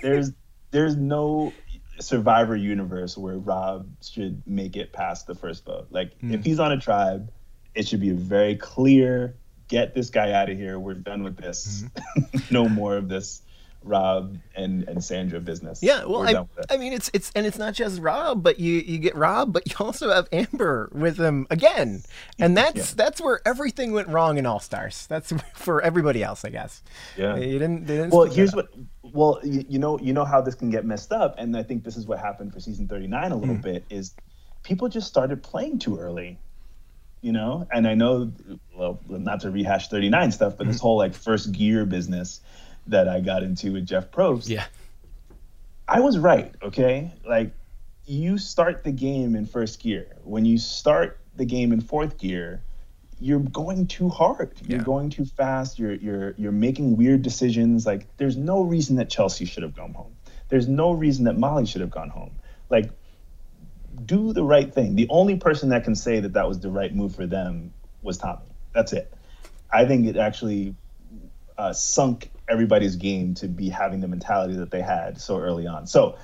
There's 0.00 0.30
there's 0.70 0.94
no 0.96 1.52
Survivor 2.00 2.54
universe 2.56 3.16
where 3.18 3.36
Rob 3.38 3.88
should 4.00 4.42
make 4.46 4.76
it 4.76 4.92
past 4.92 5.26
the 5.26 5.34
first 5.34 5.64
vote. 5.64 5.88
Like 5.90 6.16
Mm. 6.20 6.34
if 6.34 6.44
he's 6.44 6.60
on 6.60 6.70
a 6.70 6.78
tribe, 6.78 7.32
it 7.74 7.88
should 7.88 8.00
be 8.00 8.10
a 8.10 8.14
very 8.14 8.54
clear 8.56 9.34
get 9.68 9.94
this 9.94 10.10
guy 10.10 10.32
out 10.32 10.50
of 10.50 10.56
here. 10.56 10.78
We're 10.78 10.94
done 10.94 11.22
with 11.22 11.36
this. 11.36 11.84
Mm-hmm. 12.16 12.38
no 12.54 12.68
more 12.68 12.96
of 12.96 13.08
this 13.08 13.42
Rob 13.82 14.38
and 14.56 14.84
and 14.88 15.04
Sandra 15.04 15.40
business. 15.40 15.82
Yeah, 15.82 16.04
well, 16.06 16.22
I, 16.22 16.32
done 16.32 16.48
with 16.56 16.64
it. 16.64 16.72
I 16.72 16.78
mean, 16.78 16.94
it's 16.94 17.10
it's 17.12 17.30
and 17.36 17.44
it's 17.44 17.58
not 17.58 17.74
just 17.74 18.00
Rob, 18.00 18.42
but 18.42 18.58
you 18.58 18.76
you 18.76 18.96
get 18.96 19.14
Rob, 19.14 19.52
but 19.52 19.68
you 19.68 19.76
also 19.84 20.10
have 20.10 20.26
Amber 20.32 20.88
with 20.92 21.18
him 21.18 21.46
again, 21.50 22.02
and 22.38 22.56
that's 22.56 22.94
that's 22.94 23.20
where 23.20 23.40
everything 23.46 23.92
went 23.92 24.08
wrong 24.08 24.38
in 24.38 24.46
All 24.46 24.58
Stars. 24.60 25.06
That's 25.08 25.34
for 25.54 25.82
everybody 25.82 26.22
else, 26.22 26.46
I 26.46 26.48
guess. 26.50 26.82
Yeah. 27.16 27.36
you 27.36 27.58
didn't. 27.58 27.86
They 27.86 27.96
didn't 27.96 28.12
well 28.14 28.24
here's 28.24 28.54
what 28.54 28.68
well 29.02 29.38
you, 29.44 29.64
you 29.68 29.78
know 29.78 29.98
you 30.00 30.14
know 30.14 30.24
how 30.24 30.40
this 30.40 30.54
can 30.54 30.70
get 30.70 30.84
messed 30.86 31.12
up 31.12 31.34
and 31.38 31.54
i 31.56 31.62
think 31.62 31.84
this 31.84 31.96
is 31.96 32.06
what 32.06 32.18
happened 32.18 32.52
for 32.52 32.58
season 32.58 32.88
39 32.88 33.30
a 33.30 33.34
Hmm. 33.34 33.40
little 33.40 33.54
bit 33.56 33.84
is 33.90 34.14
people 34.62 34.88
just 34.88 35.06
started 35.06 35.42
playing 35.42 35.78
too 35.78 35.98
early 35.98 36.38
you 37.24 37.32
know 37.32 37.66
and 37.72 37.88
i 37.88 37.94
know 37.94 38.30
well 38.76 39.00
not 39.08 39.40
to 39.40 39.50
rehash 39.50 39.88
39 39.88 40.30
stuff 40.32 40.56
but 40.58 40.66
this 40.66 40.76
Hmm. 40.76 40.82
whole 40.82 40.98
like 40.98 41.14
first 41.14 41.50
gear 41.52 41.86
business 41.86 42.40
that 42.86 43.08
i 43.08 43.20
got 43.20 43.42
into 43.42 43.72
with 43.72 43.86
jeff 43.86 44.10
probst 44.10 44.48
yeah 44.48 44.66
i 45.88 46.00
was 46.00 46.18
right 46.18 46.54
okay 46.62 47.10
like 47.26 47.50
you 48.06 48.36
start 48.36 48.84
the 48.84 48.92
game 48.92 49.34
in 49.34 49.46
first 49.46 49.80
gear 49.82 50.06
when 50.24 50.44
you 50.44 50.58
start 50.58 51.18
the 51.36 51.46
game 51.46 51.72
in 51.72 51.80
fourth 51.80 52.18
gear 52.18 52.62
you're 53.20 53.38
going 53.38 53.86
too 53.86 54.08
hard. 54.08 54.50
You're 54.66 54.82
going 54.82 55.08
too 55.08 55.24
fast. 55.24 55.78
You're 55.78 55.94
you're 55.94 56.34
you're 56.36 56.52
making 56.52 56.96
weird 56.96 57.22
decisions. 57.22 57.86
Like 57.86 58.08
there's 58.16 58.36
no 58.36 58.60
reason 58.62 58.96
that 58.96 59.08
Chelsea 59.08 59.44
should 59.44 59.62
have 59.62 59.74
gone 59.74 59.94
home. 59.94 60.14
There's 60.48 60.66
no 60.66 60.90
reason 60.90 61.24
that 61.26 61.38
Molly 61.38 61.64
should 61.64 61.80
have 61.80 61.92
gone 61.92 62.10
home. 62.10 62.32
Like 62.70 62.90
do 64.06 64.32
the 64.32 64.44
right 64.44 64.72
thing. 64.72 64.96
The 64.96 65.08
only 65.10 65.36
person 65.36 65.70
that 65.70 65.84
can 65.84 65.94
say 65.94 66.20
that 66.20 66.34
that 66.34 66.48
was 66.48 66.60
the 66.60 66.70
right 66.70 66.94
move 66.94 67.14
for 67.14 67.26
them 67.26 67.72
was 68.02 68.18
Tommy. 68.18 68.42
That's 68.72 68.92
it. 68.92 69.12
I 69.72 69.86
think 69.86 70.06
it 70.06 70.16
actually 70.16 70.74
uh, 71.56 71.72
sunk 71.72 72.30
everybody's 72.48 72.96
game 72.96 73.34
to 73.34 73.48
be 73.48 73.68
having 73.68 74.00
the 74.00 74.08
mentality 74.08 74.54
that 74.56 74.70
they 74.70 74.82
had 74.82 75.20
so 75.20 75.38
early 75.38 75.66
on. 75.66 75.86
So 75.86 76.18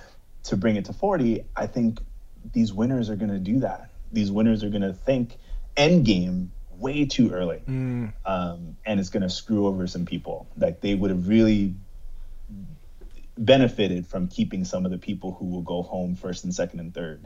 to 0.44 0.56
bring 0.56 0.76
it 0.76 0.86
to 0.86 0.92
40, 0.92 1.44
I 1.56 1.66
think 1.66 2.00
these 2.52 2.72
winners 2.72 3.10
are 3.10 3.16
going 3.16 3.30
to 3.30 3.38
do 3.38 3.60
that. 3.60 3.90
These 4.12 4.30
winners 4.30 4.64
are 4.64 4.70
going 4.70 4.82
to 4.82 4.92
think 4.92 5.36
end 5.76 6.04
game 6.04 6.52
way 6.78 7.04
too 7.04 7.30
early. 7.30 7.62
Mm. 7.68 8.12
Um, 8.24 8.76
and 8.84 8.98
it's 8.98 9.10
going 9.10 9.22
to 9.22 9.30
screw 9.30 9.66
over 9.66 9.86
some 9.86 10.06
people. 10.06 10.48
Like 10.56 10.80
they 10.80 10.94
would 10.94 11.10
have 11.10 11.28
really 11.28 11.74
benefited 13.38 14.06
from 14.06 14.28
keeping 14.28 14.64
some 14.64 14.84
of 14.84 14.90
the 14.90 14.98
people 14.98 15.32
who 15.32 15.46
will 15.46 15.62
go 15.62 15.82
home 15.82 16.14
first 16.14 16.44
and 16.44 16.54
second 16.54 16.80
and 16.80 16.94
third. 16.94 17.24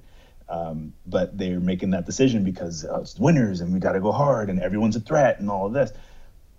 Um, 0.48 0.92
but 1.06 1.36
they're 1.38 1.58
making 1.60 1.90
that 1.90 2.04
decision 2.06 2.44
because 2.44 2.84
uh, 2.84 3.00
it's 3.00 3.18
winners 3.18 3.60
and 3.62 3.72
we 3.72 3.80
got 3.80 3.92
to 3.92 4.00
go 4.00 4.12
hard 4.12 4.50
and 4.50 4.60
everyone's 4.60 4.94
a 4.96 5.00
threat 5.00 5.40
and 5.40 5.50
all 5.50 5.66
of 5.66 5.72
this. 5.72 5.90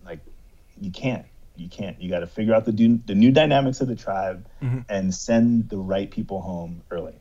Like 0.03 0.19
you 0.81 0.89
can't, 0.91 1.25
you 1.55 1.69
can't. 1.69 2.01
You 2.01 2.09
got 2.09 2.19
to 2.21 2.27
figure 2.27 2.53
out 2.55 2.65
the 2.65 2.71
do- 2.71 2.99
the 3.05 3.13
new 3.15 3.31
dynamics 3.31 3.81
of 3.81 3.87
the 3.87 3.95
tribe 3.95 4.45
Mhm. 4.61 4.85
and 4.89 5.13
send 5.13 5.69
the 5.69 5.77
right 5.77 6.09
people 6.09 6.41
home 6.41 6.81
early. 6.89 7.13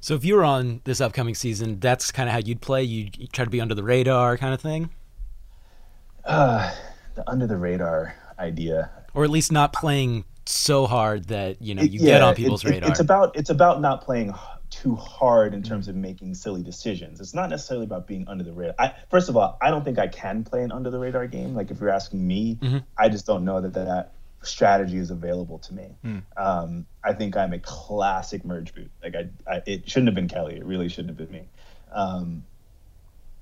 So 0.00 0.14
if 0.14 0.24
you 0.24 0.34
were 0.34 0.44
on 0.44 0.80
this 0.84 1.00
upcoming 1.00 1.34
season, 1.34 1.78
that's 1.78 2.10
kind 2.10 2.28
of 2.28 2.32
how 2.32 2.40
you'd 2.40 2.60
play. 2.60 2.82
You 2.82 3.10
try 3.32 3.44
to 3.44 3.50
be 3.50 3.60
under 3.60 3.74
the 3.74 3.82
radar, 3.84 4.36
kind 4.36 4.52
of 4.54 4.60
thing, 4.60 4.90
Uh, 6.24 6.72
the 7.14 7.28
under 7.30 7.46
the 7.46 7.56
radar 7.56 8.14
idea. 8.38 8.90
or 9.14 9.24
at 9.24 9.30
least 9.30 9.52
not 9.52 9.72
playing 9.72 10.24
so 10.46 10.86
hard 10.86 11.26
that 11.26 11.60
you 11.62 11.74
know 11.74 11.82
It- 11.82 11.90
you 11.92 12.00
get 12.00 12.22
on 12.22 12.34
people's 12.34 12.64
it- 12.64 12.70
radar. 12.70 12.90
It's 12.90 13.00
about 13.00 13.36
it's 13.36 13.50
about 13.50 13.80
not 13.80 14.02
playing 14.04 14.34
too 14.80 14.94
hard 14.94 15.52
in 15.52 15.62
terms 15.62 15.88
of 15.88 15.94
making 15.94 16.34
silly 16.34 16.62
decisions. 16.62 17.20
It's 17.20 17.34
not 17.34 17.50
necessarily 17.50 17.84
about 17.84 18.06
being 18.06 18.26
under 18.28 18.42
the 18.44 18.52
radar. 18.52 18.74
I, 18.78 18.94
first 19.10 19.28
of 19.28 19.36
all, 19.36 19.58
I 19.60 19.70
don't 19.70 19.84
think 19.84 19.98
I 19.98 20.08
can 20.08 20.42
play 20.44 20.62
an 20.62 20.72
under 20.72 20.90
the 20.90 20.98
radar 20.98 21.26
game. 21.26 21.54
Like 21.54 21.70
if 21.70 21.80
you're 21.80 21.90
asking 21.90 22.26
me, 22.26 22.56
Mhm. 22.60 22.84
I 22.96 23.08
just 23.10 23.26
don't 23.26 23.44
know 23.44 23.60
that 23.60 23.74
that 23.74 24.12
strategy 24.42 24.96
is 24.96 25.10
available 25.10 25.58
to 25.58 25.74
me. 25.74 25.88
Mm. 26.02 26.22
Um, 26.36 26.86
I 27.04 27.12
think 27.12 27.36
I'm 27.36 27.52
a 27.52 27.58
classic 27.58 28.44
merge 28.44 28.74
boot. 28.74 28.90
Like 29.02 29.14
I, 29.14 29.28
I, 29.46 29.62
it 29.66 29.90
shouldn't 29.90 30.08
have 30.08 30.14
been 30.14 30.28
Kelly. 30.28 30.56
It 30.56 30.64
really 30.64 30.88
shouldn't 30.88 31.08
have 31.10 31.18
been 31.18 31.30
me. 31.40 31.48
Um, 31.92 32.44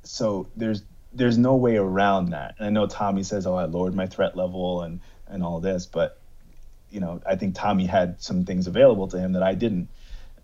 so 0.02 0.48
there's 0.56 0.82
there's 1.12 1.38
no 1.38 1.56
way 1.56 1.76
around 1.76 2.30
that. 2.30 2.56
And 2.58 2.66
I 2.66 2.70
know 2.70 2.86
Tommy 2.86 3.22
says, 3.22 3.46
"Oh, 3.46 3.54
I 3.54 3.64
lowered 3.64 3.94
my 3.94 4.06
threat 4.06 4.36
level 4.36 4.82
and 4.82 5.00
and 5.28 5.42
all 5.44 5.60
this," 5.60 5.86
but 5.86 6.18
you 6.90 7.00
know, 7.00 7.20
I 7.26 7.36
think 7.36 7.54
Tommy 7.54 7.86
had 7.86 8.20
some 8.20 8.44
things 8.44 8.66
available 8.66 9.08
to 9.08 9.18
him 9.18 9.32
that 9.32 9.42
I 9.42 9.54
didn't. 9.54 9.88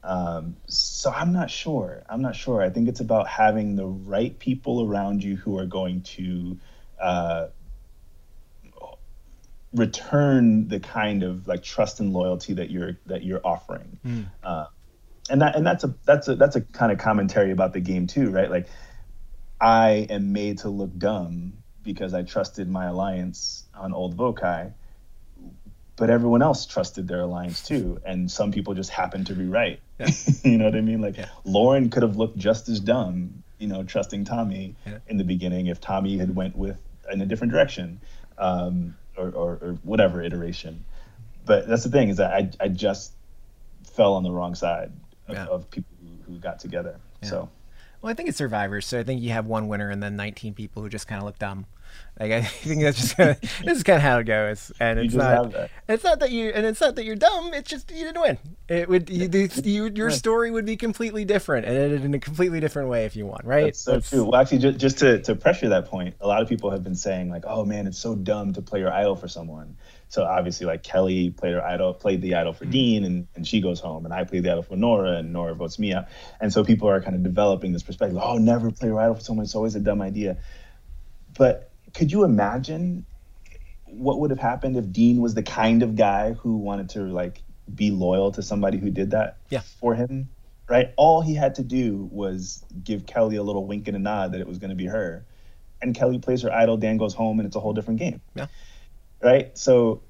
Um, 0.04 0.56
so 0.66 1.10
I'm 1.10 1.32
not 1.32 1.50
sure. 1.50 2.04
I'm 2.08 2.20
not 2.20 2.36
sure. 2.36 2.60
I 2.60 2.68
think 2.68 2.88
it's 2.88 3.00
about 3.00 3.26
having 3.26 3.74
the 3.74 3.86
right 3.86 4.38
people 4.38 4.86
around 4.86 5.24
you 5.24 5.36
who 5.36 5.58
are 5.58 5.64
going 5.64 6.02
to 6.02 6.58
uh, 7.00 7.46
return 9.72 10.68
the 10.68 10.78
kind 10.78 11.22
of 11.22 11.48
like 11.48 11.62
trust 11.62 12.00
and 12.00 12.12
loyalty 12.12 12.52
that 12.54 12.70
you're 12.70 12.98
that 13.06 13.24
you're 13.24 13.40
offering. 13.44 13.98
Mm. 14.06 14.26
Uh, 14.42 14.66
and 15.30 15.40
that 15.40 15.56
and 15.56 15.66
that's 15.66 15.84
a 15.84 15.94
that's 16.04 16.28
a 16.28 16.36
that's 16.36 16.56
a 16.56 16.60
kind 16.60 16.92
of 16.92 16.98
commentary 16.98 17.50
about 17.50 17.72
the 17.72 17.80
game 17.80 18.06
too, 18.06 18.30
right? 18.30 18.50
Like 18.50 18.68
I 19.60 20.06
am 20.10 20.32
made 20.32 20.58
to 20.58 20.68
look 20.68 20.96
dumb 20.96 21.54
because 21.82 22.14
I 22.14 22.22
trusted 22.22 22.68
my 22.68 22.86
alliance 22.86 23.64
on 23.74 23.94
Old 23.94 24.16
Vokai, 24.16 24.72
but 25.96 26.10
everyone 26.10 26.42
else 26.42 26.66
trusted 26.66 27.08
their 27.08 27.20
alliance 27.20 27.62
too, 27.66 28.00
and 28.04 28.30
some 28.30 28.52
people 28.52 28.74
just 28.74 28.90
happened 28.90 29.28
to 29.28 29.34
be 29.34 29.46
right. 29.46 29.80
Yeah. 29.98 30.08
you 30.44 30.58
know 30.58 30.64
what 30.66 30.74
I 30.74 30.80
mean? 30.80 31.00
Like 31.00 31.16
Lauren 31.44 31.90
could 31.90 32.02
have 32.02 32.16
looked 32.16 32.36
just 32.36 32.68
as 32.68 32.80
dumb, 32.80 33.42
you 33.58 33.68
know, 33.68 33.82
trusting 33.84 34.24
Tommy 34.24 34.74
Yeah. 34.86 34.98
in 35.06 35.16
the 35.16 35.24
beginning 35.24 35.66
if 35.68 35.80
Tommy 35.80 36.18
had 36.18 36.34
went 36.34 36.56
with 36.56 36.76
in 37.12 37.20
a 37.20 37.26
different 37.26 37.52
direction, 37.52 38.00
um, 38.38 38.96
or, 39.16 39.28
or 39.30 39.52
or 39.60 39.78
whatever 39.82 40.22
iteration. 40.22 40.84
But 41.46 41.68
that's 41.68 41.84
the 41.84 41.90
thing 41.90 42.08
is 42.08 42.16
that 42.16 42.32
I 42.32 42.50
I 42.60 42.68
just 42.68 43.12
fell 43.92 44.14
on 44.14 44.22
the 44.22 44.32
wrong 44.32 44.54
side 44.54 44.90
of, 45.28 45.34
Yeah. 45.34 45.46
of 45.46 45.70
people 45.70 45.94
who, 46.26 46.32
who 46.32 46.38
got 46.40 46.58
together. 46.58 46.98
So. 47.22 47.48
Well, 48.02 48.10
I 48.10 48.14
think 48.14 48.28
it's 48.28 48.36
Survivors, 48.36 48.84
so 48.84 48.98
I 49.00 49.02
think 49.02 49.22
you 49.22 49.30
have 49.30 49.46
one 49.46 49.66
winner 49.66 49.88
and 49.88 50.02
then 50.02 50.14
19 50.16 50.52
people 50.52 50.82
who 50.82 50.90
just 50.90 51.06
kind 51.08 51.20
of 51.20 51.24
look 51.24 51.38
dumb. 51.38 51.64
Like 52.18 52.30
I 52.30 52.42
think 52.42 52.82
that's 52.82 53.00
just 53.00 53.16
kinda, 53.16 53.36
this 53.64 53.78
is 53.78 53.82
kind 53.82 53.96
of 53.96 54.02
how 54.02 54.18
it 54.18 54.24
goes, 54.24 54.70
and 54.78 54.98
You 54.98 55.06
it's 55.06 55.14
not. 55.14 55.52
that. 55.52 55.70
It's 55.88 56.04
not 56.04 56.20
that 56.20 56.30
you, 56.30 56.50
and 56.50 56.64
it's 56.64 56.80
not 56.80 56.94
that 56.94 57.04
you're 57.04 57.16
dumb. 57.16 57.52
It's 57.52 57.68
just 57.68 57.90
you 57.90 58.04
didn't 58.04 58.20
win. 58.20 58.38
It 58.68 58.88
would 58.88 59.10
you, 59.10 59.28
you, 59.64 59.90
your 59.92 60.10
story 60.10 60.50
would 60.50 60.64
be 60.64 60.76
completely 60.76 61.24
different, 61.24 61.66
and 61.66 62.04
in 62.04 62.14
a 62.14 62.20
completely 62.20 62.60
different 62.60 62.88
way 62.88 63.04
if 63.04 63.16
you 63.16 63.26
won, 63.26 63.40
right? 63.44 63.64
That's 63.66 63.80
so 63.80 64.00
true. 64.00 64.24
Well, 64.24 64.40
actually, 64.40 64.58
just, 64.58 64.78
just 64.78 64.98
to, 64.98 65.20
to 65.22 65.34
pressure 65.34 65.68
that 65.70 65.86
point, 65.86 66.14
a 66.20 66.26
lot 66.26 66.40
of 66.40 66.48
people 66.48 66.70
have 66.70 66.84
been 66.84 66.94
saying 66.94 67.30
like, 67.30 67.44
"Oh 67.46 67.64
man, 67.64 67.86
it's 67.88 67.98
so 67.98 68.14
dumb 68.14 68.52
to 68.52 68.62
play 68.62 68.78
your 68.78 68.92
idol 68.92 69.16
for 69.16 69.26
someone." 69.26 69.76
So 70.08 70.22
obviously, 70.22 70.66
like 70.66 70.84
Kellee 70.84 71.30
played 71.30 71.54
her 71.54 71.64
idol, 71.64 71.92
played 71.92 72.22
the 72.22 72.36
idol 72.36 72.52
for 72.52 72.62
mm-hmm. 72.62 72.70
Dean, 72.70 73.04
and, 73.04 73.26
and 73.34 73.44
she 73.44 73.60
goes 73.60 73.80
home, 73.80 74.04
and 74.04 74.14
I 74.14 74.22
played 74.22 74.44
the 74.44 74.52
idol 74.52 74.62
for 74.62 74.76
Noura, 74.76 75.16
and 75.16 75.32
Noura 75.32 75.56
votes 75.56 75.76
me 75.80 75.92
out. 75.92 76.06
And 76.40 76.52
so 76.52 76.62
people 76.62 76.88
are 76.88 77.00
kind 77.00 77.16
of 77.16 77.24
developing 77.24 77.72
this 77.72 77.82
perspective. 77.82 78.20
Oh, 78.22 78.38
never 78.38 78.70
play 78.70 78.90
your 78.90 79.00
idol 79.00 79.16
for 79.16 79.20
someone. 79.22 79.42
It's 79.42 79.56
always 79.56 79.74
a 79.74 79.80
dumb 79.80 80.00
idea. 80.00 80.36
But 81.36 81.72
could 81.94 82.10
you 82.12 82.24
imagine 82.24 83.06
what 83.86 84.18
would 84.20 84.30
have 84.30 84.40
happened 84.40 84.76
if 84.76 84.90
Dean 84.92 85.20
was 85.20 85.34
the 85.34 85.42
kind 85.42 85.82
of 85.82 85.94
guy 85.96 86.32
who 86.32 86.56
wanted 86.56 86.90
to 86.90 87.02
like 87.04 87.42
be 87.74 87.90
loyal 87.90 88.32
to 88.32 88.42
somebody 88.42 88.78
who 88.78 88.90
did 88.90 89.12
that 89.12 89.38
Yeah. 89.50 89.60
for 89.80 89.94
him? 89.94 90.28
Right? 90.68 90.92
All 90.96 91.20
he 91.22 91.34
had 91.34 91.54
to 91.56 91.62
do 91.62 92.08
was 92.10 92.64
give 92.82 93.06
Kellee 93.06 93.36
a 93.36 93.42
little 93.42 93.66
wink 93.66 93.86
and 93.86 93.96
a 93.96 94.00
nod 94.00 94.32
that 94.32 94.40
it 94.40 94.46
was 94.46 94.58
going 94.58 94.70
to 94.70 94.76
be 94.76 94.86
her. 94.86 95.24
And 95.82 95.94
Kellee 95.94 96.18
plays 96.18 96.42
her 96.42 96.50
idol, 96.52 96.76
Dan 96.78 96.96
goes 96.96 97.12
home, 97.14 97.38
and 97.38 97.46
it's 97.46 97.54
a 97.56 97.60
whole 97.60 97.74
different 97.74 98.00
game. 98.00 98.20
Yeah. 98.34 98.46
Right? 99.22 99.56
So 99.56 100.02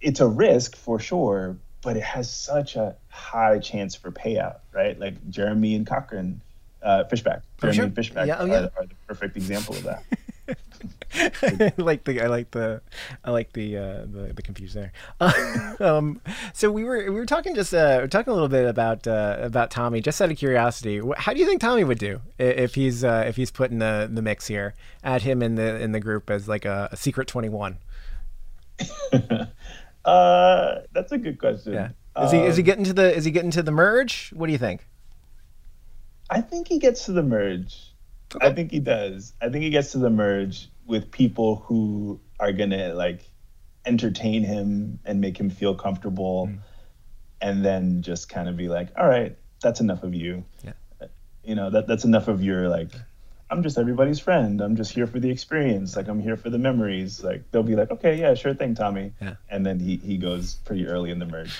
it's 0.00 0.20
a 0.20 0.26
risk 0.26 0.76
for 0.76 0.98
sure, 0.98 1.56
but 1.80 1.96
it 1.96 2.02
has 2.02 2.30
such 2.30 2.74
a 2.76 2.96
high 3.08 3.58
chance 3.60 3.94
for 3.94 4.10
payout, 4.10 4.58
right? 4.72 4.98
Like 4.98 5.14
Jeremy 5.30 5.76
and 5.76 5.86
Cochran, 5.86 6.42
uh, 6.82 7.04
Fishbach. 7.10 7.42
Oh, 7.62 7.70
Jeremy 7.70 7.74
sure. 7.76 7.84
and 7.84 7.94
Fishbach 7.94 8.26
Yeah, 8.26 8.36
oh, 8.40 8.50
are, 8.50 8.70
are 8.76 8.86
the 8.86 8.94
perfect 9.06 9.36
example 9.36 9.76
of 9.76 9.84
that. 9.84 10.02
I 11.14 11.72
like 11.76 12.04
the 12.04 12.20
I 12.20 12.26
like 12.26 12.50
the 12.50 12.80
I 13.24 13.30
like 13.30 13.52
the 13.52 13.76
uh, 13.76 14.06
the, 14.10 14.32
the 14.34 14.42
confusion 14.42 14.90
there. 15.20 15.76
um, 15.80 16.20
so 16.52 16.70
we 16.70 16.84
were 16.84 17.04
we 17.04 17.10
were 17.10 17.26
talking 17.26 17.54
just 17.54 17.72
uh, 17.72 17.94
we 17.98 18.02
were 18.02 18.08
talking 18.08 18.30
a 18.30 18.34
little 18.34 18.48
bit 18.48 18.66
about 18.66 19.06
uh, 19.06 19.36
about 19.40 19.70
Tommy 19.70 20.00
just 20.00 20.20
out 20.20 20.30
of 20.30 20.36
curiosity. 20.36 21.00
How 21.16 21.32
do 21.32 21.38
you 21.38 21.46
think 21.46 21.60
Tommy 21.60 21.84
would 21.84 21.98
do 21.98 22.20
if 22.38 22.74
he's 22.74 23.04
uh, 23.04 23.24
if 23.26 23.36
he's 23.36 23.50
put 23.50 23.70
in 23.70 23.78
the, 23.78 24.08
the 24.12 24.22
mix 24.22 24.46
here? 24.48 24.74
Add 25.04 25.22
him 25.22 25.42
in 25.42 25.54
the 25.54 25.80
in 25.80 25.92
the 25.92 26.00
group 26.00 26.30
as 26.30 26.48
like 26.48 26.64
a, 26.64 26.88
a 26.90 26.96
secret 26.96 27.28
twenty 27.28 27.48
one. 27.48 27.78
Uh, 30.04 30.80
that's 30.92 31.12
a 31.12 31.18
good 31.18 31.38
question. 31.38 31.74
Yeah. 31.74 31.90
Is 32.24 32.32
he 32.32 32.38
is 32.40 32.56
he 32.56 32.62
Um, 32.62 32.66
getting 32.66 32.84
to 32.86 32.92
the 32.92 33.14
is 33.14 33.24
he 33.24 33.30
getting 33.30 33.52
to 33.52 33.62
the 33.62 33.70
merge? 33.70 34.30
What 34.34 34.46
do 34.46 34.52
you 34.52 34.58
think? 34.58 34.84
I 36.28 36.40
think 36.40 36.66
he 36.66 36.80
gets 36.80 37.04
to 37.06 37.12
the 37.12 37.22
merge. 37.22 37.91
I 38.40 38.52
think 38.52 38.70
he 38.70 38.80
does. 38.80 39.32
I 39.40 39.48
think 39.48 39.64
he 39.64 39.70
gets 39.70 39.92
to 39.92 39.98
the 39.98 40.10
merge 40.10 40.68
with 40.86 41.10
people 41.10 41.56
who 41.56 42.20
are 42.40 42.52
gonna 42.52 42.94
like 42.94 43.20
entertain 43.84 44.42
him 44.44 44.98
and 45.04 45.20
make 45.20 45.38
him 45.38 45.50
feel 45.50 45.74
comfortable, 45.74 46.46
Mm. 46.46 46.58
and 47.40 47.64
then 47.64 48.02
just 48.02 48.28
kind 48.28 48.48
of 48.48 48.56
be 48.56 48.68
like, 48.68 48.88
"All 48.96 49.08
right, 49.08 49.36
that's 49.60 49.80
enough 49.80 50.02
of 50.02 50.14
you." 50.14 50.44
Yeah. 50.64 50.72
You 51.44 51.54
know 51.56 51.70
that 51.70 51.86
that's 51.88 52.04
enough 52.04 52.28
of 52.28 52.42
your 52.42 52.68
like. 52.68 52.90
I'm 53.50 53.62
just 53.62 53.76
everybody's 53.76 54.18
friend. 54.18 54.62
I'm 54.62 54.76
just 54.76 54.92
here 54.92 55.06
for 55.06 55.20
the 55.20 55.28
experience. 55.30 55.94
Like 55.94 56.08
I'm 56.08 56.20
here 56.20 56.36
for 56.38 56.48
the 56.48 56.58
memories. 56.58 57.22
Like 57.22 57.50
they'll 57.50 57.62
be 57.62 57.76
like, 57.76 57.90
"Okay, 57.90 58.18
yeah, 58.18 58.32
sure 58.34 58.54
thing, 58.54 58.74
Tommy." 58.74 59.12
Yeah. 59.20 59.34
And 59.50 59.66
then 59.66 59.78
he 59.78 59.96
he 59.98 60.16
goes 60.16 60.54
pretty 60.64 60.86
early 60.86 61.10
in 61.10 61.18
the 61.18 61.26
merge. 61.26 61.54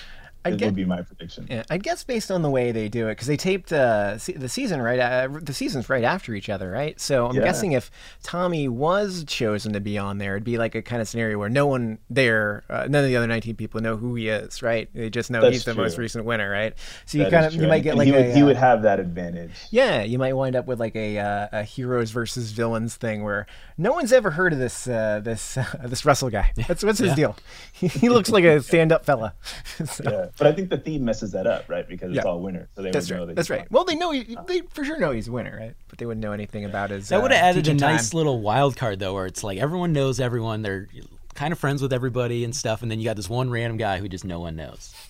I 0.45 0.51
get- 0.53 0.67
would 0.67 0.75
be 0.75 0.85
my 0.85 1.03
prediction. 1.03 1.47
Yeah, 1.51 1.63
I 1.71 1.79
guess 1.79 2.03
based 2.05 2.31
on 2.31 2.43
the 2.43 2.51
way 2.51 2.73
they 2.73 2.89
do 2.89 3.09
it, 3.09 3.13
because 3.13 3.27
they 3.29 3.37
taped 3.37 3.73
uh, 3.73 4.17
the 4.37 4.49
season 4.49 4.81
right, 4.83 4.99
uh, 4.99 5.29
the 5.41 5.53
seasons 5.55 5.89
right 5.89 6.05
after 6.05 6.35
each 6.35 6.49
other, 6.49 6.71
right? 6.71 7.01
So 7.01 7.27
I'm 7.29 7.37
Yeah. 7.37 7.43
guessing 7.45 7.73
if 7.73 7.91
Tommy 8.23 8.67
was 8.69 9.25
chosen 9.27 9.73
to 9.73 9.81
be 9.81 9.99
on 9.99 10.19
there, 10.19 10.35
it'd 10.35 10.45
be 10.45 10.59
like 10.59 10.75
a 10.75 10.83
kind 10.83 11.01
of 11.01 11.09
scenario 11.09 11.39
where 11.39 11.49
no 11.49 11.67
one 11.67 11.99
there, 12.11 12.65
uh, 12.69 12.87
none 12.89 13.05
of 13.05 13.09
the 13.09 13.17
other 13.17 13.27
19 13.27 13.55
people 13.57 13.81
know 13.81 13.97
who 13.97 14.15
he 14.17 14.29
is, 14.29 14.63
right? 14.63 14.89
They 14.95 15.11
just 15.11 15.31
know 15.31 15.41
That's 15.43 15.55
he's 15.55 15.65
the 15.65 15.75
most 15.75 15.97
recent 15.99 16.25
winner, 16.25 16.51
right? 16.51 16.75
So 17.07 17.19
you 17.19 17.25
That 17.25 17.31
kind 17.33 17.47
of 17.47 17.55
you 17.55 17.69
might 17.69 17.81
get 17.85 17.91
and 17.91 17.99
like 17.99 18.07
he 18.07 18.13
would, 18.13 18.27
a, 18.27 18.33
he 18.35 18.43
uh, 18.43 18.47
would 18.47 18.57
have 18.57 18.83
that 18.83 18.99
advantage. 19.01 19.53
yeah, 19.71 20.03
you 20.03 20.19
might 20.19 20.33
wind 20.35 20.57
up 20.57 20.67
with 20.67 20.81
like 20.81 20.97
a 20.97 21.19
uh, 21.19 21.49
a 21.53 21.63
heroes 21.63 22.11
versus 22.11 22.51
villains 22.53 22.97
thing 22.97 23.23
where 23.23 23.47
no 23.79 23.93
one's 23.93 24.13
ever 24.13 24.33
heard 24.33 24.53
of 24.53 24.59
this 24.59 24.87
uh, 24.89 25.21
this 25.23 25.57
uh, 25.57 25.65
this 25.85 26.05
Russell 26.05 26.31
guy. 26.31 26.51
That's 26.69 26.83
what's 26.85 26.99
his 26.99 27.11
Yeah. 27.11 27.15
deal. 27.15 27.37
he 27.73 28.09
looks 28.09 28.31
like 28.31 28.45
a 28.45 28.61
stand 28.63 28.91
up 28.93 29.05
fella. 29.05 29.35
So- 29.87 30.03
Yeah, 30.05 30.27
but 30.39 30.47
I 30.47 30.53
think 30.53 30.71
the 30.71 30.79
theme 30.79 31.05
messes 31.05 31.33
that 31.33 31.47
up, 31.47 31.69
right? 31.69 31.87
Because 31.89 32.11
it's 32.11 32.17
Yeah. 32.25 32.31
all 32.31 32.41
winner, 32.41 32.69
so 32.75 32.83
they 32.83 32.91
That's 32.91 33.11
would 33.11 33.17
know 33.19 33.27
that. 33.27 33.37
That's 33.37 33.49
he's 33.49 33.57
right. 33.59 33.71
Well, 33.71 33.85
they 33.85 33.95
know 33.95 34.11
he, 34.11 34.37
they 34.47 34.61
for 34.71 34.85
sure 34.85 34.99
know 34.99 35.11
he's 35.13 35.29
a 35.29 35.33
winner, 35.33 35.57
right? 35.59 35.75
But 35.89 35.99
they 35.99 36.07
wouldn't 36.07 36.23
know 36.23 36.33
anything 36.33 36.65
about 36.65 36.91
his. 36.91 37.09
That 37.09 37.23
would 37.23 37.33
have 37.33 37.43
uh, 37.43 37.47
added 37.47 37.69
a 37.69 37.75
nice 37.75 38.11
time. 38.11 38.17
little 38.19 38.41
wild 38.41 38.77
card 38.77 38.99
though, 38.99 39.15
where 39.15 39.27
it's 39.27 39.45
like 39.45 39.59
everyone 39.59 39.93
knows 39.93 40.21
everyone. 40.21 40.63
They're 40.63 40.89
kind 41.35 41.51
of 41.53 41.59
friends 41.59 41.81
with 41.81 41.93
everybody 41.95 42.45
and 42.45 42.55
stuff, 42.55 42.83
and 42.83 42.91
then 42.91 42.99
you 42.99 43.05
got 43.07 43.17
this 43.17 43.29
one 43.31 43.49
random 43.51 43.79
guy 43.79 43.99
who 43.99 44.09
just 44.09 44.25
no 44.25 44.41
one 44.41 44.57
knows. 44.57 44.95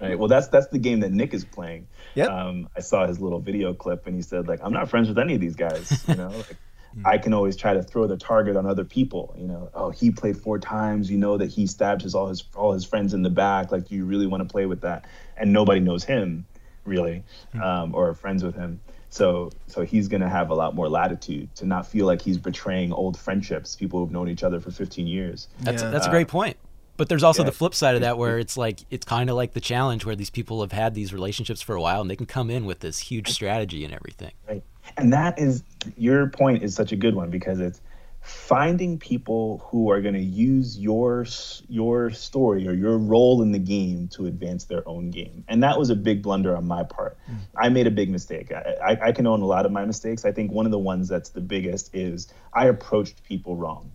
Right. 0.00 0.18
Well, 0.18 0.28
that's 0.28 0.48
that's 0.48 0.68
the 0.68 0.78
game 0.78 1.00
that 1.00 1.12
Nick 1.12 1.34
is 1.34 1.44
playing. 1.44 1.86
Yep. 2.14 2.28
Um, 2.30 2.68
I 2.76 2.80
saw 2.80 3.06
his 3.06 3.20
little 3.20 3.38
video 3.40 3.74
clip, 3.74 4.06
and 4.06 4.16
he 4.16 4.22
said 4.22 4.48
like, 4.48 4.60
"I'm 4.62 4.72
not 4.72 4.88
friends 4.88 5.08
with 5.08 5.18
any 5.18 5.34
of 5.34 5.40
these 5.40 5.56
guys." 5.56 6.02
You 6.08 6.14
know, 6.14 6.28
like, 6.36 6.56
Hmm. 6.94 7.06
I 7.06 7.18
can 7.18 7.32
always 7.32 7.56
try 7.56 7.74
to 7.74 7.82
throw 7.82 8.06
the 8.06 8.16
target 8.16 8.56
on 8.56 8.66
other 8.66 8.84
people. 8.84 9.34
You 9.38 9.46
know, 9.46 9.70
oh, 9.74 9.90
he 9.90 10.10
played 10.10 10.36
four 10.36 10.58
times. 10.58 11.10
You 11.10 11.18
know 11.18 11.36
that 11.38 11.46
he 11.46 11.66
stabbed 11.66 12.02
his 12.02 12.14
all 12.14 12.28
his 12.28 12.42
all 12.54 12.72
his 12.72 12.84
friends 12.84 13.14
in 13.14 13.22
the 13.22 13.30
back. 13.30 13.70
Like, 13.72 13.88
do 13.88 13.94
you 13.94 14.04
really 14.04 14.26
want 14.26 14.46
to 14.46 14.50
play 14.52 14.66
with 14.66 14.80
that? 14.80 15.04
And 15.36 15.52
nobody 15.52 15.80
knows 15.80 16.04
him, 16.04 16.46
really, 16.84 17.22
Hmm. 17.52 17.62
um, 17.62 17.94
or 17.94 18.08
are 18.08 18.14
friends 18.14 18.42
with 18.42 18.54
him. 18.56 18.80
So, 19.12 19.50
so 19.66 19.82
he's 19.84 20.06
gonna 20.08 20.28
have 20.28 20.50
a 20.50 20.54
lot 20.54 20.74
more 20.74 20.88
latitude 20.88 21.52
to 21.56 21.66
not 21.66 21.86
feel 21.86 22.06
like 22.06 22.22
he's 22.22 22.38
betraying 22.38 22.92
old 22.92 23.18
friendships, 23.18 23.74
people 23.74 23.98
who've 24.00 24.12
known 24.12 24.28
each 24.28 24.44
other 24.44 24.60
for 24.60 24.70
15 24.70 25.06
years. 25.06 25.48
That's 25.60 25.82
Yeah. 25.82 25.90
that's 25.90 26.06
a 26.06 26.10
great 26.10 26.28
point. 26.28 26.56
But 26.96 27.08
there's 27.08 27.22
also 27.24 27.42
yeah. 27.42 27.46
the 27.46 27.52
flip 27.56 27.74
side 27.74 27.94
of 27.96 28.02
that 28.02 28.18
where 28.22 28.38
it's 28.38 28.56
like 28.56 28.80
it's 28.90 29.04
kind 29.06 29.28
of 29.30 29.34
like 29.36 29.52
the 29.54 29.60
challenge 29.60 30.04
where 30.04 30.14
these 30.14 30.30
people 30.30 30.60
have 30.60 30.70
had 30.72 30.94
these 30.94 31.12
relationships 31.12 31.60
for 31.62 31.74
a 31.74 31.80
while 31.80 32.00
and 32.02 32.10
they 32.10 32.14
can 32.16 32.26
come 32.26 32.50
in 32.50 32.66
with 32.66 32.80
this 32.80 32.98
huge 32.98 33.30
strategy 33.30 33.84
and 33.84 33.92
everything. 33.94 34.32
Right. 34.48 34.62
And 34.96 35.12
that 35.12 35.38
is 35.38 35.62
your 35.96 36.28
point 36.28 36.62
is 36.62 36.74
such 36.74 36.92
a 36.92 36.96
good 36.96 37.14
one 37.14 37.30
because 37.30 37.60
it's 37.60 37.80
finding 38.20 38.98
people 38.98 39.66
who 39.70 39.90
are 39.90 40.00
going 40.02 40.14
to 40.14 40.20
use 40.20 40.78
your 40.78 41.24
your 41.68 42.10
story 42.10 42.68
or 42.68 42.72
your 42.72 42.98
role 42.98 43.40
in 43.42 43.52
the 43.52 43.58
game 43.58 44.08
to 44.08 44.26
advance 44.26 44.64
their 44.64 44.86
own 44.86 45.10
game. 45.10 45.44
And 45.48 45.62
that 45.62 45.78
was 45.78 45.90
a 45.90 45.96
big 45.96 46.22
blunder 46.22 46.56
on 46.56 46.66
my 46.66 46.82
part. 46.84 47.16
I 47.56 47.70
made 47.70 47.86
a 47.86 47.90
big 47.90 48.10
mistake. 48.10 48.52
I, 48.52 48.76
I, 48.82 49.08
I 49.08 49.12
can 49.12 49.26
own 49.26 49.40
a 49.40 49.46
lot 49.46 49.64
of 49.64 49.72
my 49.72 49.84
mistakes. 49.84 50.24
I 50.24 50.32
think 50.32 50.52
one 50.52 50.66
of 50.66 50.72
the 50.72 50.78
ones 50.78 51.08
that's 51.08 51.30
the 51.30 51.40
biggest 51.40 51.94
is 51.94 52.28
I 52.52 52.66
approached 52.66 53.24
people 53.24 53.56
wrong. 53.56 53.92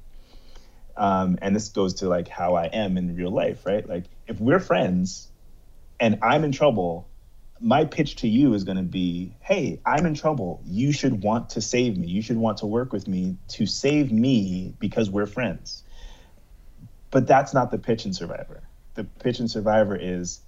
Um, 0.97 1.37
and 1.41 1.55
this 1.55 1.69
goes 1.69 1.95
to 1.95 2.07
like 2.07 2.27
how 2.27 2.55
I 2.55 2.65
am 2.65 2.97
in 2.97 3.15
real 3.15 3.31
life, 3.31 3.65
right? 3.65 3.87
Like 3.87 4.05
if 4.27 4.39
we're 4.39 4.59
friends 4.59 5.29
and 5.99 6.19
I'm 6.23 6.43
in 6.43 6.51
trouble, 6.51 7.07
my 7.59 7.85
pitch 7.85 8.17
to 8.17 8.27
you 8.27 8.53
is 8.53 8.63
going 8.63 8.77
to 8.77 8.83
be 8.83 9.33
hey 9.39 9.79
i'm 9.85 10.05
in 10.05 10.13
trouble 10.13 10.61
you 10.65 10.91
should 10.91 11.23
want 11.23 11.49
to 11.49 11.61
save 11.61 11.97
me 11.97 12.07
you 12.07 12.21
should 12.21 12.37
want 12.37 12.57
to 12.57 12.65
work 12.65 12.91
with 12.91 13.07
me 13.07 13.37
to 13.47 13.65
save 13.65 14.11
me 14.11 14.73
because 14.79 15.09
we're 15.09 15.25
friends 15.25 15.83
but 17.15 17.27
that's 17.27 17.53
not 17.53 17.71
the 17.71 17.77
pitch 17.77 18.05
in 18.05 18.11
Survivor. 18.11 18.61
The 18.95 19.05
pitch 19.05 19.39
in 19.39 19.47
Survivor 19.47 19.95
is 19.95 20.41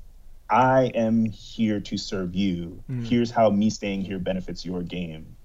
I 0.49 0.91
am 0.95 1.23
here 1.23 1.79
to 1.79 1.97
serve 1.97 2.35
you. 2.35 2.83
Mm. 2.91 3.07
Here's 3.07 3.31
how 3.31 3.49
me 3.51 3.69
staying 3.69 4.01
here 4.01 4.19
benefits 4.19 4.65
your 4.65 4.83
game. 4.83 5.37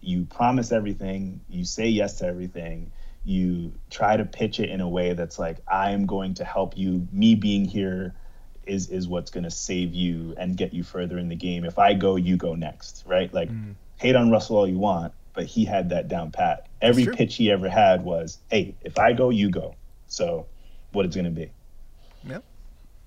You 0.00 0.24
promise 0.24 0.72
everything, 0.72 1.42
you 1.50 1.66
say 1.66 1.88
yes 1.88 2.20
to 2.20 2.26
everything, 2.26 2.90
you 3.22 3.74
try 3.90 4.16
to 4.16 4.24
pitch 4.24 4.60
it 4.60 4.70
in 4.70 4.80
a 4.80 4.88
way 4.88 5.12
that's 5.12 5.38
like, 5.38 5.58
I'm 5.68 6.06
going 6.06 6.32
to 6.36 6.44
help 6.44 6.78
you. 6.78 7.06
Me 7.12 7.34
being 7.34 7.66
here 7.66 8.14
is 8.66 8.88
is 8.88 9.08
what's 9.08 9.30
going 9.30 9.44
to 9.44 9.50
save 9.50 9.94
you 9.94 10.34
and 10.36 10.56
get 10.56 10.72
you 10.72 10.82
further 10.82 11.18
in 11.18 11.28
the 11.28 11.36
game. 11.36 11.64
If 11.64 11.78
I 11.78 11.94
go, 11.94 12.16
you 12.16 12.36
go 12.36 12.54
next, 12.54 13.04
right? 13.06 13.32
Like, 13.32 13.50
mm. 13.50 13.74
hate 13.96 14.16
on 14.16 14.30
Russell 14.30 14.56
all 14.56 14.68
you 14.68 14.78
want, 14.78 15.12
but 15.34 15.44
he 15.44 15.64
had 15.64 15.90
that 15.90 16.08
down 16.08 16.30
pat. 16.30 16.68
Every 16.80 17.06
pitch 17.06 17.36
he 17.36 17.50
ever 17.50 17.68
had 17.68 18.04
was, 18.04 18.38
hey, 18.50 18.74
if 18.82 18.98
I 18.98 19.12
go, 19.12 19.30
you 19.30 19.50
go. 19.50 19.76
So, 20.08 20.46
what 20.92 21.06
it's 21.06 21.16
going 21.16 21.24
to 21.24 21.30
be. 21.30 21.50
Yep 22.24 22.44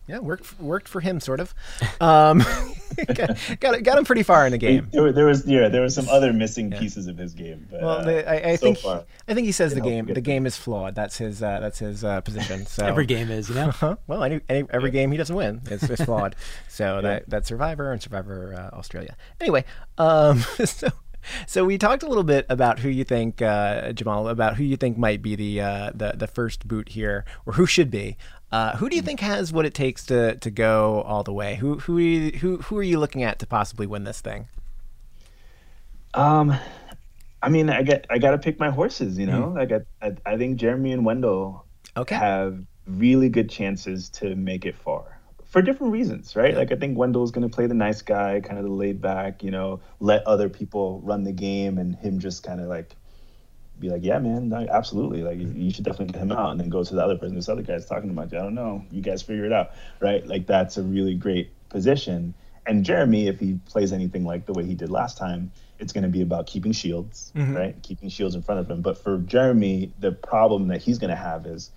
yeah, 0.07 0.19
worked 0.19 0.59
worked 0.59 0.87
for 0.87 1.01
him 1.01 1.19
sort 1.19 1.39
of. 1.39 1.53
Um, 1.99 2.43
got, 3.13 3.37
got, 3.59 3.83
got 3.83 3.97
him 3.97 4.05
pretty 4.05 4.23
far 4.23 4.45
in 4.45 4.51
the 4.51 4.57
game. 4.57 4.87
There, 4.91 5.11
there, 5.11 5.25
was 5.25 5.45
yeah, 5.47 5.67
there 5.67 5.81
was 5.81 5.95
some 5.95 6.07
other 6.09 6.31
missing 6.31 6.71
yeah. 6.71 6.79
pieces 6.79 7.07
of 7.07 7.17
his 7.17 7.33
game. 7.33 7.67
But, 7.69 7.81
well, 7.81 8.03
the, 8.03 8.29
I, 8.29 8.51
I 8.51 8.55
so 8.55 8.65
think 8.65 8.77
far, 8.79 9.05
I 9.27 9.33
think 9.33 9.45
he 9.45 9.51
says 9.51 9.73
the 9.73 9.81
game 9.81 10.05
the 10.05 10.21
game 10.21 10.45
is 10.45 10.55
flawed. 10.57 10.95
That's 10.95 11.17
his 11.17 11.41
uh, 11.41 11.59
that's 11.59 11.79
his 11.79 12.03
uh, 12.03 12.21
position. 12.21 12.65
So 12.65 12.85
every 12.85 13.05
game 13.05 13.31
is, 13.31 13.49
you 13.49 13.55
know. 13.55 13.69
Uh-huh. 13.69 13.95
well, 14.07 14.23
any, 14.23 14.41
any, 14.47 14.67
every 14.69 14.89
yeah. 14.89 15.01
game 15.01 15.11
he 15.11 15.17
doesn't 15.17 15.35
win 15.35 15.61
is, 15.69 15.89
is 15.89 16.01
flawed. 16.01 16.35
so 16.69 16.95
yeah. 16.95 17.01
that 17.01 17.29
that 17.29 17.45
Survivor 17.47 17.91
and 17.91 18.01
Survivor 18.01 18.53
uh, 18.53 18.75
Australia. 18.75 19.15
Anyway, 19.41 19.65
um, 19.97 20.39
so 20.65 20.89
so 21.47 21.65
we 21.65 21.77
talked 21.77 22.03
a 22.03 22.07
little 22.07 22.23
bit 22.23 22.45
about 22.49 22.79
who 22.79 22.89
you 22.89 23.03
think, 23.03 23.41
uh, 23.41 23.91
Jamal, 23.93 24.27
about 24.27 24.55
who 24.55 24.63
you 24.63 24.77
think 24.77 24.97
might 24.97 25.21
be 25.21 25.35
the 25.35 25.61
uh, 25.61 25.91
the 25.93 26.13
the 26.15 26.27
first 26.27 26.67
boot 26.67 26.89
here, 26.89 27.25
or 27.45 27.53
who 27.53 27.65
should 27.65 27.91
be. 27.91 28.17
Uh, 28.51 28.77
who 28.77 28.89
do 28.89 28.95
you 28.95 29.01
think 29.01 29.19
has 29.19 29.51
what 29.51 29.65
it 29.65 29.73
takes 29.73 30.05
to 30.05 30.35
to 30.35 30.51
go 30.51 31.01
all 31.01 31.23
the 31.23 31.33
way? 31.33 31.55
Who 31.55 31.79
who 31.79 31.97
are 31.97 32.01
you, 32.01 32.31
who 32.39 32.57
who 32.57 32.77
are 32.77 32.83
you 32.83 32.99
looking 32.99 33.23
at 33.23 33.39
to 33.39 33.47
possibly 33.47 33.87
win 33.87 34.03
this 34.03 34.21
thing? 34.21 34.47
Um, 36.13 36.55
I 37.41 37.49
mean, 37.49 37.69
I 37.69 37.81
get 37.83 38.05
I 38.09 38.17
got 38.17 38.31
to 38.31 38.37
pick 38.37 38.59
my 38.59 38.69
horses. 38.69 39.17
You 39.17 39.25
know, 39.25 39.47
mm. 39.47 39.55
like 39.55 39.71
I, 39.71 40.07
I 40.07 40.33
I 40.33 40.37
think 40.37 40.57
Jeremy 40.57 40.91
and 40.91 41.05
Wendell 41.05 41.65
okay. 41.97 42.15
have 42.15 42.59
really 42.87 43.29
good 43.29 43.49
chances 43.49 44.09
to 44.09 44.35
make 44.35 44.65
it 44.65 44.75
far 44.75 45.14
for 45.55 45.61
different 45.61 45.93
reasons, 45.93 46.35
right? 46.35 46.53
Like 46.53 46.73
I 46.73 46.75
think 46.75 46.97
Wendell's 46.97 47.31
going 47.31 47.49
to 47.49 47.55
play 47.55 47.65
the 47.65 47.73
nice 47.73 48.01
guy, 48.01 48.41
kind 48.41 48.59
of 48.59 48.65
the 48.65 48.71
laid 48.71 48.99
back, 48.99 49.41
you 49.41 49.51
know, 49.51 49.79
let 50.01 50.27
other 50.27 50.49
people 50.49 50.99
run 50.99 51.23
the 51.23 51.31
game, 51.31 51.77
and 51.77 51.95
him 51.95 52.19
just 52.19 52.43
kind 52.43 52.59
of 52.59 52.67
like 52.67 52.93
be 53.79 53.87
like, 53.87 54.03
yeah, 54.03 54.19
man, 54.19 54.51
absolutely. 54.69 55.23
Like, 55.23 55.37
you 55.39 55.71
should 55.71 55.85
definitely 55.85 56.11
get 56.11 56.21
him 56.21 56.33
out, 56.33 56.51
and 56.51 56.59
then 56.59 56.67
go 56.67 56.83
to 56.83 56.93
the 56.93 57.01
other 57.01 57.17
person. 57.17 57.35
This 57.37 57.47
other 57.47 57.61
guy's 57.61 57.85
talking 57.85 58.09
about 58.09 58.33
you. 58.33 58.37
I 58.37 58.41
don't 58.41 58.53
know. 58.53 58.83
You 58.91 59.01
guys 59.01 59.21
figure 59.21 59.45
it 59.45 59.53
out, 59.53 59.71
right? 60.01 60.27
Like, 60.27 60.45
that's 60.45 60.75
a 60.75 60.83
really 60.83 61.13
great 61.13 61.51
position. 61.69 62.33
And 62.65 62.83
Jeremy, 62.83 63.27
if 63.27 63.39
he 63.39 63.57
plays 63.65 63.93
anything 63.93 64.25
like 64.25 64.45
the 64.45 64.53
way 64.53 64.65
he 64.65 64.75
did 64.75 64.89
last 64.89 65.17
time, 65.17 65.53
it's 65.79 65.93
going 65.93 66.03
to 66.03 66.09
be 66.09 66.21
about 66.21 66.47
keeping 66.47 66.73
shields, 66.73 67.31
mm-hmm. 67.33 67.55
right? 67.55 67.81
Keeping 67.81 68.09
shields 68.09 68.35
in 68.35 68.41
front 68.41 68.59
of 68.59 68.69
him. 68.69 68.81
But 68.81 68.97
for 68.97 69.19
Jeremy, 69.19 69.93
the 69.99 70.11
problem 70.11 70.67
that 70.67 70.81
he's 70.81 70.97
going 70.97 71.11
to 71.11 71.15
have 71.15 71.45
is 71.45 71.71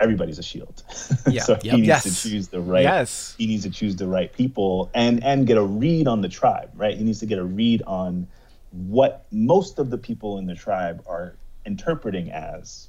everybody's 0.00 0.38
a 0.38 0.42
shield. 0.42 0.82
Yeah. 1.28 1.42
so 1.42 1.54
yep. 1.54 1.62
he 1.62 1.70
needs 1.72 1.86
yes. 1.88 2.02
to 2.04 2.28
choose 2.30 2.48
the 2.48 2.60
right. 2.60 2.84
Yes. 2.84 3.34
He 3.36 3.46
needs 3.46 3.64
to 3.64 3.70
choose 3.70 3.96
the 3.96 4.06
right 4.06 4.32
people 4.32 4.90
and 4.94 5.24
and 5.24 5.46
get 5.46 5.56
a 5.56 5.62
read 5.62 6.06
on 6.06 6.20
the 6.20 6.28
tribe, 6.28 6.70
right? 6.76 6.96
He 6.96 7.02
needs 7.02 7.20
to 7.20 7.26
get 7.26 7.38
a 7.38 7.44
read 7.44 7.82
on 7.82 8.28
what 8.70 9.26
most 9.32 9.78
of 9.78 9.90
the 9.90 9.98
people 9.98 10.38
in 10.38 10.46
the 10.46 10.54
tribe 10.54 11.02
are 11.06 11.34
interpreting 11.64 12.30
as 12.30 12.88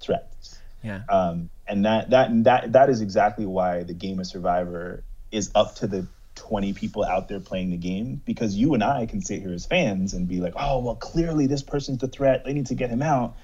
threats. 0.00 0.58
Yeah. 0.82 1.02
Um, 1.08 1.50
and 1.66 1.84
that 1.84 2.10
that 2.10 2.44
that 2.44 2.72
that 2.72 2.90
is 2.90 3.00
exactly 3.00 3.46
why 3.46 3.84
the 3.84 3.94
game 3.94 4.18
of 4.18 4.26
Survivor 4.26 5.04
is 5.30 5.50
up 5.54 5.76
to 5.76 5.86
the 5.86 6.06
20 6.34 6.72
people 6.72 7.04
out 7.04 7.28
there 7.28 7.40
playing 7.40 7.70
the 7.70 7.76
game 7.76 8.20
because 8.24 8.54
you 8.54 8.74
and 8.74 8.82
I 8.82 9.06
can 9.06 9.20
sit 9.20 9.40
here 9.40 9.52
as 9.52 9.64
fans 9.64 10.14
and 10.14 10.28
be 10.28 10.40
like, 10.40 10.54
oh 10.56 10.80
well, 10.80 10.96
clearly 10.96 11.46
this 11.46 11.62
person's 11.62 11.98
the 11.98 12.08
threat. 12.08 12.44
They 12.44 12.52
need 12.52 12.66
to 12.66 12.74
get 12.74 12.90
him 12.90 13.02
out. 13.02 13.36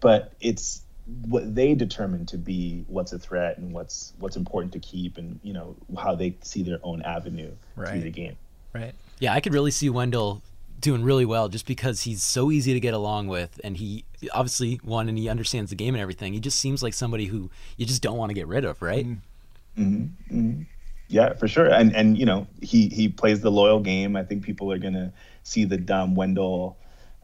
But 0.00 0.32
it's 0.40 0.82
what 1.26 1.54
they 1.54 1.74
determine 1.74 2.24
to 2.26 2.38
be 2.38 2.84
what's 2.88 3.12
a 3.12 3.18
threat 3.18 3.58
and 3.58 3.72
what's 3.72 4.14
what's 4.18 4.36
important 4.36 4.72
to 4.72 4.78
keep 4.78 5.18
and 5.18 5.38
you 5.42 5.52
know 5.52 5.76
how 5.98 6.14
they 6.14 6.34
see 6.42 6.62
their 6.62 6.78
own 6.82 7.02
avenue 7.02 7.52
right. 7.76 7.90
through 7.90 8.00
the 8.00 8.10
game. 8.10 8.36
Right. 8.72 8.94
Yeah, 9.20 9.34
I 9.34 9.40
could 9.40 9.52
really 9.52 9.70
see 9.70 9.90
Wendell 9.90 10.42
doing 10.80 11.02
really 11.02 11.24
well 11.24 11.48
just 11.48 11.66
because 11.66 12.02
he's 12.02 12.22
so 12.22 12.50
easy 12.50 12.74
to 12.74 12.80
get 12.80 12.92
along 12.92 13.26
with 13.26 13.58
and 13.64 13.78
he 13.78 14.04
obviously 14.32 14.76
one 14.82 15.08
and 15.08 15.16
he 15.16 15.30
understands 15.30 15.70
the 15.70 15.76
game 15.76 15.94
and 15.94 16.02
everything 16.02 16.34
he 16.34 16.40
just 16.40 16.60
seems 16.60 16.82
like 16.82 16.92
somebody 16.92 17.24
who 17.24 17.50
you 17.78 17.86
just 17.86 18.02
don't 18.02 18.18
want 18.18 18.28
to 18.28 18.34
get 18.34 18.46
rid 18.46 18.66
of 18.66 18.82
right 18.82 19.06
mm-hmm. 19.06 19.82
Mm-hmm. 19.82 20.38
mm-hmm. 20.38 20.62
yeah 21.08 21.32
for 21.32 21.48
sure 21.48 21.70
and 21.70 21.96
and 21.96 22.18
you 22.18 22.26
know 22.26 22.46
he 22.60 22.88
he 22.88 23.08
plays 23.08 23.40
the 23.40 23.50
loyal 23.50 23.80
game 23.80 24.14
i 24.14 24.22
think 24.22 24.42
people 24.42 24.70
are 24.70 24.76
gonna 24.76 25.10
see 25.42 25.64
the 25.64 25.78
Dom 25.78 26.14
Wendell 26.14 26.76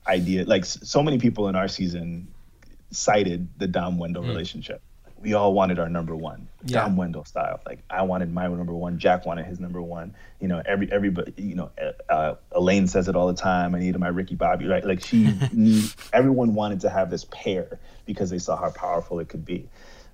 idea 0.06 0.44
like 0.44 0.64
so 0.64 1.02
many 1.02 1.18
people 1.18 1.48
in 1.48 1.54
our 1.54 1.68
season 1.68 2.28
cited 2.90 3.48
the 3.58 3.66
Dom 3.66 3.98
Wendell 3.98 4.22
mm. 4.22 4.28
relationship 4.28 4.82
we 5.22 5.34
all 5.34 5.52
wanted 5.52 5.78
our 5.78 5.88
number 5.88 6.16
one, 6.16 6.48
yeah. 6.64 6.80
Dom 6.80 6.96
Wendell 6.96 7.24
style. 7.24 7.60
Like 7.66 7.80
I 7.90 8.02
wanted 8.02 8.32
my 8.32 8.48
number 8.48 8.74
one, 8.74 8.98
Jack 8.98 9.26
wanted 9.26 9.46
his 9.46 9.60
number 9.60 9.80
one. 9.82 10.14
You 10.40 10.48
know, 10.48 10.62
every 10.64 10.90
everybody, 10.90 11.34
you 11.36 11.54
know, 11.54 11.70
uh, 12.08 12.34
Elaine 12.52 12.86
says 12.86 13.08
it 13.08 13.16
all 13.16 13.26
the 13.26 13.34
time. 13.34 13.74
I 13.74 13.80
needed 13.80 13.98
my 13.98 14.08
Ricky 14.08 14.34
Bobby, 14.34 14.66
right? 14.66 14.84
Like 14.84 15.04
she, 15.04 15.32
need, 15.52 15.90
everyone 16.12 16.54
wanted 16.54 16.80
to 16.80 16.90
have 16.90 17.10
this 17.10 17.26
pair 17.30 17.78
because 18.06 18.30
they 18.30 18.38
saw 18.38 18.56
how 18.56 18.70
powerful 18.70 19.20
it 19.20 19.28
could 19.28 19.44
be. 19.44 19.68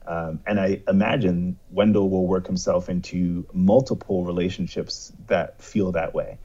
Um, 0.06 0.40
and 0.46 0.60
I 0.60 0.82
imagine 0.88 1.58
Wendell 1.70 2.08
will 2.08 2.26
work 2.26 2.46
himself 2.46 2.88
into 2.88 3.46
multiple 3.52 4.24
relationships 4.24 5.12
that 5.26 5.62
feel 5.62 5.92
that 5.92 6.14
way. 6.14 6.38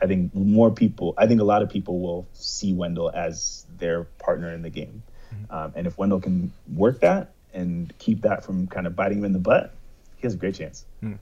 I 0.00 0.06
think 0.06 0.34
more 0.34 0.70
people, 0.70 1.14
I 1.16 1.26
think 1.26 1.40
a 1.40 1.44
lot 1.44 1.62
of 1.62 1.70
people 1.70 2.00
will 2.00 2.28
see 2.34 2.74
Wendell 2.74 3.10
as 3.10 3.64
their 3.78 4.04
partner 4.04 4.52
in 4.52 4.60
the 4.60 4.68
game. 4.68 5.02
Um, 5.50 5.72
and 5.76 5.86
if 5.86 5.98
Wendell 5.98 6.20
can 6.20 6.52
work 6.74 7.00
that, 7.00 7.32
and 7.56 7.92
keep 7.98 8.20
that 8.22 8.44
from 8.44 8.66
kind 8.68 8.86
of 8.86 8.94
biting 8.94 9.18
him 9.18 9.24
in 9.24 9.32
the 9.32 9.38
butt, 9.38 9.72
he 10.16 10.22
has 10.22 10.34
a 10.34 10.36
great 10.36 10.54
chance. 10.54 10.84
Hmm. 11.00 11.14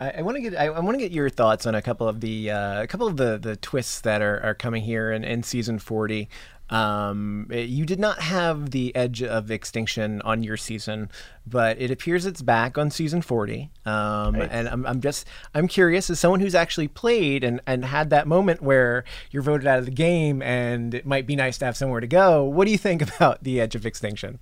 I, 0.00 0.10
I 0.10 0.22
want 0.22 0.36
to 0.36 0.42
get 0.42 0.54
I, 0.54 0.66
I 0.66 0.80
want 0.80 0.96
to 0.96 1.02
get 1.02 1.12
your 1.12 1.30
thoughts 1.30 1.66
on 1.66 1.74
a 1.74 1.82
couple 1.82 2.08
of 2.08 2.20
the 2.20 2.50
uh, 2.50 2.82
a 2.82 2.86
couple 2.86 3.06
of 3.06 3.16
the 3.16 3.38
the 3.38 3.56
twists 3.56 4.00
that 4.02 4.20
are, 4.20 4.40
are 4.40 4.54
coming 4.54 4.82
here 4.82 5.10
in, 5.12 5.24
in 5.24 5.42
season 5.42 5.78
forty. 5.78 6.28
Um, 6.70 7.48
you 7.50 7.86
did 7.86 7.98
not 7.98 8.20
have 8.20 8.70
the 8.70 8.94
edge 8.94 9.22
of 9.22 9.50
extinction 9.50 10.20
on 10.22 10.42
your 10.42 10.56
season, 10.56 11.10
but 11.46 11.80
it 11.80 11.90
appears 11.90 12.26
it's 12.26 12.42
back 12.42 12.76
on 12.76 12.90
season 12.90 13.22
40. 13.22 13.70
Um, 13.86 14.34
right. 14.34 14.48
And 14.50 14.68
I'm, 14.68 14.86
I'm 14.86 15.00
just, 15.00 15.26
I'm 15.54 15.68
curious 15.68 16.10
as 16.10 16.20
someone 16.20 16.40
who's 16.40 16.54
actually 16.54 16.88
played 16.88 17.42
and, 17.44 17.60
and 17.66 17.84
had 17.84 18.10
that 18.10 18.26
moment 18.26 18.62
where 18.62 19.04
you're 19.30 19.42
voted 19.42 19.66
out 19.66 19.78
of 19.78 19.86
the 19.86 19.90
game 19.90 20.42
and 20.42 20.94
it 20.94 21.06
might 21.06 21.26
be 21.26 21.36
nice 21.36 21.58
to 21.58 21.64
have 21.64 21.76
somewhere 21.76 22.00
to 22.00 22.06
go. 22.06 22.44
What 22.44 22.66
do 22.66 22.70
you 22.70 22.78
think 22.78 23.02
about 23.16 23.44
the 23.44 23.60
edge 23.60 23.74
of 23.74 23.86
extinction? 23.86 24.40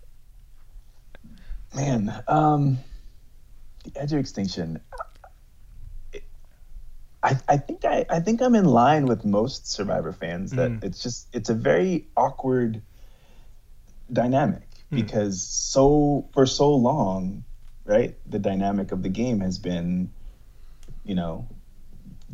man, 1.77 2.23
um, 2.27 2.79
the 3.85 4.01
edge 4.01 4.13
of 4.13 4.19
extinction. 4.19 4.81
I, 7.27 7.37
I 7.49 7.57
think 7.57 7.85
I, 7.85 8.07
I 8.09 8.21
think 8.21 8.41
I'm 8.41 8.55
in 8.55 8.67
line 8.67 9.07
with 9.07 9.25
most 9.25 9.71
Survivor 9.71 10.13
fans 10.13 10.53
that 10.53 10.71
mm. 10.71 10.85
it's 10.85 11.03
just 11.03 11.27
it's 11.33 11.51
a 11.51 11.55
very 11.55 12.07
awkward 12.17 12.83
dynamic 14.13 14.69
mm. 14.93 15.01
because 15.01 15.43
so 15.43 16.29
for 16.33 16.47
so 16.47 16.73
long, 16.77 17.43
right? 17.85 18.15
The 18.27 18.39
dynamic 18.39 18.93
of 18.93 19.03
the 19.03 19.09
game 19.09 19.41
has 19.41 19.59
been, 19.59 20.13
you 21.05 21.17
know, 21.17 21.49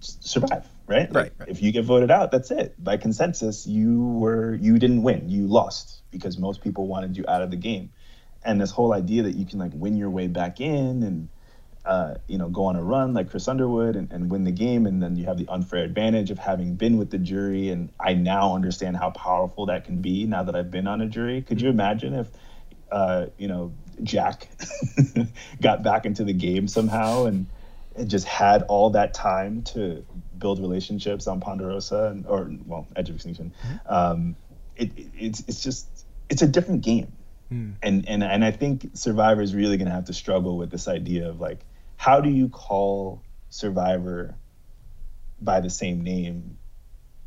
survive, 0.01 0.67
right? 0.87 1.11
Like, 1.11 1.33
right, 1.39 1.49
If 1.49 1.63
you 1.63 1.73
get 1.73 1.87
voted 1.87 2.11
out, 2.11 2.31
that's 2.31 2.51
it. 2.51 2.75
By 2.83 2.99
consensus, 2.99 3.67
you 3.67 4.05
were 4.05 4.55
you 4.57 4.79
didn't 4.79 5.03
win. 5.03 5.31
You 5.31 5.47
lost 5.47 6.03
because 6.11 6.37
most 6.37 6.61
people 6.61 6.87
wanted 6.87 7.17
you 7.17 7.25
out 7.27 7.41
of 7.41 7.51
the 7.51 7.57
game 7.57 7.91
and 8.45 8.61
this 8.61 8.71
whole 8.71 8.93
idea 8.93 9.23
that 9.23 9.37
you 9.37 9.47
can 9.47 9.59
like 9.59 9.73
win 9.75 9.97
your 9.97 10.11
way 10.11 10.27
back 10.27 10.61
in 10.61 11.03
and 11.03 11.31
uh, 11.85 12.15
you 12.29 12.39
know 12.39 12.49
go 12.49 12.67
on 12.67 12.77
a 12.77 12.83
run 12.83 13.15
like 13.15 13.31
Chris 13.31 13.49
Underwood 13.49 13.97
and, 13.97 14.11
and 14.13 14.31
win 14.31 14.45
the 14.45 14.53
game, 14.53 14.87
and 14.87 15.03
then 15.03 15.17
you 15.17 15.25
have 15.27 15.39
the 15.39 15.49
unfair 15.49 15.83
advantage 15.83 16.31
of 16.31 16.39
having 16.39 16.75
been 16.75 16.97
with 16.97 17.11
the 17.11 17.19
jury, 17.19 17.71
and 17.71 17.91
I 17.99 18.15
now 18.15 18.55
understand 18.55 18.97
how 18.97 19.11
powerful 19.11 19.67
that 19.67 19.85
can 19.85 20.01
be 20.01 20.27
now 20.27 20.45
that 20.45 20.55
I've 20.55 20.71
been 20.71 20.87
on 20.87 21.01
a 21.01 21.07
jury. 21.07 21.43
Could 21.43 21.61
you 21.61 21.69
imagine 21.69 22.15
if 22.15 22.29
uh, 22.91 23.27
you 23.37 23.49
know 23.49 23.73
Jack 24.03 24.49
got 25.61 25.83
back 25.83 26.07
into 26.07 26.25
the 26.25 26.33
game 26.33 26.69
somehow 26.69 27.25
and, 27.25 27.47
and 27.97 28.09
just 28.09 28.27
had 28.27 28.63
all 28.65 28.91
that 28.91 29.13
time 29.13 29.63
to 29.63 30.05
build 30.39 30.61
relationships 30.61 31.27
on 31.27 31.41
Ponderosa 31.41 32.11
and 32.13 32.27
or 32.27 32.51
well 32.67 32.87
Edge 32.95 33.09
of 33.09 33.17
Extinction. 33.17 33.53
Mm-hmm. 33.67 33.93
Um, 33.93 34.37
it, 34.77 34.97
it, 34.97 35.07
it's 35.19 35.41
it's 35.49 35.63
just 35.63 35.89
it's 36.31 36.43
a 36.43 36.49
different 36.49 36.83
game 36.83 37.13
Mm. 37.53 37.75
And 37.83 38.09
and 38.09 38.25
and 38.25 38.45
I 38.45 38.51
think 38.51 38.91
Survivor 38.95 39.43
is 39.43 39.55
really 39.55 39.77
going 39.77 39.89
to 39.89 39.95
have 39.95 40.07
to 40.07 40.15
struggle 40.15 40.57
with 40.57 40.71
this 40.71 40.89
idea 40.89 41.29
of 41.29 41.41
like, 41.41 41.61
how 42.03 42.21
do 42.21 42.31
you 42.31 42.49
call 42.49 43.23
Survivor 43.49 44.35
by 45.41 45.61
the 45.61 45.71
same 45.71 46.03
name 46.03 46.59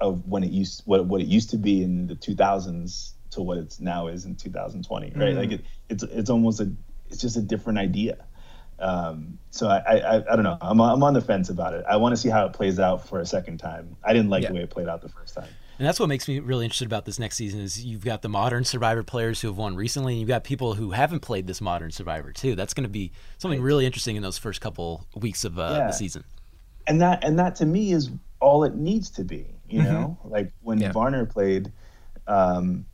of 0.01 0.27
when 0.27 0.43
it 0.43 0.51
used 0.51 0.81
what 0.83 1.05
what 1.05 1.21
it 1.21 1.27
used 1.27 1.51
to 1.51 1.57
be 1.57 1.81
in 1.81 2.07
the 2.07 2.15
2000s 2.15 3.13
to 3.31 3.41
what 3.41 3.57
it's 3.57 3.79
now 3.79 4.07
is 4.07 4.25
in 4.25 4.35
2020, 4.35 5.13
right? 5.15 5.33
Mm. 5.33 5.37
Like 5.37 5.51
it, 5.53 5.65
it's 5.87 6.03
it's 6.03 6.29
almost 6.29 6.59
a 6.59 6.69
it's 7.07 7.21
just 7.21 7.37
a 7.37 7.41
different 7.41 7.79
idea. 7.79 8.17
Um, 8.77 9.39
so 9.49 9.69
I, 9.69 9.77
I 9.77 10.15
I 10.17 10.35
don't 10.35 10.43
know. 10.43 10.57
I'm 10.59 10.81
I'm 10.81 11.03
on 11.03 11.13
the 11.13 11.21
fence 11.21 11.49
about 11.49 11.73
it. 11.73 11.85
I 11.87 11.95
want 11.95 12.11
to 12.13 12.17
see 12.17 12.27
how 12.27 12.45
it 12.45 12.51
plays 12.51 12.77
out 12.77 13.07
for 13.07 13.21
a 13.21 13.25
second 13.25 13.59
time. 13.59 13.95
I 14.03 14.11
didn't 14.11 14.29
like 14.29 14.43
Yeah. 14.43 14.49
the 14.49 14.55
way 14.55 14.63
it 14.63 14.71
played 14.71 14.89
out 14.89 15.01
the 15.01 15.07
first 15.07 15.35
time. 15.35 15.49
And 15.77 15.85
that's 15.85 15.99
what 15.99 16.07
makes 16.07 16.27
me 16.27 16.39
really 16.39 16.63
interested 16.65 16.85
about 16.87 17.03
this 17.05 17.19
next 17.19 17.35
season 17.35 17.59
is 17.59 17.83
you've 17.83 18.05
got 18.05 18.21
the 18.21 18.29
modern 18.29 18.63
Survivor 18.63 19.03
players 19.03 19.41
who 19.41 19.49
have 19.49 19.57
won 19.57 19.75
recently, 19.75 20.13
and 20.13 20.19
you've 20.21 20.29
got 20.29 20.43
people 20.45 20.75
who 20.75 20.91
haven't 20.91 21.19
played 21.19 21.47
this 21.47 21.59
modern 21.59 21.91
Survivor 21.91 22.31
too. 22.31 22.55
That's 22.55 22.73
going 22.73 22.85
to 22.85 22.89
be 22.89 23.11
something 23.39 23.61
really 23.61 23.85
interesting 23.85 24.15
in 24.15 24.23
those 24.23 24.37
first 24.37 24.61
couple 24.61 25.05
weeks 25.15 25.43
of 25.43 25.59
uh, 25.59 25.69
Yeah. 25.79 25.87
the 25.87 25.93
season. 25.93 26.23
and 26.87 27.01
that 27.01 27.23
and 27.23 27.37
that 27.39 27.55
to 27.57 27.65
me 27.65 27.91
is 27.91 28.11
all 28.39 28.63
it 28.63 28.75
needs 28.75 29.09
to 29.09 29.23
be 29.23 29.47
you 29.67 29.81
Mhm. 29.81 29.85
know 29.91 30.17
like 30.23 30.53
when 30.61 30.79
varner 30.93 31.25
played 31.25 31.71
um 32.27 32.85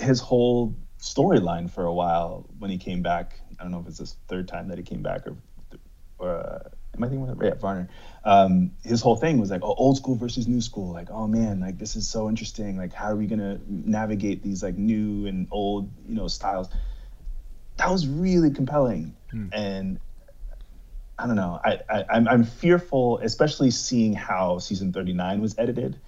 his 0.00 0.18
whole 0.20 0.74
storyline 0.98 1.70
for 1.70 1.84
a 1.84 1.94
while 1.94 2.44
when 2.58 2.68
he 2.68 2.76
came 2.78 3.00
back 3.00 3.38
i 3.60 3.62
don't 3.62 3.70
know 3.70 3.78
if 3.78 3.86
it's 3.86 3.98
his 3.98 4.16
third 4.26 4.48
time 4.48 4.66
that 4.66 4.76
he 4.76 4.82
came 4.82 5.02
back 5.02 5.24
or 5.28 5.36
or 6.18 6.34
uh, 6.36 6.68
am 6.94 7.04
i 7.04 7.08
thinking 7.08 7.28
of 7.28 7.42
yeah 7.42 7.54
varner. 7.54 7.88
Um 8.24 8.72
his 8.84 9.00
whole 9.00 9.16
thing 9.16 9.38
was 9.40 9.50
like 9.50 9.62
oh, 9.64 9.74
old 9.74 9.96
school 9.96 10.14
versus 10.14 10.46
new 10.46 10.60
school. 10.60 10.92
Like 10.92 11.10
oh 11.10 11.26
man 11.26 11.60
like 11.60 11.78
this 11.78 11.96
is 11.96 12.08
so 12.08 12.28
interesting. 12.28 12.76
Like 12.76 12.92
how 12.92 13.06
are 13.06 13.16
we 13.16 13.26
gonna 13.26 13.60
navigate 13.66 14.42
these 14.42 14.62
like 14.62 14.76
new 14.76 15.26
and 15.26 15.48
old 15.50 15.90
you 16.06 16.14
know 16.14 16.28
styles? 16.28 16.68
That 17.78 17.90
was 17.90 18.06
really 18.06 18.50
compelling. 18.50 19.16
And 19.52 19.98
I 21.18 21.26
don't 21.26 21.36
know. 21.36 21.60
I, 21.64 21.78
I 21.88 22.04
I'm 22.10 22.28
I'm 22.28 22.44
fearful, 22.44 23.18
especially 23.18 23.70
seeing 23.70 24.12
how 24.12 24.58
season 24.58 24.92
39 24.92 25.40
was 25.40 25.54
edited 25.58 25.98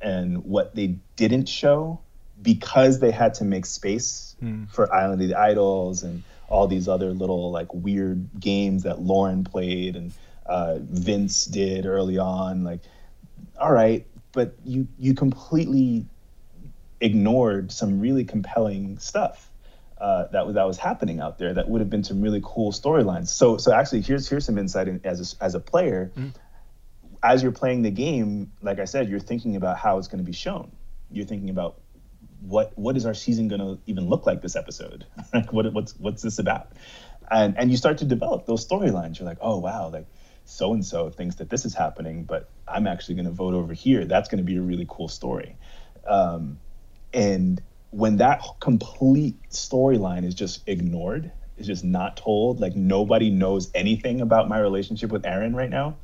and 0.00 0.44
what 0.44 0.74
they 0.74 0.98
didn't 1.16 1.48
show 1.48 2.00
because 2.42 2.98
they 3.00 3.10
had 3.10 3.34
to 3.34 3.44
make 3.44 3.64
space 3.66 4.34
Mm. 4.42 4.68
for 4.70 4.92
Island 4.94 5.22
of 5.22 5.28
the 5.28 5.34
Idols 5.34 6.02
and 6.02 6.22
all 6.48 6.66
these 6.66 6.88
other 6.88 7.12
little 7.12 7.50
like 7.50 7.72
weird 7.74 8.28
games 8.38 8.84
that 8.84 9.00
Lauren 9.00 9.44
played 9.44 9.96
and 9.96 10.12
uh, 10.46 10.78
Vince 10.80 11.44
did 11.44 11.86
early 11.86 12.18
on. 12.18 12.64
Like, 12.64 12.80
all 13.58 13.72
right, 13.72 14.06
but 14.32 14.54
you 14.64 14.86
you 14.98 15.14
completely 15.14 16.06
ignored 17.00 17.70
some 17.72 18.00
really 18.00 18.24
compelling 18.24 18.98
stuff 18.98 19.50
uh, 19.98 20.26
that 20.28 20.46
was 20.46 20.54
that 20.54 20.66
was 20.66 20.78
happening 20.78 21.20
out 21.20 21.38
there 21.38 21.54
that 21.54 21.68
would 21.68 21.80
have 21.80 21.90
been 21.90 22.04
some 22.04 22.20
really 22.20 22.40
cool 22.44 22.72
storylines. 22.72 23.28
So 23.28 23.56
so 23.56 23.72
actually 23.72 24.02
here's 24.02 24.28
here's 24.28 24.44
some 24.44 24.58
insight 24.58 24.88
in, 24.88 25.00
as 25.04 25.34
a, 25.40 25.44
as 25.44 25.54
a 25.54 25.60
player. 25.60 26.12
As 27.22 27.42
you're 27.42 27.52
playing 27.52 27.82
the 27.82 27.90
game, 27.90 28.52
like 28.62 28.78
I 28.78 28.84
said, 28.84 29.08
you're 29.08 29.18
thinking 29.18 29.56
about 29.56 29.78
how 29.78 29.98
it's 29.98 30.06
going 30.06 30.18
to 30.18 30.24
be 30.24 30.32
shown. 30.36 30.70
You're 31.10 31.24
thinking 31.24 31.50
about 31.50 31.80
what 32.40 32.76
what 32.76 32.96
is 32.96 33.06
our 33.06 33.14
season 33.14 33.48
going 33.48 33.60
to 33.60 33.78
even 33.86 34.08
look 34.08 34.26
like 34.26 34.42
this 34.42 34.56
episode? 34.56 35.06
like 35.34 35.52
what 35.52 35.72
what's 35.72 35.96
what's 35.98 36.22
this 36.22 36.38
about? 36.38 36.72
And 37.30 37.56
and 37.58 37.70
you 37.70 37.76
start 37.76 37.98
to 37.98 38.04
develop 38.04 38.46
those 38.46 38.66
storylines. 38.66 39.18
You're 39.18 39.28
like, 39.28 39.38
oh 39.40 39.58
wow, 39.58 39.88
like 39.88 40.06
so 40.44 40.72
and 40.72 40.84
so 40.84 41.10
thinks 41.10 41.36
that 41.36 41.50
this 41.50 41.64
is 41.64 41.74
happening, 41.74 42.24
but 42.24 42.48
I'm 42.66 42.86
actually 42.86 43.16
going 43.16 43.26
to 43.26 43.32
vote 43.32 43.54
over 43.54 43.74
here. 43.74 44.04
That's 44.04 44.28
going 44.28 44.38
to 44.38 44.44
be 44.44 44.56
a 44.56 44.62
really 44.62 44.86
cool 44.88 45.08
story. 45.08 45.56
Um, 46.06 46.60
and 47.12 47.60
when 47.90 48.18
that 48.18 48.42
complete 48.60 49.36
storyline 49.50 50.24
is 50.24 50.34
just 50.34 50.68
ignored, 50.68 51.32
is 51.56 51.66
just 51.66 51.84
not 51.84 52.16
told, 52.16 52.60
like 52.60 52.76
nobody 52.76 53.30
knows 53.30 53.70
anything 53.74 54.20
about 54.20 54.48
my 54.48 54.58
relationship 54.58 55.10
with 55.10 55.26
Aaron 55.26 55.54
right 55.54 55.70
now. 55.70 55.96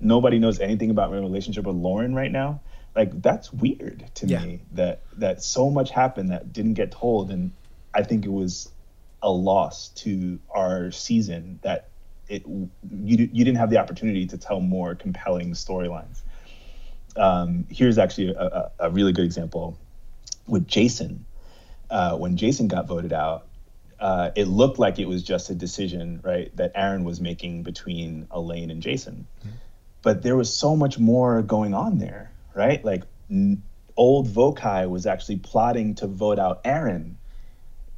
Nobody 0.00 0.38
knows 0.38 0.60
anything 0.60 0.90
about 0.90 1.10
my 1.10 1.18
relationship 1.18 1.64
with 1.64 1.76
Lauren 1.76 2.14
right 2.14 2.30
now. 2.30 2.60
Like 2.94 3.22
that's 3.22 3.52
weird 3.52 4.04
to 4.16 4.26
Yeah. 4.26 4.44
me 4.44 4.60
that 4.72 5.02
that 5.18 5.42
so 5.42 5.70
much 5.70 5.90
happened 5.90 6.30
that 6.30 6.52
didn't 6.52 6.74
get 6.74 6.90
told, 6.90 7.30
and 7.30 7.52
I 7.94 8.02
think 8.02 8.24
it 8.24 8.32
was 8.32 8.70
a 9.22 9.30
loss 9.30 9.88
to 9.88 10.38
our 10.50 10.90
season 10.90 11.58
that 11.62 11.88
it 12.28 12.46
you 12.46 12.68
you 12.90 13.44
didn't 13.44 13.56
have 13.56 13.70
the 13.70 13.78
opportunity 13.78 14.26
to 14.26 14.38
tell 14.38 14.60
more 14.60 14.94
compelling 14.94 15.52
storylines. 15.52 16.22
Um, 17.16 17.66
here's 17.70 17.98
actually 17.98 18.28
a, 18.34 18.40
a, 18.40 18.70
a 18.80 18.90
really 18.90 19.12
good 19.12 19.24
example 19.24 19.76
with 20.46 20.66
Jason. 20.68 21.24
Uh, 21.90 22.16
when 22.16 22.36
Jason 22.36 22.68
got 22.68 22.86
voted 22.86 23.12
out, 23.12 23.46
uh, 23.98 24.30
it 24.36 24.44
looked 24.44 24.78
like 24.78 24.98
it 24.98 25.06
was 25.08 25.22
just 25.22 25.50
a 25.50 25.54
decision, 25.54 26.20
right, 26.22 26.54
that 26.56 26.72
Aaron 26.74 27.02
was 27.04 27.20
making 27.20 27.62
between 27.62 28.28
Elaine 28.30 28.70
and 28.70 28.82
Jason. 28.82 29.26
But 30.02 30.22
there 30.22 30.36
was 30.36 30.52
so 30.52 30.76
much 30.76 30.98
more 30.98 31.42
going 31.42 31.74
on 31.74 31.98
there, 31.98 32.30
right? 32.58 32.84
Like 32.84 33.04
n- 33.30 33.62
old 33.96 34.26
Vokai 34.26 34.90
was 34.90 35.06
actually 35.06 35.36
plotting 35.36 35.94
to 35.96 36.08
vote 36.08 36.38
out 36.38 36.60
Aaron 36.64 37.16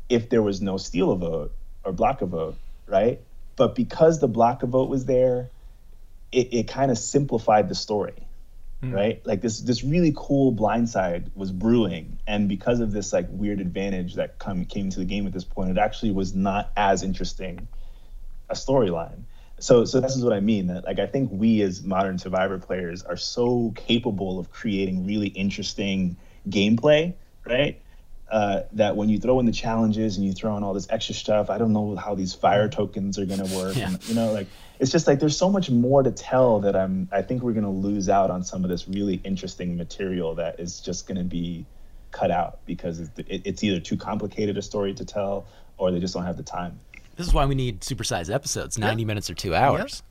if 0.08 0.28
there 0.28 0.42
was 0.42 0.60
no 0.60 0.76
steal 0.76 1.10
a 1.10 1.16
vote 1.16 1.52
or 1.82 1.92
block 1.92 2.20
a 2.20 2.26
vote, 2.26 2.56
right? 2.86 3.20
But 3.56 3.74
because 3.74 4.20
the 4.20 4.28
block 4.28 4.62
a 4.62 4.66
vote 4.66 4.90
was 4.90 5.06
there, 5.06 5.48
it, 6.30 6.52
it 6.52 6.68
kind 6.68 6.90
of 6.90 6.98
simplified 6.98 7.68
the 7.68 7.74
story 7.74 8.26
hmm. 8.80 8.92
right? 8.92 9.26
Like 9.26 9.40
this 9.40 9.60
this 9.60 9.82
really 9.82 10.12
cool 10.14 10.52
blindside 10.52 11.30
was 11.34 11.50
brewing, 11.52 12.18
and 12.26 12.48
because 12.48 12.80
of 12.80 12.92
this 12.92 13.12
like 13.12 13.26
weird 13.30 13.60
advantage 13.60 14.14
that 14.14 14.38
come 14.38 14.64
came 14.64 14.90
to 14.90 14.98
the 14.98 15.04
game 15.04 15.26
at 15.26 15.32
this 15.32 15.44
point, 15.44 15.70
it 15.70 15.78
actually 15.78 16.12
was 16.12 16.34
not 16.34 16.70
as 16.76 17.02
interesting 17.02 17.66
a 18.48 18.54
storyline. 18.54 19.22
So 19.60 19.84
so 19.84 20.00
this 20.00 20.16
is 20.16 20.24
what 20.24 20.32
I 20.32 20.40
mean 20.40 20.66
that 20.68 20.84
like 20.84 20.98
I 20.98 21.06
think 21.06 21.30
we 21.32 21.62
as 21.62 21.82
modern 21.82 22.18
Survivor 22.18 22.58
players 22.58 23.02
are 23.02 23.16
so 23.16 23.72
capable 23.76 24.38
of 24.38 24.50
creating 24.50 25.06
really 25.06 25.28
interesting 25.28 26.16
gameplay, 26.48 27.14
right? 27.46 27.80
Uh, 28.30 28.62
that 28.72 28.96
when 28.96 29.08
you 29.08 29.18
throw 29.18 29.40
in 29.40 29.46
the 29.46 29.52
challenges 29.52 30.16
and 30.16 30.24
you 30.24 30.32
throw 30.32 30.56
in 30.56 30.62
all 30.62 30.72
this 30.72 30.86
extra 30.88 31.14
stuff, 31.14 31.50
I 31.50 31.58
don't 31.58 31.72
know 31.72 31.96
how 31.96 32.14
these 32.14 32.32
fire 32.32 32.68
tokens 32.68 33.18
are 33.18 33.26
gonna 33.26 33.46
work. 33.56 33.76
Yeah. 33.76 33.88
And, 33.88 34.08
you 34.08 34.14
know, 34.14 34.32
like 34.32 34.46
it's 34.78 34.90
just 34.90 35.06
like 35.06 35.20
there's 35.20 35.36
so 35.36 35.50
much 35.50 35.68
more 35.70 36.02
to 36.02 36.10
tell 36.10 36.60
that 36.60 36.74
I'm. 36.74 37.08
I 37.12 37.22
think 37.22 37.42
we're 37.42 37.52
gonna 37.52 37.70
lose 37.70 38.08
out 38.08 38.30
on 38.30 38.44
some 38.44 38.64
of 38.64 38.70
this 38.70 38.88
really 38.88 39.20
interesting 39.24 39.76
material 39.76 40.36
that 40.36 40.58
is 40.58 40.80
just 40.80 41.06
gonna 41.06 41.24
be 41.24 41.66
cut 42.12 42.30
out 42.30 42.60
because 42.66 43.00
it, 43.00 43.10
it, 43.18 43.42
it's 43.44 43.62
either 43.64 43.80
too 43.80 43.96
complicated 43.96 44.56
a 44.56 44.62
story 44.62 44.94
to 44.94 45.04
tell 45.04 45.46
or 45.76 45.90
they 45.90 46.00
just 46.00 46.14
don't 46.14 46.24
have 46.24 46.36
the 46.36 46.42
time. 46.42 46.78
This 47.16 47.26
is 47.26 47.34
why 47.34 47.46
we 47.46 47.54
need 47.54 47.80
supersized 47.80 48.32
episodes, 48.32 48.78
90 48.78 49.04
minutes 49.04 49.28
or 49.28 49.34
two 49.34 49.54
hours. 49.54 50.02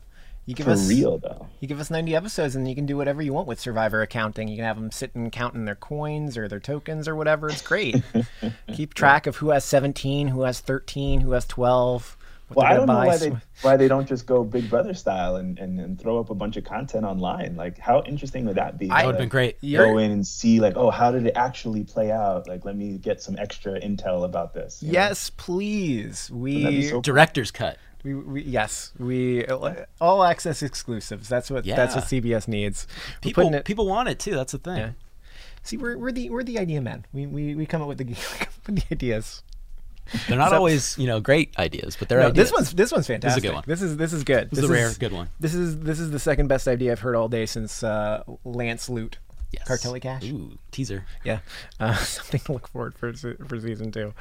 You 0.45 0.55
give 0.55 0.65
For 0.65 0.71
us 0.71 0.89
real, 0.89 1.19
though. 1.19 1.47
You 1.59 1.67
give 1.67 1.79
us 1.79 1.91
90 1.91 2.15
episodes, 2.15 2.55
and 2.55 2.67
you 2.67 2.73
can 2.73 2.87
do 2.87 2.97
whatever 2.97 3.21
you 3.21 3.33
want 3.33 3.47
with 3.47 3.59
Survivor 3.59 4.01
accounting. 4.01 4.47
You 4.47 4.55
can 4.55 4.65
have 4.65 4.77
them 4.77 4.89
sitting 4.89 5.29
counting 5.29 5.65
their 5.65 5.75
coins 5.75 6.37
or 6.37 6.47
their 6.47 6.59
tokens 6.59 7.07
or 7.07 7.15
whatever. 7.15 7.49
It's 7.49 7.61
great. 7.61 8.01
Keep 8.73 8.95
track 8.95 9.27
of 9.27 9.35
who 9.37 9.51
has 9.51 9.63
17, 9.63 10.29
who 10.29 10.41
has 10.41 10.59
13, 10.59 11.21
who 11.21 11.33
has 11.33 11.45
12. 11.45 12.17
What 12.49 12.57
Well, 12.57 12.65
I 12.65 12.75
don't 12.75 12.87
know 12.87 12.95
why 12.95 13.07
buy. 13.07 13.17
they 13.17 13.31
why 13.61 13.77
they 13.77 13.87
don't 13.87 14.07
just 14.07 14.25
go 14.25 14.43
Big 14.43 14.69
Brother 14.69 14.93
style 14.93 15.35
and, 15.37 15.57
and, 15.59 15.79
and 15.79 15.99
throw 16.01 16.19
up 16.19 16.29
a 16.29 16.35
bunch 16.35 16.57
of 16.57 16.63
content 16.65 17.05
online. 17.05 17.55
Like, 17.55 17.77
how 17.77 18.01
interesting 18.03 18.45
would 18.45 18.55
that 18.57 18.77
be? 18.77 18.87
That 18.87 19.05
would've 19.05 19.19
been 19.19 19.29
great. 19.29 19.57
Go 19.61 19.97
in 19.97 20.11
and 20.11 20.25
see, 20.25 20.59
like, 20.59 20.75
oh, 20.75 20.89
how 20.89 21.11
did 21.11 21.25
it 21.25 21.33
actually 21.35 21.83
play 21.83 22.11
out? 22.11 22.47
Like, 22.47 22.65
let 22.65 22.75
me 22.75 22.97
get 22.97 23.21
some 23.21 23.37
extra 23.37 23.79
intel 23.79 24.25
about 24.25 24.53
this. 24.53 24.81
you 24.81 24.87
know? 24.91 24.93
Yes, 24.93 25.29
please. 25.29 26.29
Wouldn't 26.31 26.63
that 26.63 26.69
be 26.71 26.77
We 26.77 26.83
so 26.85 26.91
cool? 26.93 27.01
Director's 27.01 27.51
cut. 27.51 27.77
We, 28.03 28.15
we 28.15 28.43
yes, 28.43 28.93
we 28.97 29.45
uh, 29.45 29.85
all 29.99 30.23
access 30.23 30.61
exclusives. 30.63 31.27
That's 31.27 31.51
what 31.51 31.65
that's 31.65 31.95
what 31.95 32.05
CBS 32.05 32.47
needs. 32.47 32.87
We're 32.89 33.19
People 33.21 33.53
it- 33.53 33.65
people 33.65 33.87
want 33.87 34.07
it 34.09 34.19
too. 34.19 34.35
That's 34.35 34.53
the 34.53 34.57
thing. 34.57 34.77
Yeah. 34.77 34.91
See, 35.63 35.75
we're, 35.75 35.97
we're 35.97 36.13
the 36.13 36.29
we're 36.29 36.43
the 36.43 36.57
idea 36.59 36.79
men. 36.81 37.05
We, 37.11 37.27
we 37.27 37.55
we 37.55 37.65
come 37.65 37.81
up 37.81 37.89
with 37.89 37.97
the, 37.97 38.05
we 38.05 38.13
come 38.39 38.47
up 38.57 38.67
with 38.67 38.75
the 38.77 38.95
ideas. 38.95 39.43
They're 40.27 40.37
not 40.37 40.49
So- 40.49 40.57
always, 40.57 40.97
you 40.97 41.07
know, 41.07 41.19
great 41.19 41.53
ideas, 41.57 41.95
but 41.97 42.09
they're 42.09 42.19
No, 42.19 42.27
ideas. 42.27 42.47
this 42.49 42.53
one's 42.53 42.73
this 42.73 42.91
one's 42.91 43.07
This 43.07 43.09
is 43.09 43.09
a 43.09 43.13
fantastic. 43.13 43.43
good 43.43 43.53
one. 43.53 43.63
This 43.67 43.81
is 43.81 43.97
this 43.97 44.13
is 44.13 44.23
good. 44.23 44.49
This 44.49 44.59
is 44.59 44.65
a 44.69 44.73
rare 44.73 44.91
good 44.99 45.11
one. 45.11 45.29
This 45.39 45.53
is 45.53 45.79
this 45.79 45.99
is 45.99 46.11
the 46.11 46.19
second 46.19 46.47
best 46.47 46.67
idea 46.67 46.91
I've 46.91 46.99
heard 46.99 47.15
all 47.15 47.27
day 47.29 47.45
since 47.45 47.83
uh, 47.83 48.23
Lance 48.43 48.89
Loot. 48.89 49.17
Yes. 49.51 49.67
Cartelli 49.67 49.99
Cash. 49.99 50.25
Ooh, 50.25 50.59
teaser. 50.71 51.05
Yeah, 51.23 51.39
uh, 51.79 51.95
something 51.97 52.39
to 52.41 52.53
look 52.53 52.67
forward 52.67 52.93
for 52.95 53.11
for 53.13 53.59
season 53.59 53.91
two. 53.91 54.13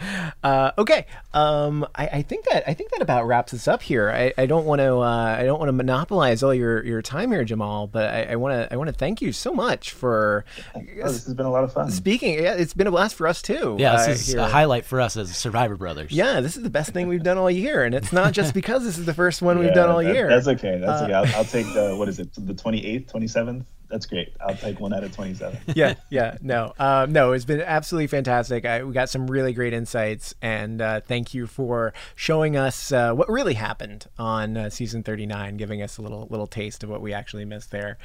Uh, 0.43 0.71
okay, 0.79 1.05
um, 1.35 1.87
I, 1.95 2.07
I 2.07 2.23
think 2.23 2.47
that 2.47 2.65
I 2.67 2.73
think 2.73 2.91
that 2.93 3.03
about 3.03 3.27
wraps 3.27 3.53
us 3.53 3.69
up 3.69 3.83
here. 3.83 4.09
I, 4.11 4.33
I 4.39 4.47
don't 4.47 4.65
want 4.65 4.81
to 4.81 4.95
uh, 4.97 5.37
I 5.39 5.45
don't 5.45 5.59
want 5.59 5.69
to 5.69 5.75
monopolize 5.75 6.43
all 6.43 6.55
your, 6.55 6.83
your 6.83 7.03
time 7.03 7.31
here, 7.31 7.45
Jamal, 7.45 7.87
but 7.87 8.29
I 8.29 8.37
want 8.37 8.55
to 8.55 8.73
I 8.73 8.77
want 8.79 8.89
to 8.89 8.95
thank 8.95 9.21
you 9.21 9.33
so 9.33 9.53
much 9.53 9.91
for 9.93 10.47
Oh, 10.75 10.81
this 10.81 11.27
has 11.27 11.35
been 11.35 11.45
a 11.45 11.51
lot 11.51 11.63
of 11.65 11.75
fun. 11.75 11.91
speaking. 11.91 12.35
Yeah, 12.43 12.55
it's 12.55 12.73
been 12.73 12.87
a 12.87 12.91
blast 12.91 13.15
for 13.15 13.27
us 13.27 13.43
too. 13.43 13.77
Yeah, 13.79 13.93
uh, 13.95 14.07
this 14.07 14.23
is 14.23 14.29
here. 14.29 14.39
a 14.41 14.47
highlight 14.47 14.87
for 14.87 14.99
us 14.99 15.15
as 15.19 15.37
Survivor 15.37 15.77
Brothers. 15.77 16.11
Yeah, 16.13 16.41
this 16.41 16.57
is 16.57 16.63
the 16.63 16.71
best 16.71 16.93
thing 16.93 17.07
we've 17.07 17.23
done 17.23 17.37
all 17.37 17.51
year, 17.51 17.85
and 17.85 17.95
it's 17.95 18.15
not 18.15 18.33
just 18.33 18.55
because 18.55 18.83
this 18.83 18.97
is 18.97 19.05
the 19.05 19.13
first 19.15 19.43
one 19.43 19.59
we've 19.59 19.75
done 19.75 19.91
all 19.91 20.03
that- 20.03 20.15
year. 20.15 20.27
That's 20.29 20.49
okay. 20.49 20.79
That's 20.79 21.03
Uh, 21.03 21.05
okay. 21.05 21.13
I'll, 21.13 21.37
I'll 21.37 21.45
take 21.45 21.67
the 21.75 21.95
what 21.99 22.09
is 22.09 22.19
it? 22.19 22.31
The 22.35 22.55
twenty 22.55 22.83
eighth, 22.87 23.11
twenty 23.11 23.29
seventh. 23.29 23.67
That's 23.89 24.05
great. 24.05 24.35
I'll 24.41 24.55
take 24.55 24.81
one 24.81 24.93
out 24.93 25.03
of 25.03 25.15
twenty 25.15 25.35
seven. 25.35 25.59
yeah, 25.75 25.95
yeah, 26.11 26.37
no, 26.43 26.75
um, 26.79 27.13
no, 27.13 27.33
it's 27.33 27.47
been 27.47 27.63
absolutely 27.63 28.07
fantastic. 28.07 28.67
I, 28.67 28.83
we 28.83 28.93
got 28.93 29.09
some 29.09 29.27
really 29.31 29.55
great 29.55 29.73
insights, 29.73 30.35
and 30.43 30.83
uh, 30.83 31.01
thank 31.01 31.33
you 31.33 31.47
for 31.47 31.95
showing 32.15 32.57
us 32.57 32.93
uh, 32.93 33.13
what 33.15 33.29
really 33.31 33.55
happened 33.55 34.07
on 34.19 34.57
uh, 34.57 34.71
season 34.71 35.03
thirty 35.03 35.25
nine, 35.25 35.57
giving 35.57 35.81
us 35.81 35.97
a 35.97 36.03
little 36.03 36.27
little 36.31 36.47
taste 36.47 36.85
of 36.85 36.91
what 36.91 37.01
we 37.01 37.15
actually 37.15 37.47
missed 37.47 37.71
there. 37.71 37.97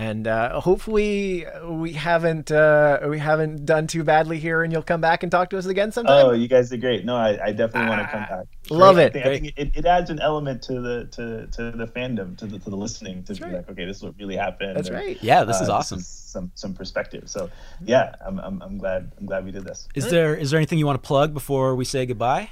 And 0.00 0.26
uh, 0.26 0.58
hopefully 0.60 1.44
we 1.62 1.92
haven't 1.92 2.50
uh, 2.50 3.00
we 3.06 3.18
haven't 3.18 3.66
done 3.66 3.86
too 3.86 4.02
badly 4.02 4.38
here, 4.38 4.62
and 4.62 4.72
you'll 4.72 4.82
come 4.82 5.02
back 5.02 5.22
and 5.22 5.30
talk 5.30 5.50
to 5.50 5.58
us 5.58 5.66
again 5.66 5.92
sometime. 5.92 6.24
Oh, 6.24 6.32
you 6.32 6.48
guys 6.48 6.70
did 6.70 6.80
great. 6.80 7.04
No, 7.04 7.16
I, 7.16 7.48
I 7.48 7.52
definitely 7.52 7.90
want 7.90 8.00
to 8.00 8.08
come 8.08 8.22
back. 8.22 8.46
Love 8.70 8.94
Great. 8.94 9.14
it. 9.14 9.18
I 9.18 9.22
think, 9.22 9.26
I 9.26 9.38
think 9.38 9.54
it, 9.58 9.78
it 9.80 9.84
adds 9.84 10.08
an 10.08 10.18
element 10.18 10.62
to 10.62 10.80
the 10.80 11.04
to, 11.12 11.46
to 11.48 11.76
the 11.76 11.86
fandom, 11.86 12.34
to 12.38 12.46
the 12.46 12.58
to 12.60 12.70
the 12.70 12.76
listening, 12.78 13.24
to 13.24 13.34
be 13.34 13.44
like, 13.44 13.68
okay, 13.68 13.84
this 13.84 13.98
is 13.98 14.02
what 14.02 14.14
really 14.18 14.36
happened. 14.36 14.78
That's 14.78 14.88
and, 14.88 14.96
right. 14.96 15.22
Yeah, 15.22 15.44
this 15.44 15.60
is 15.60 15.68
awesome. 15.68 16.00
some 16.00 16.50
some 16.54 16.72
perspective. 16.72 17.28
So 17.28 17.50
yeah, 17.84 18.14
I'm, 18.24 18.38
I'm 18.38 18.62
I'm 18.62 18.78
glad 18.78 19.12
I'm 19.18 19.26
glad 19.26 19.44
we 19.44 19.50
did 19.50 19.64
this. 19.64 19.86
Is 19.94 20.08
there 20.08 20.34
is 20.34 20.50
there 20.50 20.56
anything 20.56 20.78
you 20.78 20.86
want 20.86 21.02
to 21.02 21.06
plug 21.06 21.34
before 21.34 21.76
we 21.76 21.84
say 21.84 22.06
goodbye? 22.06 22.48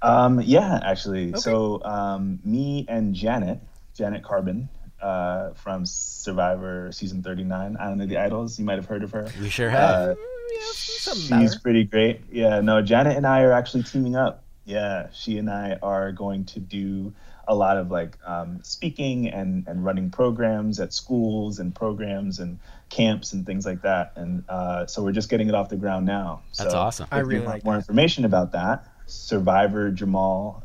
Um, 0.00 0.40
yeah, 0.40 0.80
actually. 0.82 1.34
So 1.34 1.84
um, 1.84 2.40
me 2.42 2.86
and 2.88 3.14
Janet, 3.14 3.60
Janet 3.94 4.22
Carbin, 4.22 4.70
uh, 5.02 5.52
from 5.54 5.84
Survivor 5.84 6.90
season 6.92 7.22
39, 7.22 7.76
Island 7.78 8.02
of 8.02 8.08
the 8.08 8.18
Idols. 8.18 8.58
You 8.58 8.64
might 8.64 8.76
have 8.76 8.86
heard 8.86 9.02
of 9.02 9.10
her. 9.12 9.28
We 9.40 9.50
sure 9.50 9.70
have. 9.70 10.10
Uh, 10.10 10.14
she's 11.14 11.56
pretty 11.56 11.84
great. 11.84 12.20
Yeah, 12.30 12.60
no, 12.60 12.82
Janet 12.82 13.16
and 13.16 13.26
I 13.26 13.42
are 13.42 13.52
actually 13.52 13.82
teaming 13.82 14.16
up. 14.16 14.44
Yeah, 14.64 15.08
she 15.12 15.38
and 15.38 15.50
I 15.50 15.78
are 15.82 16.12
going 16.12 16.44
to 16.46 16.60
do 16.60 17.12
a 17.48 17.54
lot 17.54 17.76
of 17.76 17.90
like 17.90 18.16
um, 18.24 18.60
speaking 18.62 19.28
and, 19.28 19.66
and 19.66 19.84
running 19.84 20.10
programs 20.10 20.78
at 20.78 20.92
schools 20.92 21.58
and 21.58 21.74
programs 21.74 22.38
and 22.38 22.58
camps 22.88 23.32
and 23.32 23.44
things 23.44 23.66
like 23.66 23.82
that. 23.82 24.12
And 24.16 24.44
uh, 24.48 24.86
so 24.86 25.02
we're 25.02 25.12
just 25.12 25.28
getting 25.28 25.48
it 25.48 25.54
off 25.54 25.68
the 25.68 25.76
ground 25.76 26.06
now. 26.06 26.42
That's 26.56 26.70
so 26.70 26.78
awesome. 26.78 27.04
if 27.04 27.12
I 27.12 27.18
you 27.18 27.24
really 27.24 27.40
want 27.40 27.54
like 27.54 27.64
more 27.64 27.74
that. 27.74 27.78
information 27.78 28.24
about 28.24 28.52
that. 28.52 28.86
Survivor 29.06 29.90
Jamal 29.90 30.62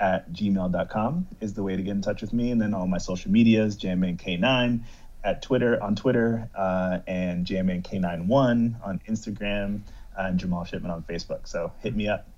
at 0.00 0.32
gmail.com 0.32 1.26
is 1.40 1.54
the 1.54 1.62
way 1.62 1.76
to 1.76 1.82
get 1.82 1.92
in 1.92 2.02
touch 2.02 2.20
with 2.20 2.32
me. 2.32 2.50
And 2.50 2.60
then 2.60 2.74
all 2.74 2.86
my 2.86 2.98
social 2.98 3.30
medias, 3.30 3.76
JMNK9 3.76 4.80
at 5.22 5.42
Twitter, 5.42 5.82
on 5.82 5.94
Twitter, 5.96 6.48
uh, 6.54 6.98
and 7.06 7.46
JMNK91 7.46 8.84
on 8.84 9.00
Instagram, 9.08 9.80
and 10.16 10.38
Jamal 10.38 10.64
Shipman 10.64 10.90
on 10.90 11.02
Facebook. 11.02 11.48
So 11.48 11.72
hit 11.80 11.96
me 11.96 12.08
up. 12.08 12.28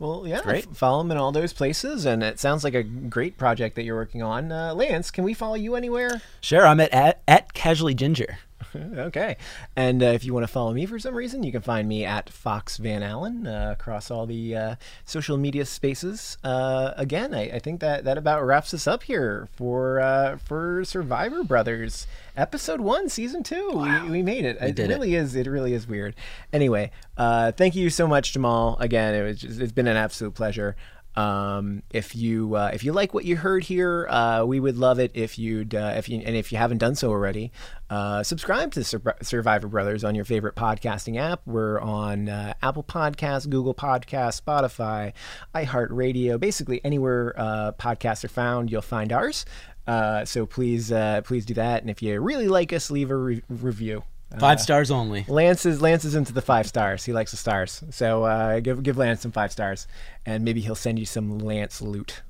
Well, 0.00 0.26
yeah, 0.26 0.42
Great. 0.42 0.66
f- 0.68 0.76
follow 0.76 1.00
him 1.02 1.12
in 1.12 1.16
all 1.16 1.30
those 1.30 1.52
places, 1.52 2.04
and 2.04 2.22
it 2.24 2.40
sounds 2.40 2.64
like 2.64 2.74
a 2.74 2.82
great 2.82 3.38
project 3.38 3.76
that 3.76 3.84
you're 3.84 3.94
working 3.94 4.22
on. 4.22 4.50
Uh, 4.50 4.74
Lance, 4.74 5.12
can 5.12 5.22
we 5.22 5.34
follow 5.34 5.54
you 5.54 5.76
anywhere? 5.76 6.20
Sure, 6.40 6.66
I'm 6.66 6.80
at 6.80 6.90
at, 6.92 7.22
at 7.28 7.52
Casually 7.54 7.94
Ginger. 7.94 8.38
okay. 8.76 9.36
And 9.76 10.02
uh, 10.02 10.06
if 10.06 10.24
you 10.24 10.32
want 10.32 10.44
to 10.44 10.52
follow 10.52 10.72
me 10.72 10.86
for 10.86 10.98
some 10.98 11.14
reason, 11.14 11.42
you 11.42 11.52
can 11.52 11.60
find 11.60 11.88
me 11.88 12.04
at 12.04 12.30
Fox 12.30 12.76
Van 12.76 13.02
Allen 13.02 13.46
uh, 13.46 13.74
across 13.78 14.10
all 14.10 14.26
the 14.26 14.56
uh, 14.56 14.74
social 15.04 15.36
media 15.36 15.64
spaces. 15.64 16.38
Uh, 16.44 16.92
again, 16.96 17.34
I, 17.34 17.42
I 17.50 17.58
think 17.58 17.80
that, 17.80 18.04
that 18.04 18.18
about 18.18 18.44
wraps 18.44 18.74
us 18.74 18.86
up 18.86 19.04
here 19.04 19.48
for 19.52 20.00
uh, 20.00 20.36
for 20.38 20.84
Survivor 20.84 21.44
Brothers, 21.44 22.06
episode 22.36 22.80
one, 22.80 23.08
season 23.08 23.42
two. 23.42 23.70
We, 23.74 24.10
we 24.10 24.22
made 24.22 24.44
it. 24.44 24.58
it 24.60 24.74
did 24.74 24.90
it. 24.90 24.94
really 24.94 25.14
is. 25.14 25.34
It 25.34 25.46
really 25.46 25.74
is 25.74 25.86
weird. 25.86 26.14
Anyway, 26.52 26.90
uh, 27.16 27.52
thank 27.52 27.74
you 27.74 27.90
so 27.90 28.06
much, 28.06 28.32
Jamal. 28.32 28.76
Again, 28.80 29.14
it 29.14 29.22
was 29.22 29.40
just, 29.40 29.60
it's 29.60 29.72
been 29.72 29.88
an 29.88 29.96
absolute 29.96 30.34
pleasure. 30.34 30.76
Um, 31.16 31.82
if 31.90 32.16
you 32.16 32.56
uh, 32.56 32.70
if 32.74 32.82
you 32.82 32.92
like 32.92 33.14
what 33.14 33.24
you 33.24 33.36
heard 33.36 33.64
here, 33.64 34.06
uh, 34.08 34.44
we 34.44 34.58
would 34.58 34.76
love 34.76 34.98
it 34.98 35.12
if 35.14 35.38
you'd 35.38 35.74
uh, 35.74 35.94
if 35.96 36.08
you 36.08 36.20
and 36.24 36.34
if 36.34 36.50
you 36.50 36.58
haven't 36.58 36.78
done 36.78 36.94
so 36.94 37.10
already, 37.10 37.52
uh, 37.88 38.22
subscribe 38.22 38.72
to 38.72 38.82
Sur- 38.82 39.16
Survivor 39.22 39.68
Brothers 39.68 40.02
on 40.02 40.14
your 40.14 40.24
favorite 40.24 40.56
podcasting 40.56 41.16
app. 41.16 41.40
We're 41.46 41.78
on 41.80 42.28
uh, 42.28 42.54
Apple 42.62 42.82
Podcasts, 42.82 43.48
Google 43.48 43.74
Podcasts, 43.74 44.42
Spotify, 44.42 45.12
iHeartRadio, 45.54 46.40
basically 46.40 46.84
anywhere 46.84 47.34
uh, 47.36 47.72
podcasts 47.78 48.24
are 48.24 48.28
found, 48.28 48.70
you'll 48.70 48.82
find 48.82 49.12
ours. 49.12 49.44
So 49.86 50.46
please 50.46 50.92
please 51.24 51.46
do 51.46 51.54
that, 51.54 51.82
and 51.82 51.90
if 51.90 52.02
you 52.02 52.20
really 52.20 52.48
like 52.48 52.72
us, 52.72 52.90
leave 52.90 53.10
a 53.10 53.16
re- 53.16 53.42
review. 53.48 54.02
Five 54.38 54.60
stars 54.60 54.90
only. 54.90 55.24
Lance 55.28 55.64
is 55.64 55.80
Lance 55.80 56.04
is 56.04 56.14
into 56.14 56.32
the 56.32 56.42
five 56.42 56.66
stars. 56.66 57.04
He 57.04 57.12
likes 57.12 57.30
the 57.30 57.36
stars. 57.36 57.84
So 57.90 58.24
uh, 58.24 58.60
give 58.60 58.82
give 58.82 58.96
Lance 58.96 59.20
some 59.20 59.32
five 59.32 59.52
stars, 59.52 59.86
and 60.26 60.44
maybe 60.44 60.60
he'll 60.60 60.74
send 60.74 60.98
you 60.98 61.06
some 61.06 61.38
Lance 61.38 61.80
loot. 61.80 62.22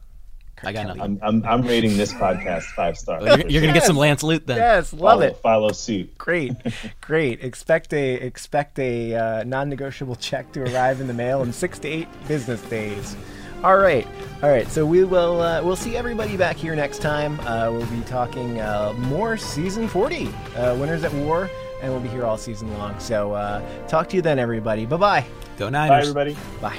I 0.62 0.72
got 0.72 0.86
nothing. 0.86 1.02
I'm, 1.02 1.20
I'm, 1.22 1.44
I'm 1.44 1.62
rating 1.62 1.96
this 1.96 2.12
podcast 2.12 2.62
five 2.74 2.96
stars. 2.96 3.24
You're, 3.24 3.48
you're 3.48 3.60
gonna 3.60 3.72
get 3.72 3.84
some 3.84 3.96
Lance 3.96 4.22
loot 4.22 4.46
then. 4.46 4.56
Yes, 4.56 4.92
love 4.92 5.00
follow, 5.00 5.22
it. 5.22 5.36
Follow 5.38 5.72
suit. 5.72 6.16
Great, 6.16 6.52
great. 7.00 7.42
Expect 7.42 7.92
a 7.92 8.14
expect 8.14 8.78
a 8.78 9.14
uh, 9.14 9.44
non-negotiable 9.44 10.16
check 10.16 10.52
to 10.52 10.62
arrive 10.62 11.00
in 11.00 11.06
the 11.06 11.14
mail 11.14 11.42
in 11.42 11.52
six 11.52 11.78
to 11.80 11.88
eight 11.88 12.08
business 12.28 12.62
days. 12.62 13.16
All 13.62 13.78
right, 13.78 14.06
all 14.42 14.50
right. 14.50 14.68
So 14.68 14.84
we 14.84 15.04
will 15.04 15.40
uh, 15.40 15.62
we'll 15.62 15.76
see 15.76 15.96
everybody 15.96 16.36
back 16.36 16.56
here 16.56 16.76
next 16.76 17.00
time. 17.00 17.40
Uh, 17.40 17.70
we'll 17.70 17.86
be 17.86 18.02
talking 18.02 18.60
uh, 18.60 18.92
more 18.98 19.36
season 19.36 19.88
forty, 19.88 20.28
uh, 20.56 20.76
Winners 20.76 21.02
at 21.04 21.12
War, 21.14 21.50
and 21.85 21.93
we'll 21.93 22.01
be 22.02 22.09
here 22.09 22.24
all 22.24 22.39
season 22.39 22.73
long. 22.78 22.98
So 22.98 23.32
uh, 23.32 23.61
talk 23.86 24.09
to 24.09 24.16
you 24.16 24.23
then, 24.23 24.39
everybody. 24.39 24.86
Bye 24.86 24.97
bye. 24.97 25.27
Go 25.59 25.66
Bye, 25.66 25.89
Niners. 25.89 26.09
everybody. 26.09 26.36
Bye. 26.61 26.78